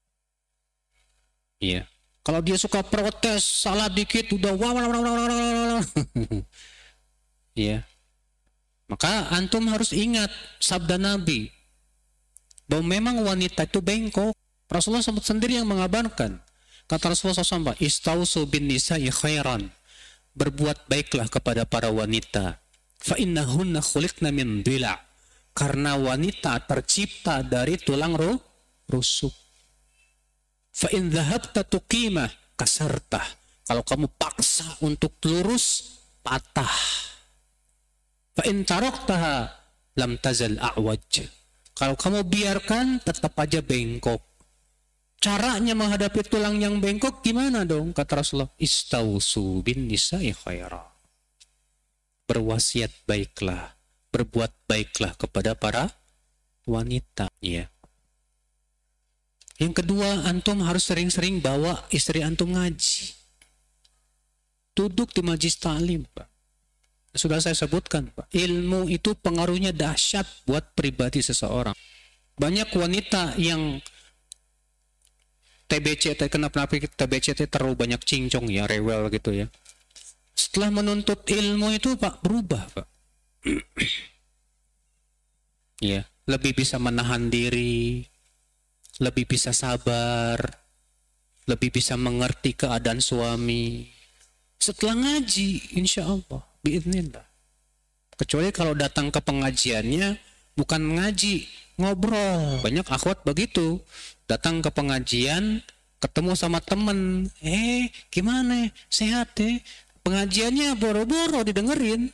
Iya. 1.60 1.88
Kalau 2.24 2.40
dia 2.40 2.56
suka 2.56 2.80
protes 2.80 3.44
salah 3.44 3.92
dikit 3.92 4.32
udah 4.32 4.56
wah 4.56 4.72
wah 4.72 4.86
wah 4.88 5.00
wah 5.04 5.82
iya 7.56 7.86
maka 8.90 9.32
antum 9.32 9.64
harus 9.72 9.96
ingat 9.96 10.28
sabda 10.60 11.00
Nabi 11.00 11.48
bahwa 12.68 12.84
memang 12.84 13.16
wanita 13.24 13.64
itu 13.64 13.80
bengkok 13.80 14.36
Rasulullah 14.68 15.04
sendiri 15.04 15.60
yang 15.60 15.68
mengabarkan 15.68 16.44
Kata 16.84 17.16
Rasulullah 17.16 17.40
SAW, 17.40 17.80
Istausu 17.80 18.44
bin 18.44 18.68
nisa'i 18.68 19.08
khairan. 19.08 19.72
Berbuat 20.36 20.90
baiklah 20.90 21.30
kepada 21.32 21.64
para 21.64 21.88
wanita. 21.88 22.60
Fa 23.00 23.16
innahunna 23.16 23.80
khuliqna 23.80 24.28
min 24.34 24.60
dila. 24.60 24.92
Karena 25.54 25.94
wanita 25.96 26.58
tercipta 26.66 27.40
dari 27.46 27.78
tulang 27.78 28.18
ru 28.18 28.34
rusuk. 28.90 29.32
Fa 30.74 30.90
in 30.90 31.08
dhahabta 31.08 31.62
tuqimah 31.64 32.58
kasartah. 32.58 33.24
Kalau 33.64 33.86
kamu 33.86 34.10
paksa 34.20 34.66
untuk 34.84 35.16
lurus, 35.24 35.96
patah. 36.20 36.74
Fa 38.34 38.42
in 38.50 38.66
taroktaha 38.66 39.50
lam 39.98 40.18
tazal 40.18 40.58
a'waj. 40.58 41.26
Kalau 41.74 41.94
kamu 41.98 42.26
biarkan, 42.26 43.02
tetap 43.02 43.34
aja 43.38 43.58
bengkok 43.62 44.34
Caranya 45.24 45.72
menghadapi 45.72 46.20
tulang 46.28 46.60
yang 46.60 46.84
bengkok 46.84 47.24
gimana 47.24 47.64
dong? 47.64 47.96
Kata 47.96 48.20
Rasulullah, 48.20 48.52
istausu 48.60 49.64
bin 49.64 49.88
nisa'i 49.88 50.36
khaira. 50.36 50.84
Berwasiat 52.28 52.92
baiklah, 53.08 53.72
berbuat 54.12 54.52
baiklah 54.68 55.16
kepada 55.16 55.56
para 55.56 55.96
wanita. 56.68 57.32
Ya. 57.40 57.72
Yang 59.56 59.80
kedua, 59.80 60.28
antum 60.28 60.60
harus 60.60 60.92
sering-sering 60.92 61.40
bawa 61.40 61.88
istri 61.88 62.20
antum 62.20 62.52
ngaji. 62.52 63.16
Duduk 64.76 65.16
di 65.16 65.24
majlis 65.24 65.56
ta'lim, 65.56 66.04
Pak. 66.04 66.28
Sudah 67.14 67.38
saya 67.38 67.54
sebutkan, 67.54 68.10
Pak. 68.10 68.26
Ilmu 68.34 68.90
itu 68.90 69.14
pengaruhnya 69.14 69.70
dahsyat 69.70 70.26
buat 70.50 70.74
pribadi 70.74 71.22
seseorang. 71.22 71.74
Banyak 72.34 72.74
wanita 72.74 73.38
yang 73.38 73.78
TBC 75.74 76.14
kenapa 76.28 76.68
TBC 76.68 77.48
terlalu 77.48 77.74
banyak 77.74 78.00
cincong 78.04 78.46
ya 78.52 78.68
rewel 78.68 79.08
gitu 79.08 79.32
ya 79.32 79.46
setelah 80.34 80.70
menuntut 80.70 81.24
ilmu 81.26 81.72
itu 81.74 81.96
pak 81.96 82.20
berubah 82.20 82.62
pak 82.74 82.86
ya 85.94 86.04
lebih 86.28 86.52
bisa 86.54 86.76
menahan 86.78 87.26
diri 87.32 88.04
lebih 89.02 89.24
bisa 89.26 89.50
sabar 89.50 90.38
lebih 91.50 91.74
bisa 91.74 91.98
mengerti 91.98 92.54
keadaan 92.54 93.02
suami 93.02 93.88
setelah 94.60 94.94
ngaji 94.94 95.74
insya 95.80 96.06
Allah 96.06 96.53
biidnillah 96.64 97.34
kecuali 98.16 98.50
kalau 98.54 98.72
datang 98.72 99.10
ke 99.10 99.20
pengajiannya 99.20 100.18
bukan 100.54 100.82
ngaji 100.98 101.46
ngobrol. 101.78 102.62
Banyak 102.62 102.86
akhwat 102.86 103.26
begitu. 103.26 103.82
Datang 104.24 104.62
ke 104.64 104.70
pengajian 104.70 105.60
ketemu 106.00 106.32
sama 106.38 106.62
temen. 106.62 107.28
Eh 107.42 107.90
gimana? 108.08 108.70
Sehat 108.88 109.34
deh 109.36 109.60
pengajiannya 110.06 110.78
boro-boro 110.78 111.42
didengerin. 111.42 112.08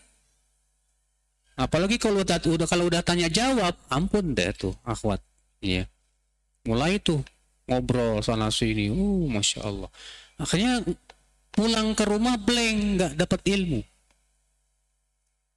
Apalagi 1.61 2.01
kalau 2.01 2.25
udah, 2.25 2.41
udah 2.41 2.69
kalau 2.69 2.89
udah 2.89 3.05
tanya 3.05 3.29
jawab 3.29 3.77
ampun 3.93 4.33
deh 4.33 4.49
tuh 4.57 4.73
akhwat. 4.83 5.21
Iya. 5.61 5.85
Mulai 6.65 6.97
tuh 7.01 7.21
ngobrol 7.69 8.25
sana 8.25 8.49
sini. 8.49 8.89
Uh 8.89 9.29
masya 9.29 9.69
Allah. 9.69 9.93
Akhirnya 10.41 10.81
pulang 11.53 11.93
ke 11.93 12.09
rumah 12.09 12.41
blank 12.41 12.79
nggak 12.97 13.13
dapat 13.21 13.41
ilmu 13.45 13.85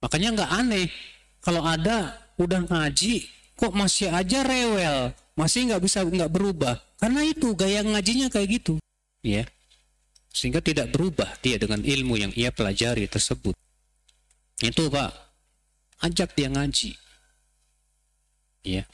makanya 0.04 0.28
nggak 0.36 0.50
aneh. 0.52 0.86
Kalau 1.40 1.64
ada 1.64 2.12
udah 2.36 2.68
ngaji 2.68 3.24
kok 3.56 3.72
masih 3.72 4.12
aja 4.12 4.44
rewel? 4.44 5.16
Masih 5.32 5.72
nggak 5.72 5.80
bisa 5.80 6.04
nggak 6.04 6.28
berubah. 6.28 6.76
Karena 7.00 7.24
itu 7.24 7.56
gaya 7.56 7.80
ngajinya 7.80 8.28
kayak 8.28 8.60
gitu. 8.60 8.76
Ya 9.24 9.48
sehingga 10.34 10.58
tidak 10.58 10.90
berubah 10.90 11.30
dia 11.38 11.56
dengan 11.62 11.78
ilmu 11.78 12.18
yang 12.18 12.34
ia 12.34 12.50
pelajari 12.50 13.06
tersebut. 13.06 13.54
Itu 14.58 14.90
pak. 14.90 15.14
Ajak 16.02 16.34
dia 16.36 16.50
ngaji. 16.50 16.92
Ya 18.66 18.84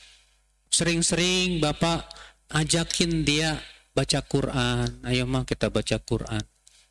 sering-sering 0.70 1.58
bapak 1.58 2.06
ajakin 2.52 3.26
dia 3.26 3.58
baca 3.96 4.22
Quran. 4.22 5.02
Ayo 5.02 5.26
mah 5.26 5.42
kita 5.48 5.72
baca 5.72 5.96
Quran. 5.98 6.44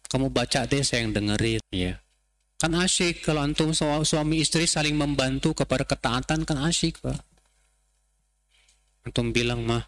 Kamu 0.10 0.34
baca 0.34 0.66
deh 0.66 0.82
saya 0.82 1.06
yang 1.06 1.14
dengerin. 1.14 1.62
Ya. 1.70 2.02
Kan 2.60 2.76
asyik 2.76 3.24
kalau 3.24 3.40
antum 3.40 3.72
suami 3.72 4.44
istri 4.44 4.68
saling 4.68 4.92
membantu 4.92 5.56
kepada 5.56 5.88
ketaatan 5.88 6.44
kan 6.44 6.60
asyik, 6.68 7.00
Pak. 7.00 7.16
Antum 9.08 9.32
bilang 9.32 9.64
mah 9.64 9.88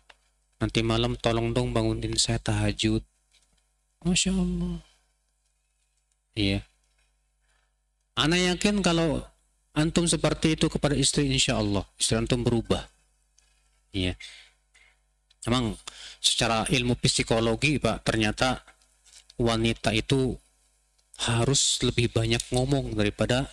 nanti 0.64 0.80
malam 0.80 1.20
tolong 1.20 1.52
dong 1.52 1.76
bangunin 1.76 2.16
saya 2.16 2.40
tahajud. 2.40 3.04
Masya 4.08 4.32
Allah. 4.32 4.80
Iya. 6.32 6.64
Ana 8.16 8.40
yakin 8.40 8.80
kalau 8.80 9.20
antum 9.76 10.08
seperti 10.08 10.56
itu 10.56 10.72
kepada 10.72 10.96
istri 10.96 11.28
insya 11.28 11.60
Allah 11.60 11.84
istri 12.00 12.16
antum 12.16 12.40
berubah. 12.40 12.88
Iya. 13.92 14.16
Emang 15.44 15.76
secara 16.24 16.64
ilmu 16.72 16.96
psikologi 17.04 17.84
Pak 17.84 18.08
ternyata 18.08 18.64
wanita 19.36 19.92
itu 19.92 20.40
harus 21.22 21.78
lebih 21.86 22.10
banyak 22.10 22.42
ngomong 22.50 22.98
daripada 22.98 23.46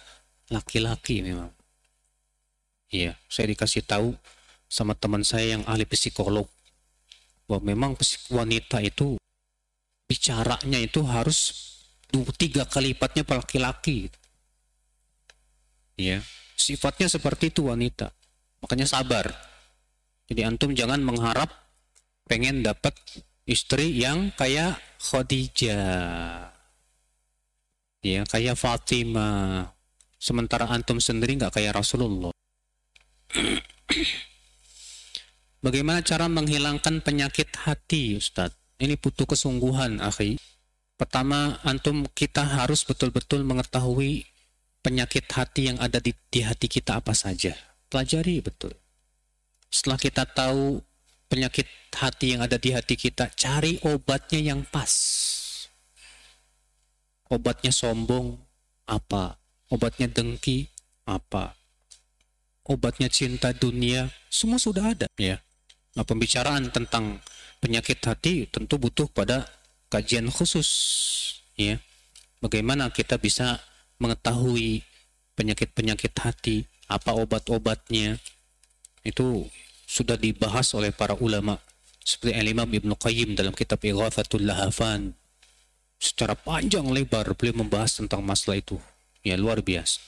laki-laki 0.48 1.20
memang. 1.20 1.52
Iya, 2.88 3.20
saya 3.28 3.52
dikasih 3.52 3.84
tahu 3.84 4.16
sama 4.64 4.96
teman 4.96 5.20
saya 5.20 5.60
yang 5.60 5.62
ahli 5.68 5.84
psikolog 5.84 6.48
bahwa 7.44 7.60
memang 7.64 7.92
wanita 8.32 8.80
itu 8.80 9.20
bicaranya 10.08 10.80
itu 10.80 11.04
harus 11.04 11.68
dua 12.08 12.32
tiga 12.32 12.64
kali 12.64 12.96
lipatnya 12.96 13.28
laki-laki. 13.28 14.08
Iya, 16.00 16.24
sifatnya 16.56 17.12
seperti 17.12 17.52
itu 17.52 17.68
wanita. 17.68 18.08
Makanya 18.64 18.88
sabar. 18.88 19.28
Jadi 20.28 20.40
antum 20.44 20.72
jangan 20.72 21.04
mengharap 21.04 21.52
pengen 22.24 22.64
dapat 22.64 22.96
istri 23.44 23.96
yang 23.96 24.32
kayak 24.36 24.80
Khadijah 25.00 26.47
ya 28.02 28.24
kayak 28.26 28.58
Fatimah. 28.58 29.74
Sementara 30.18 30.66
antum 30.66 30.98
sendiri 30.98 31.38
nggak 31.38 31.62
kayak 31.62 31.78
Rasulullah. 31.78 32.34
Bagaimana 35.64 36.02
cara 36.02 36.26
menghilangkan 36.26 37.02
penyakit 37.02 37.54
hati 37.66 38.18
Ustadz? 38.18 38.58
Ini 38.78 38.94
butuh 38.98 39.26
kesungguhan 39.26 39.98
akhi. 40.02 40.38
Pertama 40.98 41.58
antum 41.62 42.06
kita 42.14 42.42
harus 42.42 42.82
betul-betul 42.82 43.46
mengetahui 43.46 44.26
penyakit 44.82 45.26
hati 45.30 45.70
yang 45.70 45.78
ada 45.78 45.98
di, 45.98 46.14
di 46.30 46.42
hati 46.42 46.66
kita 46.66 46.98
apa 46.98 47.14
saja. 47.14 47.54
Pelajari 47.90 48.42
betul. 48.42 48.74
Setelah 49.70 49.98
kita 49.98 50.22
tahu 50.26 50.82
penyakit 51.30 51.66
hati 51.94 52.34
yang 52.34 52.42
ada 52.42 52.58
di 52.58 52.74
hati 52.74 52.94
kita 52.94 53.30
cari 53.34 53.78
obatnya 53.84 54.40
yang 54.40 54.64
pas 54.66 54.90
obatnya 57.28 57.72
sombong 57.72 58.36
apa? 58.88 59.36
Obatnya 59.68 60.08
dengki 60.08 60.68
apa? 61.04 61.56
Obatnya 62.68 63.08
cinta 63.08 63.52
dunia 63.56 64.12
semua 64.28 64.60
sudah 64.60 64.92
ada 64.92 65.06
ya. 65.16 65.40
Nah 65.96 66.04
pembicaraan 66.04 66.68
tentang 66.68 67.20
penyakit 67.60 68.00
hati 68.04 68.48
tentu 68.48 68.76
butuh 68.76 69.08
pada 69.08 69.48
kajian 69.88 70.28
khusus 70.28 70.68
ya. 71.56 71.80
Bagaimana 72.38 72.92
kita 72.92 73.16
bisa 73.16 73.58
mengetahui 73.98 74.84
penyakit-penyakit 75.34 76.12
hati 76.20 76.56
apa 76.88 77.12
obat-obatnya. 77.16 78.20
Itu 79.04 79.48
sudah 79.88 80.20
dibahas 80.20 80.72
oleh 80.76 80.92
para 80.92 81.16
ulama 81.16 81.56
seperti 82.04 82.36
Al-Imam 82.36 82.68
Ibn 82.68 82.92
Qayyim 82.96 83.36
dalam 83.36 83.56
kitab 83.56 83.80
Ighathatul 83.84 84.44
Lahafan 84.44 85.16
secara 85.98 86.38
panjang 86.38 86.86
lebar 86.86 87.34
beliau 87.34 87.66
membahas 87.66 87.98
tentang 87.98 88.22
masalah 88.22 88.62
itu. 88.62 88.78
Ya 89.26 89.34
luar 89.34 89.60
biasa. 89.60 89.98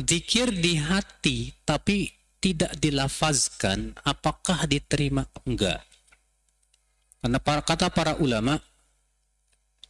Zikir 0.00 0.52
di 0.52 0.80
hati 0.80 1.52
tapi 1.64 2.12
tidak 2.40 2.76
dilafazkan 2.80 3.96
apakah 4.04 4.64
diterima 4.64 5.28
enggak? 5.44 5.84
Karena 7.20 7.36
para, 7.36 7.60
kata 7.60 7.92
para 7.92 8.16
ulama 8.16 8.56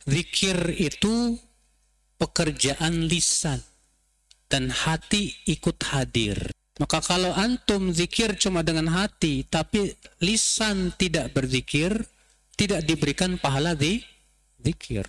zikir 0.02 0.74
itu 0.74 1.38
pekerjaan 2.18 3.06
lisan 3.06 3.62
dan 4.50 4.74
hati 4.74 5.30
ikut 5.46 5.78
hadir. 5.94 6.50
Maka 6.82 6.98
kalau 7.04 7.30
antum 7.36 7.94
zikir 7.94 8.34
cuma 8.34 8.66
dengan 8.66 8.90
hati 8.90 9.46
tapi 9.46 9.94
lisan 10.18 10.90
tidak 10.98 11.30
berzikir, 11.30 11.94
tidak 12.58 12.82
diberikan 12.82 13.38
pahala 13.38 13.78
di 13.78 14.02
zikir. 14.58 15.06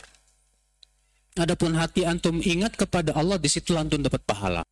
Adapun 1.40 1.80
hati 1.80 2.04
antum 2.04 2.44
ingat 2.44 2.76
kepada 2.76 3.16
Allah, 3.16 3.40
di 3.40 3.48
situ 3.48 3.78
antum 3.80 4.04
dapat 4.04 4.20
pahala. 4.28 4.68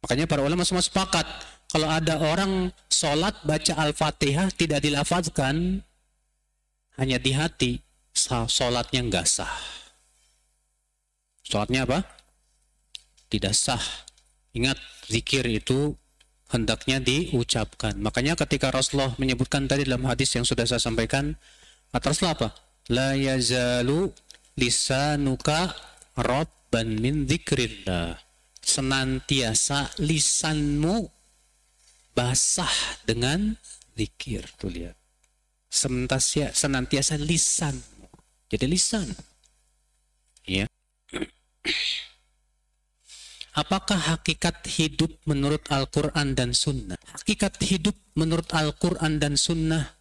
Makanya 0.00 0.24
para 0.24 0.40
ulama 0.40 0.64
semua 0.64 0.80
sepakat, 0.80 1.26
kalau 1.68 1.90
ada 1.90 2.16
orang 2.16 2.72
sholat 2.88 3.36
baca 3.44 3.74
Al-Fatihah 3.76 4.48
tidak 4.54 4.80
dilafazkan, 4.80 5.84
hanya 6.96 7.18
di 7.20 7.36
hati, 7.36 7.72
sholatnya 8.48 9.04
nggak 9.04 9.26
sah. 9.28 9.52
Sholatnya 11.44 11.84
apa? 11.84 12.06
Tidak 13.28 13.52
sah. 13.52 13.82
Ingat, 14.56 14.80
zikir 15.12 15.44
itu 15.44 15.92
hendaknya 16.50 17.02
diucapkan. 17.02 17.98
Makanya 17.98 18.38
ketika 18.38 18.72
Rasulullah 18.72 19.12
menyebutkan 19.20 19.68
tadi 19.68 19.84
dalam 19.84 20.06
hadis 20.08 20.32
yang 20.32 20.46
sudah 20.46 20.64
saya 20.64 20.80
sampaikan, 20.80 21.36
kata 21.92 22.14
Rasulullah 22.14 22.36
apa? 22.38 22.48
La 22.86 23.18
yazalu 23.18 24.14
lisanuka 24.56 25.72
rabban 26.16 26.96
min 26.98 27.28
dzikrillah 27.28 28.16
senantiasa 28.60 29.94
lisanmu 30.02 31.06
basah 32.16 32.72
dengan 33.04 33.54
zikir. 33.94 34.42
Tuh 34.56 34.72
lihat. 34.72 34.96
Senantiasa 35.68 36.56
senantiasa 36.56 37.20
lisan 37.20 37.76
jadi 38.46 38.66
lisan. 38.70 39.10
Ya. 40.46 40.70
Apakah 43.56 43.98
hakikat 44.14 44.68
hidup 44.78 45.10
menurut 45.26 45.64
Al-Quran 45.72 46.36
dan 46.36 46.52
Sunnah? 46.52 47.00
Hakikat 47.16 47.58
hidup 47.66 47.96
menurut 48.14 48.46
Al-Quran 48.52 49.18
dan 49.18 49.34
Sunnah? 49.34 49.96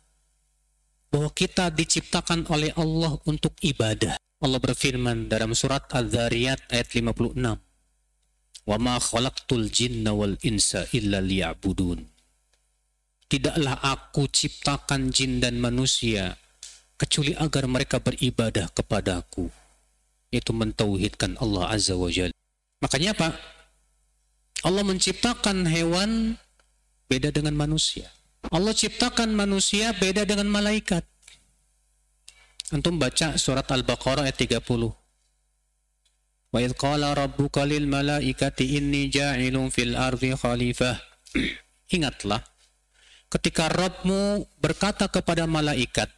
Bahwa 1.09 1.31
kita 1.31 1.71
diciptakan 1.71 2.51
oleh 2.51 2.75
Allah 2.75 3.15
untuk 3.25 3.55
ibadah. 3.63 4.19
Allah 4.45 4.61
berfirman 4.61 5.25
dalam 5.25 5.57
surat 5.57 5.89
Al-Dhariyat 5.89 6.69
ayat 6.69 6.93
56. 6.93 7.33
Wa 8.69 8.77
ma 8.77 9.01
khalaqtul 9.01 9.73
jinna 9.73 10.13
wal 10.13 10.37
insa 10.45 10.85
illa 10.93 11.17
liya'budun. 11.17 12.05
Tidaklah 13.25 13.81
aku 13.81 14.29
ciptakan 14.29 15.09
jin 15.09 15.41
dan 15.41 15.57
manusia 15.57 16.37
kecuali 16.93 17.33
agar 17.33 17.65
mereka 17.65 17.97
beribadah 17.97 18.69
kepadaku. 18.69 19.49
Itu 20.29 20.53
mentauhidkan 20.53 21.41
Allah 21.41 21.73
Azza 21.73 21.97
wa 21.97 22.13
Jalla. 22.13 22.37
Makanya 22.85 23.17
apa? 23.17 23.33
Allah 24.61 24.85
menciptakan 24.85 25.65
hewan 25.65 26.37
beda 27.09 27.33
dengan 27.33 27.57
manusia. 27.57 28.13
Allah 28.53 28.77
ciptakan 28.77 29.33
manusia 29.33 29.89
beda 29.97 30.21
dengan 30.21 30.53
malaikat. 30.53 31.01
Antum 32.73 32.97
baca 32.97 33.37
surat 33.37 33.69
Al-Baqarah 33.69 34.25
ayat 34.25 34.41
30. 34.41 34.89
Wa 36.49 36.57
idh 36.63 36.73
qala 36.73 37.13
rabbuka 37.13 37.61
lil 37.67 37.85
malaikati 37.85 38.79
inni 38.79 39.11
ja'ilun 39.13 39.69
fil 39.69 39.93
ardi 39.93 40.33
khalifah. 40.33 40.97
Ingatlah 41.95 42.41
ketika 43.29 43.67
Rabbmu 43.67 44.47
berkata 44.63 45.11
kepada 45.11 45.45
malaikat, 45.45 46.09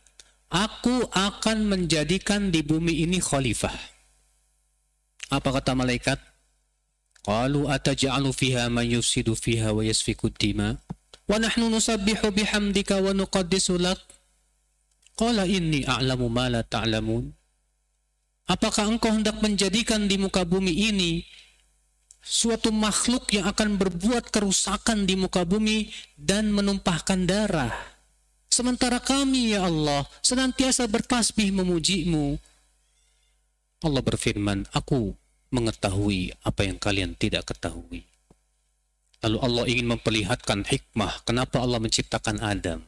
Aku 0.47 1.11
akan 1.11 1.67
menjadikan 1.67 2.55
di 2.55 2.63
bumi 2.63 3.03
ini 3.03 3.19
khalifah. 3.19 3.75
Apa 5.27 5.59
kata 5.59 5.75
malaikat? 5.75 6.15
Qalu 7.27 7.67
ataj'alu 7.67 8.31
fiha 8.31 8.71
man 8.71 8.87
yufsidu 8.87 9.35
fiha 9.35 9.75
wa 9.75 9.83
yasfiku 9.83 10.31
dima 10.31 10.79
wa 11.27 11.35
nahnu 11.35 11.67
nusabbihu 11.67 12.31
bihamdika 12.31 13.03
wa 13.03 13.11
nuqaddisu 13.11 13.75
lak 13.75 13.99
Qala 15.17 15.49
inni 15.49 15.81
a'lamu 15.81 16.29
ma 16.29 16.45
la 16.45 16.61
ta'lamun. 16.61 17.25
Apakah 18.47 18.85
engkau 18.85 19.09
hendak 19.09 19.41
menjadikan 19.41 20.05
di 20.05 20.21
muka 20.21 20.45
bumi 20.45 20.93
ini 20.93 21.25
suatu 22.21 22.69
makhluk 22.69 23.33
yang 23.33 23.49
akan 23.49 23.81
berbuat 23.81 24.29
kerusakan 24.29 25.09
di 25.09 25.17
muka 25.17 25.41
bumi 25.41 25.89
dan 26.13 26.53
menumpahkan 26.53 27.25
darah? 27.25 27.73
Sementara 28.47 29.01
kami 29.01 29.57
ya 29.57 29.65
Allah 29.65 30.05
senantiasa 30.21 30.85
bertasbih 30.85 31.49
memujimu. 31.49 32.37
Allah 33.89 34.01
berfirman, 34.05 34.69
aku 34.69 35.17
mengetahui 35.49 36.37
apa 36.45 36.61
yang 36.61 36.77
kalian 36.77 37.17
tidak 37.17 37.49
ketahui. 37.49 38.05
Lalu 39.25 39.37
Allah 39.41 39.63
ingin 39.65 39.97
memperlihatkan 39.97 40.61
hikmah 40.69 41.25
kenapa 41.25 41.57
Allah 41.57 41.81
menciptakan 41.81 42.37
Adam 42.37 42.85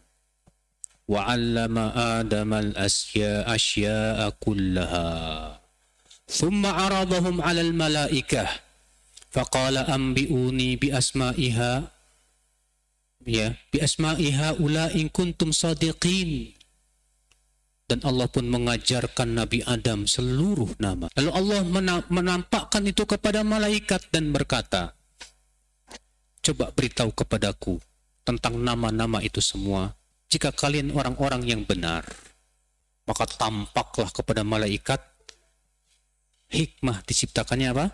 وعلم 1.08 1.76
آدم 2.18 2.50
الأشياء 2.54 3.54
أشياء 3.54 4.18
كلها 4.40 5.10
ثم 6.28 6.62
عرضهم 6.66 7.36
على 7.42 7.60
الملائكة 7.60 8.44
فقال 9.30 9.76
أنبئوني 9.76 10.76
بأسمائها 10.76 11.72
يا 13.26 13.56
بأسماء 13.72 14.20
هؤلاء 14.32 14.90
إن 15.00 15.08
كنتم 15.08 15.52
صادقين 15.52 16.54
dan 17.84 18.00
Allah 18.00 18.24
pun 18.32 18.48
mengajarkan 18.48 19.44
Nabi 19.44 19.60
Adam 19.60 20.08
seluruh 20.08 20.72
nama. 20.80 21.12
Lalu 21.20 21.30
Allah 21.36 21.60
menampakkan 22.08 22.80
itu 22.88 23.04
kepada 23.04 23.44
malaikat 23.44 24.08
dan 24.08 24.32
berkata, 24.32 24.96
Coba 26.40 26.72
beritahu 26.72 27.12
kepadaku 27.12 27.76
tentang 28.24 28.56
nama-nama 28.56 29.20
itu 29.20 29.44
semua. 29.44 29.92
jika 30.29 30.53
kalian 30.53 30.93
orang-orang 30.93 31.41
yang 31.49 31.61
benar, 31.65 32.05
maka 33.09 33.25
tampaklah 33.25 34.13
kepada 34.13 34.45
malaikat 34.45 35.01
hikmah 36.53 37.01
diciptakannya 37.03 37.73
apa? 37.73 37.85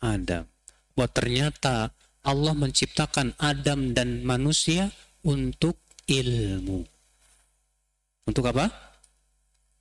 Adam. 0.00 0.48
Bahwa 0.96 1.08
ternyata 1.12 1.92
Allah 2.24 2.54
menciptakan 2.56 3.36
Adam 3.36 3.92
dan 3.92 4.24
manusia 4.24 4.88
untuk 5.20 5.76
ilmu. 6.08 6.80
Untuk 8.26 8.44
apa? 8.48 8.86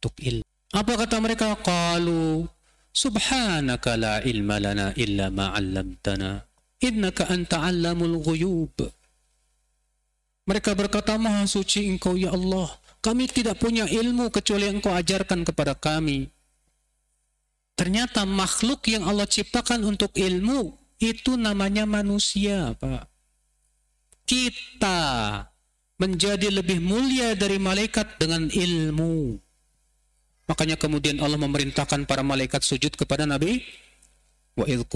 untuk 0.05 0.21
ilmu. 0.21 0.45
Apa 0.69 0.93
kata 1.01 1.17
mereka? 1.17 1.57
Qalu 1.57 2.45
subhanaka 2.93 3.97
la 3.97 4.21
ilma 4.21 4.61
lana 4.61 4.93
illa 4.93 5.33
ma 5.33 5.49
'allamtana 5.57 6.45
innaka 6.85 7.25
anta 7.33 7.65
ghuyub. 7.65 8.77
Mereka 10.45 10.77
berkata, 10.77 11.17
Maha 11.17 11.49
suci 11.49 11.89
engkau 11.89 12.13
ya 12.13 12.29
Allah. 12.29 12.69
Kami 13.01 13.25
tidak 13.25 13.57
punya 13.57 13.89
ilmu 13.89 14.29
kecuali 14.29 14.69
engkau 14.69 14.93
ajarkan 14.93 15.41
kepada 15.41 15.73
kami. 15.73 16.29
Ternyata 17.73 18.23
makhluk 18.29 18.85
yang 18.87 19.03
Allah 19.09 19.25
ciptakan 19.25 19.81
untuk 19.83 20.13
ilmu 20.13 20.77
itu 21.01 21.33
namanya 21.35 21.89
manusia, 21.89 22.77
Pak. 22.77 23.09
Kita 24.25 24.97
menjadi 25.97 26.49
lebih 26.49 26.81
mulia 26.81 27.33
dari 27.33 27.57
malaikat 27.57 28.21
dengan 28.21 28.49
ilmu. 28.49 29.37
Makanya 30.45 30.77
kemudian 30.77 31.17
Allah 31.25 31.41
memerintahkan 31.41 32.05
para 32.05 32.21
malaikat 32.21 32.61
sujud 32.61 32.93
kepada 32.93 33.25
Nabi. 33.25 33.65
Wa 34.55 34.65
idh 34.69 34.87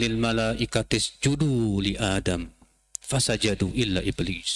lil 0.00 0.16
malaikati 0.18 0.96
isjudu 0.98 1.78
li 1.78 1.94
Adam 1.94 2.50
fasajadu 3.04 3.68
illa 3.76 4.00
iblis. 4.00 4.50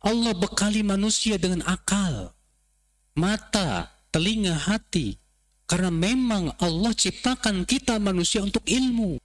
Allah 0.00 0.32
bekali 0.32 0.80
manusia 0.80 1.36
dengan 1.36 1.60
akal, 1.68 2.32
mata, 3.18 3.90
telinga, 4.08 4.56
hati. 4.56 5.18
Karena 5.68 5.86
memang 5.86 6.50
Allah 6.58 6.90
ciptakan 6.90 7.62
kita 7.62 8.02
manusia 8.02 8.42
untuk 8.42 8.66
ilmu. 8.66 9.22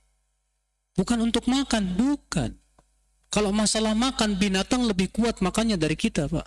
Bukan 0.93 1.17
untuk 1.26 1.49
makan, 1.49 1.97
bukan. 1.97 2.53
Kalau 3.34 3.49
masalah 3.49 3.97
makan, 3.97 4.38
binatang 4.38 4.85
lebih 4.85 5.09
kuat 5.09 5.41
makannya 5.41 5.73
dari 5.73 5.97
kita, 5.97 6.30
Pak. 6.30 6.45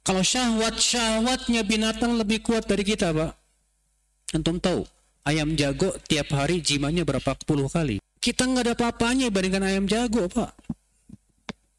Kalau 0.00 0.24
syahwat-syahwatnya 0.24 1.60
binatang 1.68 2.16
lebih 2.16 2.40
kuat 2.40 2.64
dari 2.64 2.80
kita, 2.80 3.12
Pak. 3.12 3.32
Antum 4.32 4.56
tahu, 4.56 4.88
ayam 5.28 5.52
jago 5.60 5.92
tiap 6.08 6.32
hari 6.32 6.64
jimatnya 6.64 7.04
berapa 7.04 7.36
puluh 7.44 7.68
kali. 7.68 8.00
Kita 8.20 8.44
nggak 8.44 8.64
ada 8.68 8.72
apa-apanya 8.76 9.32
bandingkan 9.32 9.64
ayam 9.64 9.88
jago, 9.88 10.28
Pak. 10.28 10.52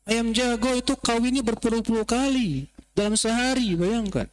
Ayam 0.09 0.33
jago 0.33 0.73
itu 0.73 0.97
kawinnya 0.97 1.45
berpuluh-puluh 1.45 2.03
kali 2.03 2.65
dalam 2.97 3.13
sehari, 3.13 3.77
bayangkan. 3.77 4.25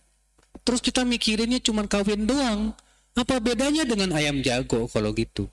Terus 0.64 0.80
kita 0.80 1.04
mikirinnya 1.04 1.60
cuma 1.60 1.84
kawin 1.84 2.24
doang. 2.24 2.72
Apa 3.12 3.36
bedanya 3.44 3.84
dengan 3.84 4.16
ayam 4.16 4.40
jago 4.40 4.88
kalau 4.88 5.12
gitu? 5.12 5.52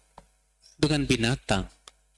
Dengan 0.79 1.03
binatang. 1.03 1.67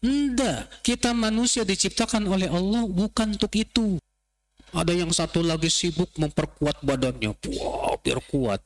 Enggak, 0.06 0.70
kita 0.86 1.18
manusia 1.18 1.66
diciptakan 1.66 2.30
oleh 2.30 2.46
Allah 2.46 2.86
bukan 2.86 3.34
untuk 3.34 3.50
itu. 3.58 3.98
Ada 4.70 4.94
yang 4.94 5.10
satu 5.10 5.42
lagi 5.42 5.72
sibuk 5.74 6.14
memperkuat 6.20 6.86
badannya. 6.86 7.34
Wow, 7.34 7.98
biar 8.06 8.22
kuat. 8.30 8.62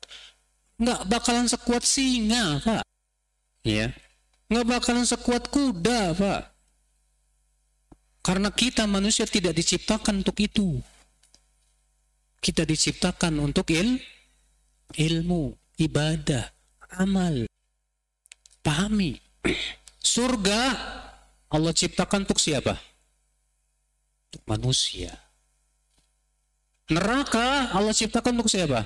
Nggak 0.82 1.00
bakalan 1.08 1.48
sekuat 1.48 1.88
singa, 1.88 2.60
Pak. 2.60 2.84
Ya. 3.64 3.96
Nggak 4.52 4.68
bakalan 4.68 5.08
sekuat 5.08 5.48
kuda, 5.48 6.12
Pak. 6.12 6.42
Karena 8.20 8.52
kita 8.52 8.84
manusia 8.84 9.24
tidak 9.24 9.56
diciptakan 9.56 10.20
untuk 10.20 10.36
itu. 10.44 10.84
Kita 12.44 12.68
diciptakan 12.68 13.40
untuk 13.40 13.72
il, 13.72 14.04
ilmu, 15.00 15.56
ibadah, 15.80 16.52
amal. 17.00 17.48
Pahami. 18.60 19.16
Surga 20.04 20.62
Allah 21.48 21.72
ciptakan 21.72 22.28
untuk 22.28 22.44
siapa? 22.44 22.76
Untuk 24.28 24.44
manusia. 24.52 25.16
Neraka 26.92 27.72
Allah 27.72 27.96
ciptakan 27.96 28.36
untuk 28.36 28.52
siapa? 28.52 28.84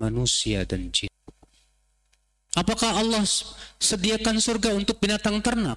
Manusia 0.00 0.64
dan 0.64 0.88
jin. 0.88 1.12
Apakah 2.56 2.96
Allah 2.96 3.20
sediakan 3.76 4.40
surga 4.40 4.72
untuk 4.72 4.96
binatang 4.96 5.44
ternak? 5.44 5.76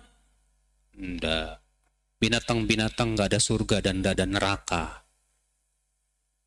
Tidak. 0.95 1.59
Binatang-binatang 2.19 3.19
nggak 3.19 3.35
ada 3.35 3.39
surga 3.39 3.83
dan 3.83 3.99
tidak 3.99 4.13
ada 4.15 4.25
neraka. 4.27 4.83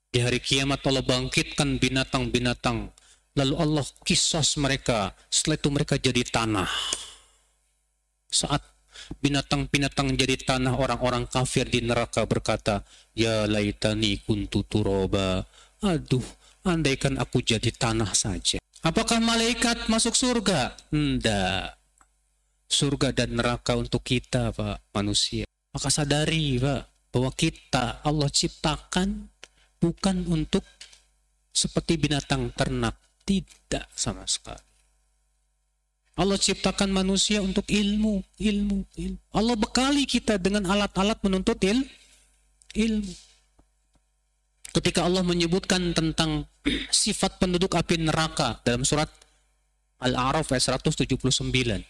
Di 0.08 0.24
hari 0.24 0.40
kiamat 0.40 0.80
Allah 0.88 1.04
bangkitkan 1.04 1.76
binatang-binatang. 1.76 2.88
Lalu 3.36 3.54
Allah 3.60 3.84
kisos 4.04 4.56
mereka. 4.56 5.12
Setelah 5.28 5.56
itu 5.60 5.68
mereka 5.68 5.94
jadi 6.00 6.24
tanah. 6.24 6.68
Saat 8.28 8.60
binatang-binatang 9.20 10.16
jadi 10.16 10.36
tanah 10.40 10.76
orang-orang 10.76 11.28
kafir 11.28 11.68
di 11.68 11.84
neraka 11.84 12.24
berkata, 12.24 12.84
Ya 13.12 13.44
laitani 13.44 14.20
kuntu 14.24 14.64
turoba. 14.64 15.44
Aduh, 15.84 16.24
andaikan 16.64 17.16
aku 17.20 17.40
jadi 17.40 17.68
tanah 17.72 18.12
saja. 18.12 18.60
Apakah 18.82 19.22
malaikat 19.22 19.86
masuk 19.86 20.18
surga? 20.18 20.74
Tidak. 20.90 21.64
Surga 22.66 23.14
dan 23.14 23.38
neraka 23.38 23.78
untuk 23.78 24.02
kita, 24.02 24.50
Pak, 24.50 24.90
manusia. 24.90 25.46
Maka 25.70 25.86
sadari, 25.86 26.58
Pak, 26.58 27.14
bahwa 27.14 27.30
kita 27.30 28.02
Allah 28.02 28.26
ciptakan 28.26 29.30
bukan 29.78 30.26
untuk 30.26 30.66
seperti 31.54 31.94
binatang 31.94 32.50
ternak. 32.58 32.98
Tidak 33.22 33.86
sama 33.94 34.26
sekali. 34.26 34.66
Allah 36.18 36.36
ciptakan 36.36 36.90
manusia 36.90 37.38
untuk 37.38 37.70
ilmu, 37.70 38.18
ilmu, 38.36 38.78
ilmu. 38.98 39.20
Allah 39.30 39.56
bekali 39.56 40.04
kita 40.10 40.42
dengan 40.42 40.66
alat-alat 40.66 41.22
menuntut 41.22 41.56
il, 41.62 41.86
ilmu. 42.74 43.14
Ketika 44.72 45.04
Allah 45.04 45.20
menyebutkan 45.20 45.92
tentang 45.92 46.48
sifat 46.88 47.36
penduduk 47.36 47.76
api 47.76 48.00
neraka 48.00 48.64
dalam 48.64 48.88
surat 48.88 49.08
Al-A'raf 50.00 50.48
ayat 50.50 50.80
179. 50.80 51.84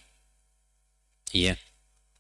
Iya. 1.33 1.55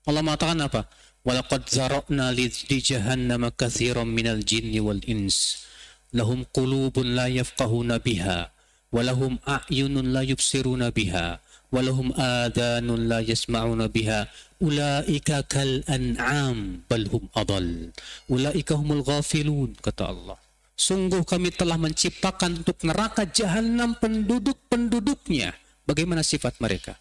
Allah 0.07 0.23
mengatakan 0.23 0.59
apa? 0.63 0.87
Walaqad 1.23 1.67
zara'na 1.67 2.35
li 2.35 2.51
jahannama 2.79 3.55
katsiran 3.55 4.07
minal 4.07 4.43
jinni 4.43 4.79
wal 4.83 5.03
ins 5.07 5.67
lahum 6.11 6.43
qulubun 6.51 7.15
la 7.15 7.31
yafqahuna 7.31 8.03
biha 8.03 8.51
wa 8.91 9.01
lahum 9.01 9.39
a'yunun 9.47 10.11
la 10.11 10.27
yubsiruna 10.27 10.91
biha 10.91 11.39
walahum 11.73 12.13
adanun 12.21 13.09
la 13.09 13.25
yasma'una 13.25 13.89
biha 13.89 14.29
ulaika 14.61 15.41
kal 15.49 15.81
an'am 15.89 16.85
bal 16.85 17.09
hum 17.09 17.33
adal 17.33 17.97
ulaika 18.29 18.77
humul 18.77 19.01
ghafilun 19.01 19.73
kata 19.81 20.13
Allah 20.13 20.42
sungguh 20.75 21.23
kami 21.25 21.53
telah 21.53 21.79
menciptakan 21.79 22.65
untuk 22.65 22.81
neraka 22.85 23.29
jahanam 23.29 23.97
penduduk-penduduknya. 23.99 25.55
Bagaimana 25.87 26.23
sifat 26.23 26.59
mereka? 26.63 26.99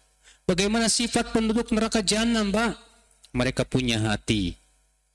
Bagaimana 0.48 0.90
sifat 0.90 1.30
penduduk 1.30 1.70
neraka 1.70 2.02
jahanam 2.02 2.50
Pak? 2.50 2.74
Mereka 3.32 3.64
punya 3.64 4.02
hati 4.02 4.62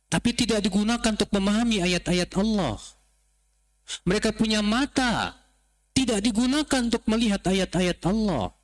tapi 0.08 0.32
tidak 0.32 0.64
digunakan 0.64 1.12
untuk 1.12 1.30
memahami 1.36 1.84
ayat-ayat 1.84 2.32
Allah. 2.40 2.80
Mereka 4.08 4.36
punya 4.36 4.64
mata 4.64 5.36
tidak 5.92 6.24
digunakan 6.24 6.82
untuk 6.84 7.04
melihat 7.12 7.44
ayat-ayat 7.48 8.00
Allah. 8.08 8.56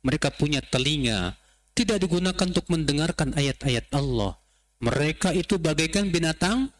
Mereka 0.00 0.32
punya 0.40 0.64
telinga, 0.64 1.36
tidak 1.76 2.00
digunakan 2.00 2.46
untuk 2.46 2.64
mendengarkan 2.72 3.36
ayat-ayat 3.36 3.92
Allah. 3.92 4.40
Mereka 4.80 5.36
itu 5.36 5.60
bagaikan 5.60 6.08
binatang 6.08 6.72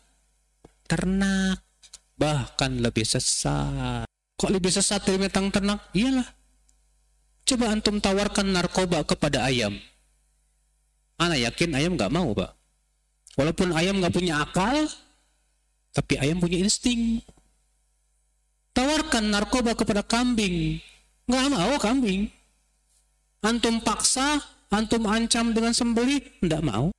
ternak, 0.89 1.61
bahkan 2.21 2.77
lebih 2.77 3.09
sesat. 3.09 4.05
Kok 4.37 4.53
lebih 4.53 4.69
sesat 4.69 5.01
dari 5.09 5.17
binatang 5.17 5.49
ternak? 5.49 5.89
Iyalah. 5.97 6.29
Coba 7.49 7.73
antum 7.73 7.97
tawarkan 7.97 8.53
narkoba 8.53 9.01
kepada 9.09 9.49
ayam. 9.49 9.81
Ana 11.17 11.41
yakin 11.41 11.73
ayam 11.73 11.97
nggak 11.97 12.13
mau, 12.13 12.37
Pak. 12.37 12.53
Walaupun 13.41 13.73
ayam 13.73 13.97
nggak 14.05 14.13
punya 14.13 14.45
akal, 14.45 14.85
tapi 15.97 16.21
ayam 16.21 16.37
punya 16.37 16.61
insting. 16.61 17.25
Tawarkan 18.77 19.33
narkoba 19.33 19.73
kepada 19.73 20.05
kambing. 20.05 20.79
Nggak 21.25 21.49
mau 21.49 21.73
kambing. 21.81 22.29
Antum 23.41 23.81
paksa, 23.81 24.45
antum 24.69 25.09
ancam 25.09 25.57
dengan 25.57 25.73
sembeli, 25.73 26.21
nggak 26.45 26.63
mau. 26.69 26.93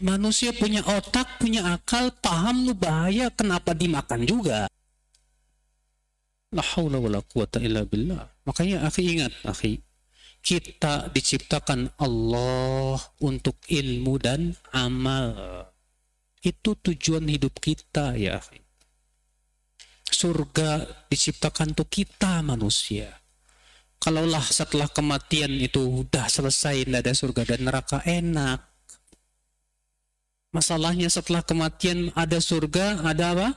Manusia 0.00 0.56
punya 0.56 0.80
otak, 0.88 1.36
punya 1.36 1.76
akal, 1.76 2.08
paham 2.24 2.64
lu 2.64 2.72
bahaya, 2.72 3.28
kenapa 3.28 3.76
dimakan 3.76 4.24
juga? 4.24 4.64
La 6.52 6.64
haula 6.76 7.00
wala 7.00 7.20
quwata 7.20 7.60
illa 7.60 7.84
billah. 7.84 8.24
Makanya 8.48 8.88
akhi 8.88 9.02
ingat, 9.16 9.32
akhi. 9.44 9.80
Kita 10.42 11.12
diciptakan 11.12 11.96
Allah 12.02 12.98
untuk 13.22 13.56
ilmu 13.68 14.14
dan 14.18 14.52
amal. 14.74 15.68
Itu 16.42 16.74
tujuan 16.74 17.30
hidup 17.30 17.62
kita 17.62 18.18
ya 18.18 18.42
akhi. 18.42 18.58
Surga 20.12 20.84
diciptakan 21.08 21.72
untuk 21.72 21.88
kita 21.88 22.42
manusia. 22.44 23.22
Kalaulah 24.02 24.42
setelah 24.42 24.90
kematian 24.90 25.56
itu 25.62 26.04
udah 26.04 26.26
selesai, 26.26 26.84
tidak 26.84 27.00
ada 27.06 27.12
surga 27.14 27.42
dan 27.54 27.60
neraka 27.70 28.02
enak. 28.02 28.71
Masalahnya 30.52 31.08
setelah 31.08 31.40
kematian 31.40 32.12
ada 32.12 32.36
surga, 32.36 33.00
ada 33.08 33.32
apa? 33.32 33.48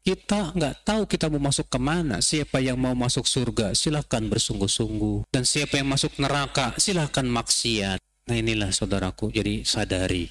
Kita 0.00 0.56
nggak 0.56 0.80
tahu 0.80 1.04
kita 1.04 1.28
mau 1.28 1.52
masuk 1.52 1.68
ke 1.68 1.76
mana. 1.76 2.24
Siapa 2.24 2.56
yang 2.64 2.80
mau 2.80 2.96
masuk 2.96 3.28
surga, 3.28 3.76
silahkan 3.76 4.24
bersungguh-sungguh. 4.24 5.28
Dan 5.28 5.44
siapa 5.44 5.76
yang 5.76 5.92
masuk 5.92 6.16
neraka, 6.16 6.72
silahkan 6.80 7.28
maksiat. 7.28 8.00
Nah 8.00 8.36
inilah 8.36 8.72
saudaraku, 8.72 9.28
jadi 9.28 9.60
sadari. 9.60 10.24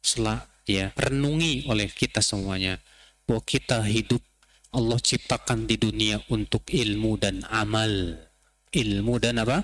Setelah 0.00 0.48
ya 0.64 0.88
renungi 0.96 1.68
oleh 1.68 1.92
kita 1.92 2.24
semuanya 2.24 2.80
bahwa 3.28 3.44
kita 3.44 3.84
hidup 3.84 4.24
Allah 4.72 4.96
ciptakan 4.96 5.68
di 5.68 5.76
dunia 5.76 6.16
untuk 6.32 6.64
ilmu 6.72 7.20
dan 7.20 7.44
amal. 7.52 7.92
Ilmu 8.72 9.14
dan 9.20 9.44
apa? 9.44 9.60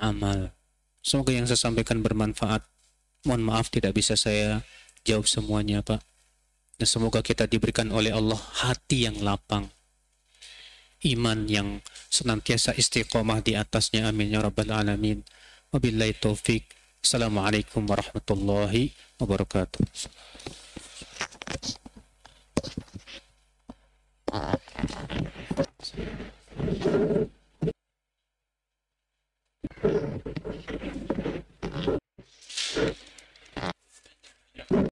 Amal. 0.00 0.56
Semoga 1.04 1.36
yang 1.36 1.44
saya 1.44 1.60
sampaikan 1.60 2.00
bermanfaat. 2.00 2.64
Mohon 3.28 3.42
maaf 3.52 3.68
tidak 3.68 3.92
bisa 3.92 4.16
saya 4.16 4.64
jawab 5.04 5.28
semuanya 5.28 5.84
Pak. 5.84 6.00
Dan 6.80 6.88
semoga 6.88 7.20
kita 7.20 7.44
diberikan 7.44 7.92
oleh 7.92 8.08
Allah 8.08 8.40
hati 8.64 9.04
yang 9.04 9.20
lapang. 9.20 9.68
Iman 11.04 11.44
yang 11.44 11.84
senantiasa 12.08 12.72
istiqomah 12.72 13.44
di 13.44 13.56
atasnya. 13.56 14.08
Amin 14.08 14.32
ya 14.32 14.40
rabbal 14.40 14.72
alamin. 14.72 15.20
Wabillahi 15.68 16.16
taufik. 16.16 16.64
Assalamualaikum 17.04 17.84
warahmatullahi 17.84 18.92
wabarakatuh. 19.20 19.84